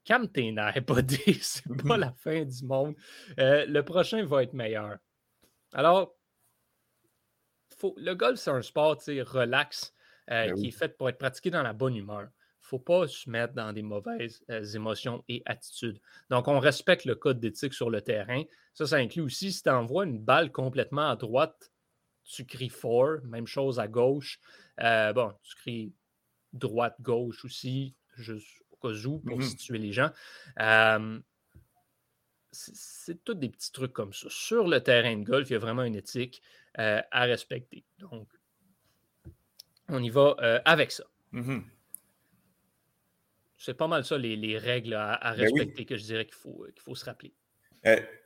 calme 0.03 0.27
tes 0.27 0.51
nerfs, 0.51 0.81
buddy. 0.87 1.37
C'est 1.41 1.63
pas 1.87 1.95
la 1.95 2.11
fin 2.11 2.43
du 2.43 2.65
monde. 2.65 2.95
Euh, 3.39 3.67
le 3.67 3.85
prochain 3.85 4.25
va 4.25 4.41
être 4.41 4.53
meilleur. 4.53 4.97
Alors, 5.73 6.15
faut, 7.77 7.93
le 7.97 8.15
golf, 8.15 8.39
c'est 8.39 8.49
un 8.49 8.63
sport 8.63 8.97
relax 9.05 9.93
euh, 10.31 10.47
ben 10.47 10.55
qui 10.55 10.69
est 10.69 10.71
fait 10.71 10.97
pour 10.97 11.07
être 11.07 11.19
pratiqué 11.19 11.51
dans 11.51 11.61
la 11.61 11.73
bonne 11.73 11.95
humeur. 11.95 12.21
Il 12.23 12.65
ne 12.65 12.79
faut 12.79 12.79
pas 12.79 13.07
se 13.07 13.29
mettre 13.29 13.53
dans 13.53 13.73
des 13.73 13.83
mauvaises 13.83 14.43
euh, 14.49 14.63
émotions 14.73 15.23
et 15.29 15.43
attitudes. 15.45 16.01
Donc, 16.31 16.47
on 16.47 16.59
respecte 16.59 17.05
le 17.05 17.13
code 17.13 17.39
d'éthique 17.39 17.75
sur 17.75 17.91
le 17.91 18.01
terrain. 18.01 18.41
Ça, 18.73 18.87
ça 18.87 18.95
inclut 18.95 19.21
aussi 19.21 19.51
si 19.51 19.61
tu 19.61 19.69
envoies 19.69 20.05
une 20.05 20.19
balle 20.19 20.51
complètement 20.51 21.11
à 21.11 21.15
droite 21.15 21.72
tu 22.23 22.45
cries 22.45 22.69
four, 22.69 23.17
même 23.23 23.47
chose 23.47 23.79
à 23.79 23.87
gauche. 23.87 24.39
Euh, 24.81 25.13
bon, 25.13 25.33
tu 25.43 25.55
cries 25.55 25.93
droite-gauche 26.53 27.45
aussi, 27.45 27.95
juste 28.17 28.47
au 28.71 28.75
cas 28.77 28.93
où, 29.05 29.19
pour 29.19 29.39
mm-hmm. 29.39 29.49
situer 29.49 29.77
les 29.77 29.91
gens. 29.91 30.11
Euh, 30.59 31.19
c'est 32.51 33.23
tous 33.23 33.33
des 33.33 33.49
petits 33.49 33.71
trucs 33.71 33.93
comme 33.93 34.13
ça. 34.13 34.27
Sur 34.29 34.67
le 34.67 34.79
terrain 34.81 35.17
de 35.17 35.23
golf, 35.23 35.49
il 35.49 35.53
y 35.53 35.55
a 35.55 35.59
vraiment 35.59 35.83
une 35.83 35.95
éthique 35.95 36.41
euh, 36.79 37.01
à 37.11 37.23
respecter. 37.23 37.83
Donc, 37.97 38.27
on 39.89 40.01
y 40.01 40.09
va 40.09 40.35
avec 40.65 40.91
ça. 40.91 41.05
Mm-hmm. 41.33 41.63
C'est 43.57 43.73
pas 43.73 43.87
mal 43.87 44.05
ça, 44.05 44.17
les, 44.17 44.57
règles 44.57 44.93
à, 44.93 45.19
ben 45.23 45.41
respecter 45.41 45.85
que 45.85 45.97
je 45.97 46.03
dirais 46.03 46.25
qu'il 46.25 46.35
faut, 46.35 46.65
qu'il 46.73 46.81
faut 46.81 46.95
se 46.95 47.05
rappeler. 47.05 47.33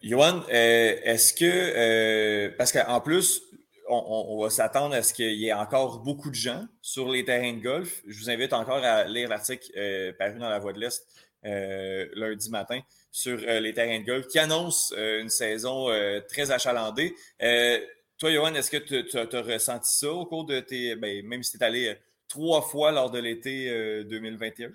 Johan, 0.04 0.44
est-ce 0.50 1.34
que, 1.34 2.56
parce 2.58 2.72
qu'en 2.72 3.02
plus, 3.02 3.42
on, 3.90 4.42
va 4.42 4.50
s'attendre 4.50 4.96
à 4.96 5.02
ce 5.02 5.14
qu'il 5.14 5.34
y 5.34 5.48
ait 5.48 5.54
encore 5.54 6.00
beaucoup 6.00 6.30
de 6.30 6.36
gens 6.36 6.66
sur 6.82 7.10
les 7.10 7.26
terrains 7.26 7.54
de 7.54 7.62
golf. 7.62 8.02
Je 8.08 8.20
vous 8.20 8.30
invite 8.30 8.54
encore 8.54 8.84
à 8.84 9.06
lire 9.06 9.30
l'article 9.30 9.72
euh, 9.78 10.14
paru 10.14 10.40
dans 10.40 10.50
la 10.50 10.60
Voix 10.60 10.74
de 10.74 10.80
l'Est 10.80 11.08
euh, 11.46 12.08
lundi 12.16 12.50
matin 12.50 12.80
sur 13.12 13.38
les 13.38 13.74
terrains 13.74 14.00
de 14.00 14.06
golf 14.06 14.28
qui 14.28 14.38
annonce 14.38 14.94
une 14.96 15.30
saison 15.30 15.88
très 16.28 16.52
achalandée. 16.52 17.16
toi, 17.40 18.32
Johan, 18.32 18.54
est-ce 18.54 18.70
que 18.70 18.78
tu 18.78 19.18
as, 19.18 19.42
ressenti 19.42 19.92
ça 19.92 20.12
au 20.12 20.26
cours 20.26 20.46
de 20.46 20.60
tes. 20.60 20.96
Ben, 20.96 21.26
même 21.26 21.42
si 21.42 21.58
tu 21.58 21.64
es 21.64 21.66
allé 21.66 21.98
trois 22.28 22.62
fois 22.62 22.92
lors 22.92 23.10
de 23.10 23.18
l'été 23.18 24.04
2021? 24.04 24.70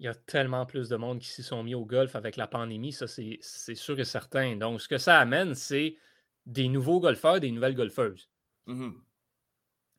il 0.00 0.06
y 0.06 0.08
a 0.08 0.14
tellement 0.14 0.66
plus 0.66 0.88
de 0.88 0.96
monde 0.96 1.20
qui 1.20 1.28
s'y 1.28 1.42
sont 1.42 1.62
mis 1.62 1.74
au 1.74 1.84
golf 1.84 2.16
avec 2.16 2.36
la 2.36 2.46
pandémie, 2.46 2.92
ça 2.92 3.06
c'est 3.06 3.74
sûr 3.74 3.98
et 3.98 4.04
certain. 4.04 4.56
Donc, 4.56 4.80
ce 4.80 4.88
que 4.88 4.98
ça 4.98 5.18
amène, 5.18 5.54
c'est 5.54 5.96
des 6.46 6.68
nouveaux 6.68 7.00
golfeurs, 7.00 7.40
des 7.40 7.50
nouvelles 7.50 7.74
golfeuses. 7.74 8.28
Mmh 8.66 8.92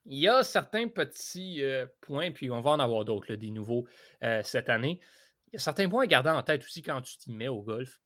il 0.05 0.19
y 0.19 0.27
a 0.27 0.43
certains 0.43 0.87
petits 0.87 1.63
euh, 1.63 1.85
points, 2.01 2.31
puis 2.31 2.51
on 2.51 2.61
va 2.61 2.71
en 2.71 2.79
avoir 2.79 3.05
d'autres, 3.05 3.33
des 3.35 3.51
nouveaux 3.51 3.87
euh, 4.23 4.41
cette 4.43 4.69
année. 4.69 4.99
Il 5.47 5.53
y 5.53 5.55
a 5.55 5.59
certains 5.59 5.89
points 5.89 6.03
à 6.03 6.07
garder 6.07 6.29
en 6.29 6.43
tête 6.43 6.63
aussi 6.63 6.81
quand 6.81 7.01
tu 7.01 7.17
t'y 7.17 7.31
mets 7.31 7.47
au 7.47 7.61
golf. 7.61 7.99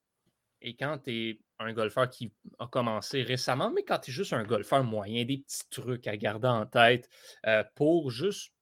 Et 0.62 0.76
quand 0.76 1.00
tu 1.00 1.12
es 1.12 1.40
un 1.60 1.74
golfeur 1.74 2.10
qui 2.10 2.34
a 2.58 2.68
commencé 2.68 3.22
récemment, 3.24 3.72
mais 3.72 3.84
quand 3.84 4.00
tu 4.00 4.12
es 4.12 4.14
juste 4.14 4.34
un 4.34 4.44
golfeur 4.44 4.84
moyen, 4.84 5.26
des 5.26 5.40
petits 5.40 5.70
trucs 5.70 6.08
à 6.08 6.16
garder 6.18 6.48
en 6.48 6.66
tête 6.66 7.10
euh, 7.46 7.64
pour 7.76 8.12
juste 8.12 8.54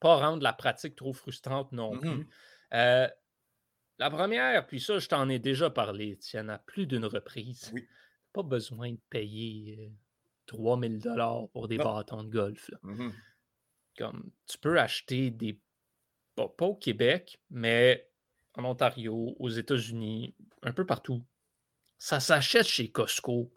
pas 0.00 0.16
rendre 0.16 0.42
la 0.42 0.52
pratique 0.52 0.94
trop 0.94 1.12
frustrante 1.12 1.72
non 1.72 1.96
mmh 1.96 2.00
plus. 2.00 2.28
la 2.70 4.10
première, 4.10 4.66
puis 4.66 4.80
ça, 4.80 4.98
je 4.98 5.08
t'en 5.08 5.28
ai 5.28 5.40
déjà 5.40 5.70
parlé, 5.70 6.16
Tiens, 6.18 6.48
à 6.48 6.58
plus 6.58 6.86
d'une 6.86 7.04
reprise. 7.04 7.70
Oui. 7.74 7.86
Pas 8.32 8.44
besoin 8.44 8.92
de 8.92 9.00
payer 9.10 9.92
3000 10.48 10.98
dollars 10.98 11.48
pour 11.52 11.68
des 11.68 11.76
bâtons 11.78 12.24
de 12.24 12.30
golf. 12.30 12.70
Mmh 12.82 13.10
Comme 13.96 14.30
tu 14.46 14.58
peux 14.58 14.80
acheter 14.80 15.30
des. 15.30 15.60
Pas, 16.34 16.52
au 16.60 16.76
Québec, 16.76 17.40
mais 17.50 18.08
en 18.54 18.64
Ontario, 18.64 19.34
aux 19.38 19.48
États-Unis, 19.48 20.36
un 20.62 20.72
peu 20.72 20.86
partout. 20.86 21.24
Ça 21.98 22.20
s'achète 22.20 22.66
chez 22.66 22.90
Costco. 22.90 23.52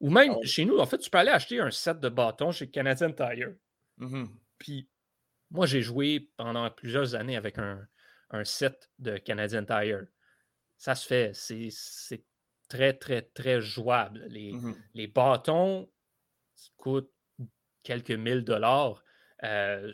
Ou 0.00 0.10
même 0.10 0.34
ah 0.36 0.44
chez 0.44 0.64
nous, 0.64 0.78
en 0.78 0.86
fait, 0.86 0.98
tu 0.98 1.08
peux 1.08 1.18
aller 1.18 1.30
acheter 1.30 1.60
un 1.60 1.70
set 1.70 2.00
de 2.00 2.08
bâtons 2.08 2.52
chez 2.52 2.70
Canadian 2.70 3.12
Tire. 3.12 3.54
Mmh 3.98 4.26
puis 4.58 4.90
moi, 5.50 5.64
j'ai 5.64 5.80
joué 5.80 6.30
pendant 6.36 6.70
plusieurs 6.70 7.14
années 7.14 7.36
avec 7.36 7.56
un, 7.58 7.88
set 8.44 8.90
de 8.98 9.16
Canadian 9.16 9.64
Tire. 9.64 10.06
Ça 10.76 10.94
se 10.94 11.06
fait. 11.06 11.32
C'est 11.34 12.24
très, 12.68 12.92
très, 12.92 13.22
très 13.22 13.60
jouable. 13.60 14.26
Les, 14.28 14.52
mmh 14.52 14.74
les 14.94 15.06
bâtons 15.06 15.88
qui 16.60 16.72
coûtent 16.76 17.12
quelques 17.82 18.10
mille 18.10 18.44
dollars 18.44 19.02
ne 19.42 19.48
euh, 19.48 19.92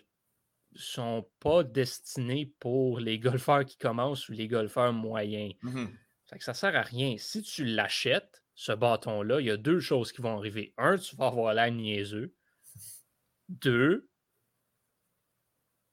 sont 0.75 1.29
pas 1.39 1.63
destinés 1.63 2.53
pour 2.59 2.99
les 2.99 3.19
golfeurs 3.19 3.65
qui 3.65 3.79
commencent 3.79 4.29
ou 4.29 4.33
les 4.33 4.49
golfeurs 4.49 4.93
moyens. 4.93 5.55
Mmh 5.63 5.87
ça 6.27 6.37
ne 6.51 6.57
sert 6.57 6.75
à 6.75 6.83
rien. 6.83 7.15
Si 7.19 7.41
tu 7.41 7.65
l'achètes, 7.65 8.43
ce 8.57 8.73
bâton-là, 8.73 9.41
il 9.41 9.47
y 9.47 9.51
a 9.53 9.57
deux 9.57 9.79
choses 9.79 10.11
qui 10.11 10.23
vont 10.23 10.37
arriver. 10.37 10.75
Un, 10.77 10.99
tu 10.99 11.15
vas 11.15 11.27
avoir 11.27 11.55
l'air 11.55 11.71
niaiseux. 11.71 12.35
Deux, 13.49 14.09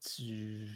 tu 0.04 0.68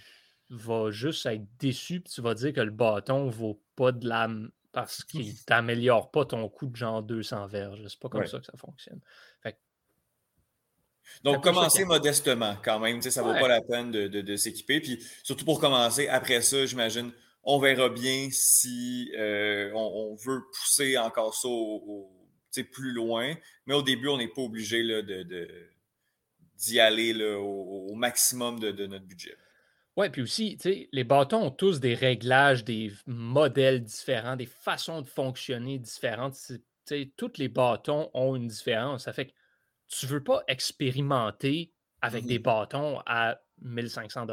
vas 0.52 0.92
juste 0.92 1.26
être 1.26 1.48
déçu 1.58 2.02
puis 2.02 2.14
tu 2.14 2.22
vas 2.22 2.36
dire 2.36 2.54
que 2.54 2.62
le 2.62 2.70
bâton 2.70 3.30
vaut 3.30 3.64
pas 3.76 3.92
de 3.92 4.08
l'âme 4.08 4.52
parce 4.72 5.04
qu'il 5.04 5.34
t'améliore 5.46 6.12
pas 6.12 6.26
ton 6.26 6.48
coup 6.50 6.68
de 6.68 6.76
genre 6.76 7.02
200 7.02 7.48
verges. 7.48 7.82
C'est 7.88 8.00
pas 8.00 8.10
comme 8.10 8.28
ça 8.28 8.40
que 8.40 8.46
ça 8.46 8.58
fonctionne. 8.58 9.02
Donc, 11.24 11.44
commencer 11.44 11.86
modestement 11.86 12.58
quand 12.64 12.80
même. 12.80 13.02
Ça 13.02 13.22
ne 13.22 13.28
vaut 13.28 13.34
pas 13.34 13.48
la 13.48 13.62
peine 13.62 13.92
de, 13.92 14.36
s'équiper. 14.36 14.80
Puis 14.82 15.04
surtout 15.24 15.46
pour 15.46 15.60
commencer, 15.60 16.08
après 16.08 16.42
ça, 16.42 16.66
j'imagine, 16.66 17.12
on 17.44 17.60
verra 17.60 17.90
bien 17.90 18.30
si 18.32 19.12
euh, 19.18 19.72
on, 19.74 20.16
veut 20.16 20.42
pousser 20.52 20.98
encore 20.98 21.34
ça 21.34 21.50
plus 22.72 22.92
loin. 22.92 23.36
Mais 23.66 23.76
au 23.76 23.84
début, 23.84 24.08
on 24.08 24.18
n'est 24.18 24.28
pas 24.28 24.42
obligé 24.42 24.84
de 24.84 25.48
d'y 26.58 26.80
aller 26.80 27.14
au, 27.36 27.94
maximum 27.96 28.60
de, 28.60 28.86
notre 28.88 29.06
budget. 29.06 29.36
Oui, 29.96 30.10
puis 30.10 30.22
aussi, 30.22 30.58
les 30.92 31.04
bâtons 31.04 31.44
ont 31.44 31.52
tous 31.52 31.80
des 31.80 31.96
réglages, 31.96 32.64
des 32.64 32.92
modèles 33.08 33.84
différents, 33.84 34.36
des 34.36 34.46
façons 34.46 35.02
de 35.02 35.08
fonctionner 35.08 35.80
différentes. 35.80 36.36
Tous 37.16 37.32
les 37.38 37.48
bâtons 37.48 38.10
ont 38.14 38.36
une 38.36 38.48
différence. 38.48 39.06
Ça 39.06 39.14
fait 39.14 39.28
que 39.28 39.34
tu 39.88 40.06
ne 40.06 40.12
veux 40.12 40.24
pas 40.24 40.44
expérimenter 40.48 41.74
avec 42.02 42.26
des 42.26 42.40
bâtons 42.40 43.02
à 43.06 43.40
1500 43.62 44.26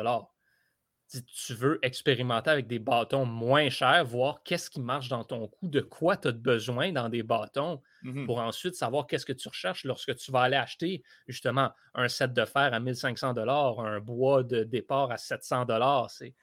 tu 1.22 1.54
veux 1.54 1.78
expérimenter 1.82 2.50
avec 2.50 2.66
des 2.66 2.78
bâtons 2.78 3.24
moins 3.26 3.68
chers, 3.68 4.04
voir 4.04 4.42
qu'est-ce 4.42 4.70
qui 4.70 4.80
marche 4.80 5.08
dans 5.08 5.22
ton 5.24 5.46
coup, 5.48 5.68
de 5.68 5.80
quoi 5.80 6.16
tu 6.16 6.28
as 6.28 6.32
besoin 6.32 6.92
dans 6.92 7.08
des 7.08 7.22
bâtons, 7.22 7.82
mmh 8.02 8.24
pour 8.26 8.38
ensuite 8.40 8.74
savoir 8.74 9.06
qu'est-ce 9.06 9.26
que 9.26 9.32
tu 9.32 9.48
recherches 9.48 9.84
lorsque 9.84 10.16
tu 10.16 10.32
vas 10.32 10.40
aller 10.42 10.56
acheter 10.56 11.02
justement 11.28 11.70
un 11.94 12.08
set 12.08 12.32
de 12.32 12.44
fer 12.44 12.72
à 12.72 12.80
1500 12.80 13.34
un 13.36 14.00
bois 14.00 14.42
de 14.42 14.64
départ 14.64 15.10
à 15.10 15.18
700 15.18 15.66
c'est 16.08 16.34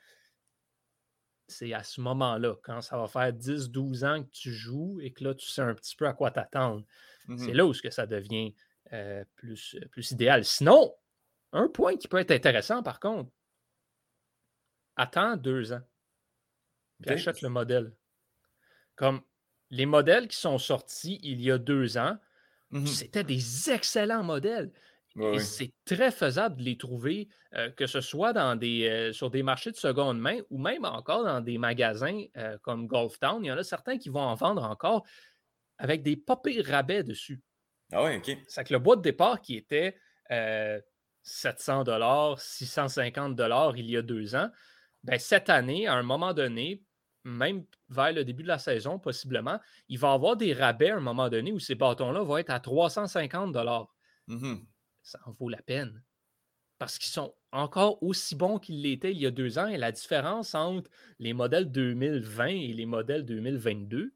c'est 1.47 1.73
à 1.73 1.83
ce 1.83 1.99
moment-là, 2.01 2.55
quand 2.63 2.81
ça 2.81 2.97
va 2.97 3.07
faire 3.07 3.33
10-12 3.33 4.05
ans 4.05 4.23
que 4.23 4.29
tu 4.29 4.51
joues 4.53 4.99
et 5.01 5.11
que 5.11 5.23
là, 5.23 5.35
tu 5.35 5.49
sais 5.49 5.61
un 5.61 5.75
petit 5.75 5.95
peu 5.97 6.07
à 6.07 6.13
quoi 6.13 6.31
t'attendre. 6.31 6.85
Mmh 7.27 7.37
c'est 7.37 7.53
là 7.53 7.65
où 7.65 7.73
que 7.73 7.89
ça 7.89 8.05
devient 8.07 8.55
euh, 8.93 9.23
plus, 9.35 9.77
plus 9.91 10.11
idéal. 10.11 10.45
Sinon, 10.45 10.95
un 11.53 11.67
point 11.67 11.97
qui 11.97 12.07
peut 12.07 12.19
être 12.19 12.31
intéressant, 12.31 12.83
par 12.83 12.99
contre, 12.99 13.31
attends 14.95 15.37
deux 15.37 15.73
ans. 15.73 15.81
Puis 17.01 17.11
achète 17.11 17.41
le 17.41 17.49
modèle. 17.49 17.93
Comme 18.95 19.21
les 19.69 19.85
modèles 19.85 20.27
qui 20.27 20.37
sont 20.37 20.57
sortis 20.57 21.19
il 21.23 21.41
y 21.41 21.51
a 21.51 21.57
deux 21.57 21.97
ans, 21.97 22.17
mmh 22.71 22.85
c'était 22.85 23.23
des 23.23 23.69
excellents 23.71 24.23
modèles. 24.23 24.71
et 25.19 25.39
c'est 25.39 25.73
très 25.83 26.11
faisable 26.11 26.57
de 26.57 26.63
les 26.63 26.77
trouver, 26.77 27.27
euh, 27.55 27.69
que 27.71 27.85
ce 27.85 27.99
soit 27.99 28.31
dans 28.31 28.55
des, 28.55 28.87
euh, 28.87 29.13
sur 29.13 29.29
des 29.29 29.43
marchés 29.43 29.71
de 29.71 29.75
seconde 29.75 30.19
main 30.19 30.39
ou 30.49 30.57
même 30.57 30.85
encore 30.85 31.25
dans 31.25 31.41
des 31.41 31.57
magasins 31.57 32.23
euh, 32.37 32.57
comme 32.61 32.87
Golf 32.87 33.19
Town. 33.19 33.43
Il 33.43 33.47
y 33.47 33.51
en 33.51 33.57
a 33.57 33.63
certains 33.63 33.97
qui 33.97 34.09
vont 34.09 34.21
en 34.21 34.35
vendre 34.35 34.63
encore 34.63 35.05
avec 35.77 36.03
des 36.03 36.15
pas 36.15 36.39
rabais 36.65 37.03
dessus. 37.03 37.41
Ah 37.91 38.03
oui, 38.03 38.17
OK. 38.17 38.37
C'est 38.47 38.63
que 38.63 38.73
le 38.73 38.79
bois 38.79 38.95
de 38.95 39.01
départ 39.01 39.41
qui 39.41 39.55
était 39.55 39.97
700 41.23 41.83
650 42.37 43.39
il 43.75 43.89
y 43.89 43.97
a 43.97 44.01
deux 44.01 44.35
ans, 44.35 44.49
ben, 45.03 45.19
cette 45.19 45.49
année, 45.49 45.87
à 45.87 45.95
un 45.95 46.03
moment 46.03 46.33
donné, 46.33 46.83
même 47.23 47.65
vers 47.89 48.13
le 48.13 48.23
début 48.23 48.43
de 48.43 48.47
la 48.47 48.59
saison, 48.59 48.99
possiblement, 48.99 49.59
il 49.87 49.99
va 49.99 50.11
y 50.11 50.13
avoir 50.13 50.37
des 50.37 50.53
rabais 50.53 50.89
à 50.89 50.97
un 50.97 51.01
moment 51.01 51.29
donné 51.29 51.51
où 51.51 51.59
ces 51.59 51.75
bâtons-là 51.75 52.23
vont 52.23 52.37
être 52.37 52.49
à 52.49 52.59
350 52.59 53.55
mmh 54.27 54.55
Ça 55.03 55.19
en 55.25 55.31
vaut 55.31 55.49
la 55.49 55.61
peine. 55.61 56.03
Parce 56.77 56.97
qu'ils 56.97 57.11
sont 57.11 57.35
encore 57.51 58.01
aussi 58.01 58.35
bons 58.35 58.57
qu'ils 58.57 58.81
l'étaient 58.81 59.11
il 59.11 59.19
y 59.19 59.27
a 59.27 59.31
deux 59.31 59.59
ans. 59.59 59.67
Et 59.67 59.77
la 59.77 59.91
différence 59.91 60.55
entre 60.55 60.89
les 61.19 61.33
modèles 61.33 61.71
2020 61.71 62.47
et 62.47 62.73
les 62.73 62.85
modèles 62.87 63.25
2022, 63.25 64.13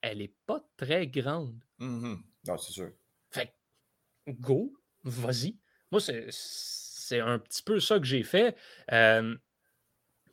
elle 0.00 0.18
n'est 0.18 0.34
pas 0.46 0.64
très 0.76 1.06
grande. 1.06 1.60
Mmh 1.78 2.16
c'est 2.44 2.72
sûr. 2.72 2.90
Go, 4.28 4.72
vas-y. 5.04 5.56
Moi, 5.90 6.00
c'est 6.00 7.20
un 7.20 7.38
petit 7.38 7.62
peu 7.62 7.80
ça 7.80 7.98
que 7.98 8.06
j'ai 8.06 8.22
fait. 8.22 8.56
Euh, 8.92 9.34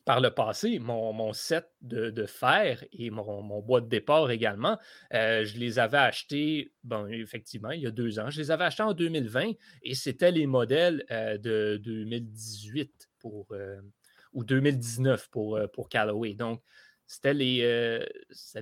par 0.08 0.22
le 0.22 0.32
passé, 0.32 0.80
mon, 0.80 1.34
set 1.34 1.70
de, 1.82 2.26
fer 2.26 2.82
et 2.94 3.10
mon, 3.10 3.60
bois 3.60 3.82
de 3.82 3.90
départ 3.90 4.32
également, 4.32 4.80
euh, 5.14 5.44
je 5.44 5.58
les 5.58 5.80
avais 5.80 5.98
achetés, 5.98 6.72
effectivement, 7.10 7.72
il 7.72 7.82
y 7.82 7.88
a 7.88 7.92
deux 7.92 8.18
ans. 8.18 8.30
Je 8.30 8.40
les 8.40 8.50
avais 8.50 8.64
achetés 8.64 8.84
en 8.84 8.94
2020 8.94 9.52
et 9.84 9.96
c'était 9.96 10.32
les 10.32 10.48
modèles 10.48 11.06
euh, 11.12 11.38
de 11.38 11.78
2018 11.84 13.10
pour, 13.20 13.48
euh, 13.52 13.82
ou 14.32 14.46
2019 14.46 15.30
pour, 15.30 15.60
pour 15.74 15.90
Callaway. 15.90 16.36
Donc, 16.36 16.64
c'était 17.06 17.34
les, 17.34 18.00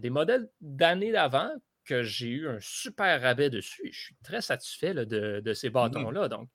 des 0.01 0.09
modèles 0.09 0.49
d'années 0.61 1.11
d'avant 1.11 1.51
que 1.85 2.03
j'ai 2.03 2.29
eu 2.29 2.49
un 2.49 2.59
super 2.59 3.21
rabais 3.21 3.49
dessus 3.49 3.87
et 3.87 3.91
je 3.91 3.99
suis 3.99 4.15
très 4.23 4.41
satisfait 4.41 4.93
de, 4.93 5.53
ces 5.53 5.69
mmh 5.69 5.73
bâtons-là. 5.73 6.27
Donc, 6.27 6.49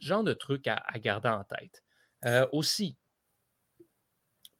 genre 0.00 0.22
de 0.22 0.34
truc 0.34 0.66
à, 0.66 0.74
à 0.74 0.98
garder 0.98 1.28
en 1.28 1.44
tête. 1.44 1.82
aussi, 2.52 2.96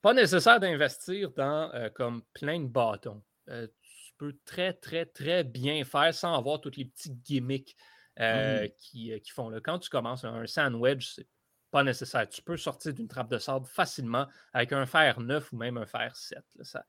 pas 0.00 0.14
nécessaire 0.14 0.60
d'investir 0.60 1.30
dans 1.32 1.72
euh, 1.74 1.88
comme 1.90 2.22
plein 2.32 2.60
de 2.60 2.68
bâtons. 2.68 3.22
Euh, 3.48 3.66
tu 3.82 4.12
peux 4.16 4.36
très, 4.44 4.72
très, 4.72 5.06
très 5.06 5.44
bien 5.44 5.84
faire 5.84 6.14
sans 6.14 6.34
avoir 6.34 6.60
tous 6.60 6.76
les 6.76 6.84
petits 6.84 7.10
gimmicks 7.10 7.76
euh, 8.20 8.66
mmh 8.66 8.70
qui, 8.78 9.30
font. 9.30 9.48
Là. 9.48 9.60
Quand 9.60 9.78
tu 9.78 9.90
commences 9.90 10.24
un 10.24 10.46
sandwich, 10.46 11.14
c'est 11.14 11.28
pas 11.70 11.84
nécessaire. 11.84 12.28
Tu 12.28 12.42
peux 12.42 12.56
sortir 12.56 12.94
d'une 12.94 13.08
trappe 13.08 13.30
de 13.30 13.38
sable 13.38 13.66
facilement 13.66 14.26
avec 14.52 14.72
un 14.72 14.86
fer 14.86 15.20
neuf 15.20 15.52
ou 15.52 15.56
même 15.56 15.76
un 15.76 15.86
fer 15.86 16.14
7. 16.16 16.38
Ça, 16.62 16.84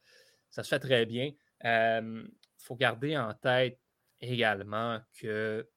ça 0.50 0.64
se 0.64 0.70
fait 0.70 0.80
très 0.80 1.06
bien. 1.06 1.32
Il 2.60 2.64
faut 2.64 2.76
garder 2.76 3.18
en 3.18 3.34
tête 3.34 3.80
également 4.22 5.00
que 5.20 5.68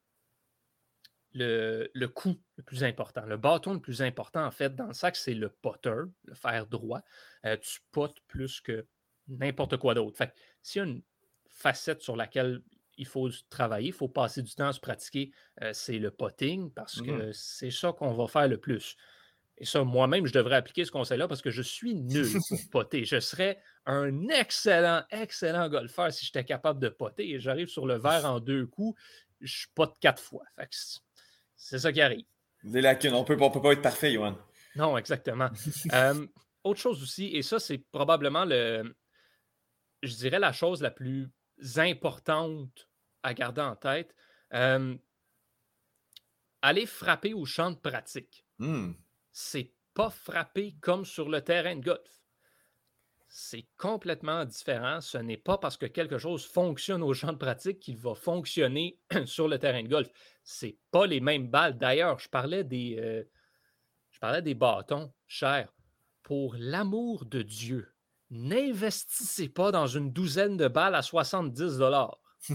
le, 1.33 1.89
le, 1.93 2.07
coup 2.07 2.39
le 2.57 2.63
plus 2.63 2.83
important. 2.83 3.25
Le 3.25 3.37
bâton 3.37 3.73
le 3.73 3.79
plus 3.79 4.01
important, 4.01 4.45
en 4.45 4.51
fait, 4.51 4.75
dans 4.75 4.87
le 4.87 4.93
sac, 4.93 5.15
c'est 5.15 5.33
le 5.33 5.49
potter, 5.49 5.95
le 6.25 6.33
fer 6.35 6.67
droit. 6.67 7.01
Euh, 7.45 7.57
tu 7.57 7.79
potes 7.91 8.19
plus 8.27 8.61
que 8.61 8.85
n'importe 9.27 9.77
quoi 9.77 9.93
d'autre. 9.93 10.17
Fait 10.17 10.33
s'il 10.61 10.79
y 10.79 10.85
a 10.85 10.87
une 10.87 11.01
facette 11.47 12.01
sur 12.01 12.15
laquelle 12.15 12.61
il 12.97 13.07
faut 13.07 13.29
travailler, 13.49 13.87
il 13.87 13.93
faut 13.93 14.07
passer 14.07 14.41
du 14.41 14.53
temps 14.53 14.67
à 14.67 14.73
se 14.73 14.79
pratiquer, 14.79 15.31
euh, 15.61 15.71
c'est 15.73 15.97
le 15.97 16.11
potting 16.11 16.71
parce 16.71 17.01
que 17.01 17.29
mmh 17.29 17.33
c'est 17.33 17.71
ça 17.71 17.91
qu'on 17.93 18.13
va 18.13 18.27
faire 18.27 18.47
le 18.47 18.57
plus. 18.57 18.95
Et 19.63 19.65
ça, 19.65 19.81
moi-même, 19.85 20.25
je 20.25 20.33
devrais 20.33 20.57
appliquer 20.57 20.83
ce 20.83 20.91
conseil-là 20.91 21.25
parce 21.29 21.41
que 21.41 21.49
je 21.49 21.61
suis 21.61 21.95
nul 21.95 22.27
pour 22.49 22.59
poter. 22.69 23.05
Je 23.05 23.21
serais 23.21 23.61
un 23.85 24.27
excellent, 24.27 25.03
excellent 25.09 25.69
golfeur 25.69 26.11
si 26.11 26.25
j'étais 26.25 26.43
capable 26.43 26.81
de 26.81 26.89
poter. 26.89 27.29
Et 27.29 27.39
j'arrive 27.39 27.69
sur 27.69 27.85
le 27.85 27.97
verre 27.97 28.25
en 28.25 28.41
deux 28.41 28.67
coups, 28.67 28.99
je 29.39 29.67
pote 29.73 29.93
quatre 30.01 30.21
fois. 30.21 30.43
c'est 31.55 31.79
ça 31.79 31.93
qui 31.93 32.01
arrive. 32.01 32.25
Des 32.61 32.81
lacunes. 32.81 33.13
On 33.13 33.21
ne 33.21 33.25
peut 33.25 33.37
pas 33.37 33.71
être 33.71 33.81
parfait, 33.81 34.11
Johan. 34.11 34.37
Non, 34.75 34.97
exactement. 34.97 35.49
Euh, 35.93 36.27
autre 36.65 36.81
chose 36.81 37.01
aussi, 37.01 37.27
et 37.27 37.41
ça, 37.41 37.57
c'est 37.57 37.77
probablement 37.77 38.43
le, 38.43 38.93
je 40.01 40.15
dirais, 40.15 40.39
la 40.39 40.51
chose 40.51 40.81
la 40.81 40.91
plus 40.91 41.29
importante 41.77 42.89
à 43.21 43.33
garder 43.33 43.61
en 43.61 43.77
tête. 43.77 44.13
Euh, 44.53 44.93
aller 46.61 46.85
frapper 46.85 47.33
au 47.33 47.45
champ 47.45 47.71
de 47.71 47.77
pratique. 47.77 48.45
Mmh 48.59 48.91
c'est 49.33 49.73
pas 49.93 50.09
frapper 50.09 50.75
comme 50.79 51.03
sur 51.05 51.27
le 51.27 51.41
terrain 51.41 51.75
de 51.75 51.83
golf. 51.83 52.23
C'est 53.27 53.67
complètement 53.77 54.45
différent. 54.45 55.01
Ce 55.01 55.17
n'est 55.17 55.37
pas 55.37 55.57
parce 55.57 55.75
que 55.75 55.87
quelque 55.87 56.19
chose 56.19 56.45
fonctionne 56.45 57.01
au 57.01 57.13
champ 57.15 57.33
de 57.33 57.37
pratique 57.37 57.79
qu'il 57.79 57.97
va 57.97 58.13
fonctionner 58.13 58.99
sur 59.25 59.47
le 59.47 59.57
terrain 59.57 59.81
de 59.81 59.87
golf. 59.87 60.07
C'est 60.43 60.77
pas 60.91 61.07
les 61.07 61.19
mêmes 61.19 61.49
balles. 61.49 61.77
D'ailleurs, 61.77 62.19
je 62.19 62.29
parlais 62.29 62.63
des, 62.63 62.97
euh, 62.99 63.23
je 64.11 64.19
parlais 64.19 64.43
des 64.43 64.53
bâtons, 64.53 65.11
cher. 65.25 65.73
Pour 66.21 66.55
l'amour 66.57 67.25
de 67.25 67.41
Dieu, 67.41 67.91
n'investissez 68.29 69.49
pas 69.49 69.71
dans 69.71 69.87
une 69.87 70.13
douzaine 70.13 70.57
de 70.57 70.67
balles 70.67 70.95
à 70.95 71.01
70 71.01 71.77
dollars. 71.77 72.19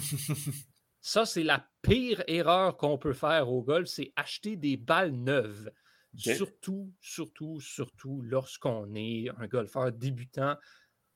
Ça, 1.01 1.27
c'est 1.27 1.43
la 1.43 1.67
pire 1.83 2.23
erreur 2.29 2.77
qu'on 2.77 2.99
peut 2.99 3.13
faire 3.13 3.51
au 3.51 3.63
golf, 3.63 3.89
c'est 3.89 4.13
acheter 4.17 4.57
des 4.57 4.77
balles 4.77 5.13
neuves. 5.13 5.71
Surtout, 6.19 6.93
surtout, 7.01 7.61
surtout 7.61 8.21
lorsqu'on 8.23 8.95
est 8.95 9.29
un 9.39 9.47
golfeur 9.47 9.93
débutant 9.93 10.57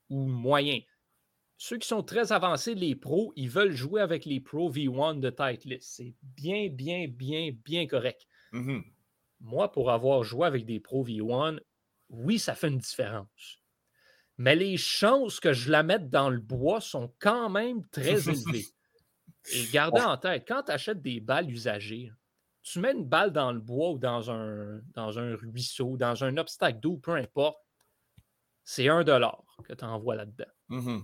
ou 0.08 0.26
moyen. 0.26 0.80
Ceux 1.56 1.78
qui 1.78 1.88
sont 1.88 2.02
très 2.02 2.32
avancés, 2.32 2.74
les 2.74 2.94
pros, 2.94 3.32
ils 3.36 3.50
veulent 3.50 3.76
jouer 3.76 4.00
avec 4.00 4.24
les 4.24 4.40
pros 4.40 4.70
V1 4.70 5.20
de 5.20 5.30
Titleist. 5.30 5.88
C'est 5.88 6.14
bien, 6.22 6.68
bien, 6.68 7.06
bien, 7.08 7.52
bien 7.64 7.86
correct. 7.86 8.26
Mmh 8.52 8.80
Moi, 9.40 9.70
pour 9.70 9.90
avoir 9.90 10.24
joué 10.24 10.46
avec 10.46 10.64
des 10.64 10.80
pros 10.80 11.04
V1, 11.04 11.60
oui, 12.08 12.38
ça 12.38 12.54
fait 12.54 12.68
une 12.68 12.78
différence. 12.78 13.62
Mais 14.38 14.56
les 14.56 14.76
chances 14.76 15.40
que 15.40 15.52
je 15.52 15.70
la 15.70 15.82
mette 15.82 16.10
dans 16.10 16.30
le 16.30 16.40
bois 16.40 16.80
sont 16.80 17.14
quand 17.18 17.48
même 17.48 17.86
très 17.88 18.28
élevées. 18.28 18.66
Et 19.52 19.66
gardez 19.72 20.00
en 20.00 20.16
tête, 20.16 20.44
quand 20.46 20.64
tu 20.64 20.72
achètes 20.72 21.02
des 21.02 21.20
balles 21.20 21.50
usagées, 21.50 22.12
tu 22.62 22.78
mets 22.78 22.92
une 22.92 23.04
balle 23.04 23.32
dans 23.32 23.52
le 23.52 23.60
bois 23.60 23.90
ou 23.90 23.98
dans 23.98 24.30
un, 24.30 24.80
dans 24.94 25.18
un 25.18 25.34
ruisseau, 25.34 25.96
dans 25.96 26.24
un 26.24 26.36
obstacle 26.36 26.80
d'eau, 26.80 26.96
peu 26.96 27.12
importe, 27.14 27.58
c'est 28.64 28.88
un 28.88 29.02
dollar 29.02 29.42
que 29.64 29.72
tu 29.74 29.84
envoies 29.84 30.14
là-dedans. 30.16 30.50
Mmh 30.68 31.00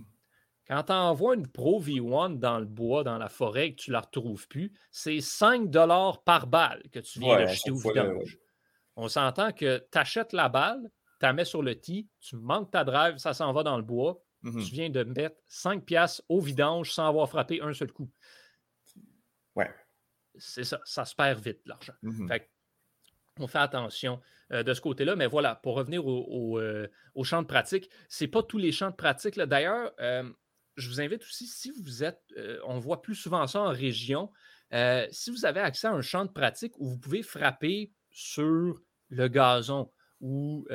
Quand 0.67 0.83
tu 0.83 0.93
envoies 0.93 1.35
une 1.35 1.47
Pro 1.47 1.81
V1 1.81 2.39
dans 2.39 2.59
le 2.59 2.65
bois, 2.65 3.03
dans 3.03 3.17
la 3.17 3.27
forêt, 3.29 3.67
et 3.67 3.75
que 3.75 3.81
tu 3.81 3.89
ne 3.91 3.93
la 3.93 4.01
retrouves 4.01 4.47
plus, 4.47 4.71
c'est 4.91 5.19
5 5.19 5.69
dollars 5.69 6.23
par 6.23 6.47
balle 6.47 6.83
que 6.91 6.99
tu 6.99 7.19
viens 7.19 7.37
d'acheter 7.37 7.71
au 7.71 7.77
vidange. 7.77 8.37
On 8.95 9.07
s'entend 9.07 9.51
que 9.51 9.79
tu 9.91 9.97
achètes 9.97 10.33
la 10.33 10.47
balle, 10.49 10.89
tu 11.19 11.25
la 11.25 11.33
mets 11.33 11.45
sur 11.45 11.61
le 11.61 11.75
tee, 11.79 12.09
tu 12.21 12.37
manques 12.37 12.71
ta 12.71 12.83
drive, 12.83 13.17
ça 13.17 13.33
s'en 13.33 13.51
va 13.51 13.63
dans 13.63 13.77
le 13.77 13.83
bois. 13.83 14.23
Tu 14.43 14.71
viens 14.73 14.89
de 14.89 15.03
mettre 15.03 15.35
5 15.47 15.83
piastres 15.83 16.23
au 16.29 16.39
vidange 16.39 16.93
sans 16.93 17.07
avoir 17.07 17.27
frappé 17.27 17.61
un 17.61 17.73
seul 17.73 17.91
coup. 17.91 18.09
C'est 20.39 20.63
ça, 20.63 20.79
ça 20.85 21.05
se 21.05 21.15
perd 21.15 21.39
vite, 21.43 21.61
l'argent. 21.65 21.93
Mmh 22.01 22.29
on 23.39 23.47
fait 23.47 23.59
attention 23.59 24.19
euh, 24.51 24.63
de 24.63 24.73
ce 24.73 24.81
côté-là. 24.81 25.15
Mais 25.15 25.27
voilà, 25.27 25.55
pour 25.55 25.75
revenir 25.75 26.05
au, 26.05 26.59
euh, 26.59 26.87
champ 27.23 27.41
de 27.41 27.47
pratique, 27.47 27.89
ce 28.07 28.23
n'est 28.23 28.29
pas 28.29 28.43
tous 28.43 28.57
les 28.57 28.71
champs 28.71 28.91
de 28.91 28.95
pratique. 28.95 29.39
D'ailleurs, 29.39 29.91
euh, 29.99 30.29
je 30.77 30.89
vous 30.89 31.01
invite 31.01 31.21
aussi, 31.23 31.47
si 31.47 31.71
vous 31.71 32.03
êtes, 32.03 32.21
on 32.65 32.79
voit 32.79 33.01
plus 33.01 33.15
souvent 33.15 33.45
ça 33.47 33.61
en 33.61 33.69
région, 33.69 34.31
si 35.11 35.29
vous 35.29 35.45
avez 35.45 35.59
accès 35.59 35.87
à 35.87 35.91
un 35.91 36.01
champ 36.01 36.23
de 36.23 36.31
pratique 36.31 36.73
où 36.79 36.87
vous 36.87 36.97
pouvez 36.97 37.21
frapper 37.21 37.91
sur 38.11 38.79
le 39.09 39.27
gazon 39.27 39.91
ou 40.21 40.65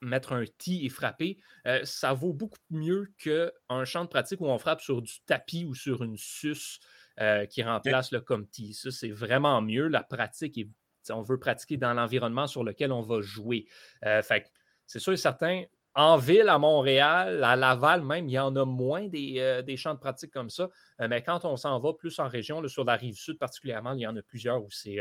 mettre 0.00 0.32
un 0.32 0.44
tee 0.58 0.84
et 0.84 0.88
frapper, 0.88 1.38
ça 1.84 2.12
vaut 2.12 2.32
beaucoup 2.32 2.58
mieux 2.70 3.12
qu'un 3.18 3.84
champ 3.84 4.02
de 4.02 4.08
pratique 4.08 4.40
où 4.40 4.46
on 4.46 4.58
frappe 4.58 4.80
sur 4.80 5.00
du 5.00 5.20
tapis 5.26 5.64
ou 5.64 5.76
sur 5.76 6.02
une 6.02 6.16
suce 6.16 6.80
euh, 7.20 7.46
qui 7.46 7.62
remplace 7.62 8.10
le 8.10 8.20
Comty. 8.20 8.74
Ça, 8.74 8.90
c'est 8.90 9.10
vraiment 9.10 9.60
mieux. 9.62 9.88
La 9.88 10.02
pratique, 10.02 10.58
est, 10.58 10.68
on 11.10 11.22
veut 11.22 11.38
pratiquer 11.38 11.76
dans 11.76 11.94
l'environnement 11.94 12.46
sur 12.46 12.64
lequel 12.64 12.92
on 12.92 13.02
va 13.02 13.20
jouer. 13.20 13.66
Euh, 14.04 14.22
fait 14.22 14.50
c'est 14.86 14.98
sûr 14.98 15.12
et 15.12 15.16
certain, 15.16 15.62
en 15.94 16.16
ville, 16.16 16.48
à 16.48 16.58
Montréal, 16.58 17.42
à 17.44 17.56
Laval 17.56 18.02
même, 18.02 18.28
il 18.28 18.32
y 18.32 18.38
en 18.38 18.54
a 18.56 18.64
moins 18.64 19.06
des, 19.06 19.36
euh, 19.38 19.76
champs 19.76 19.94
de 19.94 19.98
pratique 19.98 20.32
comme 20.32 20.50
ça. 20.50 20.68
mais 20.98 21.22
quand 21.22 21.44
on 21.44 21.56
s'en 21.56 21.78
va 21.78 21.92
plus 21.94 22.18
en 22.18 22.28
région, 22.28 22.66
sur 22.68 22.84
la 22.84 22.96
rive 22.96 23.16
sud 23.16 23.38
particulièrement, 23.38 23.92
il 23.92 24.00
y 24.00 24.06
en 24.06 24.16
a 24.16 24.22
plusieurs 24.22 24.62
où 24.62 24.70
c'est 24.70 24.98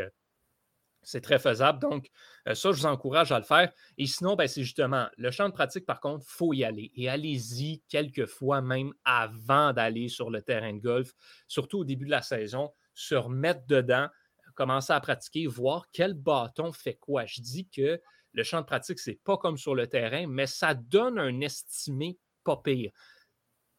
c'est 1.03 1.21
très 1.21 1.39
faisable. 1.39 1.79
Donc, 1.79 2.09
euh, 2.47 2.55
ça, 2.55 2.71
je 2.71 2.77
vous 2.77 2.85
encourage 2.85 3.31
à 3.31 3.39
le 3.39 3.45
faire. 3.45 3.71
Et 3.97 4.05
sinon, 4.05 4.35
ben, 4.35 4.47
c'est 4.47 4.63
justement 4.63 5.07
le 5.17 5.31
champ 5.31 5.47
de 5.47 5.53
pratique, 5.53 5.85
par 5.85 5.99
contre, 5.99 6.25
il 6.27 6.31
faut 6.31 6.53
y 6.53 6.63
aller. 6.63 6.91
Et 6.95 7.09
allez-y 7.09 7.81
quelquefois 7.89 8.61
même 8.61 8.93
avant 9.05 9.73
d'aller 9.73 10.07
sur 10.07 10.29
le 10.29 10.41
terrain 10.41 10.73
de 10.73 10.79
golf, 10.79 11.11
surtout 11.47 11.79
au 11.79 11.85
début 11.85 12.05
de 12.05 12.11
la 12.11 12.21
saison, 12.21 12.71
se 12.93 13.15
remettre 13.15 13.65
dedans, 13.67 14.07
commencer 14.55 14.93
à 14.93 14.99
pratiquer, 14.99 15.47
voir 15.47 15.87
quel 15.91 16.13
bâton 16.13 16.71
fait 16.71 16.95
quoi. 16.95 17.25
Je 17.25 17.41
dis 17.41 17.67
que 17.69 18.01
le 18.33 18.43
champ 18.43 18.61
de 18.61 18.65
pratique, 18.65 18.99
c'est 18.99 19.19
pas 19.23 19.37
comme 19.37 19.57
sur 19.57 19.75
le 19.75 19.87
terrain, 19.87 20.27
mais 20.27 20.47
ça 20.47 20.73
donne 20.73 21.19
un 21.19 21.41
estimé 21.41 22.17
pas 22.43 22.57
pire. 22.57 22.91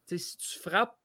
si 0.06 0.36
tu 0.36 0.58
frappes 0.58 0.96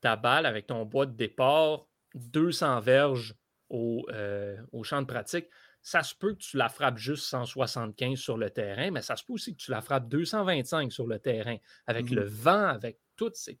ta 0.00 0.16
balle 0.16 0.46
avec 0.46 0.66
ton 0.66 0.84
bois 0.84 1.06
de 1.06 1.16
départ 1.16 1.86
200 2.14 2.80
verges 2.80 3.34
euh, 3.70 4.56
au, 4.72 4.82
champ 4.82 5.02
de 5.02 5.06
pratique, 5.06 5.46
ça 5.82 6.02
se 6.02 6.14
peut 6.14 6.32
que 6.32 6.38
tu 6.38 6.56
la 6.56 6.68
frappes 6.68 6.96
juste 6.96 7.24
175 7.24 8.18
sur 8.18 8.36
le 8.36 8.50
terrain, 8.50 8.90
mais 8.90 9.02
ça 9.02 9.16
se 9.16 9.24
peut 9.24 9.34
aussi 9.34 9.54
que 9.54 9.60
tu 9.60 9.70
la 9.70 9.80
frappes 9.80 10.08
225 10.08 10.92
sur 10.92 11.06
le 11.06 11.18
terrain. 11.18 11.56
Avec 11.86 12.10
le 12.10 12.24
mmh. 12.24 12.28
vent, 12.28 12.66
avec 12.66 12.98
tout, 13.16 13.30
c'est 13.34 13.58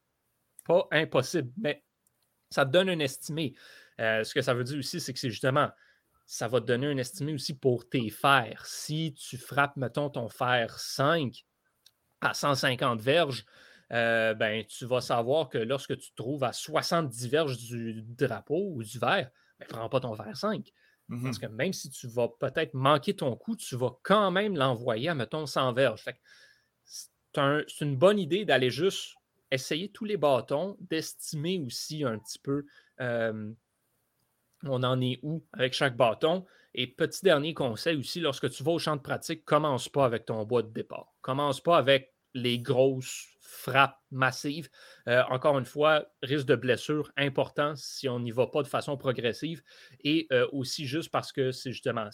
pas 0.66 0.86
impossible, 0.90 1.50
mais 1.58 1.84
ça 2.50 2.64
te 2.64 2.70
donne 2.70 2.88
un 2.88 2.98
estimé. 2.98 3.54
Euh, 4.00 4.24
ce 4.24 4.32
que 4.32 4.42
ça 4.42 4.54
veut 4.54 4.64
dire 4.64 4.78
aussi, 4.78 5.00
c'est 5.00 5.12
que 5.12 5.18
c'est 5.18 5.30
justement, 5.30 5.70
ça 6.26 6.48
va 6.48 6.60
te 6.60 6.66
donner 6.66 6.86
un 6.86 6.96
estimé 6.96 7.34
aussi 7.34 7.54
pour 7.54 7.88
tes 7.88 8.08
fers. 8.10 8.64
Si 8.66 9.14
tu 9.14 9.36
frappes, 9.36 9.76
mettons, 9.76 10.10
ton 10.10 10.28
fer 10.28 10.78
5 10.78 11.44
à 12.20 12.34
150 12.34 13.00
verges, 13.00 13.44
euh, 13.92 14.34
ben, 14.34 14.64
tu 14.64 14.84
vas 14.84 15.00
savoir 15.00 15.48
que 15.48 15.58
lorsque 15.58 15.96
tu 15.96 16.10
te 16.10 16.16
trouves 16.16 16.44
à 16.44 16.52
70 16.52 17.28
verges 17.28 17.56
du 17.58 18.02
drapeau 18.02 18.72
ou 18.74 18.82
du 18.82 18.98
verre, 18.98 19.30
ne 19.60 19.66
ben, 19.66 19.68
prends 19.68 19.88
pas 19.88 20.00
ton 20.00 20.14
verre 20.14 20.36
5. 20.36 20.72
Mmh 21.08 21.24
Parce 21.24 21.38
que 21.38 21.46
même 21.46 21.72
si 21.72 21.90
tu 21.90 22.06
vas 22.06 22.28
peut-être 22.28 22.74
manquer 22.74 23.16
ton 23.16 23.34
coup, 23.36 23.56
tu 23.56 23.76
vas 23.76 23.98
quand 24.02 24.30
même 24.30 24.56
l'envoyer 24.56 25.08
à, 25.08 25.14
mettons, 25.14 25.46
100 25.46 25.72
verges. 25.72 26.04
C'est 27.32 27.84
une 27.84 27.96
bonne 27.96 28.18
idée 28.18 28.44
d'aller 28.44 28.70
juste 28.70 29.14
essayer 29.50 29.90
tous 29.90 30.04
les 30.04 30.16
bâtons, 30.16 30.76
d'estimer 30.80 31.58
aussi 31.60 32.04
un 32.04 32.18
petit 32.18 32.38
peu 32.38 32.66
on 34.64 34.82
en 34.82 35.00
est 35.00 35.20
où 35.22 35.44
avec 35.52 35.72
chaque 35.72 35.96
bâton. 35.96 36.44
Et 36.74 36.86
petit 36.86 37.24
dernier 37.24 37.54
conseil 37.54 37.96
aussi, 37.96 38.20
lorsque 38.20 38.50
tu 38.50 38.62
vas 38.62 38.72
au 38.72 38.78
champ 38.78 38.96
de 38.96 39.00
pratique, 39.00 39.44
commence 39.44 39.88
pas 39.88 40.04
avec 40.04 40.26
ton 40.26 40.44
bois 40.44 40.62
de 40.62 40.72
départ. 40.72 41.14
Commence 41.22 41.60
pas 41.60 41.78
avec 41.78 42.14
les 42.34 42.58
grosses 42.58 43.26
frappes 43.48 43.98
massives. 44.10 44.68
Euh, 45.08 45.22
encore 45.30 45.58
une 45.58 45.64
fois, 45.64 46.06
risque 46.22 46.46
de 46.46 46.54
blessure 46.54 47.10
important 47.16 47.74
si 47.76 48.06
on 48.06 48.20
n'y 48.20 48.30
va 48.30 48.46
pas 48.46 48.62
de 48.62 48.68
façon 48.68 48.98
progressive. 48.98 49.62
Et 50.04 50.26
euh, 50.32 50.46
aussi 50.52 50.86
juste 50.86 51.10
parce 51.10 51.32
que 51.32 51.50
c'est 51.50 51.72
justement 51.72 52.10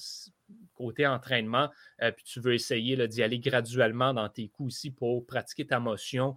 côté 0.75 1.07
entraînement, 1.09 1.71
euh, 2.03 2.13
puis 2.13 2.25
tu 2.25 2.39
veux 2.39 2.55
essayer 2.55 3.09
d'y 3.09 3.23
aller 3.23 3.41
graduellement 3.41 4.15
dans 4.15 4.29
tes 4.29 4.49
coups 4.49 4.75
aussi 4.75 4.91
pour 4.93 5.27
pratiquer 5.27 5.67
ta 5.67 5.81
motion, 5.81 6.37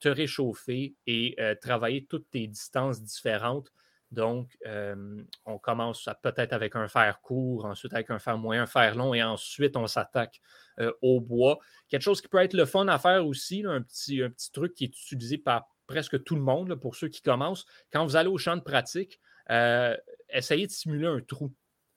te 0.00 0.08
réchauffer 0.08 0.94
et 1.06 1.36
travailler 1.60 2.04
toutes 2.04 2.30
tes 2.30 2.46
distances 2.46 3.02
différentes 3.02 3.72
donc, 4.12 4.56
on 5.46 5.58
commence 5.58 6.08
peut-être 6.22 6.52
avec 6.52 6.76
un 6.76 6.86
fer 6.86 7.20
court, 7.22 7.64
ensuite 7.64 7.94
avec 7.94 8.10
un 8.10 8.18
fer 8.18 8.36
moyen, 8.36 8.64
un 8.64 8.66
fer 8.66 8.94
long, 8.94 9.14
et 9.14 9.22
ensuite 9.22 9.76
on 9.76 9.86
s'attaque 9.86 10.40
au 11.00 11.20
bois. 11.20 11.58
Quelque 11.88 12.02
chose 12.02 12.20
qui 12.20 12.28
peut 12.28 12.38
être 12.38 12.52
le 12.52 12.66
fun 12.66 12.86
à 12.88 12.98
faire 12.98 13.26
aussi, 13.26 13.64
un, 13.66 13.80
petit, 13.80 14.22
truc 14.52 14.74
qui 14.74 14.84
est 14.84 14.88
utilisé 14.88 15.38
par 15.38 15.66
presque 15.86 16.22
tout 16.24 16.36
le 16.36 16.42
monde 16.42 16.74
pour 16.74 16.94
ceux 16.94 17.08
qui 17.08 17.22
commencent. 17.22 17.64
Quand 17.90 18.04
vous 18.04 18.16
allez 18.16 18.28
au 18.28 18.38
champ 18.38 18.56
de 18.56 18.62
pratique, 18.62 19.18
essayez 20.28 20.66
de 20.66 20.72
simuler 20.72 21.06
un 21.06 21.20
trou. 21.20 21.50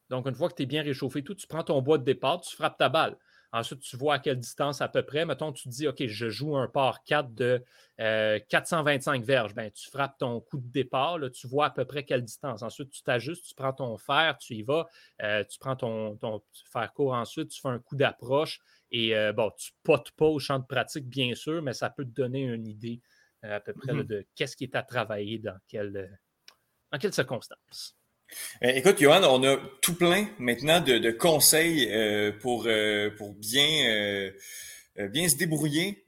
Donc, 0.10 0.28
une 0.28 0.36
fois 0.36 0.50
que 0.50 0.56
tu 0.56 0.64
es 0.64 0.68
bien 0.68 0.84
réchauffé, 0.84 1.22
tout, 1.22 1.36
tu 1.36 1.48
prends 1.48 1.64
ton 1.64 1.82
bois 1.82 1.98
de 1.98 2.04
départ, 2.04 2.40
tu 2.42 2.56
frappes 2.56 2.78
ta 2.78 2.90
balle. 2.90 3.18
Ensuite, 3.56 3.80
tu 3.80 3.96
vois 3.96 4.16
à 4.16 4.20
quelle 4.20 4.38
distance 4.38 4.82
à 4.82 4.90
peu 4.90 5.02
près. 5.02 5.26
Mettons, 5.26 5.54
tu 5.54 5.70
te 5.70 5.70
dis, 5.70 5.88
OK, 5.88 6.06
je 6.06 6.30
joue 6.30 6.58
un 6.58 6.68
par 6.68 7.06
4 7.06 7.34
de 7.34 7.64
425 7.98 9.22
euh, 9.22 9.26
verges. 9.26 9.56
Ben, 9.56 9.72
tu 9.72 9.90
frappes 9.90 10.18
ton 10.18 10.42
coup 10.42 10.58
de 10.58 10.68
départ, 10.68 11.18
là, 11.18 11.30
tu 11.30 11.48
vois 11.48 11.68
à 11.68 11.70
peu 11.70 11.86
près 11.86 12.04
quelle 12.04 12.22
distance. 12.22 12.64
Ensuite, 12.64 12.90
tu 12.90 13.02
t'ajustes, 13.02 13.46
tu 13.46 13.56
prends 13.56 13.72
ton 13.72 13.98
fer, 13.98 14.38
tu 14.38 14.56
y 14.56 14.62
vas, 14.62 14.88
euh, 15.22 15.46
tu 15.46 15.58
prends 15.58 15.78
ton, 15.78 16.18
ton 16.18 16.42
fer 16.70 16.92
court 16.92 17.14
ensuite, 17.14 17.48
tu 17.48 17.62
fais 17.62 17.70
un 17.70 17.80
coup 17.80 17.96
d'approche 17.96 18.60
et 18.92 19.16
euh, 19.16 19.32
bon, 19.32 19.50
tu 19.58 19.72
potes 19.84 20.12
pas 20.12 20.26
au 20.26 20.38
champ 20.38 20.60
de 20.60 20.66
pratique, 20.66 21.08
bien 21.08 21.34
sûr, 21.34 21.62
mais 21.62 21.72
ça 21.72 21.90
peut 21.90 22.04
te 22.04 22.10
donner 22.10 22.42
une 22.42 22.68
idée 22.68 23.02
à 23.42 23.62
peu 23.62 23.72
près 23.72 23.94
mm-hmm. 23.94 24.06
de 24.06 24.26
qu'est-ce 24.36 24.58
qui 24.58 24.66
est 24.66 24.76
à 24.76 24.84
travailler 24.84 25.40
dans 25.40 25.58
quelle, 25.70 26.20
dans 26.92 26.98
quelles 26.98 27.14
circonstances. 27.14 27.96
Euh, 28.64 28.70
écoute, 28.70 29.00
Johan, 29.00 29.22
on 29.24 29.44
a 29.44 29.58
tout 29.82 29.96
plein 29.96 30.28
maintenant 30.40 30.80
de, 30.82 31.12
conseils 31.12 31.90
euh, 31.92 32.32
pour, 32.32 32.66
euh, 32.68 33.10
pour 33.18 33.34
bien, 33.34 34.32
bien 34.98 35.28
se 35.28 35.36
débrouiller 35.36 36.06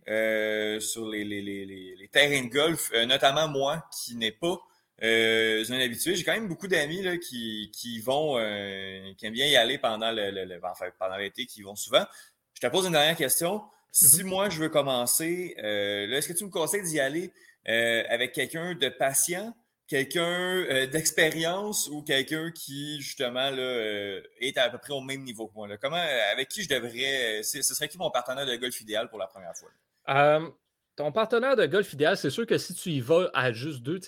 sur 0.79 1.07
les, 1.09 1.23
les, 1.23 1.41
les, 1.41 1.65
les, 1.65 2.07
terrains 2.07 2.43
de 2.43 2.49
golf, 2.49 2.91
notamment 3.07 3.47
moi 3.47 3.85
qui 3.91 4.15
n'ai 4.15 4.31
pas 4.31 4.57
un 5.01 5.79
habitué. 5.79 6.15
J'ai 6.15 6.23
quand 6.23 6.33
même 6.33 6.47
beaucoup 6.47 6.67
d'amis 6.67 7.03
qui, 7.19 7.71
qui 7.73 7.99
vont, 7.99 8.35
qui 9.17 9.25
aiment 9.25 9.33
bien 9.33 9.47
y 9.47 9.55
aller 9.55 9.77
pendant 9.77 10.11
le, 10.11 10.59
enfin, 10.63 10.87
pendant 10.97 11.17
l'été, 11.17 11.45
qui 11.45 11.61
vont 11.61 11.75
souvent. 11.75 12.05
Je 12.53 12.61
te 12.61 12.67
pose 12.67 12.85
une 12.85 12.93
dernière 12.93 13.17
question. 13.17 13.61
Si 13.91 14.05
mm-hmm. 14.05 14.23
moi 14.23 14.49
je 14.49 14.59
veux 14.59 14.69
commencer, 14.69 15.55
est-ce 15.57 16.27
que 16.27 16.33
tu 16.33 16.45
me 16.45 16.49
conseilles 16.49 16.83
d'y 16.83 16.99
aller 16.99 17.31
avec 17.65 18.31
quelqu'un 18.33 18.73
de 18.73 18.89
patient? 18.89 19.53
Quelqu'un 19.87 20.65
euh, 20.69 20.85
d'expérience 20.87 21.87
ou 21.87 22.03
quelqu'un 22.03 22.51
qui, 22.51 23.01
justement, 23.01 23.49
euh, 23.53 24.21
est 24.39 24.57
à 24.57 24.69
peu 24.69 24.77
près 24.77 24.93
au 24.93 25.01
même 25.01 25.23
niveau 25.23 25.47
que 25.47 25.53
moi? 25.55 25.67
Comment, 25.77 25.95
euh, 25.97 26.31
avec 26.31 26.49
qui 26.49 26.63
je 26.63 26.69
devrais. 26.69 27.41
ce 27.43 27.61
serait 27.61 27.87
qui 27.87 27.97
mon 27.97 28.11
partenaire 28.11 28.45
de 28.45 28.55
golf 28.55 28.79
idéal 28.81 29.09
pour 29.09 29.19
la 29.19 29.27
première 29.27 29.53
fois? 29.55 29.69
ton 30.95 31.11
partenaire 31.11 31.55
de 31.55 31.67
golf 31.67 31.93
idéal, 31.93 32.17
c'est 32.17 32.31
sûr 32.31 32.47
que 32.47 32.57
si 32.57 32.73
tu 32.73 32.89
y 32.89 32.99
vas 32.99 33.29
à 33.35 33.51
juste 33.51 33.83
deux, 33.83 33.99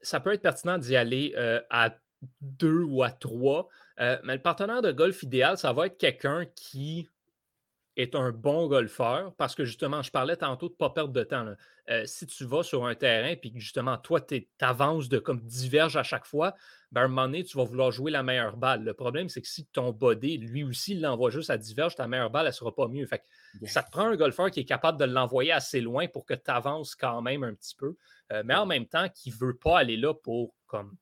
ça 0.00 0.20
peut 0.20 0.32
être 0.32 0.40
pertinent 0.40 0.78
d'y 0.78 0.96
aller 0.96 1.34
à 1.68 1.94
deux 2.40 2.82
ou 2.82 3.02
à 3.02 3.10
trois. 3.10 3.68
mais 3.98 4.34
le 4.34 4.40
partenaire 4.40 4.80
de 4.80 4.90
golf 4.90 5.22
idéal, 5.22 5.58
ça 5.58 5.74
va 5.74 5.86
être 5.86 5.98
quelqu'un 5.98 6.46
qui 6.54 7.10
est 7.96 8.14
un 8.14 8.32
bon 8.32 8.66
golfeur 8.66 9.34
parce 9.36 9.54
que 9.54 9.64
justement, 9.64 10.02
je 10.02 10.10
parlais 10.10 10.36
tantôt 10.36 10.68
de 10.68 10.72
ne 10.72 10.76
pas 10.76 10.90
perdre 10.90 11.12
de 11.12 11.22
temps. 11.22 11.46
Euh, 11.90 12.02
si 12.06 12.26
tu 12.26 12.44
vas 12.44 12.62
sur 12.62 12.86
un 12.86 12.94
terrain 12.94 13.28
et 13.28 13.36
que 13.38 13.58
justement, 13.58 13.96
toi, 13.98 14.20
tu 14.20 14.46
avances 14.60 15.08
de 15.08 15.18
comme 15.18 15.40
diverge 15.40 15.96
à 15.96 16.02
chaque 16.02 16.26
fois, 16.26 16.54
ben, 16.92 17.02
à 17.02 17.04
un 17.04 17.08
moment 17.08 17.26
donné, 17.26 17.44
tu 17.44 17.56
vas 17.56 17.64
vouloir 17.64 17.92
jouer 17.92 18.10
la 18.10 18.22
meilleure 18.22 18.56
balle. 18.56 18.84
Le 18.84 18.94
problème, 18.94 19.28
c'est 19.28 19.42
que 19.42 19.48
si 19.48 19.66
ton 19.66 19.92
body, 19.92 20.38
lui 20.38 20.64
aussi, 20.64 20.94
l'envoie 20.94 21.30
juste 21.30 21.50
à 21.50 21.58
diverge, 21.58 21.94
ta 21.94 22.08
meilleure 22.08 22.30
balle, 22.30 22.46
elle 22.46 22.52
ne 22.52 22.54
sera 22.54 22.74
pas 22.74 22.88
mieux. 22.88 23.06
Fait 23.06 23.22
ça 23.66 23.82
te 23.82 23.90
prend 23.90 24.06
un 24.06 24.16
golfeur 24.16 24.50
qui 24.50 24.60
est 24.60 24.64
capable 24.64 24.98
de 24.98 25.04
l'envoyer 25.04 25.52
assez 25.52 25.80
loin 25.80 26.08
pour 26.08 26.24
que 26.24 26.34
tu 26.34 26.50
avances 26.50 26.94
quand 26.94 27.22
même 27.22 27.44
un 27.44 27.54
petit 27.54 27.74
peu, 27.76 27.96
euh, 28.32 28.42
mais 28.44 28.54
en 28.54 28.66
même 28.66 28.86
temps, 28.86 29.08
qui 29.08 29.30
ne 29.30 29.36
veut 29.36 29.56
pas 29.56 29.78
aller 29.78 29.96
là 29.96 30.14
pour 30.14 30.54
comme 30.66 30.96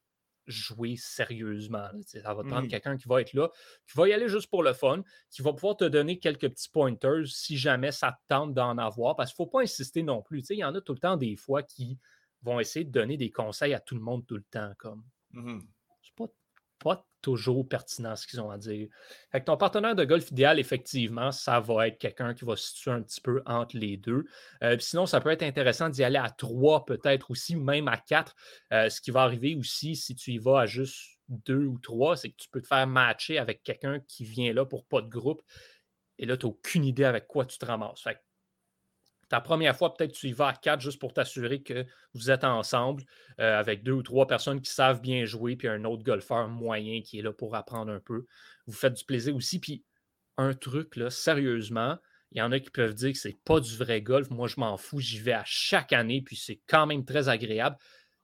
jouer 0.47 0.97
sérieusement. 0.97 1.89
Ça 2.07 2.35
va 2.35 2.43
te 2.43 2.49
prendre 2.49 2.67
mmh. 2.67 2.69
quelqu'un 2.69 2.97
qui 2.97 3.09
va 3.09 3.21
être 3.21 3.33
là, 3.33 3.49
qui 3.87 3.97
va 3.97 4.09
y 4.09 4.13
aller 4.13 4.29
juste 4.29 4.49
pour 4.49 4.63
le 4.63 4.73
fun, 4.73 5.03
qui 5.31 5.43
va 5.43 5.53
pouvoir 5.53 5.77
te 5.77 5.85
donner 5.85 6.19
quelques 6.19 6.49
petits 6.49 6.69
pointers 6.69 7.27
si 7.27 7.57
jamais 7.57 7.93
ça 7.93 8.13
te 8.13 8.19
tente 8.29 8.55
d'en 8.55 8.79
avoir, 8.79 9.17
parce 9.17 9.33
qu'il 9.33 9.43
ne 9.43 9.47
faut 9.47 9.51
pas 9.51 9.63
insister 9.63 10.03
non 10.03 10.23
plus. 10.23 10.45
Il 10.51 10.59
y 10.59 10.65
en 10.65 10.75
a 10.75 10.81
tout 10.81 10.93
le 10.93 10.99
temps 10.99 11.17
des 11.17 11.37
fois 11.37 11.63
qui 11.63 11.99
vont 12.43 12.61
essayer 12.61 12.85
de 12.85 12.91
donner 12.91 13.17
des 13.17 13.31
conseils 13.31 13.75
à 13.75 13.81
tout 13.81 13.95
le 13.95 14.01
monde 14.01 14.27
tout 14.27 14.37
le 14.37 14.45
temps. 14.51 14.73
comme. 14.79 15.05
Mmh 15.31 15.61
pas, 16.83 17.07
toujours 17.23 17.67
pertinent 17.69 18.17
ce 18.17 18.27
qu'ils 18.27 18.41
ont 18.41 18.51
à 18.51 18.59
dire. 18.59 18.89
Fait 19.31 19.43
ton 19.43 19.57
partenaire 19.57 19.95
de 19.95 20.05
golf 20.05 20.31
idéal, 20.31 20.59
effectivement, 20.59 21.33
ça 21.33 21.61
va 21.61 21.89
être 21.89 21.99
quelqu'un 21.99 22.35
qui 22.35 22.45
va 22.45 22.57
se 22.57 22.69
situer 22.69 22.91
un 22.91 23.03
petit 23.03 23.21
peu 23.21 23.43
entre 23.47 23.77
les 23.77 23.97
deux. 23.97 24.25
Euh, 24.63 24.77
sinon, 24.79 25.07
ça 25.07 25.21
peut 25.21 25.31
être 25.31 25.43
intéressant 25.43 25.89
d'y 25.89 26.05
aller 26.05 26.19
à 26.19 26.31
trois, 26.31 26.85
peut-être 26.85 27.31
aussi, 27.31 27.57
même 27.57 27.89
à 27.89 27.97
quatre. 27.97 28.35
Euh, 28.73 28.89
ce 28.89 29.01
qui 29.01 29.11
va 29.11 29.23
arriver 29.23 29.55
aussi 29.55 29.97
si 29.97 30.15
tu 30.15 30.33
y 30.33 30.39
vas 30.39 30.61
à 30.61 30.67
juste 30.67 31.19
deux 31.29 31.65
ou 31.65 31.79
trois, 31.79 32.17
c'est 32.17 32.31
que 32.31 32.37
tu 32.37 32.49
peux 32.51 32.61
te 32.61 32.67
faire 32.67 32.87
matcher 32.87 33.39
avec 33.39 33.63
quelqu'un 33.63 34.01
qui 34.01 34.25
vient 34.25 34.53
là 34.53 34.67
pour 34.67 34.85
pas 34.85 35.01
de 35.01 35.09
groupe. 35.09 35.43
Et 36.19 36.27
là, 36.27 36.37
tu 36.37 36.47
n'as 36.47 36.51
aucune 36.51 36.85
idée 36.85 37.05
avec 37.05 37.27
quoi 37.27 37.47
tu 37.47 37.59
te 37.59 37.65
ramasses. 37.65 38.03
Fait 38.03 38.19
ta 39.33 39.41
première 39.41 39.75
fois, 39.75 39.95
peut-être 39.95 40.13
tu 40.13 40.29
y 40.29 40.33
vas 40.35 40.49
à 40.49 40.53
quatre 40.53 40.83
juste 40.83 41.01
pour 41.01 41.15
t'assurer 41.15 41.63
que 41.63 41.87
vous 42.13 42.31
êtes 42.31 42.45
ensemble 42.45 43.03
euh, 43.41 43.59
avec 43.59 43.83
deux 43.83 43.93
ou 43.93 44.03
trois 44.03 44.27
personnes 44.27 44.61
qui 44.61 44.71
savent 44.71 45.01
bien 45.01 45.25
jouer, 45.25 45.57
puis 45.57 45.69
un 45.69 45.85
autre 45.85 46.03
golfeur 46.03 46.49
moyen 46.49 47.01
qui 47.01 47.19
est 47.19 47.23
là 47.23 47.33
pour 47.33 47.55
apprendre 47.55 47.91
un 47.91 47.99
peu. 47.99 48.27
Vous 48.67 48.75
faites 48.75 48.93
du 48.93 49.07
plaisir 49.07 49.35
aussi. 49.35 49.59
Puis 49.59 49.85
un 50.37 50.53
truc, 50.53 50.97
là, 50.97 51.09
sérieusement, 51.09 51.97
il 52.33 52.41
y 52.41 52.43
en 52.43 52.53
a 52.53 52.61
qui 52.61 52.69
peuvent 52.69 52.93
dire 52.93 53.13
que 53.13 53.19
c'est 53.19 53.39
pas 53.43 53.59
du 53.59 53.75
vrai 53.75 54.03
golf. 54.03 54.29
Moi, 54.29 54.49
je 54.49 54.61
m'en 54.61 54.77
fous, 54.77 55.01
j'y 55.01 55.19
vais 55.19 55.33
à 55.33 55.45
chaque 55.47 55.95
année, 55.95 56.21
puis 56.21 56.37
c'est 56.37 56.61
quand 56.67 56.85
même 56.85 57.07
très 57.07 57.31
agréable. 57.31 57.79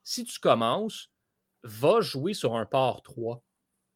Si 0.04 0.26
tu 0.26 0.38
commences, 0.38 1.10
va 1.62 2.02
jouer 2.02 2.34
sur 2.34 2.54
un 2.54 2.66
par 2.66 3.00
3. 3.00 3.42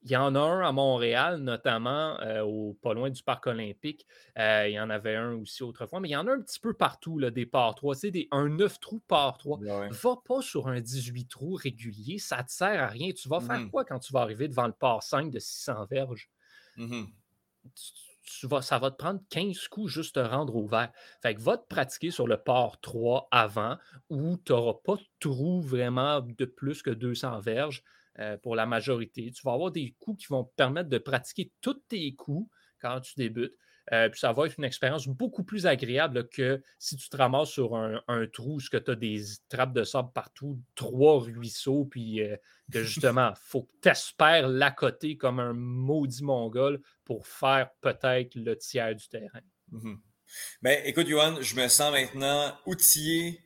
Il 0.05 0.11
y 0.11 0.17
en 0.17 0.35
a 0.35 0.41
un 0.41 0.61
à 0.63 0.73
Montréal, 0.73 1.39
notamment 1.39 2.19
euh, 2.21 2.43
au, 2.43 2.75
pas 2.83 2.93
loin 2.93 3.09
du 3.09 3.23
Parc 3.23 3.47
olympique. 3.47 4.05
Euh, 4.37 4.67
il 4.69 4.73
y 4.73 4.81
en 4.81 4.91
avait 4.91 5.15
un 5.15 5.35
aussi 5.35 5.63
autrefois, 5.63 6.01
mais 6.01 6.09
il 6.09 6.13
y 6.13 6.17
en 6.17 6.27
a 6.27 6.33
un 6.33 6.41
petit 6.41 6.59
peu 6.59 6.75
partout, 6.75 7.19
là, 7.19 7.31
des 7.31 7.47
par 7.47 7.75
3. 7.77 7.95
Tu 7.95 8.11
sais, 8.11 8.29
un 8.33 8.49
9 8.49 8.81
trous 8.81 9.03
par 9.07 9.39
3. 9.39 9.61
Va 9.91 10.17
pas 10.27 10.43
sur 10.43 10.67
un 10.67 10.81
18 10.81 11.27
trous 11.27 11.55
régulier, 11.55 12.19
ça 12.19 12.39
ne 12.39 12.43
te 12.43 12.51
sert 12.51 12.83
à 12.83 12.89
rien. 12.89 13.13
Tu 13.13 13.29
vas 13.29 13.41
faire 13.41 13.61
mmh 13.61 13.71
quoi 13.71 13.85
quand 13.85 14.01
tu 14.01 14.13
vas 14.13 14.21
arriver 14.21 14.49
devant 14.49 14.67
le 14.67 14.73
par 14.73 15.03
5 15.03 15.31
de 15.31 15.39
600 15.39 15.87
verges? 15.87 16.29
Mmh 16.77 17.05
tu, 18.25 18.47
vas, 18.47 18.63
ça 18.63 18.79
va 18.79 18.91
te 18.91 18.97
prendre 18.97 19.21
15 19.31 19.69
coups 19.69 19.93
juste 19.93 20.15
te 20.15 20.21
rendre 20.21 20.57
au 20.57 20.67
vert. 20.67 20.91
Fait 21.21 21.35
que 21.35 21.41
va 21.41 21.57
te 21.57 21.67
pratiquer 21.67 22.11
sur 22.11 22.27
le 22.27 22.37
par 22.37 22.81
3 22.81 23.29
avant 23.31 23.79
où 24.11 24.37
tu 24.45 24.53
n'auras 24.53 24.79
pas 24.85 24.97
de 24.97 25.07
trou 25.21 25.61
vraiment 25.61 26.21
de 26.21 26.45
plus 26.45 26.83
que 26.83 26.91
200 26.91 27.41
verges. 27.41 27.83
Euh, 28.21 28.37
pour 28.37 28.57
la 28.57 28.67
majorité. 28.67 29.33
Tu 29.33 29.41
vas 29.43 29.55
avoir 29.55 29.71
des 29.71 29.97
coups 29.99 30.25
qui 30.25 30.27
vont 30.29 30.45
te 30.45 30.55
permettre 30.55 30.91
de 30.91 30.99
pratiquer 30.99 31.51
tous 31.63 31.81
tes 31.89 32.15
coups 32.15 32.47
quand 32.79 33.01
tu 33.01 33.15
débutes. 33.17 33.55
Euh, 33.91 34.11
puis 34.11 34.21
ça 34.21 34.35
va 34.35 34.45
être 34.45 34.57
une 34.59 34.65
expérience 34.65 35.09
beaucoup 35.09 35.45
plus 35.45 35.67
agréable 35.67 36.29
que 36.29 36.63
si 36.79 36.99
tu 36.99 37.09
te 37.09 37.17
ramasses 37.17 37.49
sur 37.49 37.75
un, 37.75 38.27
trou, 38.31 38.61
ce 38.61 38.69
que 38.69 38.77
tu 38.77 38.91
as 38.91 38.97
des 38.97 39.23
trappes 39.49 39.73
de 39.73 39.83
sable 39.83 40.13
partout, 40.13 40.61
trois 40.75 41.21
ruisseaux, 41.21 41.87
puis 41.87 42.21
euh, 42.21 42.37
que 42.71 42.85
justement, 42.85 43.31
il 43.31 43.41
faut 43.41 43.63
que 43.63 43.73
tu 43.81 43.89
espères 43.89 44.47
l'accoter 44.47 45.17
comme 45.17 45.41
un 45.41 45.55
maudit 45.55 46.23
mongol 46.23 46.83
pour 47.07 47.27
faire 47.27 47.71
peut-être 47.81 48.35
le 48.35 48.59
tiers 48.59 48.95
du 48.95 49.09
terrain. 49.09 49.41
Mm-hmm. 49.73 49.97
Ben, 50.61 50.83
écoute, 50.85 51.07
Johan, 51.07 51.41
je 51.41 51.57
me 51.57 51.67
sens 51.69 51.91
maintenant 51.93 52.55
outillé 52.67 53.41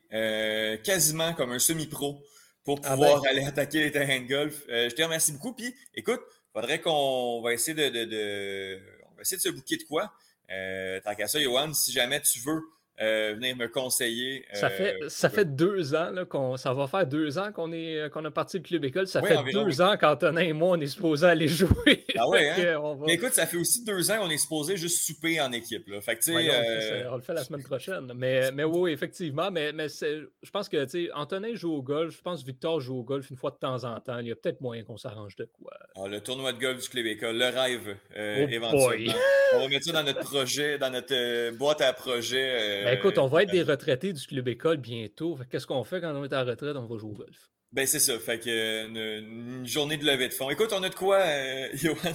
quasiment 0.83 1.33
comme 1.33 1.53
un 1.53 1.59
semi-pro 1.59 2.21
pour 2.67 2.81
ah 2.83 2.91
pouvoir 2.91 3.21
ben. 3.21 3.29
aller 3.29 3.45
attaquer 3.45 3.79
les 3.79 3.91
terrains 3.93 4.19
de 4.19 4.27
golf. 4.27 4.65
Euh, 4.67 4.89
je 4.89 4.93
te 4.93 5.01
remercie 5.01 5.31
beaucoup. 5.31 5.53
Puis, 5.53 5.73
écoute, 5.95 6.19
il 6.29 6.59
faudrait 6.59 6.81
qu'on 6.81 7.41
va 7.41 7.53
essayer 7.53 7.73
de, 7.73 8.77
on 9.09 9.15
va 9.15 9.21
essayer 9.21 9.37
de 9.37 9.41
se 9.41 9.47
bouquer 9.47 9.77
de 9.77 9.83
quoi. 9.83 10.11
Euh, 10.51 10.99
tant 10.99 11.15
qu'à 11.15 11.29
ça, 11.29 11.41
Johan, 11.41 11.73
si 11.73 11.93
jamais 11.93 12.19
tu 12.19 12.39
veux 12.39 12.61
euh, 12.99 13.33
venir 13.35 13.55
me 13.55 13.67
conseiller. 13.67 14.43
ça 14.53 14.69
fait, 14.71 14.95
euh, 15.03 15.09
ça 15.09 15.29
fait 15.29 15.45
deux 15.45 15.93
ans, 15.93 16.09
là, 16.09 16.25
qu'on, 16.25 16.57
ça 16.57 16.73
va 16.73 16.87
faire 16.87 17.05
deux 17.05 17.37
ans 17.37 17.51
qu'on, 17.51 17.71
est, 17.71 18.09
qu'on 18.11 18.25
a 18.25 18.31
parti 18.31 18.59
du 18.59 18.67
club 18.67 18.85
école. 18.85 19.05
Ça 19.05 19.21
fait 19.21 19.37
deux 19.51 19.81
ans 19.81 19.95
qu'Antonin 19.97 20.41
et 20.41 20.53
moi, 20.53 20.77
on 20.77 20.81
est 20.81 20.87
supposé 20.87 21.27
aller 21.27 21.47
jouer. 21.47 22.05
Ah 22.17 22.27
ouais, 22.27 22.49
hein? 22.67 22.97
Mais 23.05 23.13
écoute, 23.13 23.33
ça 23.33 23.45
fait 23.45 23.57
aussi 23.57 23.83
deux 23.83 24.09
ans 24.09 24.17
qu'on 24.17 24.31
est 24.31 24.37
supposé 24.37 24.77
juste 24.77 25.05
souper 25.05 25.39
en 25.39 25.51
équipe. 25.51 25.87
Là. 25.87 26.01
Fait 26.01 26.15
que, 26.15 26.31
euh, 26.31 27.11
on 27.11 27.17
le 27.17 27.21
fait 27.21 27.35
la 27.35 27.43
semaine 27.43 27.61
prochaine. 27.61 28.11
Mais, 28.15 28.51
mais 28.51 28.63
oui, 28.63 28.91
effectivement. 28.91 29.51
Mais, 29.51 29.71
mais 29.73 29.89
je 29.89 30.49
pense 30.51 30.67
que 30.67 31.13
Antonin 31.13 31.53
joue 31.53 31.73
au 31.73 31.83
golf. 31.83 32.17
Je 32.17 32.21
pense 32.23 32.41
que 32.41 32.47
Victor 32.47 32.79
joue 32.79 32.97
au 32.97 33.03
golf 33.03 33.29
une 33.29 33.37
fois 33.37 33.51
de 33.51 33.57
temps 33.57 33.83
en 33.83 33.99
temps. 33.99 34.17
Il 34.17 34.27
y 34.27 34.31
a 34.31 34.35
peut-être 34.35 34.61
moyen 34.61 34.83
qu'on 34.83 34.97
s'arrange 34.97 35.35
de 35.35 35.45
quoi. 35.45 35.71
Ah, 35.95 36.07
le 36.07 36.19
tournoi 36.19 36.51
de 36.51 36.59
golf 36.59 36.81
du 36.81 36.89
club 36.89 37.05
école, 37.05 37.37
le 37.37 37.45
rêve, 37.45 37.95
oh 38.15 38.49
éventuellement. 38.49 39.13
on 39.53 39.59
va 39.59 39.67
mettre 39.67 39.85
ça 39.85 39.91
dans 39.91 40.03
notre 40.03 40.21
projet, 40.21 40.79
dans 40.79 40.89
notre 40.89 41.51
boîte 41.57 41.81
à 41.81 41.93
projet. 41.93 42.86
Ben, 42.87 42.93
écoute, 42.93 43.17
on 43.17 43.27
va 43.27 43.43
être 43.43 43.51
des 43.51 43.63
retraités 43.63 44.13
du 44.13 44.25
club 44.25 44.47
école 44.47 44.77
bientôt. 44.77 45.37
Qu'est-ce 45.51 45.67
qu'on 45.67 45.83
fait 45.83 45.99
quand 45.99 46.15
on 46.15 46.23
est 46.23 46.33
en 46.33 46.45
retraite? 46.45 46.77
On 46.77 46.85
va 46.85 46.97
jouer 46.97 47.11
au 47.11 47.15
golf. 47.15 47.49
Ben 47.73 47.85
c'est 47.85 47.99
ça, 47.99 48.17
fait 48.17 48.39
que 48.39 48.87
une, 48.87 49.67
journée 49.67 49.97
de 49.97 50.05
levée 50.05 50.29
de 50.29 50.33
fond. 50.33 50.49
Écoute, 50.49 50.69
on 50.71 50.81
a 50.83 50.87
de 50.87 50.95
quoi, 50.95 51.17
euh, 51.17 51.67
Johan? 51.73 52.13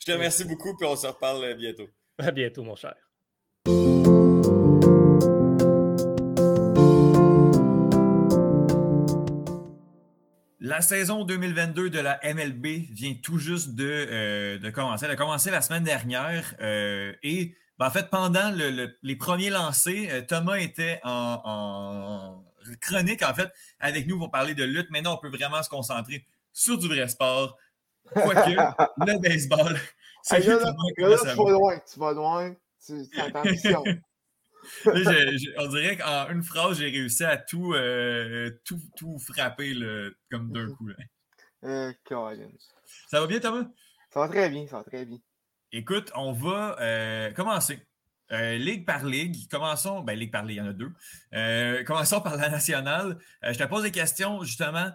Je 0.00 0.06
te 0.06 0.12
remercie 0.12 0.44
beaucoup, 0.44 0.74
puis 0.74 0.88
on 0.88 0.96
se 0.96 1.06
reparle 1.06 1.44
euh, 1.44 1.54
bientôt. 1.54 1.86
À 2.16 2.30
bientôt, 2.30 2.62
mon 2.62 2.76
cher. 2.76 2.94
La 10.58 10.80
saison 10.80 11.24
2022 11.24 11.90
de 11.90 11.98
la 11.98 12.18
MLB 12.24 12.66
vient 12.90 13.14
tout 13.22 13.36
juste 13.36 13.74
de, 13.74 13.84
euh, 13.84 14.58
de 14.58 14.70
commencer. 14.70 15.04
Elle 15.04 15.10
a 15.10 15.16
commencé 15.16 15.50
la 15.50 15.60
semaine 15.60 15.84
dernière 15.84 16.54
et 17.22 17.54
ben, 17.78 17.86
en 17.86 17.90
fait, 17.90 18.08
pendant 18.10 18.52
les 19.02 19.16
premiers 19.16 19.50
lancers, 19.50 20.08
euh, 20.10 20.22
Thomas 20.22 20.56
était 20.56 21.00
en, 21.04 22.42
chronique, 22.80 23.22
en 23.22 23.34
fait, 23.34 23.50
avec 23.80 24.06
nous 24.06 24.18
pour 24.18 24.30
parler 24.30 24.54
de 24.54 24.64
lutte. 24.64 24.90
Maintenant, 24.90 25.14
on 25.14 25.18
peut 25.18 25.34
vraiment 25.34 25.62
se 25.62 25.68
concentrer 25.68 26.26
sur 26.52 26.78
du 26.78 26.88
vrai 26.88 27.06
sport. 27.08 27.56
Quoique, 28.12 28.50
le 29.06 29.18
baseball, 29.20 29.78
c'est 30.22 30.40
là, 30.40 30.58
là, 30.58 31.08
là, 31.08 31.16
tu 31.18 31.36
vas 31.36 31.50
loin, 31.50 31.78
tu 31.92 32.00
vas 32.00 32.12
loin, 32.12 32.54
tu 32.84 33.08
as 33.18 33.40
ambition. 33.40 33.84
on 34.86 35.66
dirait 35.68 35.96
qu'en 35.96 36.28
une 36.30 36.42
phrase, 36.42 36.78
j'ai 36.78 36.90
réussi 36.90 37.24
à 37.24 37.36
tout, 37.36 37.74
euh, 37.74 38.50
tout, 38.64 38.80
tout 38.96 39.18
frapper 39.18 39.74
comme 40.30 40.50
d'un 40.50 40.68
coup. 40.70 40.88
Euh, 41.64 41.92
ça 43.08 43.20
va 43.20 43.26
bien, 43.26 43.40
Thomas? 43.40 43.66
Ça 44.10 44.20
va 44.20 44.28
très 44.28 44.48
bien, 44.48 44.66
ça 44.66 44.78
va 44.78 44.84
très 44.84 45.04
bien. 45.04 45.18
Écoute, 45.72 46.10
on 46.14 46.32
va 46.32 46.76
euh, 46.80 47.32
commencer. 47.32 47.80
ligue 48.30 48.84
par 48.86 49.04
ligue, 49.04 49.48
commençons, 49.48 50.00
ben 50.00 50.18
Ligue 50.18 50.32
par 50.32 50.44
ligue, 50.44 50.56
il 50.56 50.60
y 50.60 50.62
en 50.62 50.68
a 50.68 50.72
deux. 50.72 51.84
commençons 51.84 52.20
par 52.20 52.36
la 52.36 52.48
nationale. 52.48 53.18
je 53.42 53.58
te 53.58 53.64
pose 53.64 53.82
des 53.82 53.90
questions, 53.90 54.42
justement 54.42 54.90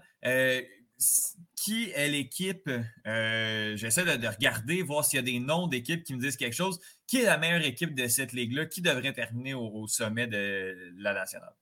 qui 1.56 1.92
est 1.92 2.08
l'équipe, 2.08 2.70
euh, 3.08 3.76
j'essaie 3.76 4.04
de, 4.04 4.28
regarder, 4.28 4.82
voir 4.82 5.06
s'il 5.06 5.18
y 5.18 5.20
a 5.20 5.26
des 5.26 5.40
noms 5.40 5.68
d'équipes 5.68 6.04
qui 6.04 6.16
me 6.16 6.20
disent 6.20 6.38
quelque 6.38 6.56
chose. 6.56 6.80
Qui 7.06 7.22
est 7.22 7.26
la 7.26 7.38
meilleure 7.38 7.64
équipe 7.64 7.94
de 7.94 8.08
cette 8.08 8.34
ligue-là? 8.34 8.66
Qui 8.66 8.82
devrait 8.82 9.14
terminer 9.14 9.54
au, 9.54 9.86
sommet 9.88 10.26
de 10.26 10.76
la 10.98 11.14
nationale? 11.14 11.54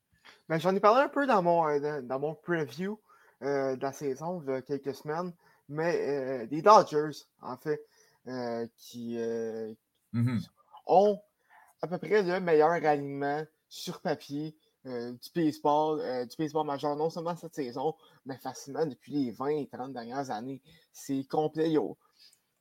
Ben, 0.48 0.58
J'en 0.58 0.74
ai 0.74 0.80
parlé 0.80 1.02
un 1.02 1.10
peu 1.10 1.28
dans 1.28 1.42
mon, 1.42 1.68
euh, 1.68 2.02
dans 2.02 2.20
mon 2.20 2.34
preview 2.34 3.00
euh, 3.44 3.76
de 3.76 3.82
la 3.82 3.92
saison 3.92 4.40
de 4.40 4.62
quelques 4.62 4.96
semaines, 4.96 5.34
mais 5.68 6.48
les 6.48 6.62
Dodgers, 6.62 7.26
en 7.42 7.58
fait, 7.58 7.82
qui 8.78 9.18
mm-hmm. 10.14 10.48
ont 10.86 11.20
à 11.82 11.88
peu 11.88 11.98
près 11.98 12.22
le 12.22 12.40
meilleur 12.40 12.70
alignement 12.70 13.44
sur 13.70 14.02
papier 14.02 14.56
euh, 14.86 15.12
du 15.12 15.30
baseball, 15.36 16.00
euh, 16.02 16.26
du 16.26 16.36
baseball 16.38 16.66
majeur, 16.66 16.96
non 16.96 17.10
seulement 17.10 17.36
cette 17.36 17.56
saison, 17.56 17.96
mais 18.26 18.38
facilement 18.38 18.86
depuis 18.86 19.12
les 19.12 19.32
20 19.32 19.48
et 19.48 19.68
30 19.68 19.94
dernières 19.94 20.32
années. 20.32 20.62
C'est 20.94 21.24
complet. 21.26 21.72
Il 21.72 21.96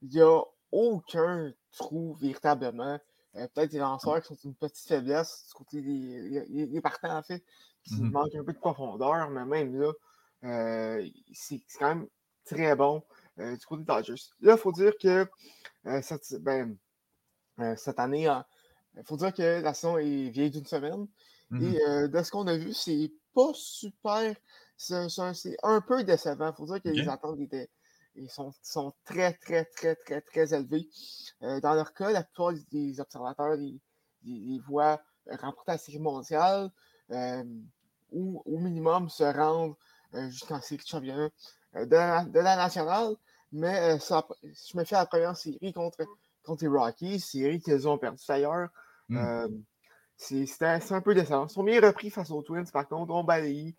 n'y 0.02 0.20
a, 0.20 0.42
aucun 0.70 1.52
trou 1.72 2.14
véritablement. 2.20 2.98
Euh, 3.36 3.46
peut-être 3.54 3.70
des 3.70 3.78
lanceurs 3.78 4.20
qui 4.20 4.28
sont 4.28 4.48
une 4.48 4.54
petite 4.54 4.86
faiblesse 4.86 5.46
du 5.46 5.54
côté 5.54 5.80
des, 5.80 6.80
partants, 6.82 7.16
en 7.16 7.22
fait, 7.22 7.42
qui 7.84 7.94
mm-hmm. 7.94 8.10
manquent 8.10 8.34
un 8.34 8.44
peu 8.44 8.52
de 8.52 8.58
profondeur, 8.58 9.30
mais 9.30 9.44
même 9.44 9.80
là, 9.80 11.00
c'est 11.32 11.62
quand 11.78 11.94
même 11.94 12.08
très 12.44 12.74
bon 12.74 13.02
du 13.38 13.66
côté 13.66 13.82
des 13.82 13.86
Dodgers. 13.86 14.22
Là, 14.40 14.52
il 14.52 14.58
faut 14.58 14.72
dire 14.72 14.92
que 15.00 15.26
cette, 16.02 16.34
ben, 16.40 16.76
cette 17.76 17.98
année, 17.98 18.28
il 18.96 19.04
faut 19.04 19.16
dire 19.16 19.32
que 19.32 19.60
la 19.60 19.74
saison 19.74 19.98
est 19.98 20.30
vieille 20.30 20.50
d'une 20.50 20.66
semaine. 20.66 21.06
Et 21.54 21.80
euh, 21.82 22.08
de 22.08 22.22
ce 22.22 22.30
qu'on 22.30 22.46
a 22.46 22.56
vu, 22.56 22.74
c'est 22.74 23.10
pas 23.34 23.50
super. 23.54 24.34
C'est 24.76 25.56
un, 25.62 25.80
peu 25.80 26.04
décevant. 26.04 26.50
Il 26.50 26.56
faut 26.56 26.66
dire 26.66 26.82
que 26.82 26.88
les 26.90 27.08
attentes 27.08 27.40
étaient, 27.40 27.70
ils 28.14 28.30
sont, 28.30 28.52
sont, 28.62 28.92
très, 29.04 29.32
très, 29.32 29.64
très, 29.64 29.96
très, 29.96 30.20
très 30.20 30.54
élevées. 30.54 30.88
Euh, 31.42 31.60
dans 31.60 31.74
leur 31.74 31.94
cas, 31.94 32.10
la 32.10 32.22
plupart 32.22 32.52
des 32.70 33.00
observateurs 33.00 33.56
les, 33.56 34.60
voient 34.66 35.00
remporter 35.40 35.72
la 35.72 35.78
série 35.78 35.98
mondiale 35.98 36.70
euh, 37.10 37.44
ou 38.12 38.42
au 38.44 38.58
minimum 38.58 39.08
se 39.08 39.24
rendre 39.24 39.76
jusqu'en 40.28 40.60
série 40.60 40.82
de 40.82 40.88
championnat 40.88 41.30
de 41.74 42.40
la, 42.40 42.56
nationale. 42.56 43.14
Mais 43.52 43.98
ça, 43.98 44.26
je 44.42 44.76
me 44.76 44.84
fais 44.84 44.96
la 44.96 45.06
première 45.06 45.36
série 45.36 45.72
contre, 45.72 45.98
contre 46.44 46.64
les 46.64 46.68
Rockies, 46.68 47.20
série 47.20 47.60
qu'ils 47.60 47.88
ont 47.88 47.98
perdu 47.98 48.22
d'ailleurs. 48.28 48.68
Mmh. 49.08 49.46
C'est 50.16 50.62
un 50.62 51.00
peu 51.00 51.14
décevant. 51.14 51.46
Ils 51.46 51.52
sont 51.52 51.62
bien 51.62 51.80
repris 51.80 52.10
face 52.10 52.30
aux 52.30 52.42
Twins, 52.42 52.70
par 52.70 52.88
contre, 52.88 53.12
on 53.12 53.24
balaye 53.24 53.74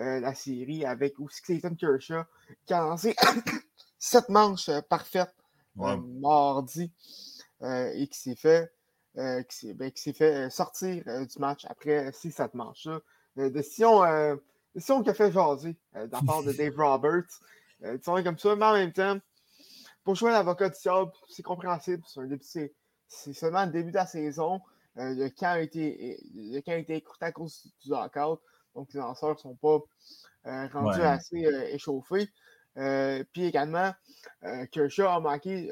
euh, 0.00 0.18
la 0.18 0.34
série 0.34 0.84
avec 0.84 1.20
aussi 1.20 1.40
Clayton 1.40 1.76
Kershaw 1.76 2.24
qui 2.66 2.74
a 2.74 2.80
lancé 2.80 3.14
sept 4.00 4.28
manches 4.28 4.68
euh, 4.68 4.80
parfaites 4.80 5.32
euh, 5.78 5.96
mardi 6.20 6.90
et 7.62 8.08
qui 8.08 8.18
s'est 8.18 8.34
fait, 8.34 8.70
ben, 9.14 9.44
fait 9.94 10.50
sortir 10.50 11.04
du 11.04 11.38
match 11.38 11.64
après 11.66 12.12
ces 12.12 12.30
sept 12.30 12.52
manches-là. 12.52 13.00
décision, 13.48 14.02
décision 14.74 15.02
qui 15.02 15.08
a 15.08 15.14
fait 15.14 15.32
jaser 15.32 15.76
de 15.94 16.10
la 16.10 16.20
part 16.26 16.42
de 16.42 16.52
Dave 16.58 16.76
Roberts. 16.76 17.40
Décision 17.92 18.22
comme 18.22 18.38
ça, 18.38 18.56
mais 18.56 18.64
en 18.64 18.72
même 18.74 18.92
temps, 18.92 19.18
pour 20.04 20.14
jouer 20.14 20.30
l'avocat 20.30 20.68
du 20.68 20.78
diable, 20.80 21.12
c'est 21.28 21.42
compréhensible. 21.42 22.02
C'est 23.08 23.32
seulement 23.32 23.64
le 23.64 23.72
début 23.72 23.90
de 23.90 23.96
la 23.96 24.06
saison. 24.06 24.60
Euh, 24.98 25.14
le, 25.14 25.28
camp 25.30 25.52
a 25.52 25.60
été, 25.60 26.20
le 26.34 26.60
camp 26.60 26.72
a 26.72 26.76
été 26.76 26.96
écouté 26.96 27.24
à 27.24 27.32
cause 27.32 27.66
du 27.82 27.90
lockout. 27.90 28.40
Donc, 28.74 28.92
les 28.92 29.00
lanceurs 29.00 29.30
ne 29.30 29.38
sont 29.38 29.56
pas 29.56 29.78
euh, 30.46 30.68
rendus 30.68 31.00
assez 31.00 31.46
euh, 31.46 31.68
échauffés. 31.68 32.28
puis 33.32 33.44
également, 33.44 33.92
Kershaw 34.70 35.06
a 35.06 35.20
manqué 35.20 35.70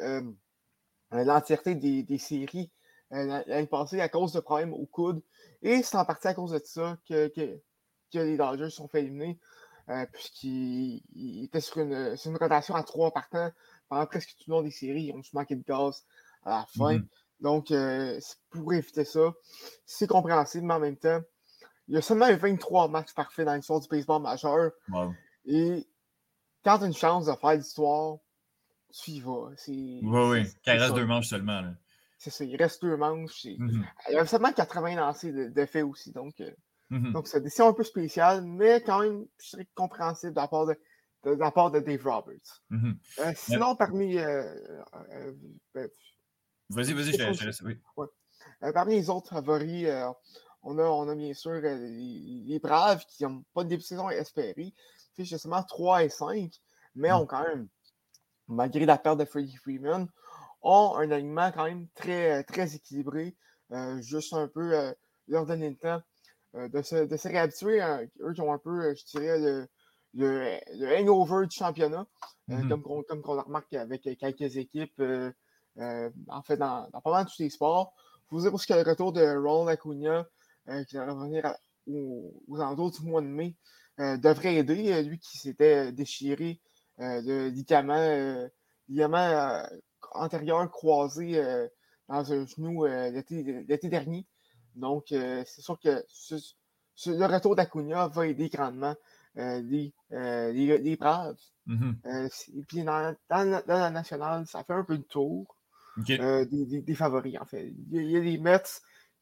l'entièreté 1.10 1.74
des, 1.74 2.18
séries 2.18 2.70
l'année 3.10 3.66
passée 3.66 4.00
à 4.00 4.08
cause 4.08 4.32
de 4.32 4.40
problèmes 4.40 4.72
au 4.72 4.86
coude. 4.86 5.22
Et 5.60 5.82
c'est 5.82 5.96
en 5.96 6.04
partie 6.04 6.28
à 6.28 6.34
cause 6.34 6.52
de 6.52 6.60
ça 6.64 6.96
que, 7.06 7.28
que, 7.28 7.60
les 8.14 8.36
Dodgers 8.36 8.70
sont 8.70 8.88
fait 8.88 9.00
éliminer, 9.00 9.38
puisqu'ils 10.12 11.44
étaient 11.44 11.60
sur 11.60 11.78
une, 11.78 12.16
sur 12.16 12.30
une, 12.30 12.36
rotation 12.36 12.74
à 12.74 12.82
trois 12.82 13.10
partants 13.12 13.50
pendant 13.88 14.06
presque 14.06 14.30
tout 14.38 14.44
le 14.50 14.54
long 14.54 14.62
des 14.62 14.70
séries. 14.70 15.04
Ils 15.04 15.12
ont 15.12 15.18
juste 15.18 15.34
manqué 15.34 15.56
de 15.56 15.62
gaz 15.62 16.04
à 16.44 16.50
la 16.50 16.66
fin. 16.66 16.98
Mm-hmm. 16.98 17.06
Donc, 17.40 17.70
euh, 17.72 18.18
pour 18.50 18.72
éviter 18.72 19.04
ça, 19.04 19.32
c'est 19.84 20.06
compréhensible, 20.06 20.66
mais 20.66 20.74
en 20.74 20.80
même 20.80 20.96
temps, 20.96 21.20
il 21.88 21.94
y 21.94 21.98
a 21.98 22.02
seulement 22.02 22.32
23 22.34 22.88
matchs 22.88 23.12
parfaits 23.14 23.44
dans 23.44 23.54
l'histoire 23.54 23.80
du 23.80 23.88
baseball 23.88 24.22
majeur. 24.22 24.70
Et 25.44 25.86
quand 26.64 26.78
tu 26.78 26.84
as 26.84 26.86
une 26.86 26.94
chance 26.94 27.26
de 27.26 27.32
faire 27.34 27.54
l'histoire, 27.54 28.18
tu 28.92 29.10
y 29.12 29.20
vas. 29.20 29.50
Oui, 29.66 30.00
oui. 30.02 30.46
il 30.66 30.72
reste 30.72 30.94
deux 30.94 31.06
manches 31.06 31.28
seulement. 31.28 31.74
C'est 32.16 32.30
ça, 32.30 32.44
il 32.44 32.56
reste 32.56 32.82
deux 32.82 32.96
manches. 32.96 33.44
Mm-hmm. 33.44 33.84
Il 34.10 34.14
y 34.14 34.16
a 34.16 34.26
seulement 34.26 34.52
80 34.52 34.94
lancés 34.94 35.50
d'effet 35.50 35.82
aussi. 35.82 36.12
Donc, 36.12 36.40
euh, 36.40 36.52
mm-hmm. 36.92 37.12
donc 37.12 37.28
c'est 37.28 37.38
une 37.38 37.44
décision 37.44 37.68
un 37.68 37.72
peu 37.72 37.84
spéciale, 37.84 38.42
mais 38.44 38.82
quand 38.82 39.00
même, 39.00 39.26
je 39.40 39.48
serais 39.48 39.68
compréhensible 39.74 40.34
de 40.34 40.40
la 40.40 40.48
part 40.48 40.66
de, 40.66 40.76
de, 41.24 41.30
la 41.30 41.50
part 41.50 41.70
de 41.70 41.80
Dave 41.80 42.04
Roberts. 42.04 42.62
Mm-hmm. 42.70 42.94
Euh, 43.20 43.32
sinon, 43.36 43.76
parmi. 43.76 44.16
Ben, 45.74 45.88
Vas-y, 46.70 46.94
vas-y, 46.94 47.12
je, 47.12 47.46
laisse. 47.46 47.60
Oui. 47.62 47.76
Euh, 48.62 48.72
parmi 48.72 48.94
les 48.94 49.10
autres 49.10 49.28
favoris, 49.30 49.86
euh, 49.86 50.08
on, 50.62 50.78
a, 50.78 50.84
on 50.84 51.08
a 51.08 51.14
bien 51.14 51.34
sûr 51.34 51.50
euh, 51.52 51.76
les, 51.76 52.58
Braves 52.60 53.04
qui 53.06 53.24
n'ont 53.24 53.44
pas 53.54 53.64
de 53.64 53.68
début 53.68 53.82
de 53.82 53.86
saison 53.86 54.08
espéré. 54.08 54.72
justement 55.18 55.62
3 55.62 56.04
et 56.04 56.08
5, 56.08 56.50
mais 56.94 57.10
mmh. 57.10 57.14
ont 57.14 57.26
quand 57.26 57.42
même, 57.42 57.68
malgré 58.48 58.86
la 58.86 58.98
perte 58.98 59.18
de 59.18 59.24
Freddie 59.24 59.56
Freeman, 59.56 60.08
ont 60.62 60.96
un 60.96 61.10
alignement 61.10 61.50
quand 61.52 61.64
même 61.64 61.88
très, 61.94 62.42
très 62.44 62.74
équilibré. 62.74 63.36
juste 63.98 64.32
un 64.32 64.48
peu 64.48 64.94
leur 65.26 65.44
donner 65.44 65.70
le 65.70 65.76
temps 65.76 66.00
de, 66.54 66.82
se, 66.82 67.06
de 67.06 67.16
se 67.16 67.28
réhabituer. 67.28 67.80
eux 68.20 68.32
qui 68.32 68.40
ont 68.40 68.52
un 68.52 68.58
peu, 68.58 68.94
je 68.94 69.04
dirais, 69.06 69.38
le, 69.38 69.68
le, 70.14 70.96
hangover 70.98 71.46
du 71.46 71.56
championnat, 71.56 72.06
mmh 72.48 72.68
comme, 72.68 72.82
comme 72.82 73.22
on 73.24 73.34
le 73.34 73.40
remarque 73.40 73.72
avec 73.74 74.02
quelques 74.18 74.56
équipes 74.56 75.00
euh, 75.78 76.10
en 76.28 76.42
fait, 76.42 76.56
dans, 76.56 76.88
pas 76.90 77.10
mal 77.10 77.24
de 77.24 77.30
tous 77.30 77.42
les 77.42 77.50
sports. 77.50 77.94
Faut 78.28 78.40
dire 78.40 78.52
aussi 78.52 78.66
que 78.66 78.74
le 78.74 78.82
retour 78.82 79.12
de 79.12 79.22
Ronald 79.22 79.68
Acuna, 79.68 80.26
euh, 80.68 80.84
qui 80.84 80.96
va 80.96 81.12
revenir 81.12 81.54
aux, 81.86 82.60
alentours 82.60 82.90
du 82.90 83.02
mois 83.02 83.20
de 83.20 83.26
mai, 83.26 83.56
euh, 84.00 84.16
devrait 84.16 84.56
aider. 84.56 85.02
lui 85.02 85.18
qui 85.18 85.38
s'était 85.38 85.92
déchiré 85.92 86.60
de 86.98 87.48
ligament, 87.48 88.48
ligament 88.88 89.62
antérieur 90.12 90.70
croisé 90.70 91.42
dans 92.08 92.32
un 92.32 92.46
genou 92.46 92.84
l'été 92.84 93.88
dernier. 93.88 94.26
Donc, 94.74 95.06
c'est 95.08 95.60
sûr 95.60 95.78
que 95.78 96.04
le 97.06 97.26
retour 97.26 97.56
d'Acuna 97.56 98.08
va 98.08 98.26
aider 98.26 98.48
grandement 98.48 98.94
les, 99.34 99.92
les, 100.10 100.96
Braves. 100.96 101.36
Mm-hmm. 101.66 102.58
et 102.58 102.62
puis, 102.64 102.82
dans, 102.84 103.14
la 103.30 103.90
nationale, 103.90 104.46
ça 104.46 104.64
fait 104.64 104.74
un 104.74 104.84
peu 104.84 104.98
de 104.98 105.02
tour. 105.02 105.56
Euh, 106.10 106.46
des, 106.50 106.94
favoris, 106.94 107.38
en 107.40 107.44
fait. 107.44 107.72
Il 107.90 108.10
y 108.10 108.16
a, 108.16 108.20
les 108.20 108.38
Mets 108.38 108.62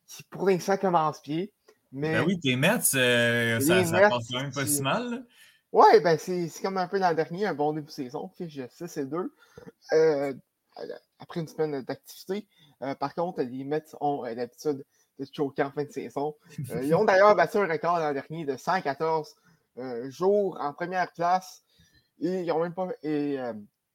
qui, 0.06 0.22
pour 0.24 0.48
l'instant, 0.48 0.76
commencent 0.76 1.20
pied. 1.20 1.52
Mais 1.92 2.14
ben 2.14 2.24
oui, 2.24 2.38
tes 2.38 2.54
Mets, 2.54 2.94
euh, 2.94 3.58
ça, 3.60 3.84
ça 3.84 4.08
passe 4.08 4.28
quand 4.30 4.40
même 4.40 4.52
pas 4.52 4.66
si 4.66 4.80
mal. 4.80 5.26
Ouais, 5.72 6.00
ben 6.00 6.18
c'est 6.18 6.50
comme 6.62 6.78
un 6.78 6.88
peu 6.88 6.98
l'an 6.98 7.14
dernier, 7.14 7.46
un 7.46 7.54
bon 7.54 7.72
début 7.72 7.86
de 7.86 7.92
saison. 7.92 8.28
Fiche 8.36 8.60
6 8.68 8.96
et 8.96 9.06
2. 9.06 9.34
Euh, 9.92 10.34
après 11.18 11.40
une 11.40 11.48
semaine 11.48 11.82
d'activité. 11.82 12.46
par 12.98 13.14
contre, 13.14 13.42
les 13.42 13.64
Mets 13.64 13.84
ont 14.00 14.22
l'habitude 14.22 14.84
de 15.20 15.26
choquer 15.32 15.62
en 15.62 15.70
fin 15.70 15.84
de 15.84 15.90
saison. 15.90 16.34
ils 16.82 16.94
ont 16.94 17.04
d'ailleurs 17.04 17.36
battu 17.36 17.58
un 17.58 17.66
record 17.66 17.98
l'an 17.98 18.12
dernier 18.12 18.44
de 18.44 18.56
114 18.56 19.36
jours 20.08 20.58
en 20.60 20.72
première 20.72 21.12
classe. 21.12 21.62
Et 22.20 22.42
ils 22.42 22.52
ont 22.52 22.60
même 22.60 22.74
pas. 22.74 22.88
Et, 23.02 23.38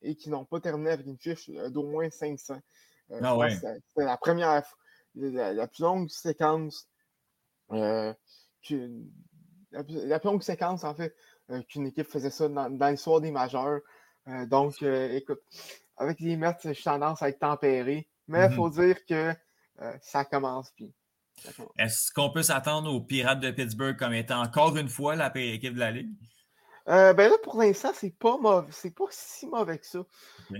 et 0.05 0.15
qui 0.15 0.29
n'ont 0.29 0.45
pas 0.45 0.59
terminé 0.59 0.91
avec 0.91 1.05
une 1.05 1.17
fiche 1.17 1.49
euh, 1.49 1.69
d'au 1.69 1.83
moins 1.83 2.09
500. 2.09 2.55
Euh, 3.11 3.19
ah 3.21 3.37
ouais. 3.37 3.55
C'est 3.55 4.03
la 4.03 4.17
première, 4.17 4.63
la, 5.15 5.67
plus 5.67 5.81
longue 5.81 6.09
séquence, 6.09 6.87
euh, 7.71 8.13
la, 9.71 10.19
plus 10.19 10.27
longue 10.27 10.43
séquence 10.43 10.83
en 10.83 10.95
fait 10.95 11.15
qu'une 11.69 11.87
équipe 11.87 12.07
faisait 12.07 12.29
ça 12.29 12.47
dans, 12.47 12.89
l'histoire 12.89 13.21
des 13.21 13.31
majeurs. 13.31 13.81
donc, 14.47 14.81
écoute, 14.81 15.41
avec 15.97 16.19
les 16.19 16.37
Mets, 16.37 16.57
j'ai 16.63 16.83
tendance 16.83 17.21
à 17.21 17.29
être 17.29 17.39
tempéré, 17.39 18.07
mais 18.27 18.39
il 18.39 18.49
mm-hmm. 18.49 18.55
faut 18.55 18.69
dire 18.71 19.05
que 19.05 19.33
ça 20.01 20.25
commence 20.25 20.73
bien. 20.75 20.89
Est-ce 21.77 22.11
qu'on 22.11 22.31
peut 22.31 22.43
s'attendre 22.43 22.93
aux 22.93 23.01
Pirates 23.01 23.39
de 23.39 23.51
Pittsburgh 23.51 23.97
comme 23.97 24.13
étant 24.13 24.41
encore 24.41 24.75
une 24.77 24.89
fois 24.89 25.15
la 25.15 25.29
pire 25.29 25.53
équipe 25.53 25.75
de 25.75 25.79
la 25.79 25.91
Ligue? 25.91 26.11
ben 26.87 27.17
là, 27.17 27.35
pour 27.43 27.59
l'instant, 27.59 27.91
c'est 27.93 28.15
pas 28.17 28.37
mauvais. 28.37 28.71
C'est 28.71 28.93
pas 28.93 29.05
si 29.09 29.47
mauvais 29.47 29.79
que 29.79 29.87
ça. 29.87 30.05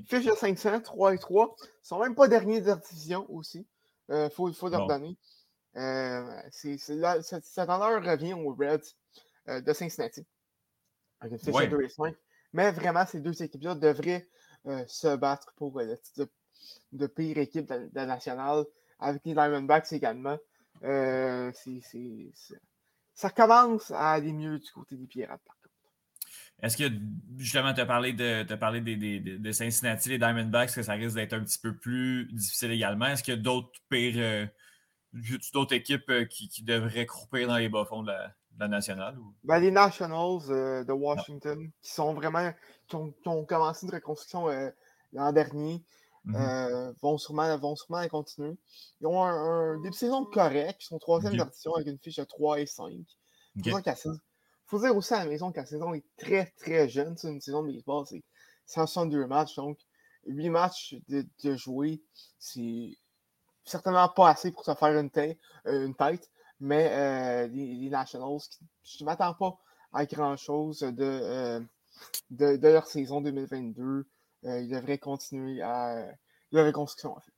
Fiche 0.08 0.26
de 0.26 0.32
500, 0.32 0.82
3 0.82 1.14
et 1.14 1.18
3. 1.20 1.56
Ils 1.62 1.88
sont 1.88 2.00
même 2.00 2.16
pas 2.16 2.28
derniers 2.28 2.62
de 2.62 2.68
leur 2.68 2.80
division 2.80 3.26
aussi. 3.30 3.68
Il 4.10 4.30
faut, 4.34 4.52
faut 4.54 4.70
leur 4.70 4.88
donner. 4.88 5.18
Euh, 5.78 6.42
cette 6.52 7.70
honneur 7.70 8.04
revient 8.04 8.34
aux 8.34 8.54
Reds 8.54 8.96
euh, 9.50 9.62
de 9.62 9.74
Cincinnati. 9.74 10.26
Mais 12.54 12.72
vraiment, 12.72 13.06
ces 13.06 13.20
deux 13.20 13.44
équipes-là 13.44 13.76
devraient 13.76 14.28
euh, 14.68 14.84
se 14.88 15.16
battre 15.16 15.54
pour 15.58 15.80
le 15.80 15.98
titre 15.98 16.30
de, 16.94 17.08
pire 17.08 17.38
équipe 17.38 17.68
de, 17.68 17.90
la 17.94 18.06
nationale, 18.06 18.64
avec 19.00 19.22
les 19.26 19.34
Diamondbacks 19.34 19.92
également. 19.92 20.38
Ça 23.14 23.30
commence 23.30 23.92
à 23.92 24.12
aller 24.12 24.34
mieux 24.34 24.60
du 24.60 24.72
côté 24.72 24.96
des 24.96 25.08
Pirates, 25.08 25.42
par 25.46 25.56
contre. 25.56 25.66
Est-ce 26.62 26.78
que, 26.78 26.84
justement, 27.38 27.74
tu 27.74 27.82
as 27.82 27.86
parlé, 27.86 28.14
de, 28.14 28.56
parlé 28.56 28.82
de 28.82 29.52
Cincinnati, 29.52 30.10
les 30.10 30.18
Diamondbacks, 30.18 30.74
que 30.74 30.84
ça 30.84 30.94
risque 30.94 31.16
d'être 31.16 31.34
un 31.34 31.42
petit 31.42 31.60
peu 31.60 31.76
plus 31.76 32.30
difficile 32.32 32.72
également? 32.72 33.08
Est-ce 33.08 33.24
qu'il 33.24 33.34
y 33.36 33.38
a 33.38 33.42
d'autres 33.42 33.72
pires 33.90 34.50
d'autres 35.54 35.74
équipes 35.74 36.10
euh, 36.10 36.26
qui, 36.26 36.64
devraient 36.64 37.06
croupir 37.06 37.48
dans 37.48 37.58
les 37.58 37.70
bas-fonds 37.70 38.04
de, 38.04 38.12
la, 38.58 38.68
nationale? 38.68 39.18
Ben, 39.44 39.60
les 39.60 39.72
Nationals 39.72 40.50
euh, 40.50 40.84
de 40.84 40.92
Washington, 40.92 41.72
qui 41.82 41.92
sont 41.92 42.14
vraiment. 42.14 42.52
qui 42.88 42.96
ont, 42.96 43.46
commencé 43.46 43.86
une 43.86 43.94
reconstruction 43.94 44.50
euh, 44.50 44.70
l'an 45.14 45.32
dernier, 45.32 45.84
mm-hmm. 46.26 46.94
vont, 47.02 47.18
sûrement, 47.18 47.58
vont 47.58 47.76
sûrement 47.76 48.08
continuer. 48.08 48.58
Ils 49.02 49.08
ont 49.08 49.24
un, 49.24 49.76
début 49.78 49.90
de 49.90 49.96
saison 49.96 50.26
correct, 50.26 50.82
ils 50.82 50.86
sont 50.86 51.00
troisième 51.00 51.34
okay. 51.34 51.44
partition 51.44 51.76
avec 51.76 51.88
une 51.88 52.00
fiche 52.00 52.18
de 52.18 52.24
3 52.24 52.60
et 52.60 52.66
5. 52.66 52.92
Il 53.58 53.72
faut 54.68 54.80
dire 54.80 54.96
aussi 54.96 55.14
à 55.14 55.20
la 55.24 55.30
maison 55.30 55.52
que 55.52 55.60
la 55.60 55.66
saison 55.66 55.94
est 55.94 56.06
très, 56.18 56.48
très 56.58 56.90
jeune. 56.90 57.16
C'est 57.18 57.30
une 57.30 57.42
saison 57.42 57.64
de 57.64 57.72
baseball, 57.72 58.06
c'est 58.08 58.24
162 58.66 59.28
matchs, 59.28 59.56
donc 59.56 59.80
8 60.26 60.50
matchs 60.50 60.96
de, 61.08 61.26
de 61.44 61.56
jouer, 61.56 62.02
c'est 62.40 62.98
certainement 63.64 64.10
pas 64.10 64.30
assez 64.30 64.52
pour 64.52 64.66
se 64.66 64.74
faire 64.74 65.00
une, 65.00 65.10
tête, 65.10 65.38
euh, 65.68 65.86
une 65.86 65.96
tête 65.96 66.30
mais 66.60 66.90
euh, 66.92 67.48
les, 67.48 67.90
Nationals, 67.90 68.40
je 68.84 69.04
ne 69.04 69.06
m'attends 69.06 69.34
pas 69.34 69.58
à 69.94 70.06
grand-chose 70.06 70.80
de, 70.80 71.04
euh, 71.04 71.60
de, 72.30 72.68
leur 72.68 72.88
saison 72.88 73.22
2022. 73.22 74.08
Ils 74.46 74.70
devraient 74.70 74.98
continuer 74.98 75.62
à 75.62 76.08
leur 76.52 76.66
reconstruction, 76.66 77.12
en 77.18 77.20
fait. 77.20 77.32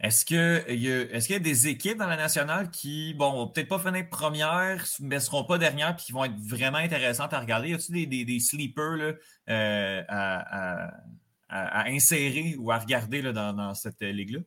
Est-ce 0.00 0.24
qu'il 0.24 0.64
y, 0.68 0.88
y 0.88 1.34
a 1.34 1.38
des 1.38 1.68
équipes 1.68 1.98
dans 1.98 2.06
la 2.06 2.16
nationale 2.16 2.70
qui, 2.70 3.12
bon, 3.14 3.32
vont 3.32 3.48
peut-être 3.48 3.68
pas 3.68 3.78
finir 3.78 4.08
première, 4.08 4.84
mais 5.00 5.16
ne 5.16 5.20
seront 5.20 5.44
pas 5.44 5.58
dernières 5.58 5.90
et 5.92 5.96
qui 5.96 6.12
vont 6.12 6.24
être 6.24 6.38
vraiment 6.38 6.78
intéressantes 6.78 7.34
à 7.34 7.40
regarder? 7.40 7.70
Y 7.70 7.74
a-t-il 7.74 8.08
des, 8.08 8.24
des, 8.24 8.40
sleepers 8.40 8.96
là, 8.96 9.12
à, 10.08 10.90
à, 11.48 11.88
insérer 11.88 12.56
ou 12.58 12.70
à 12.70 12.78
regarder 12.78 13.20
là, 13.20 13.32
dans, 13.32 13.52
dans 13.52 13.74
cette 13.74 14.00
ligue-là? 14.00 14.40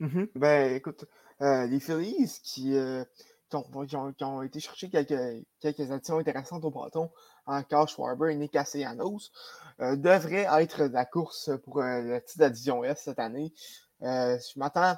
Mmh 0.00 0.24
ben, 0.34 0.74
écoute, 0.74 1.06
euh, 1.40 1.66
les 1.66 1.80
Phillies 1.80 2.40
qui, 2.42 2.76
euh, 2.76 3.04
qui, 3.48 4.24
ont, 4.24 4.42
été 4.42 4.60
chercher 4.60 4.90
quelques, 4.90 5.44
quelques 5.60 5.90
additions 5.90 6.18
intéressantes 6.18 6.64
au 6.64 6.70
bâton 6.70 7.10
en 7.46 7.62
Carl 7.62 7.88
Schwarber 7.88 8.32
et 8.32 8.36
Nick 8.36 8.52
Castellanos 8.52 9.30
euh, 9.80 9.96
devraient 9.96 10.46
être 10.62 10.88
de 10.88 10.92
la 10.92 11.04
course 11.04 11.50
pour 11.64 11.80
le 11.82 12.20
titre 12.20 12.40
d'addition 12.40 12.82
S 12.84 13.02
cette 13.04 13.18
année. 13.18 13.52
je 14.00 14.58
m'attends 14.58 14.96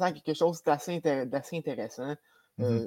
à 0.00 0.12
quelque 0.12 0.34
chose 0.34 0.62
d'assez 0.62 1.00
intéressant 1.52 2.14
mmh 2.58 2.86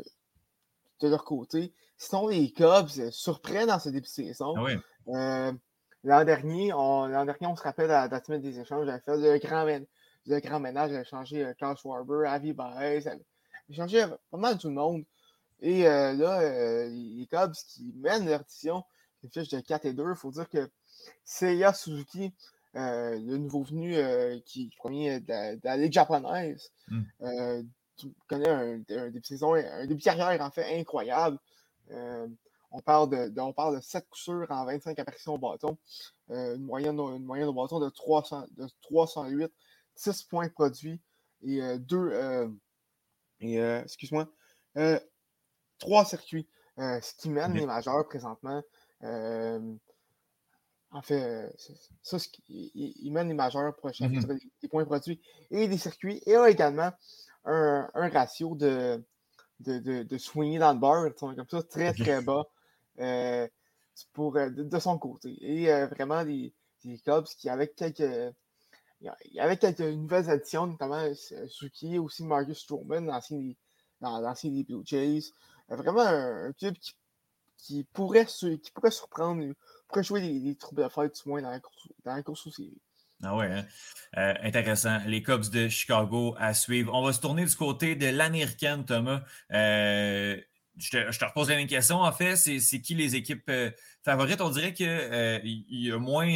de 1.02 1.10
leur 1.10 1.26
côté. 1.26 1.74
Sinon, 1.98 2.28
les 2.30 2.52
Cubs 2.52 3.10
surprennent 3.12 3.68
dans 3.68 3.80
ce 3.80 3.90
début 3.90 4.08
de 4.08 4.08
saison. 4.08 4.54
Ah 5.08 5.52
l'an 6.06 6.24
dernier, 6.24 6.72
on, 6.72 7.10
dernier, 7.10 7.48
on 7.48 7.56
se 7.56 7.64
rappelle 7.64 7.92
à 7.92 8.08
la 8.08 8.24
semaine 8.24 8.42
des 8.42 8.60
échanges, 8.60 8.86
j'avais 8.86 9.00
fait 9.00 9.18
le 9.18 9.40
grand, 9.40 9.66
le 10.28 10.40
grand 10.40 10.60
ménage, 10.60 10.94
a 10.94 11.04
changé 11.04 11.52
Carl 11.58 11.74
euh, 11.74 11.76
Schwarber, 11.76 12.28
Avi 12.28 12.54
Baez, 12.54 13.10
a 13.70 13.74
changé 13.74 14.06
pas 14.32 14.38
mal 14.38 14.58
tout 14.58 14.70
le 14.70 14.76
monde. 14.76 15.04
Et 15.62 15.88
euh, 15.88 16.14
là, 16.14 16.42
euh, 16.42 16.90
les 16.90 17.28
Cubs 17.28 17.54
qui 17.68 17.94
mènent 17.96 18.28
leur 18.28 18.42
édition, 18.42 18.84
une 19.24 19.32
fiche 19.32 19.50
de 19.50 19.60
4 19.60 19.86
et 19.86 19.94
2, 19.94 20.04
il 20.10 20.16
faut 20.16 20.32
dire 20.32 20.50
que 20.50 20.70
Seiya 21.24 21.74
Suzuki, 21.74 22.34
le 22.74 23.38
nouveau 23.38 23.64
venu 23.64 23.96
qui 24.46 24.70
premier 24.78 25.22
de 25.22 25.60
la, 25.64 25.78
Ligue 25.78 25.94
japonaise, 25.94 26.72
mm. 26.90 27.04
connaît 28.28 28.50
un, 28.50 28.78
début 28.80 29.20
de 29.20 29.26
saison, 29.26 29.54
un 29.56 29.82
début 29.88 30.00
de 30.00 30.04
carrière 30.04 30.42
en 30.42 30.52
fait 30.52 30.80
incroyable. 30.80 31.40
on, 31.90 32.82
parle 32.84 33.10
de, 33.10 33.42
on 33.42 33.54
parle 33.54 33.78
de 33.78 33.82
7 33.82 34.08
coups 34.10 34.22
sûrs 34.22 34.48
en 34.50 34.66
25 34.66 35.00
apparitions 35.00 35.36
au 35.36 35.38
bâton, 35.38 35.78
une, 36.30 36.64
moyenne, 36.66 37.00
une 37.00 37.24
moyenne 37.24 37.48
au 37.48 37.54
bâton 37.54 37.80
de, 37.80 37.90
300, 37.90 38.46
de 38.58 38.68
308 38.82 39.52
6 39.96 40.24
points 40.24 40.50
produits 40.50 41.00
et 41.44 41.80
2. 41.80 42.52
Euh, 43.44 43.46
euh, 43.46 43.48
et 43.48 43.60
euh, 43.60 43.82
excuse-moi, 43.84 44.28
3 45.80 46.06
circuits, 46.06 46.48
ce 46.78 47.14
qui 47.18 47.30
mène 47.30 47.54
les 47.54 47.66
majeurs 47.66 48.08
présentement. 48.08 48.62
en 49.02 51.02
fait, 51.02 51.52
ça, 52.02 52.18
il, 52.48 53.12
mène 53.12 53.28
les 53.28 53.34
majeurs 53.34 53.76
pour 53.76 53.90
mmh 53.90 54.70
points 54.70 54.86
produits 54.86 55.22
et 55.52 55.68
des 55.68 55.78
circuits. 55.78 56.22
Et 56.26 56.36
a 56.36 56.50
également 56.50 56.92
un, 57.46 57.90
ratio 57.94 58.56
de, 58.56 59.04
de, 59.60 59.80
de, 59.80 60.60
dans 60.60 60.74
le 60.74 60.80
bar, 60.80 61.14
comme 61.16 61.50
ça, 61.50 61.64
très 61.64 61.94
très 61.94 62.22
bas 62.22 62.46
pour, 64.14 64.34
de, 64.34 64.80
son 64.80 64.98
côté. 64.98 65.38
Et 65.42 65.68
vraiment 65.88 66.24
des, 66.24 66.54
des 66.84 66.98
Cubs 67.00 67.26
qui, 67.38 67.50
avec 67.50 67.76
quelques, 67.76 68.34
il 69.02 69.34
y 69.34 69.40
avait 69.40 69.58
quelques 69.58 69.82
nouvelles 69.82 70.30
additions, 70.30 70.68
notamment 70.68 71.04
euh, 71.04 71.48
Suki, 71.48 72.00
aussi 72.00 72.24
Marcus 72.24 72.60
Stroman, 72.60 73.06
l'ancien 73.06 73.38
des, 73.38 73.58
dans 74.02 74.34
des 74.44 74.64
Blue 74.64 74.82
Jays. 74.86 75.32
Euh, 75.72 75.76
vraiment 75.76 76.02
un, 76.02 76.54
club 76.54 76.76
qui, 76.76 76.94
qui, 77.58 77.84
pourrait, 77.94 78.26
qui 78.26 78.72
pourrait 78.74 78.92
surprendre, 78.92 79.44
pourrait 79.88 80.04
jouer 80.04 80.40
des, 80.40 80.56
troubles 80.56 80.84
de 80.84 80.90
fête, 80.90 81.16
du 81.16 81.30
moins, 81.30 81.42
dans 81.42 81.50
la 81.50 81.60
course, 82.24 82.48
dans. 82.48 82.62
Ah 83.24 83.36
ouais, 83.36 83.48
hein? 83.48 83.66
euh, 84.18 84.34
intéressant. 84.44 85.00
Les 85.06 85.24
Cubs 85.24 85.50
de 85.50 85.70
Chicago 85.70 86.36
à 86.38 86.54
suivre. 86.54 86.94
On 86.94 87.04
va 87.04 87.14
se 87.14 87.22
tourner 87.22 87.46
du 87.46 87.56
côté 87.56 87.96
de 87.96 88.08
l'américaine, 88.08 88.84
Thomas. 88.86 89.24
je, 89.50 90.42
te, 90.92 91.12
je, 91.12 91.20
te, 91.20 91.26
repose 91.26 91.50
la 91.50 91.56
même 91.56 91.68
question, 91.68 92.02
en 92.02 92.12
fait. 92.12 92.36
C'est 92.36 92.82
qui 92.82 92.94
les 92.94 93.16
équipes 93.16 93.50
favorites? 94.04 94.42
On 94.42 94.50
dirait 94.50 94.74
qu'il 94.74 94.86
y 95.70 95.92
a 95.92 95.98
moins 95.98 96.28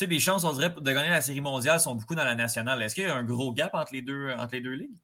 sais, 0.00 0.06
les 0.06 0.20
chances, 0.20 0.44
on 0.44 0.52
dirait, 0.52 0.70
de 0.70 0.92
gagner 0.92 1.10
la 1.10 1.20
Série 1.20 1.40
mondiale 1.40 1.80
sont 1.80 1.94
beaucoup 1.94 2.14
dans 2.14 2.24
la 2.24 2.34
nationale. 2.34 2.82
Est-ce 2.82 2.94
qu'il 2.94 3.04
y 3.04 3.06
a 3.06 3.14
un 3.14 3.24
gros 3.24 3.52
gap 3.52 3.74
entre 3.74 3.92
les 3.92 4.02
deux, 4.02 4.30
entre 4.32 4.54
les 4.54 4.60
deux 4.60 4.72
ligues? 4.72 4.96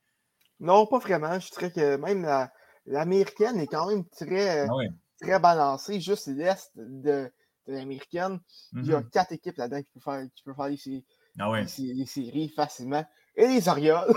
Non, 0.61 0.87
pas 0.87 0.99
vraiment. 0.99 1.39
Je 1.39 1.51
dirais 1.51 1.71
que 1.71 1.97
même 1.97 2.49
l'américaine 2.87 3.59
est 3.59 3.67
quand 3.67 3.89
même 3.89 4.05
très, 4.09 4.67
ah 4.69 4.73
très 5.21 5.39
balancée. 5.39 6.01
Juste 6.01 6.29
l'est 6.29 6.71
de, 6.77 7.31
l'américaine, 7.67 8.41
il 8.73 8.87
y 8.87 8.95
a 8.95 9.01
mm-hmm. 9.01 9.11
quatre 9.11 9.33
équipes 9.33 9.57
là-dedans 9.57 9.83
qui 9.83 9.89
peuvent 9.95 10.03
faire, 10.03 10.27
qui 10.35 10.43
peuvent 10.45 10.55
faire 10.55 10.69
les, 10.69 11.05
ah 11.39 11.61
les, 11.79 12.07
séries 12.07 12.49
facilement. 12.49 13.05
Et 13.35 13.47
les 13.47 13.69
Orioles 13.69 14.15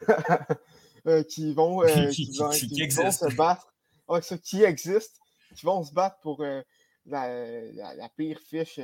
euh, 1.06 1.22
qui 1.24 1.52
vont, 1.52 1.82
euh, 1.82 2.08
qui, 2.10 2.30
vont, 2.38 2.52
se 2.52 3.34
battre. 3.34 3.74
qui 4.44 4.62
existent, 4.62 5.20
qui 5.54 5.66
vont 5.66 5.82
se 5.82 5.92
battre 5.92 6.18
pour 6.22 6.42
euh, 6.42 6.62
la, 7.06 8.08
pire 8.16 8.38
fiche 8.40 8.80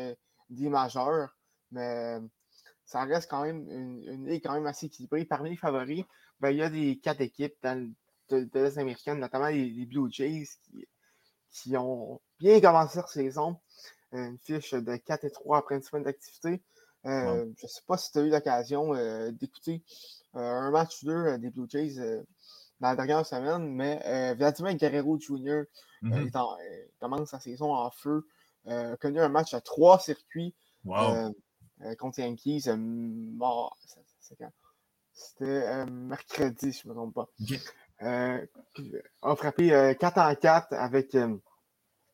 des 0.51 0.69
majeurs. 0.69 1.38
Mais 1.71 2.19
ça 2.89 3.05
reste 3.05 3.31
quand 3.31 3.45
même 3.45 3.69
une, 3.71 4.27
ligue 4.27 4.43
quand 4.45 4.55
même 4.55 4.67
assez 4.67 4.87
équilibrée. 4.87 5.25
Parmi 5.25 5.51
les 5.51 5.57
favoris, 5.57 6.05
ben, 6.41 6.51
il 6.51 6.57
y 6.57 6.63
a 6.63 6.71
des 6.71 6.99
quatre 6.99 7.21
équipes 7.21 7.55
dans, 7.63 7.93
de, 8.31 8.49
l'Est 8.55 8.79
américaine, 8.79 9.21
notamment 9.21 9.49
les, 9.49 9.87
Blue 9.87 10.11
Jays, 10.11 10.47
qui, 11.51 11.77
ont 11.77 12.21
bien 12.39 12.61
commencé 12.61 12.99
leur 12.99 13.09
saison. 13.09 13.59
Une 14.13 14.39
fiche 14.39 14.73
de 14.73 14.97
4 14.97 15.25
et 15.25 15.31
3 15.31 15.59
après 15.59 15.75
une 15.75 15.83
semaine 15.83 16.05
d'activité. 16.05 16.63
Euh, 17.07 17.45
je 17.59 17.67
ne 17.67 17.69
sais 17.69 17.83
pas 17.87 17.97
si 17.97 18.11
tu 18.11 18.19
as 18.19 18.23
eu 18.23 18.31
l'occasion 18.31 18.95
euh, 18.95 19.31
d'écouter 19.31 19.83
euh, 20.35 20.41
un 20.41 20.71
match 20.71 21.05
2 21.05 21.39
des 21.39 21.51
Blue 21.51 21.67
Jays 21.69 21.95
dans 22.81 22.89
la 22.89 22.97
dernière 22.97 23.27
semaine, 23.27 23.69
mais 23.69 24.35
Vladimir 24.35 24.75
Guerrero 24.75 25.19
Jr. 25.19 25.63
Mm-hmm. 26.03 26.31
commence 27.01 27.31
sa 27.31 27.41
saison 27.41 27.75
en 27.75 27.91
feu. 27.91 28.27
a 28.67 28.97
connu 28.97 29.21
un 29.21 29.29
match 29.29 29.53
à 29.53 29.61
trois 29.61 29.99
circuits. 29.99 30.55
Wow. 30.85 31.35
Euh, 31.83 31.95
contre 31.95 32.21
Yankees. 32.21 32.65
Euh, 32.69 32.77
mort. 32.77 33.77
C'était 35.13 35.67
euh, 35.67 35.87
mercredi, 35.87 36.73
si 36.73 36.83
je 36.83 36.89
ne 36.89 36.93
me 36.93 36.99
trompe 36.99 37.15
pas. 37.15 37.29
Okay. 37.41 39.03
a 39.23 39.37
frappé 39.37 39.97
4 39.99 40.19
en 40.19 40.35
4 40.35 40.73
avec, 40.75 41.17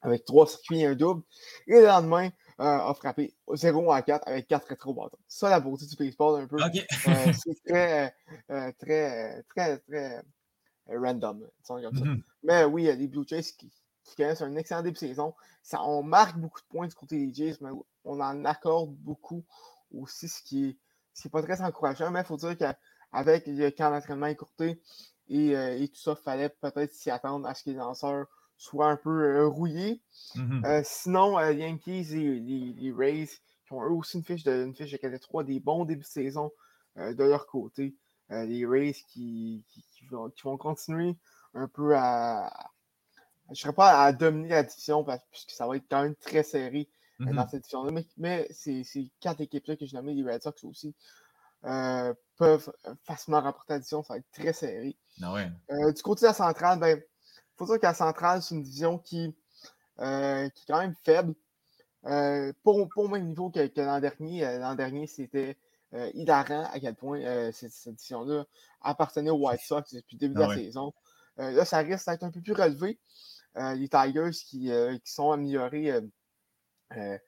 avec 0.01 0.25
3 0.25 0.47
circuits 0.47 0.81
et 0.81 0.87
un 0.87 0.95
double. 0.95 1.23
Et 1.67 1.81
le 1.81 1.87
lendemain, 1.87 2.31
a 2.59 2.95
frappé 2.95 3.35
0 3.53 3.93
à 3.93 4.01
4 4.01 4.27
avec 4.27 4.49
4 4.49 4.69
rétro 4.69 4.95
bâtons. 4.95 5.19
Ça, 5.29 5.51
la 5.51 5.61
beauté 5.61 5.85
du 5.85 5.97
baseball, 5.97 6.43
un 6.43 6.47
peu. 6.47 6.57
c'est 7.35 7.63
très, 7.67 8.15
très, 8.79 9.43
très, 9.43 9.79
très 9.79 10.23
random. 10.87 11.47
Mm-hmm. 11.69 12.23
Mais 12.45 12.65
oui, 12.65 12.85
il 12.85 12.87
y 12.87 12.91
a 12.91 12.97
des 12.97 13.09
Blue 13.09 13.25
Jays 13.27 13.43
qui, 13.43 13.71
qui 14.05 14.17
connaissent 14.17 14.43
un 14.43 14.55
excellent 14.57 14.83
début 14.83 14.95
de 14.95 14.99
saison. 14.99 15.35
Ça, 15.63 15.83
on 15.83 16.03
marque 16.03 16.39
beaucoup 16.39 16.61
de 16.61 16.67
points 16.67 16.87
du 16.87 16.95
côté 16.95 17.27
des 17.27 17.33
Jays, 17.33 17.57
mais 17.61 17.71
on 18.05 18.21
en 18.21 18.45
accorde 18.45 18.95
beaucoup 18.97 19.45
aussi, 19.93 20.29
ce 20.29 20.43
qui 20.43 20.79
n'est 21.25 21.31
pas 21.31 21.43
très 21.43 21.61
encourageant. 21.63 22.11
Mais 22.11 22.21
il 22.21 22.27
faut 22.27 22.37
dire 22.37 22.57
qu'avec 22.57 23.47
le 23.47 23.71
camp 23.71 23.91
d'entraînement 23.91 24.27
écourté 24.27 24.81
et, 25.29 25.57
euh, 25.57 25.79
et, 25.79 25.89
tout 25.89 26.01
ça, 26.01 26.15
il 26.19 26.23
fallait 26.23 26.49
peut-être 26.51 26.93
s'y 26.93 27.11
attendre 27.11 27.49
à 27.49 27.55
ce 27.55 27.65
que 27.65 27.71
les 27.71 27.77
lanceurs 27.77 28.27
soient 28.59 28.91
un 28.91 28.97
peu 28.97 29.11
euh, 29.11 29.47
rouillés. 29.47 30.03
Mm-hmm. 30.35 30.67
Euh, 30.67 30.83
sinon, 30.85 31.39
les 31.39 31.57
Yankees 31.57 32.13
et 32.13 32.41
les, 32.41 32.93
Rays, 32.93 33.29
qui 33.67 33.73
ont 33.73 33.83
eux 33.83 33.93
aussi 33.93 34.19
une 34.19 34.25
fiche 34.25 34.45
de, 34.45 34.67
une 34.67 34.75
fiche 34.75 34.93
de 34.93 35.17
3 35.17 35.45
des 35.45 35.61
bons 35.61 35.87
débuts 35.87 36.03
de 36.03 36.07
saison 36.07 36.53
de 36.97 37.25
leur 37.25 37.47
côté. 37.47 37.97
les 38.29 38.65
Rays 38.67 38.95
qui, 39.09 39.65
qui, 39.69 40.07
vont, 40.07 40.31
qui, 40.31 40.43
vont, 40.43 40.57
continuer 40.57 41.17
un 41.55 41.67
peu 41.67 41.97
à, 41.97 42.71
je 43.49 43.53
ne 43.53 43.57
serais 43.57 43.73
pas 43.73 44.03
à 44.03 44.13
dominer 44.13 44.49
la 44.49 44.63
division 44.63 45.05
parce, 45.05 45.23
puisque 45.31 45.51
ça 45.51 45.67
va 45.67 45.77
être 45.77 45.85
quand 45.91 46.03
même 46.03 46.15
très 46.17 46.43
serré 46.43 46.89
euh, 47.21 47.27
dans 47.27 47.33
mm-hmm. 47.33 47.51
cette 47.51 47.63
division-là. 47.63 48.03
Mais, 48.17 48.49
ces, 48.51 49.13
quatre 49.21 49.41
équipes-là 49.41 49.77
que 49.77 49.87
j'ai 49.87 49.97
nommées, 49.97 50.15
les 50.15 50.25
Red 50.25 50.43
Sox 50.43 50.65
aussi, 50.65 50.95
euh, 51.65 52.15
peuvent 52.37 52.73
facilement 53.05 53.41
remporter 53.41 53.75
la 53.75 53.79
division. 53.79 54.03
Ça 54.03 54.15
va 54.15 54.19
être 54.19 54.31
très 54.33 54.53
serré. 54.53 54.97
Ah 55.23 55.35
euh, 55.71 55.93
du 55.93 56.03
côté 56.03 56.23
de 56.23 56.27
la 56.27 56.35
centrale, 56.35 56.79
il 56.79 56.81
ben, 56.81 57.03
faut 57.57 57.67
dire 57.67 57.77
que 57.77 57.87
la 57.87 57.95
centrale, 57.95 58.43
c'est 58.43 58.55
une 58.55 58.63
division 58.63 58.99
qui, 58.99 59.35
qui 59.99 60.03
est 60.03 60.67
quand 60.67 60.81
même 60.81 60.95
faible. 61.05 61.35
pas, 62.03 62.53
au 62.65 63.09
même 63.09 63.29
niveau 63.29 63.51
que, 63.51 63.81
l'an 63.81 64.01
dernier. 64.01 64.59
L'an 64.59 64.75
dernier, 64.75 65.07
c'était 65.07 65.59
hilarant 66.15 66.65
à 66.73 66.81
quel 66.81 66.95
point 66.95 67.21
cette, 67.53 67.71
division-là 67.85 68.47
appartenait 68.81 69.31
aux 69.31 69.47
White 69.47 69.61
Sox 69.61 69.95
depuis 69.95 70.17
le 70.17 70.21
début 70.21 70.35
de 70.35 70.43
ah 70.43 70.49
la 70.49 70.55
saison. 70.57 70.93
là, 71.37 71.65
ça 71.65 71.79
risque 71.79 72.07
d'être 72.09 72.25
un 72.25 72.31
peu 72.31 72.41
plus 72.41 72.55
relevé. 72.55 72.99
Euh, 73.57 73.75
les 73.75 73.89
Tigers 73.89 74.31
qui, 74.33 74.73
euh, 74.73 74.99
qui 74.99 75.13
sont 75.13 75.31
améliorés 75.31 75.93
euh, 76.97 77.19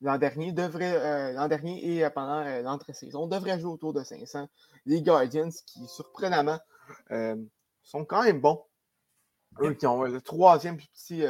l'an 0.00 0.18
dernier 0.18 0.52
devraient, 0.52 1.32
l'an 1.34 1.46
dernier 1.46 1.98
et 1.98 2.10
pendant 2.10 2.42
l'entre-saison 2.62 3.26
devraient 3.26 3.60
jouer 3.60 3.72
autour 3.72 3.92
de 3.92 4.02
500. 4.02 4.48
Les 4.86 5.02
Guardians 5.02 5.50
qui, 5.66 5.86
surprenamment, 5.86 6.58
sont 7.82 8.04
quand 8.04 8.22
même 8.22 8.40
bons. 8.40 8.64
Eux 9.60 9.74
qui 9.74 9.86
ont 9.86 10.02
le 10.02 10.20
troisième 10.20 10.76
plus 10.76 10.88
petit, 10.88 11.24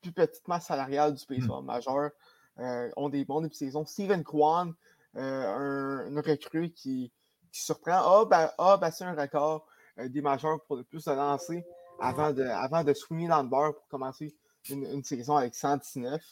plus, 0.00 0.12
petite 0.12 0.48
masse 0.48 0.66
salariale 0.66 1.14
du 1.14 1.24
baseball 1.26 1.62
hmm. 1.62 1.66
majeur, 1.66 2.10
ont 2.96 3.08
des 3.10 3.24
bons 3.24 3.42
depuis 3.42 3.56
saison. 3.56 3.84
Steven 3.84 4.24
Kwan, 4.24 4.74
un, 5.14 6.22
recrue 6.22 6.70
qui, 6.70 7.12
qui 7.52 7.60
surprend, 7.62 8.26
a, 8.30 8.54
a 8.58 8.76
battu 8.78 9.02
un 9.02 9.14
record 9.14 9.66
des 9.98 10.22
majeurs 10.22 10.62
pour 10.64 10.76
le 10.76 10.84
plus 10.84 11.04
de 11.04 11.12
lancers 11.12 11.62
avant 11.98 12.32
de, 12.32 12.42
avant 12.42 12.84
de 12.84 12.92
swinger 12.94 13.28
dans 13.28 13.42
le 13.42 13.48
beurre 13.48 13.74
pour 13.74 13.88
commencer 13.88 14.34
une, 14.70 15.02
saison 15.04 15.36
avec 15.36 15.54
119. 15.54 16.22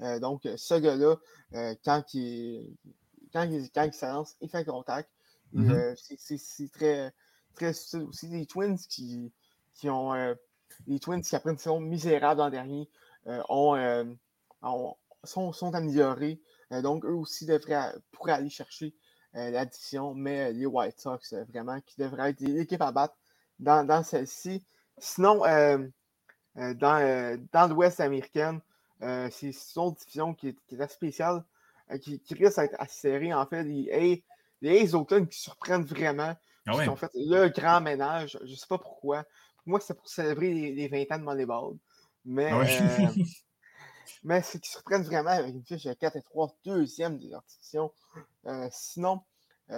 Euh, 0.00 0.18
donc, 0.18 0.48
ce 0.56 0.74
gars-là, 0.74 1.16
euh, 1.54 1.74
quand, 1.84 2.14
il, 2.14 2.76
quand, 3.32 3.42
il, 3.42 3.70
quand 3.70 3.84
il 3.84 3.92
se 3.92 4.06
lance, 4.06 4.36
il 4.40 4.48
fait 4.48 4.64
contact. 4.64 5.10
Euh, 5.56 5.94
c'est 5.96 6.70
très, 6.72 7.12
très 7.54 7.72
subtil 7.72 8.02
aussi. 8.02 8.28
Les 8.28 8.46
Twins 8.46 8.78
qui, 8.78 9.32
qui 9.74 9.90
ont. 9.90 10.12
les 10.86 11.00
Twins 11.00 11.22
qui, 11.22 11.34
après 11.34 11.50
une 11.50 11.58
saison 11.58 11.80
misérable 11.80 12.40
l'an 12.40 12.50
dernier, 12.50 12.88
ont, 13.48 14.16
sont, 15.24 15.52
sont, 15.52 15.74
améliorés. 15.74 16.40
donc, 16.82 17.04
eux 17.04 17.14
aussi 17.14 17.46
devraient, 17.46 17.92
pourraient 18.12 18.32
aller 18.32 18.48
chercher 18.48 18.94
l'addition, 19.34 20.14
mais 20.14 20.52
les 20.52 20.66
White 20.66 21.00
Sox, 21.00 21.34
vraiment, 21.48 21.80
qui 21.80 22.00
devraient 22.00 22.30
être 22.30 22.40
l'équipe 22.40 22.82
à 22.82 22.92
battre 22.92 23.16
dans, 23.58 23.84
dans 23.84 24.04
celle-ci. 24.04 24.64
Sinon, 25.00 25.44
euh, 25.46 25.78
euh, 26.58 26.74
euh, 26.82 27.36
dans, 27.52 27.68
l'Ouest 27.68 28.00
américaine, 28.00 28.60
c'est 29.00 29.46
une 29.46 29.82
autre 29.82 29.98
division 29.98 30.34
qui 30.34 30.48
est, 30.48 30.56
qui 30.66 30.74
est 30.76 30.80
assez 30.80 30.94
spéciale, 30.94 31.42
qui, 32.02 32.20
risque 32.30 32.60
d'être 32.60 32.76
assez 32.78 33.00
serrée. 33.00 33.32
En 33.32 33.46
fait, 33.46 33.62
les, 33.62 34.22
les 34.60 34.82
A's 34.82 34.94
qui 35.30 35.38
surprennent 35.38 35.84
vraiment, 35.84 36.36
ah 36.66 36.72
qui 36.72 36.88
ont 36.88 36.96
fait 36.96 37.10
le 37.14 37.48
grand 37.48 37.80
ménage. 37.80 38.38
Je 38.44 38.50
ne 38.50 38.56
sais 38.56 38.66
pas 38.68 38.78
pourquoi. 38.78 39.24
Pour 39.56 39.68
moi, 39.68 39.80
c'est 39.80 39.94
pour 39.94 40.06
célébrer 40.06 40.52
les, 40.52 40.88
20 40.88 41.14
ans 41.14 41.18
de 41.18 41.24
Moneyball. 41.24 41.76
Mais, 42.26 42.50
ah 42.52 42.62
mais 44.22 44.42
c'est 44.42 44.60
qu'ils 44.60 44.70
surprennent 44.70 45.02
vraiment 45.02 45.30
avec 45.30 45.54
une 45.54 45.64
fiche 45.64 45.84
de 45.84 45.94
4 45.94 46.16
et 46.16 46.22
3, 46.22 46.54
deuxième 46.64 47.18
de 47.18 47.30
leur 47.30 47.42
division. 47.44 47.90
sinon, 48.70 49.22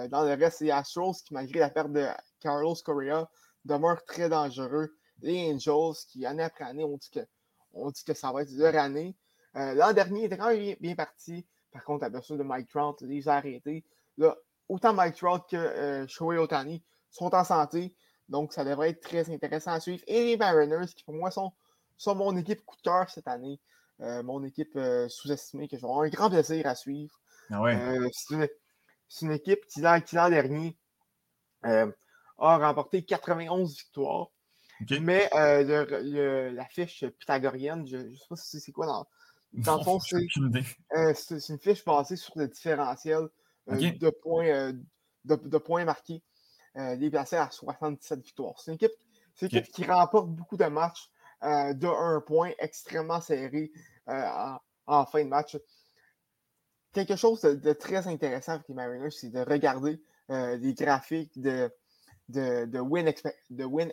dans 0.09 0.23
le 0.23 0.33
reste, 0.33 0.57
c'est 0.59 0.71
Astros 0.71 1.13
qui, 1.23 1.33
malgré 1.33 1.61
la 1.61 1.69
perte 1.69 1.93
de 1.93 2.07
Carlos 2.41 2.75
Correa, 2.83 3.29
demeure 3.63 4.03
très 4.03 4.27
dangereux 4.27 4.93
les 5.23 5.53
Angels 5.53 6.05
qui, 6.07 6.25
année 6.25 6.43
après 6.43 6.65
année, 6.65 6.83
ont 6.83 6.97
dit 6.97 7.09
que, 7.09 7.21
on 7.73 7.89
dit 7.89 8.03
que 8.03 8.13
ça 8.13 8.31
va 8.31 8.43
être 8.43 8.51
leur 8.51 8.75
année. 8.75 9.15
Euh, 9.55 9.73
l'an 9.73 9.93
dernier, 9.93 10.21
il 10.21 10.25
était 10.25 10.37
quand 10.37 10.53
même 10.53 10.75
bien, 10.79 10.95
parti. 10.95 11.45
Par 11.71 11.83
contre, 11.83 12.03
la 12.03 12.09
blessure 12.09 12.37
de 12.37 12.43
Mike 12.43 12.69
Trout 12.69 13.01
les 13.01 13.27
a 13.27 13.35
arrêtés. 13.35 13.83
Là, 14.17 14.35
autant 14.69 14.93
Mike 14.93 15.15
Trout 15.15 15.43
que 15.49 15.55
euh, 15.55 16.07
Shohei 16.07 16.37
Otani 16.37 16.83
sont 17.09 17.33
en 17.33 17.43
santé. 17.43 17.95
Donc, 18.29 18.53
ça 18.53 18.63
devrait 18.63 18.91
être 18.91 19.01
très 19.01 19.29
intéressant 19.33 19.71
à 19.71 19.79
suivre. 19.79 20.03
Et 20.07 20.25
les 20.25 20.37
Mariners, 20.37 20.87
qui 20.95 21.03
pour 21.03 21.13
moi 21.13 21.31
sont, 21.31 21.51
sont 21.97 22.15
mon 22.15 22.35
équipe 22.37 22.63
coup 22.65 22.75
de 22.75 22.81
cœur 22.81 23.09
cette 23.09 23.27
année. 23.27 23.59
Euh, 24.01 24.23
mon 24.23 24.43
équipe 24.43 24.77
sous-estimée 25.07 25.67
que 25.67 25.77
j'aurai 25.77 26.07
un 26.07 26.11
grand 26.11 26.29
plaisir 26.29 26.67
à 26.67 26.75
suivre. 26.75 27.13
Ah 27.49 27.61
ouais. 27.61 27.77
c'est 28.11 29.21
une, 29.21 29.31
équipe 29.31 29.65
qui, 29.67 29.81
l'an 29.81 30.29
dernier, 30.29 30.77
a 31.63 31.87
remporté 32.37 33.03
91 33.05 33.77
victoires. 33.77 34.32
Mais 35.01 35.29
euh, 35.33 36.51
la 36.51 36.65
fiche 36.65 37.05
pythagorienne, 37.19 37.87
je 37.87 37.97
ne 37.97 38.15
sais 38.15 38.25
pas 38.29 38.35
si 38.35 38.59
c'est 38.59 38.71
quoi 38.71 38.85
dans, 38.85 39.07
dans 39.53 39.77
le 39.77 39.83
fond, 39.83 39.99
euh, 40.95 41.13
c'est 41.15 41.49
une 41.49 41.59
fiche 41.59 41.85
basée 41.85 42.15
sur 42.15 42.33
le 42.37 42.47
différentiel 42.47 43.27
euh, 43.69 43.91
de, 43.91 44.09
points, 44.09 44.73
de, 45.25 45.57
points 45.57 45.85
marqués. 45.85 46.23
il 46.75 47.03
est 47.03 47.09
placé 47.09 47.35
à 47.35 47.49
77 47.51 48.21
victoires. 48.21 48.55
C'est 48.59 48.71
une 48.71 48.75
équipe, 48.75 49.71
qui 49.71 49.85
remporte 49.85 50.29
beaucoup 50.29 50.57
de 50.57 50.65
matchs 50.65 51.09
de 51.41 51.87
un 51.87 52.21
point 52.21 52.51
extrêmement 52.59 53.21
serré 53.21 53.71
en, 54.07 55.05
fin 55.05 55.23
de 55.23 55.29
match. 55.29 55.57
Quelque 56.93 57.15
chose 57.15 57.41
de, 57.41 57.73
très 57.73 58.07
intéressant 58.07 58.53
avec 58.53 58.67
les 58.69 58.75
Mariners, 58.75 59.11
c'est 59.11 59.29
de 59.29 59.39
regarder 59.39 60.01
les 60.29 60.73
graphiques 60.73 61.39
de, 61.39 61.71
de, 62.29 62.79
win, 62.79 63.11
de 63.49 63.63
win 63.65 63.91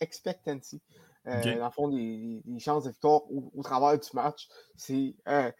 expectancy. 0.00 0.80
Euh, 1.28 1.56
dans 1.58 1.66
le 1.66 1.70
fond, 1.70 1.86
les, 1.86 2.42
chances 2.58 2.84
de 2.84 2.90
victoire 2.90 3.22
au, 3.30 3.62
travers 3.62 3.98
du 3.98 4.08
match. 4.14 4.48
C'est 4.76 5.14
euh, 5.28 5.50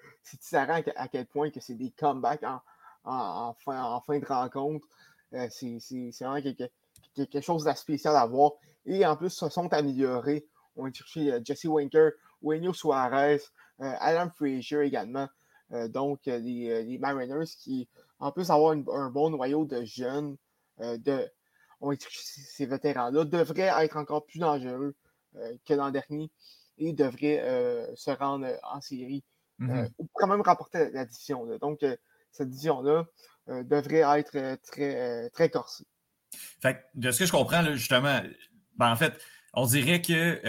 à, 0.97 1.09
quel 1.09 1.27
point 1.27 1.51
que 1.51 1.61
c'est 1.61 1.75
des 1.75 1.93
comebacks 1.93 2.43
en, 2.43 2.61
en, 3.05 3.55
fin, 3.55 4.19
de 4.19 4.27
rencontre. 4.27 4.87
Euh, 5.35 5.47
c'est 5.51 5.79
vraiment 6.21 6.43
quelque, 6.43 6.65
quelque 7.15 7.41
chose 7.41 7.65
de 7.65 7.73
spécial 7.73 8.17
à 8.17 8.27
voir. 8.27 8.53
Et 8.87 9.07
en 9.07 9.17
plus, 9.17 9.31
se 9.31 9.49
sont 9.49 9.73
améliorés. 9.73 10.47
On 10.75 10.87
a 10.87 10.93
cherché 10.93 11.33
euh, 11.33 11.41
Jesse 11.45 11.65
Winker, 11.65 12.11
Wayne 12.41 12.73
Suarez, 12.75 13.41
Adam 13.79 14.31
Frazier 14.31 14.81
également. 14.83 15.29
donc, 15.89 16.21
les, 16.27 16.99
Mariners 17.01 17.47
qui, 17.59 17.89
en 18.19 18.31
plus, 18.31 18.51
avoir 18.51 18.73
un 18.73 19.11
bon 19.11 19.31
noyau 19.31 19.65
de 19.65 19.85
jeunes, 19.85 20.37
de, 20.79 21.29
ces 21.99 22.67
vétérans-là 22.67 23.25
devraient 23.25 23.73
être 23.85 23.97
encore 23.97 24.25
plus 24.27 24.39
dangereux 24.39 24.95
euh, 25.37 25.57
que 25.67 25.75
l'an 25.75 25.91
dernier 25.91 26.31
et 26.79 26.93
devraient 26.93 27.41
euh, 27.43 27.87
se 27.95 28.11
rendre 28.11 28.47
euh, 28.47 28.57
en 28.63 28.81
série 28.81 29.25
mm-hmm. 29.61 29.91
ou 29.99 30.09
quand 30.13 30.27
même 30.27 30.41
remporter 30.43 30.91
la 30.91 31.05
division. 31.05 31.47
Donc, 31.59 31.85
cette 32.31 32.49
division-là 32.49 33.05
devrait 33.47 34.19
être 34.19 34.57
très, 34.63 35.29
très 35.31 35.51
corsée. 35.51 35.85
Fait 36.61 36.87
de 36.95 37.11
ce 37.11 37.19
que 37.19 37.27
je 37.27 37.33
comprends, 37.33 37.63
justement, 37.75 38.23
ben, 38.77 38.91
en 38.91 38.97
fait, 38.97 39.13
on 39.53 39.67
dirait 39.67 40.01
que 40.01 40.41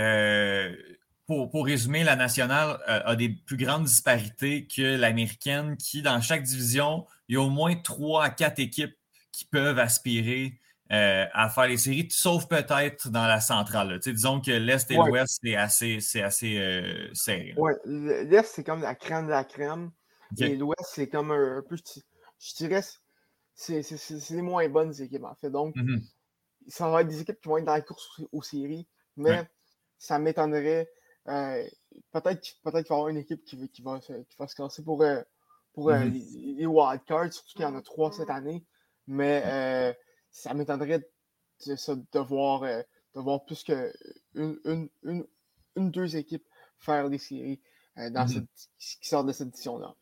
pour, 1.25 1.49
pour, 1.49 1.65
résumer, 1.65 2.05
la 2.05 2.15
nationale 2.15 2.79
a 2.87 3.15
des 3.17 3.29
plus 3.29 3.57
grandes 3.57 3.83
disparités 3.83 4.65
que 4.67 4.95
l'américaine, 4.95 5.75
qui, 5.75 6.01
dans 6.01 6.21
chaque 6.21 6.43
division, 6.43 7.05
il 7.27 7.35
y 7.35 7.37
a 7.37 7.41
au 7.41 7.49
moins 7.49 7.75
trois 7.75 8.23
à 8.23 8.29
quatre 8.29 8.59
équipes 8.59 8.95
qui 9.31 9.45
peuvent 9.45 9.79
aspirer 9.79 10.61
euh, 10.93 11.25
à 11.33 11.49
faire 11.49 11.65
les 11.65 11.77
séries, 11.77 12.07
sauf 12.11 12.47
peut-être 12.47 13.09
dans 13.09 13.25
la 13.25 13.41
centrale. 13.41 13.97
Disons 13.97 14.39
que 14.39 14.51
l'Est 14.51 14.91
et 14.91 14.95
l'Ouest, 14.95 15.39
c'est 15.41 15.55
assez, 15.55 15.99
c'est 16.01 16.21
assez 16.21 16.59
euh, 16.59 17.11
serré. 17.15 17.55
Oui, 17.57 17.71
l'Est, 17.85 18.45
c'est 18.53 18.63
comme 18.63 18.81
la 18.83 18.93
crème 18.93 19.25
de 19.25 19.31
la 19.31 19.43
crème. 19.43 19.89
Et 20.39 20.55
l'Ouest, 20.55 20.85
c'est 20.93 21.09
comme 21.09 21.31
un, 21.31 21.63
peu, 21.67 21.77
je 21.77 22.55
dirais, 22.55 22.83
c'est 23.55 23.81
les 24.29 24.41
moins 24.43 24.69
bonnes 24.69 24.93
équipes, 25.01 25.23
en 25.23 25.33
fait. 25.33 25.49
Donc, 25.49 25.75
mm-hmm. 25.75 26.03
ça 26.67 26.87
va 26.89 27.01
être 27.01 27.07
des 27.07 27.21
équipes 27.21 27.41
qui 27.41 27.47
vont 27.47 27.57
être 27.57 27.65
dans 27.65 27.73
la 27.73 27.81
course 27.81 28.21
aux, 28.31 28.43
séries, 28.43 28.87
mais 29.17 29.49
ça 29.97 30.19
m'étonnerait. 30.19 30.91
Euh, 31.27 31.63
peut-être 32.11 32.39
peut 32.63 32.71
qu'il 32.71 32.71
va 32.71 32.79
y 32.81 32.83
avoir 32.83 33.07
une 33.07 33.17
équipe 33.17 33.43
qui, 33.45 33.67
qui, 33.69 33.81
va, 33.81 33.99
qui 33.99 34.35
va 34.37 34.47
se 34.47 34.53
classer 34.53 34.83
pour, 34.83 35.03
pour 35.73 35.89
mm-hmm. 35.89 36.57
les, 36.57 36.67
wildcards, 36.67 37.33
surtout 37.33 37.53
qu'il 37.53 37.61
y 37.61 37.65
en 37.65 37.75
a 37.75 37.81
trois 37.81 38.11
cette 38.11 38.29
année. 38.29 38.63
Mais 39.07 39.95
ça 40.33 40.53
m'étonnerait 40.53 40.99
de, 40.99 42.19
voir, 42.19 42.61
de 42.61 43.21
voir 43.21 43.45
plus 43.45 43.63
qu'une 43.63 43.93
une, 44.35 44.89
une, 45.03 45.25
une, 45.77 45.91
deux 45.91 46.17
équipes 46.17 46.45
faire 46.77 47.09
des 47.09 47.17
séries 47.17 47.61
dans 47.95 48.25
mm-hmm. 48.25 48.27
cette, 48.27 48.99
qui 48.99 49.07
sortent 49.07 49.27
de 49.27 49.31
cette 49.31 49.47
édition-là 49.47 49.95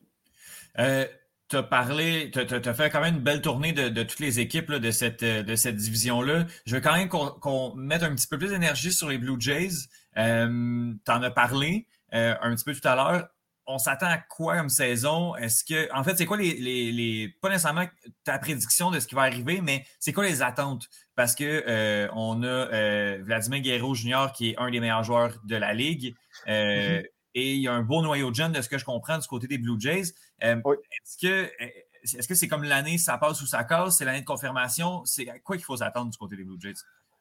tu 1.52 1.58
as 1.58 1.64
parlé, 1.64 2.32
tu 2.32 2.40
as, 2.40 2.74
fait 2.74 2.90
quand 2.90 3.02
même 3.02 3.16
une 3.16 3.22
belle 3.22 3.41
tournée 3.41 3.74
de, 3.74 4.03
toutes 4.03 4.22
les 4.22 4.40
équipes 4.40 4.72
de 4.72 4.90
cette, 4.90 5.22
de 5.24 5.56
cette 5.56 5.76
division-là. 5.76 6.45
Je 6.66 6.76
veux 6.76 6.82
quand 6.82 6.95
même 6.95 7.10
qu'on 7.10 7.76
mette 7.76 8.03
un 8.03 8.16
petit 8.16 8.28
peu 8.28 8.38
plus 8.38 8.52
d'énergie 8.52 8.94
sur 8.94 9.10
les 9.10 9.18
Blue 9.18 9.36
Jays. 9.38 9.90
Euh, 10.18 10.94
tu 11.06 11.12
en 11.12 11.22
as 11.22 11.32
parlé 11.32 11.88
euh, 12.14 12.36
un 12.41 12.56
petit 12.56 12.64
peu 12.64 12.74
tout 12.74 12.88
à 12.88 12.95
l'heure. 12.95 13.28
On 13.73 13.77
s'attend 13.77 14.07
à 14.07 14.18
quoi 14.18 14.57
comme 14.57 14.69
saison? 14.69 15.35
Est-ce 15.35 15.64
que. 15.64 15.93
En 15.93 16.03
fait, 16.03 16.18
c'est 16.18 16.26
quoi 16.26 16.38
les, 16.38 16.53
les, 16.53 17.30
Pas 17.41 17.49
nécessairement 17.49 17.85
ta 18.23 18.38
prédiction 18.39 18.91
de 18.91 18.99
ce 18.99 19.07
qui 19.07 19.15
va 19.15 19.22
arriver, 19.22 19.61
mais 19.61 19.85
c'est 19.99 20.14
quoi 20.14 20.26
les 20.26 20.41
attentes? 20.41 20.88
Parce 21.15 21.35
que 21.35 21.64
euh, 21.68 22.07
on 22.14 22.43
a 22.43 23.18
Vladimir 23.18 23.61
Guerrero 23.61 23.95
Jr., 23.95 24.27
qui 24.35 24.52
est 24.52 24.57
un 24.57 24.69
des 24.69 24.80
meilleurs 24.80 25.03
joueurs 25.03 25.38
de 25.43 25.56
la 25.56 25.73
Ligue. 25.73 26.15
Mm-hmm. 26.48 27.06
Et 27.34 27.53
il 27.53 27.61
y 27.61 27.68
a 27.68 27.73
un 27.73 27.81
beau 27.81 28.02
noyau 28.02 28.30
de 28.30 28.35
jeunes 28.35 28.52
de 28.52 28.61
ce 28.61 28.69
que 28.69 28.77
je 28.77 28.85
comprends 28.85 29.18
du 29.18 29.27
côté 29.27 29.48
des 29.48 29.57
Blue 29.57 29.80
Jays. 29.80 30.14
Euh, 30.43 30.61
est-ce 31.03 31.18
que 31.18 31.49
euh, 31.64 32.35
c'est 32.35 32.48
comme 32.48 32.64
l'année 32.64 32.98
ça 32.98 33.18
passe 33.18 33.41
ou 33.41 33.45
ça 33.45 33.64
casse? 33.64 33.98
C'est 33.98 34.06
l'année 34.06 34.22
de 34.22 34.26
confirmation? 34.26 35.06
C'est 35.06 35.26
quoi 35.43 35.56
qu'il 35.56 35.65
faut 35.65 35.77
s'attendre 35.77 36.11
du 36.11 36.18
côté 36.18 36.35
des 36.35 36.43
Blue 36.43 36.60
Jays? 36.60 36.73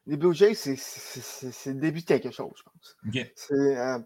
Les 0.07 0.17
Blue 0.17 0.33
Jays, 0.33 0.55
c'est 0.55 1.73
le 1.73 1.79
début 1.79 2.01
de 2.01 2.05
quelque 2.05 2.31
chose, 2.31 2.51
je 2.57 2.63
pense. 2.63 3.51
Euh, 3.51 3.99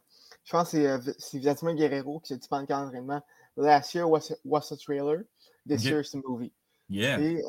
je 0.45 0.51
pense 0.51 0.71
que 0.71 0.99
c'est 1.17 1.39
Vladimir 1.39 1.75
Guerrero 1.75 2.19
qui 2.21 2.29
s'est 2.29 2.37
dit 2.37 2.47
pendant 2.47 2.61
le 2.61 2.67
d'entraînement 2.67 3.21
Last 3.57 3.93
year 3.93 4.09
was, 4.09 4.33
was, 4.43 4.71
a 4.71 4.77
trailer, 4.77 5.23
this 5.65 5.83
year 5.85 6.01
is 6.01 6.13
a 6.13 6.21
movie. 6.27 6.51
Yeah. 6.89 7.19
Et 7.19 7.41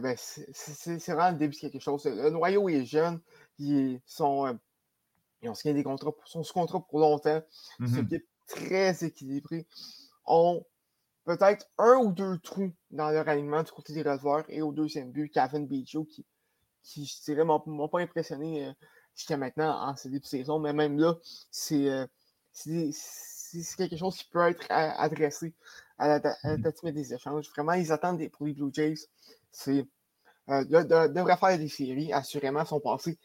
ben, 0.00 0.14
c'est 0.16 1.12
vraiment 1.12 1.30
le 1.30 1.38
début 1.38 1.54
de 1.56 1.60
quelque 1.60 1.80
chose. 1.80 2.04
Le 2.04 2.30
noyau 2.30 2.68
est 2.68 2.84
jeune, 2.84 3.20
ils 3.58 4.00
sont 4.06 4.58
ils 5.44 5.50
ont 5.50 5.54
signé 5.54 5.74
des 5.74 5.84
contrats, 5.84 6.12
sont 6.24 6.42
sous 6.42 6.54
contrat 6.54 6.80
pour 6.80 6.98
longtemps. 6.98 7.42
C'est 7.78 7.84
une 7.84 7.86
mm-hmm. 7.86 8.04
équipe 8.06 8.26
très 8.46 9.04
équilibrée. 9.04 9.66
Ont 10.26 10.64
peut-être 11.24 11.68
un 11.78 11.96
ou 11.96 12.12
deux 12.12 12.38
trous 12.38 12.72
dans 12.90 13.10
leur 13.10 13.28
alignement 13.28 13.62
du 13.62 13.70
côté 13.70 13.92
des 13.92 14.02
receveurs. 14.02 14.44
Et 14.48 14.62
au 14.62 14.72
deuxième 14.72 15.12
but, 15.12 15.30
Kevin 15.30 15.66
Bijo, 15.66 16.04
qui, 16.04 16.24
qui 16.82 17.04
je 17.04 17.22
dirais, 17.24 17.44
m'a 17.44 17.58
pas 17.88 18.00
impressionné 18.00 18.66
euh, 18.66 18.72
jusqu'à 19.14 19.36
maintenant 19.36 19.86
en 19.86 19.94
ces 19.96 20.08
début 20.08 20.20
de 20.20 20.26
saison. 20.26 20.58
Mais 20.58 20.72
même 20.72 20.98
là, 20.98 21.14
euh, 22.66 22.90
c'est 22.92 23.76
quelque 23.76 23.96
chose 23.96 24.16
qui 24.16 24.28
peut 24.30 24.48
être 24.48 24.66
adressé 24.68 25.54
à 25.98 26.08
la, 26.08 26.18
mm-hmm. 26.20 26.92
des 26.92 27.14
échanges. 27.14 27.48
Vraiment, 27.50 27.72
ils 27.72 27.92
attendent 27.92 28.18
des, 28.18 28.28
pour 28.28 28.46
les 28.46 28.52
Blue 28.52 28.70
Jays. 28.72 29.08
C'est 29.50 29.86
euh, 30.50 30.64
devraient 30.64 31.36
faire 31.36 31.58
des 31.58 31.68
séries, 31.68 32.12
assurément, 32.12 32.64
sont 32.64 32.80
passés 32.80 33.18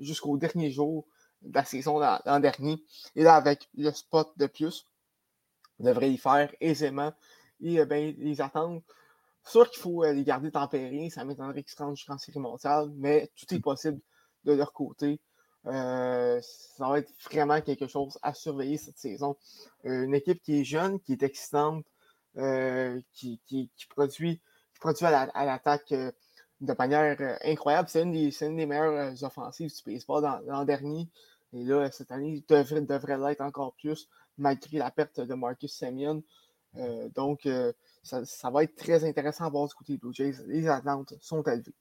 jusqu'au 0.00 0.38
dernier 0.38 0.70
jour 0.70 1.06
de 1.42 1.54
la 1.54 1.64
saison 1.64 1.98
l'an 1.98 2.40
dernier. 2.40 2.82
Et 3.16 3.22
là, 3.22 3.34
avec 3.34 3.68
le 3.74 3.90
spot 3.90 4.32
de 4.36 4.46
plus, 4.46 4.86
on 5.78 5.84
devrait 5.84 6.10
y 6.10 6.16
faire 6.16 6.52
aisément 6.60 7.12
et 7.60 7.80
euh, 7.80 7.84
ben, 7.84 8.14
les 8.18 8.40
attendre. 8.40 8.82
Sûr 9.44 9.70
qu'il 9.70 9.80
faut 9.80 10.04
euh, 10.04 10.12
les 10.12 10.24
garder 10.24 10.50
tempérés, 10.50 11.10
ça 11.10 11.24
m'étonnerait 11.24 11.62
qu'ils 11.62 11.72
se 11.72 11.82
rendent 11.82 11.96
jusqu'en 11.96 12.18
série 12.18 12.38
mondiale, 12.38 12.90
mais 12.96 13.30
tout 13.36 13.52
est 13.54 13.60
possible 13.60 14.00
de 14.44 14.52
leur 14.52 14.72
côté. 14.72 15.20
Euh, 15.68 16.40
ça 16.42 16.88
va 16.88 16.98
être 16.98 17.12
vraiment 17.30 17.60
quelque 17.60 17.86
chose 17.86 18.18
à 18.22 18.34
surveiller 18.34 18.78
cette 18.78 18.98
saison. 18.98 19.36
une 19.84 20.14
équipe 20.14 20.42
qui 20.42 20.60
est 20.60 20.64
jeune, 20.64 21.00
qui 21.00 21.12
est 21.12 21.22
excitante, 21.22 21.84
qui, 23.12 23.40
qui, 23.46 23.70
produit, 23.90 24.40
à 25.02 25.44
l'attaque 25.44 25.92
de 26.60 26.74
manière 26.78 27.38
incroyable. 27.44 27.88
C'est 27.88 28.02
une, 28.02 28.12
des 28.12 28.66
meilleures 28.66 29.22
offensives 29.22 29.70
du 29.74 29.92
baseball 29.92 30.42
l'an 30.46 30.64
dernier. 30.64 31.08
Et 31.52 31.64
là, 31.64 31.90
cette 31.90 32.12
année, 32.12 32.44
devrait, 32.48 32.82
devrait 32.82 33.18
l'être 33.18 33.40
encore 33.40 33.74
plus, 33.74 34.08
malgré 34.36 34.78
la 34.78 34.90
perte 34.90 35.20
de 35.20 35.34
Marcus 35.34 35.72
Semyon. 35.72 36.22
Euh, 36.76 37.08
donc, 37.14 37.46
euh, 37.46 37.72
ça, 38.02 38.50
va 38.50 38.64
être 38.64 38.76
très 38.76 39.04
intéressant 39.04 39.46
à 39.46 39.48
voir 39.48 39.68
du 39.68 39.74
côté 39.74 39.94
des 39.94 39.98
Blue 39.98 40.12
Jays. 40.12 40.34
Les 40.46 40.68
attentes 40.68 41.14
sont 41.20 41.42
élevées. 41.42 41.74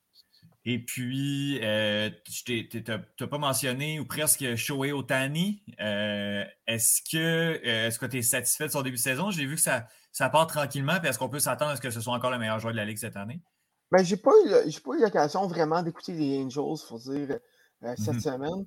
Et 0.70 0.80
puis, 0.80 1.62
euh, 1.64 2.10
tu 2.46 2.68
n'as 2.88 3.28
pas 3.28 3.38
mentionné 3.38 4.02
ou 4.02 4.06
presque 4.06 4.56
Shohei 4.58 4.92
Otani. 4.92 5.64
est-ce 5.78 7.02
que 7.10 7.64
est-ce 7.64 7.98
que 7.98 8.06
tu 8.06 8.18
es 8.18 8.22
satisfait 8.22 8.68
de 8.68 8.72
son 8.74 8.82
début 8.82 8.98
de 8.98 9.02
saison? 9.02 9.32
J'ai 9.32 9.46
vu 9.46 9.56
que 9.56 9.62
ça, 9.62 9.88
ça 10.12 10.30
part 10.30 10.46
tranquillement. 10.46 11.02
Est-ce 11.02 11.18
qu'on 11.18 11.30
peut 11.30 11.40
s'attendre 11.40 11.72
à 11.72 11.76
ce 11.78 11.82
que 11.82 11.90
ce 11.90 12.02
soit 12.02 12.14
encore 12.14 12.32
le 12.32 12.38
meilleur 12.38 12.60
joueur 12.60 12.74
de 12.74 12.78
la 12.78 12.84
Ligue 12.84 12.98
cette 12.98 13.16
année? 13.16 13.42
Ben, 13.92 14.04
j'ai 14.04 14.18
pas 14.18 14.32
eu, 14.46 15.00
l'occasion 15.00 15.48
vraiment 15.48 15.82
d'écouter 15.82 16.12
les 16.12 16.44
Angels, 16.44 16.86
faut 16.86 17.00
dire, 17.00 17.40
cette 17.82 18.00
mm-hmm. 18.00 18.20
semaine. 18.20 18.66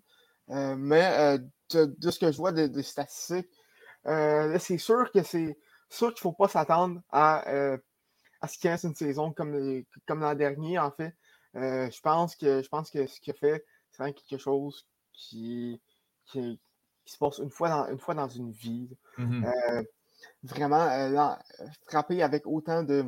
Euh, 0.48 0.77
mais 0.77 1.05
euh, 1.18 1.39
de, 1.74 2.10
ce 2.10 2.18
que 2.18 2.32
je 2.32 2.36
vois 2.39 2.52
des 2.52 2.82
statistiques, 2.82 3.51
euh, 4.06 4.59
c'est 4.59 4.78
sûr 4.78 5.12
que 5.12 5.22
c'est 5.22 5.59
sûr 5.90 6.09
qu'il 6.14 6.20
ne 6.20 6.31
faut 6.31 6.32
pas 6.32 6.48
s'attendre 6.48 7.02
à, 7.10 7.44
à 8.40 8.48
ce 8.48 8.59
qu'il 8.59 8.70
reste 8.70 8.85
une 8.85 8.94
saison 8.94 9.32
comme, 9.32 9.85
comme 10.06 10.20
l'an 10.20 10.35
dernier, 10.35 10.78
en 10.78 10.90
fait. 10.90 11.14
Je, 11.55 12.01
pense 12.01 12.36
que, 12.36 12.62
je 12.62 12.68
pense 12.68 12.90
que 12.90 13.06
ce 13.06 13.20
qu'il 13.20 13.32
a 13.32 13.36
fait, 13.36 13.64
c'est 13.90 14.02
vraiment 14.02 14.14
quelque 14.14 14.40
chose 14.40 14.86
qui, 15.12 15.81
qui, 16.27 16.60
se 17.05 17.18
passe 17.18 17.39
une 17.39 17.51
fois 17.51 17.68
dans 17.68 17.89
une, 17.89 17.98
fois 17.98 18.14
dans 18.14 18.28
une 18.28 18.52
vie. 18.52 18.97
Mm-hmm. 19.18 19.85
vraiment, 20.44 21.36
frapper 21.86 22.22
avec 22.22 22.47
autant 22.47 22.82
de 22.82 23.05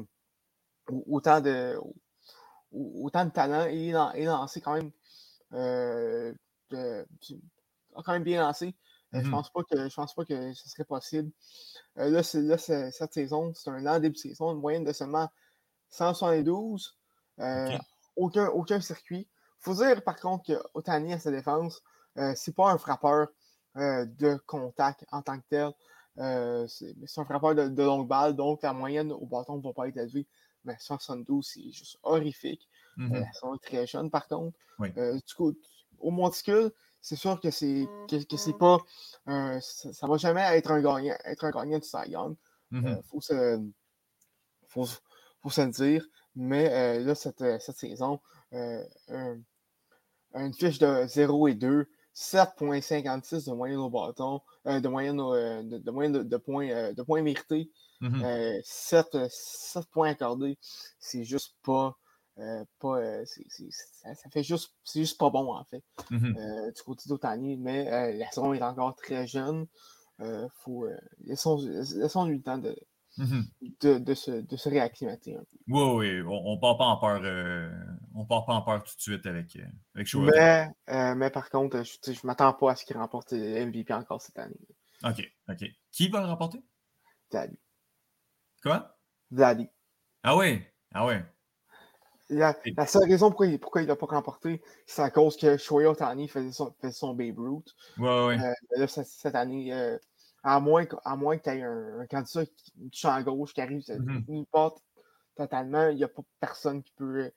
autant 0.89 1.41
de 1.41 1.79
autant 2.73 3.25
de 3.25 3.31
talent 3.31 3.67
et, 3.67 3.89
et 4.15 4.25
lancer 4.25 4.61
quand 4.61 4.75
même 4.75 4.91
quand 8.01 8.13
même 8.13 8.25
bien 8.25 8.43
lancé. 8.43 8.75
Euh, 9.15 9.19
je 9.19 9.25
ne 9.25 9.29
mmh 9.29 9.31
pense 9.31 9.51
pas 9.51 9.63
que 9.63 9.89
je 9.89 9.95
pense 9.95 10.15
pas 10.15 10.25
que 10.25 10.55
ce 10.55 10.69
serait 10.71 10.85
possible. 10.85 11.31
Euh, 11.99 12.09
là, 12.09 12.23
cette 12.23 13.13
saison, 13.13 13.53
c'est 13.55 13.71
un 13.71 13.87
an 13.87 14.01
début 14.01 14.15
de 14.15 14.19
saison, 14.19 14.53
une 14.53 14.61
moyenne 14.61 14.85
de 14.85 14.93
seulement 14.93 15.29
172. 15.91 16.97
Euh, 17.41 17.79
aucun, 18.17 18.47
aucun 18.49 18.81
circuit. 18.81 19.29
Il 19.61 19.65
faut 19.65 19.75
dire 19.75 20.03
par 20.03 20.19
contre 20.19 20.47
que 20.47 20.63
Otani 20.75 21.13
à 21.13 21.19
sa 21.19 21.31
défense, 21.31 21.83
c'est 22.35 22.55
pas 22.55 22.71
un 22.71 22.79
frappeur 22.79 23.29
de 23.77 24.37
contact 24.47 25.05
en 25.13 25.23
tant 25.23 25.39
que 25.39 25.45
tel. 25.49 25.71
c'est 26.69 27.21
un 27.21 27.25
frappeur 27.25 27.55
de, 27.55 27.83
longue 27.83 28.09
balle, 28.09 28.35
donc 28.35 28.63
la 28.63 28.73
moyenne 28.73 29.13
au 29.13 29.27
bâton 29.27 29.57
ne 29.59 29.63
va 29.63 29.73
pas 29.73 29.89
être 29.89 29.97
élevée. 29.97 30.27
Mais 30.65 30.77
172, 30.79 31.47
c'est 31.47 31.71
juste 31.73 31.99
horrifique. 32.03 32.69
Mmh 32.97 33.17
ils 33.17 33.39
sont 33.39 33.57
très 33.59 33.87
jeunes 33.87 34.11
par 34.11 34.27
contre. 34.29 34.57
du 34.81 35.35
coup, 35.37 35.55
au 35.99 36.11
monticule, 36.11 36.73
c'est 37.01 37.17
sûr 37.17 37.41
que 37.41 37.51
c'est 37.51 37.87
que, 38.09 38.37
c'est 38.37 38.59
pas 38.59 38.79
ça, 39.61 40.07
va 40.07 40.17
jamais 40.17 40.43
être 40.57 40.71
un 40.71 40.81
gagnant 40.81 41.15
être 41.25 41.45
un 41.45 41.51
gagnant 41.51 41.79
du 41.79 41.87
Cy 41.87 42.11
Young. 42.11 42.37
Mm 42.71 42.81
-hmm. 42.81 43.03
faut 43.03 43.21
se 43.21 43.61
faut, 44.69 44.87
faut, 45.41 45.51
se 45.51 45.61
le 45.61 45.71
dire. 45.71 46.07
Mais 46.35 46.71
euh, 46.73 47.05
là, 47.05 47.15
cette, 47.15 47.45
cette 47.61 47.77
saison, 47.77 48.21
euh, 48.53 48.83
une 50.35 50.55
fiche 50.55 50.79
de 50.79 51.07
0 51.07 51.49
et 51.49 51.55
2, 51.55 51.87
7.56 52.15 53.49
de 53.49 53.55
moyenne 53.55 53.79
au 53.79 53.91
bâton, 53.91 54.41
euh, 54.67 54.81
de 54.81 54.89
moyenne, 54.89 55.17
de, 55.17 55.79
de, 55.79 55.91
moyenne 55.91 56.13
de, 56.13 56.23
de 56.23 56.37
points, 56.37 56.93
de 56.93 57.03
points 57.03 57.23
mérités, 57.23 57.71
mm 58.01 58.09
-hmm. 58.09 58.61
7, 58.65 59.29
7, 59.29 59.85
points 59.91 60.11
accordés. 60.11 60.59
C'est 60.99 61.25
juste 61.25 61.55
pas 61.63 61.97
euh, 62.39 62.65
pas, 62.79 62.97
euh, 62.99 63.25
ça, 63.27 64.31
fait 64.31 64.43
juste, 64.43 64.73
c'est 64.85 65.01
juste 65.01 65.19
pas 65.19 65.29
bon 65.29 65.53
en 65.53 65.65
fait 65.65 65.85
mmh 66.11 66.35
euh, 66.39 66.73
du 66.73 66.83
côté 66.83 67.07
d'Otani, 67.07 67.59
mais 67.59 68.15
la 68.17 68.27
saison 68.31 68.55
est 68.55 68.63
encore 68.63 68.97
très 68.97 69.27
jeune. 69.27 69.67
faut, 70.65 70.87
laissons, 71.25 71.59
lui 72.27 72.39
le 72.39 72.43
temps 72.43 72.57
de, 72.57 72.75
mmh 73.19 73.41
de, 73.81 73.99
de, 73.99 74.15
se, 74.15 74.31
de 74.31 74.57
se 74.57 74.69
réacclimater 74.69 75.37
un 75.37 75.41
peu. 75.41 75.57
Oui, 75.69 75.83
oui, 75.83 76.23
on 76.23 76.55
ne 76.55 76.61
part 76.61 76.79
pas 76.79 76.85
en 76.85 76.97
peur, 76.97 77.21
on 78.15 78.25
part 78.25 78.47
pas 78.47 78.55
en 78.55 78.63
peur 78.63 78.83
tout 78.85 78.97
de 78.97 79.01
suite 79.01 79.27
avec, 79.27 79.59
avec 79.95 80.15
mais, 80.15 80.69
mais 81.15 81.31
par 81.31 81.51
contre, 81.51 81.83
je 81.83 82.11
ne 82.11 82.27
m'attends 82.27 82.53
pas 82.53 82.73
à 82.73 82.77
ce 82.77 82.85
qu'il 82.85 82.97
remporte 82.97 83.33
MVP 83.33 83.93
encore 83.93 84.23
cette 84.23 84.39
année. 84.39 84.57
OK, 85.05 85.23
OK. 85.49 85.65
Qui 85.91 86.09
va 86.09 86.21
le 86.21 86.27
remporter? 86.27 86.63
Daddy. 87.31 87.59
Quoi? 88.63 88.97
Daddy. 89.31 89.69
Ah 90.23 90.37
oui, 90.37 90.63
ah 90.93 91.07
oui. 91.07 91.15
La, 92.29 92.55
seule 92.87 93.11
raison 93.11 93.31
pourquoi, 93.31 93.83
il 93.83 93.89
n'a 93.89 93.97
pas 93.97 94.07
remporté, 94.07 94.63
c'est 94.87 95.03
à 95.03 95.11
cause 95.11 95.37
que 95.37 95.59
Shohei 95.59 95.85
Otani 95.87 96.29
faisait 96.29 96.53
son, 96.53 96.73
faisait 96.81 96.93
son 96.93 97.15
Babe 97.15 97.39
Ruth. 97.39 97.75
Ouais, 97.99 98.27
ouais. 98.27 98.39
Euh, 98.79 98.87
cette, 98.87 99.35
année, 99.35 99.73
euh, 99.75 99.99
à 100.43 100.61
moins, 100.61 100.85
à 101.05 101.17
moins 101.17 101.39
qu'il 101.39 101.55
y 101.55 101.59
ait 101.59 101.63
un, 101.63 102.01
un 102.01 102.07
candidat 102.07 102.47
qui, 102.47 102.91
qui 102.91 103.07
à 103.07 103.23
gauche, 103.23 103.53
qui 103.55 103.61
arrive, 103.61 103.83
mm 103.89 104.25
-hmm. 104.29 104.73
totalement, 105.37 105.89
il 105.89 105.97
n'y 105.97 106.05
a 106.05 106.09
pas 106.09 106.23
personne 106.41 106.83
qui 106.83 106.93
peut, 106.97 107.31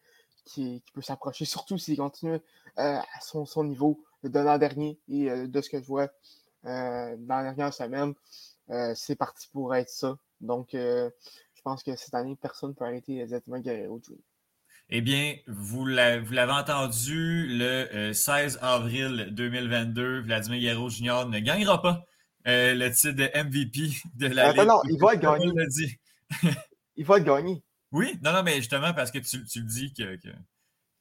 qui, 0.45 0.81
qui 0.81 0.91
peut 0.93 1.01
s'approcher, 1.01 1.45
surtout 1.55 1.77
s'il 1.77 1.97
continue 1.97 2.39
euh, 2.79 2.99
à 3.15 3.19
son, 3.21 3.45
son 3.45 3.63
niveau 3.63 4.03
de 4.23 4.39
l'an 4.39 4.57
dernier 4.57 4.99
et 5.07 5.47
de 5.47 5.61
ce 5.61 5.69
que 5.69 5.79
je 5.79 5.85
vois 5.85 6.09
dans 6.63 7.37
la 7.43 7.43
dernière 7.43 7.73
semaine, 7.73 8.15
c'est 8.95 9.15
parti 9.15 9.47
pour 9.53 9.75
être 9.75 9.89
ça. 9.89 10.17
Donc, 10.41 10.69
je 10.73 11.61
pense 11.63 11.83
que 11.83 11.95
cette 11.95 12.15
année, 12.15 12.35
personne 12.35 12.71
ne 12.71 12.75
peut 12.75 12.85
arrêter 12.85 13.19
exactement 13.19 13.59
Guerrero 13.59 13.99
Jr. 14.03 14.15
Eh 14.89 15.01
bien, 15.01 15.35
vous 15.47 15.85
l'avez 15.85 16.51
entendu, 16.51 17.47
le 17.49 18.13
16 18.13 18.59
avril 18.61 19.29
2022, 19.31 20.21
Vladimir 20.21 20.59
Guerrero 20.59 20.89
Jr. 20.89 21.25
ne 21.27 21.39
gagnera 21.39 21.81
pas 21.81 22.05
le 22.45 22.89
titre 22.89 23.15
de 23.15 23.43
MVP 23.43 23.95
de 24.15 24.27
la 24.27 24.51
Ligue. 24.51 24.67
Non, 24.67 24.81
il 24.89 24.99
va 24.99 25.13
être 25.13 25.21
gagné. 25.21 25.51
il 26.95 27.05
va 27.05 27.17
être 27.17 27.23
gagné. 27.23 27.63
Oui, 27.91 28.19
non, 28.21 28.33
non, 28.33 28.43
mais 28.43 28.57
justement, 28.57 28.93
parce 28.93 29.09
que 29.09 29.19
tu, 29.19 29.45
tu 29.45 29.59
le 29.59 29.65
dis 29.65 29.93
que, 29.93 30.15
qu'il 30.15 30.33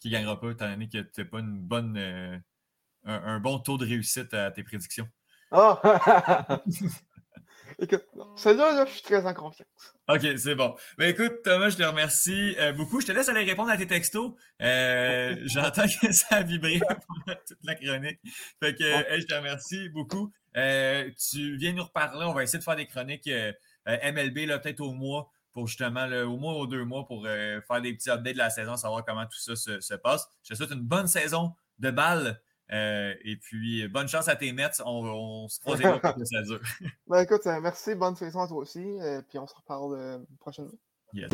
ne 0.05 0.11
gagnera 0.17 0.39
pas, 0.39 0.51
étant 0.51 0.69
donné 0.69 0.89
que 0.89 0.99
tu 0.99 1.21
n'as 1.21 1.25
pas 1.25 1.41
une 1.41 1.61
bonne, 1.61 1.97
euh, 1.97 2.39
un, 3.05 3.41
bon 3.41 3.59
taux 3.59 3.79
de 3.79 3.85
réussite 3.85 4.33
à 4.33 4.51
tes 4.51 4.63
prédictions. 4.63 5.09
Oh! 5.51 5.75
écoute, 7.79 8.05
celle-là, 8.37 8.85
je 8.87 8.93
suis 8.93 9.03
très 9.03 9.27
en 9.27 9.35
confiance. 9.35 9.95
OK, 10.09 10.21
c'est 10.37 10.55
bon. 10.55 10.77
Ben, 10.99 11.09
écoute, 11.09 11.43
Thomas, 11.43 11.71
je 11.71 11.79
te 11.79 11.83
remercie 11.83 12.55
euh, 12.59 12.73
beaucoup. 12.73 13.01
Je 13.01 13.07
te 13.07 13.13
laisse 13.13 13.29
aller 13.29 13.45
répondre 13.45 13.71
à 13.71 13.77
tes 13.77 13.87
textos. 13.87 14.33
Euh, 14.63 15.37
j'entends 15.47 15.87
que 16.01 16.13
ça 16.13 16.37
a 16.37 16.43
vibré 16.43 16.79
pendant 17.09 17.39
toute 17.47 17.59
la 17.65 17.75
chronique. 17.75 18.21
Fait 18.63 18.75
que, 18.75 18.85
je 18.85 19.27
te 19.27 19.35
remercie 19.35 19.89
beaucoup. 19.89 20.33
Tu 20.55 21.57
viens 21.57 21.73
nous 21.73 21.85
reparler. 21.85 22.25
On 22.25 22.35
va 22.35 22.43
essayer 22.43 22.59
de 22.59 22.65
faire 22.65 22.77
des 22.77 22.87
chroniques 22.87 23.29
MLB, 23.87 24.47
peut-être 24.63 24.81
au 24.81 24.93
mois 24.93 25.31
pour 25.55 25.69
justement 25.69 26.07
au 26.27 26.37
mois 26.37 26.59
ou 26.61 26.67
deux 26.67 26.85
mois 26.85 27.07
pour 27.07 27.25
euh, 27.25 27.61
faire 27.63 27.81
des 27.81 27.95
petits 27.95 28.11
updates 28.11 28.35
de 28.35 28.39
la 28.39 28.51
saison, 28.51 28.77
savoir 28.77 29.05
comment 29.05 29.25
tout 29.25 29.39
ça 29.39 29.55
se, 29.57 29.95
passe. 29.95 30.29
Je 30.43 30.51
te 30.51 30.55
souhaite 30.59 30.73
une 30.73 30.83
bonne 30.83 31.07
saison 31.07 31.55
de 31.79 31.91
balle. 31.91 32.41
Euh, 32.73 33.15
et 33.25 33.37
puis, 33.37 33.87
bonne 33.89 34.09
chance 34.09 34.27
à 34.29 34.37
tes 34.37 34.53
Mets. 34.53 34.81
On, 34.85 35.49
se 35.49 35.61
croise 35.61 35.79
les 35.79 35.85
doigts 35.85 36.01
pour 36.01 36.15
que 36.15 36.25
ça 36.25 36.43
dure. 36.43 36.61
ben, 37.07 37.21
écoute, 37.21 37.47
euh, 37.47 37.61
merci. 37.61 37.95
Bonne 37.95 38.17
saison 38.17 38.41
à 38.41 38.49
toi 38.49 38.59
aussi. 38.59 38.85
puis, 39.29 39.39
on 39.39 39.47
se 39.47 39.55
reparle 39.55 40.27
prochainement. 40.41 40.73
Yes. 41.13 41.31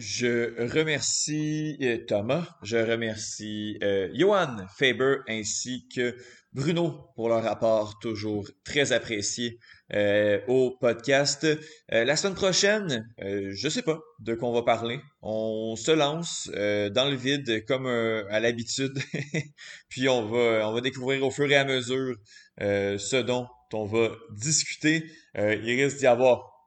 Je 0.00 0.66
remercie 0.72 1.78
Thomas, 2.08 2.48
je 2.62 2.78
remercie 2.78 3.78
Johan 4.14 4.56
Faber 4.78 5.16
ainsi 5.28 5.86
que 5.94 6.16
Bruno 6.54 7.12
pour 7.14 7.28
leur 7.28 7.42
rapport 7.42 7.98
toujours 8.00 8.48
très 8.64 8.92
apprécié 8.92 9.58
euh, 9.92 10.40
au 10.48 10.76
podcast. 10.80 11.44
Euh, 11.44 12.04
la 12.04 12.16
semaine 12.16 12.34
prochaine, 12.34 13.12
euh, 13.22 13.50
je 13.52 13.68
sais 13.68 13.82
pas 13.82 14.00
de 14.20 14.34
quoi 14.34 14.48
on 14.48 14.52
va 14.54 14.62
parler. 14.62 15.00
On 15.20 15.76
se 15.76 15.90
lance 15.90 16.48
dans 16.48 17.10
le 17.10 17.14
vide 17.14 17.66
comme 17.66 17.86
à 17.86 18.40
l'habitude, 18.40 18.98
puis 19.90 20.08
on 20.08 20.26
va 20.26 20.66
on 20.68 20.72
va 20.72 20.80
découvrir 20.80 21.24
au 21.24 21.30
fur 21.30 21.50
et 21.50 21.56
à 21.56 21.64
mesure 21.64 22.16
ce 22.58 23.20
dont 23.20 23.46
on 23.74 23.84
va 23.84 24.10
discuter. 24.32 25.04
il 25.36 25.82
risque 25.82 25.98
d'y 25.98 26.06
avoir 26.06 26.59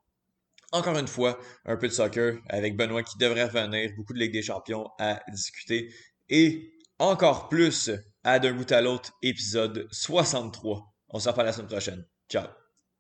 encore 0.74 0.98
une 0.98 1.08
fois 1.08 1.40
un 1.66 1.78
peu 1.78 1.88
de 1.88 1.94
soccer 1.94 2.40
avec 2.50 2.76
Benoît 2.76 3.04
qui 3.04 3.18
devrait 3.18 3.46
revenir, 3.46 3.92
beaucoup 3.96 4.14
de 4.14 4.20
Ligue 4.20 4.34
des 4.34 4.42
Champions 4.42 4.90
à 5.00 5.22
discuter 5.32 5.94
et 6.30 6.74
encore 7.00 7.48
plus 7.48 7.92
à 8.24 8.40
d'un 8.40 8.54
bout 8.54 8.72
à 8.72 8.82
l'autre, 8.82 9.12
épisode 9.22 9.88
63. 9.92 10.94
On 11.10 11.20
se 11.20 11.30
reparle 11.30 11.48
la 11.48 11.54
semaine 11.54 11.68
prochaine. 11.68 12.06
Ciao. 12.30 12.63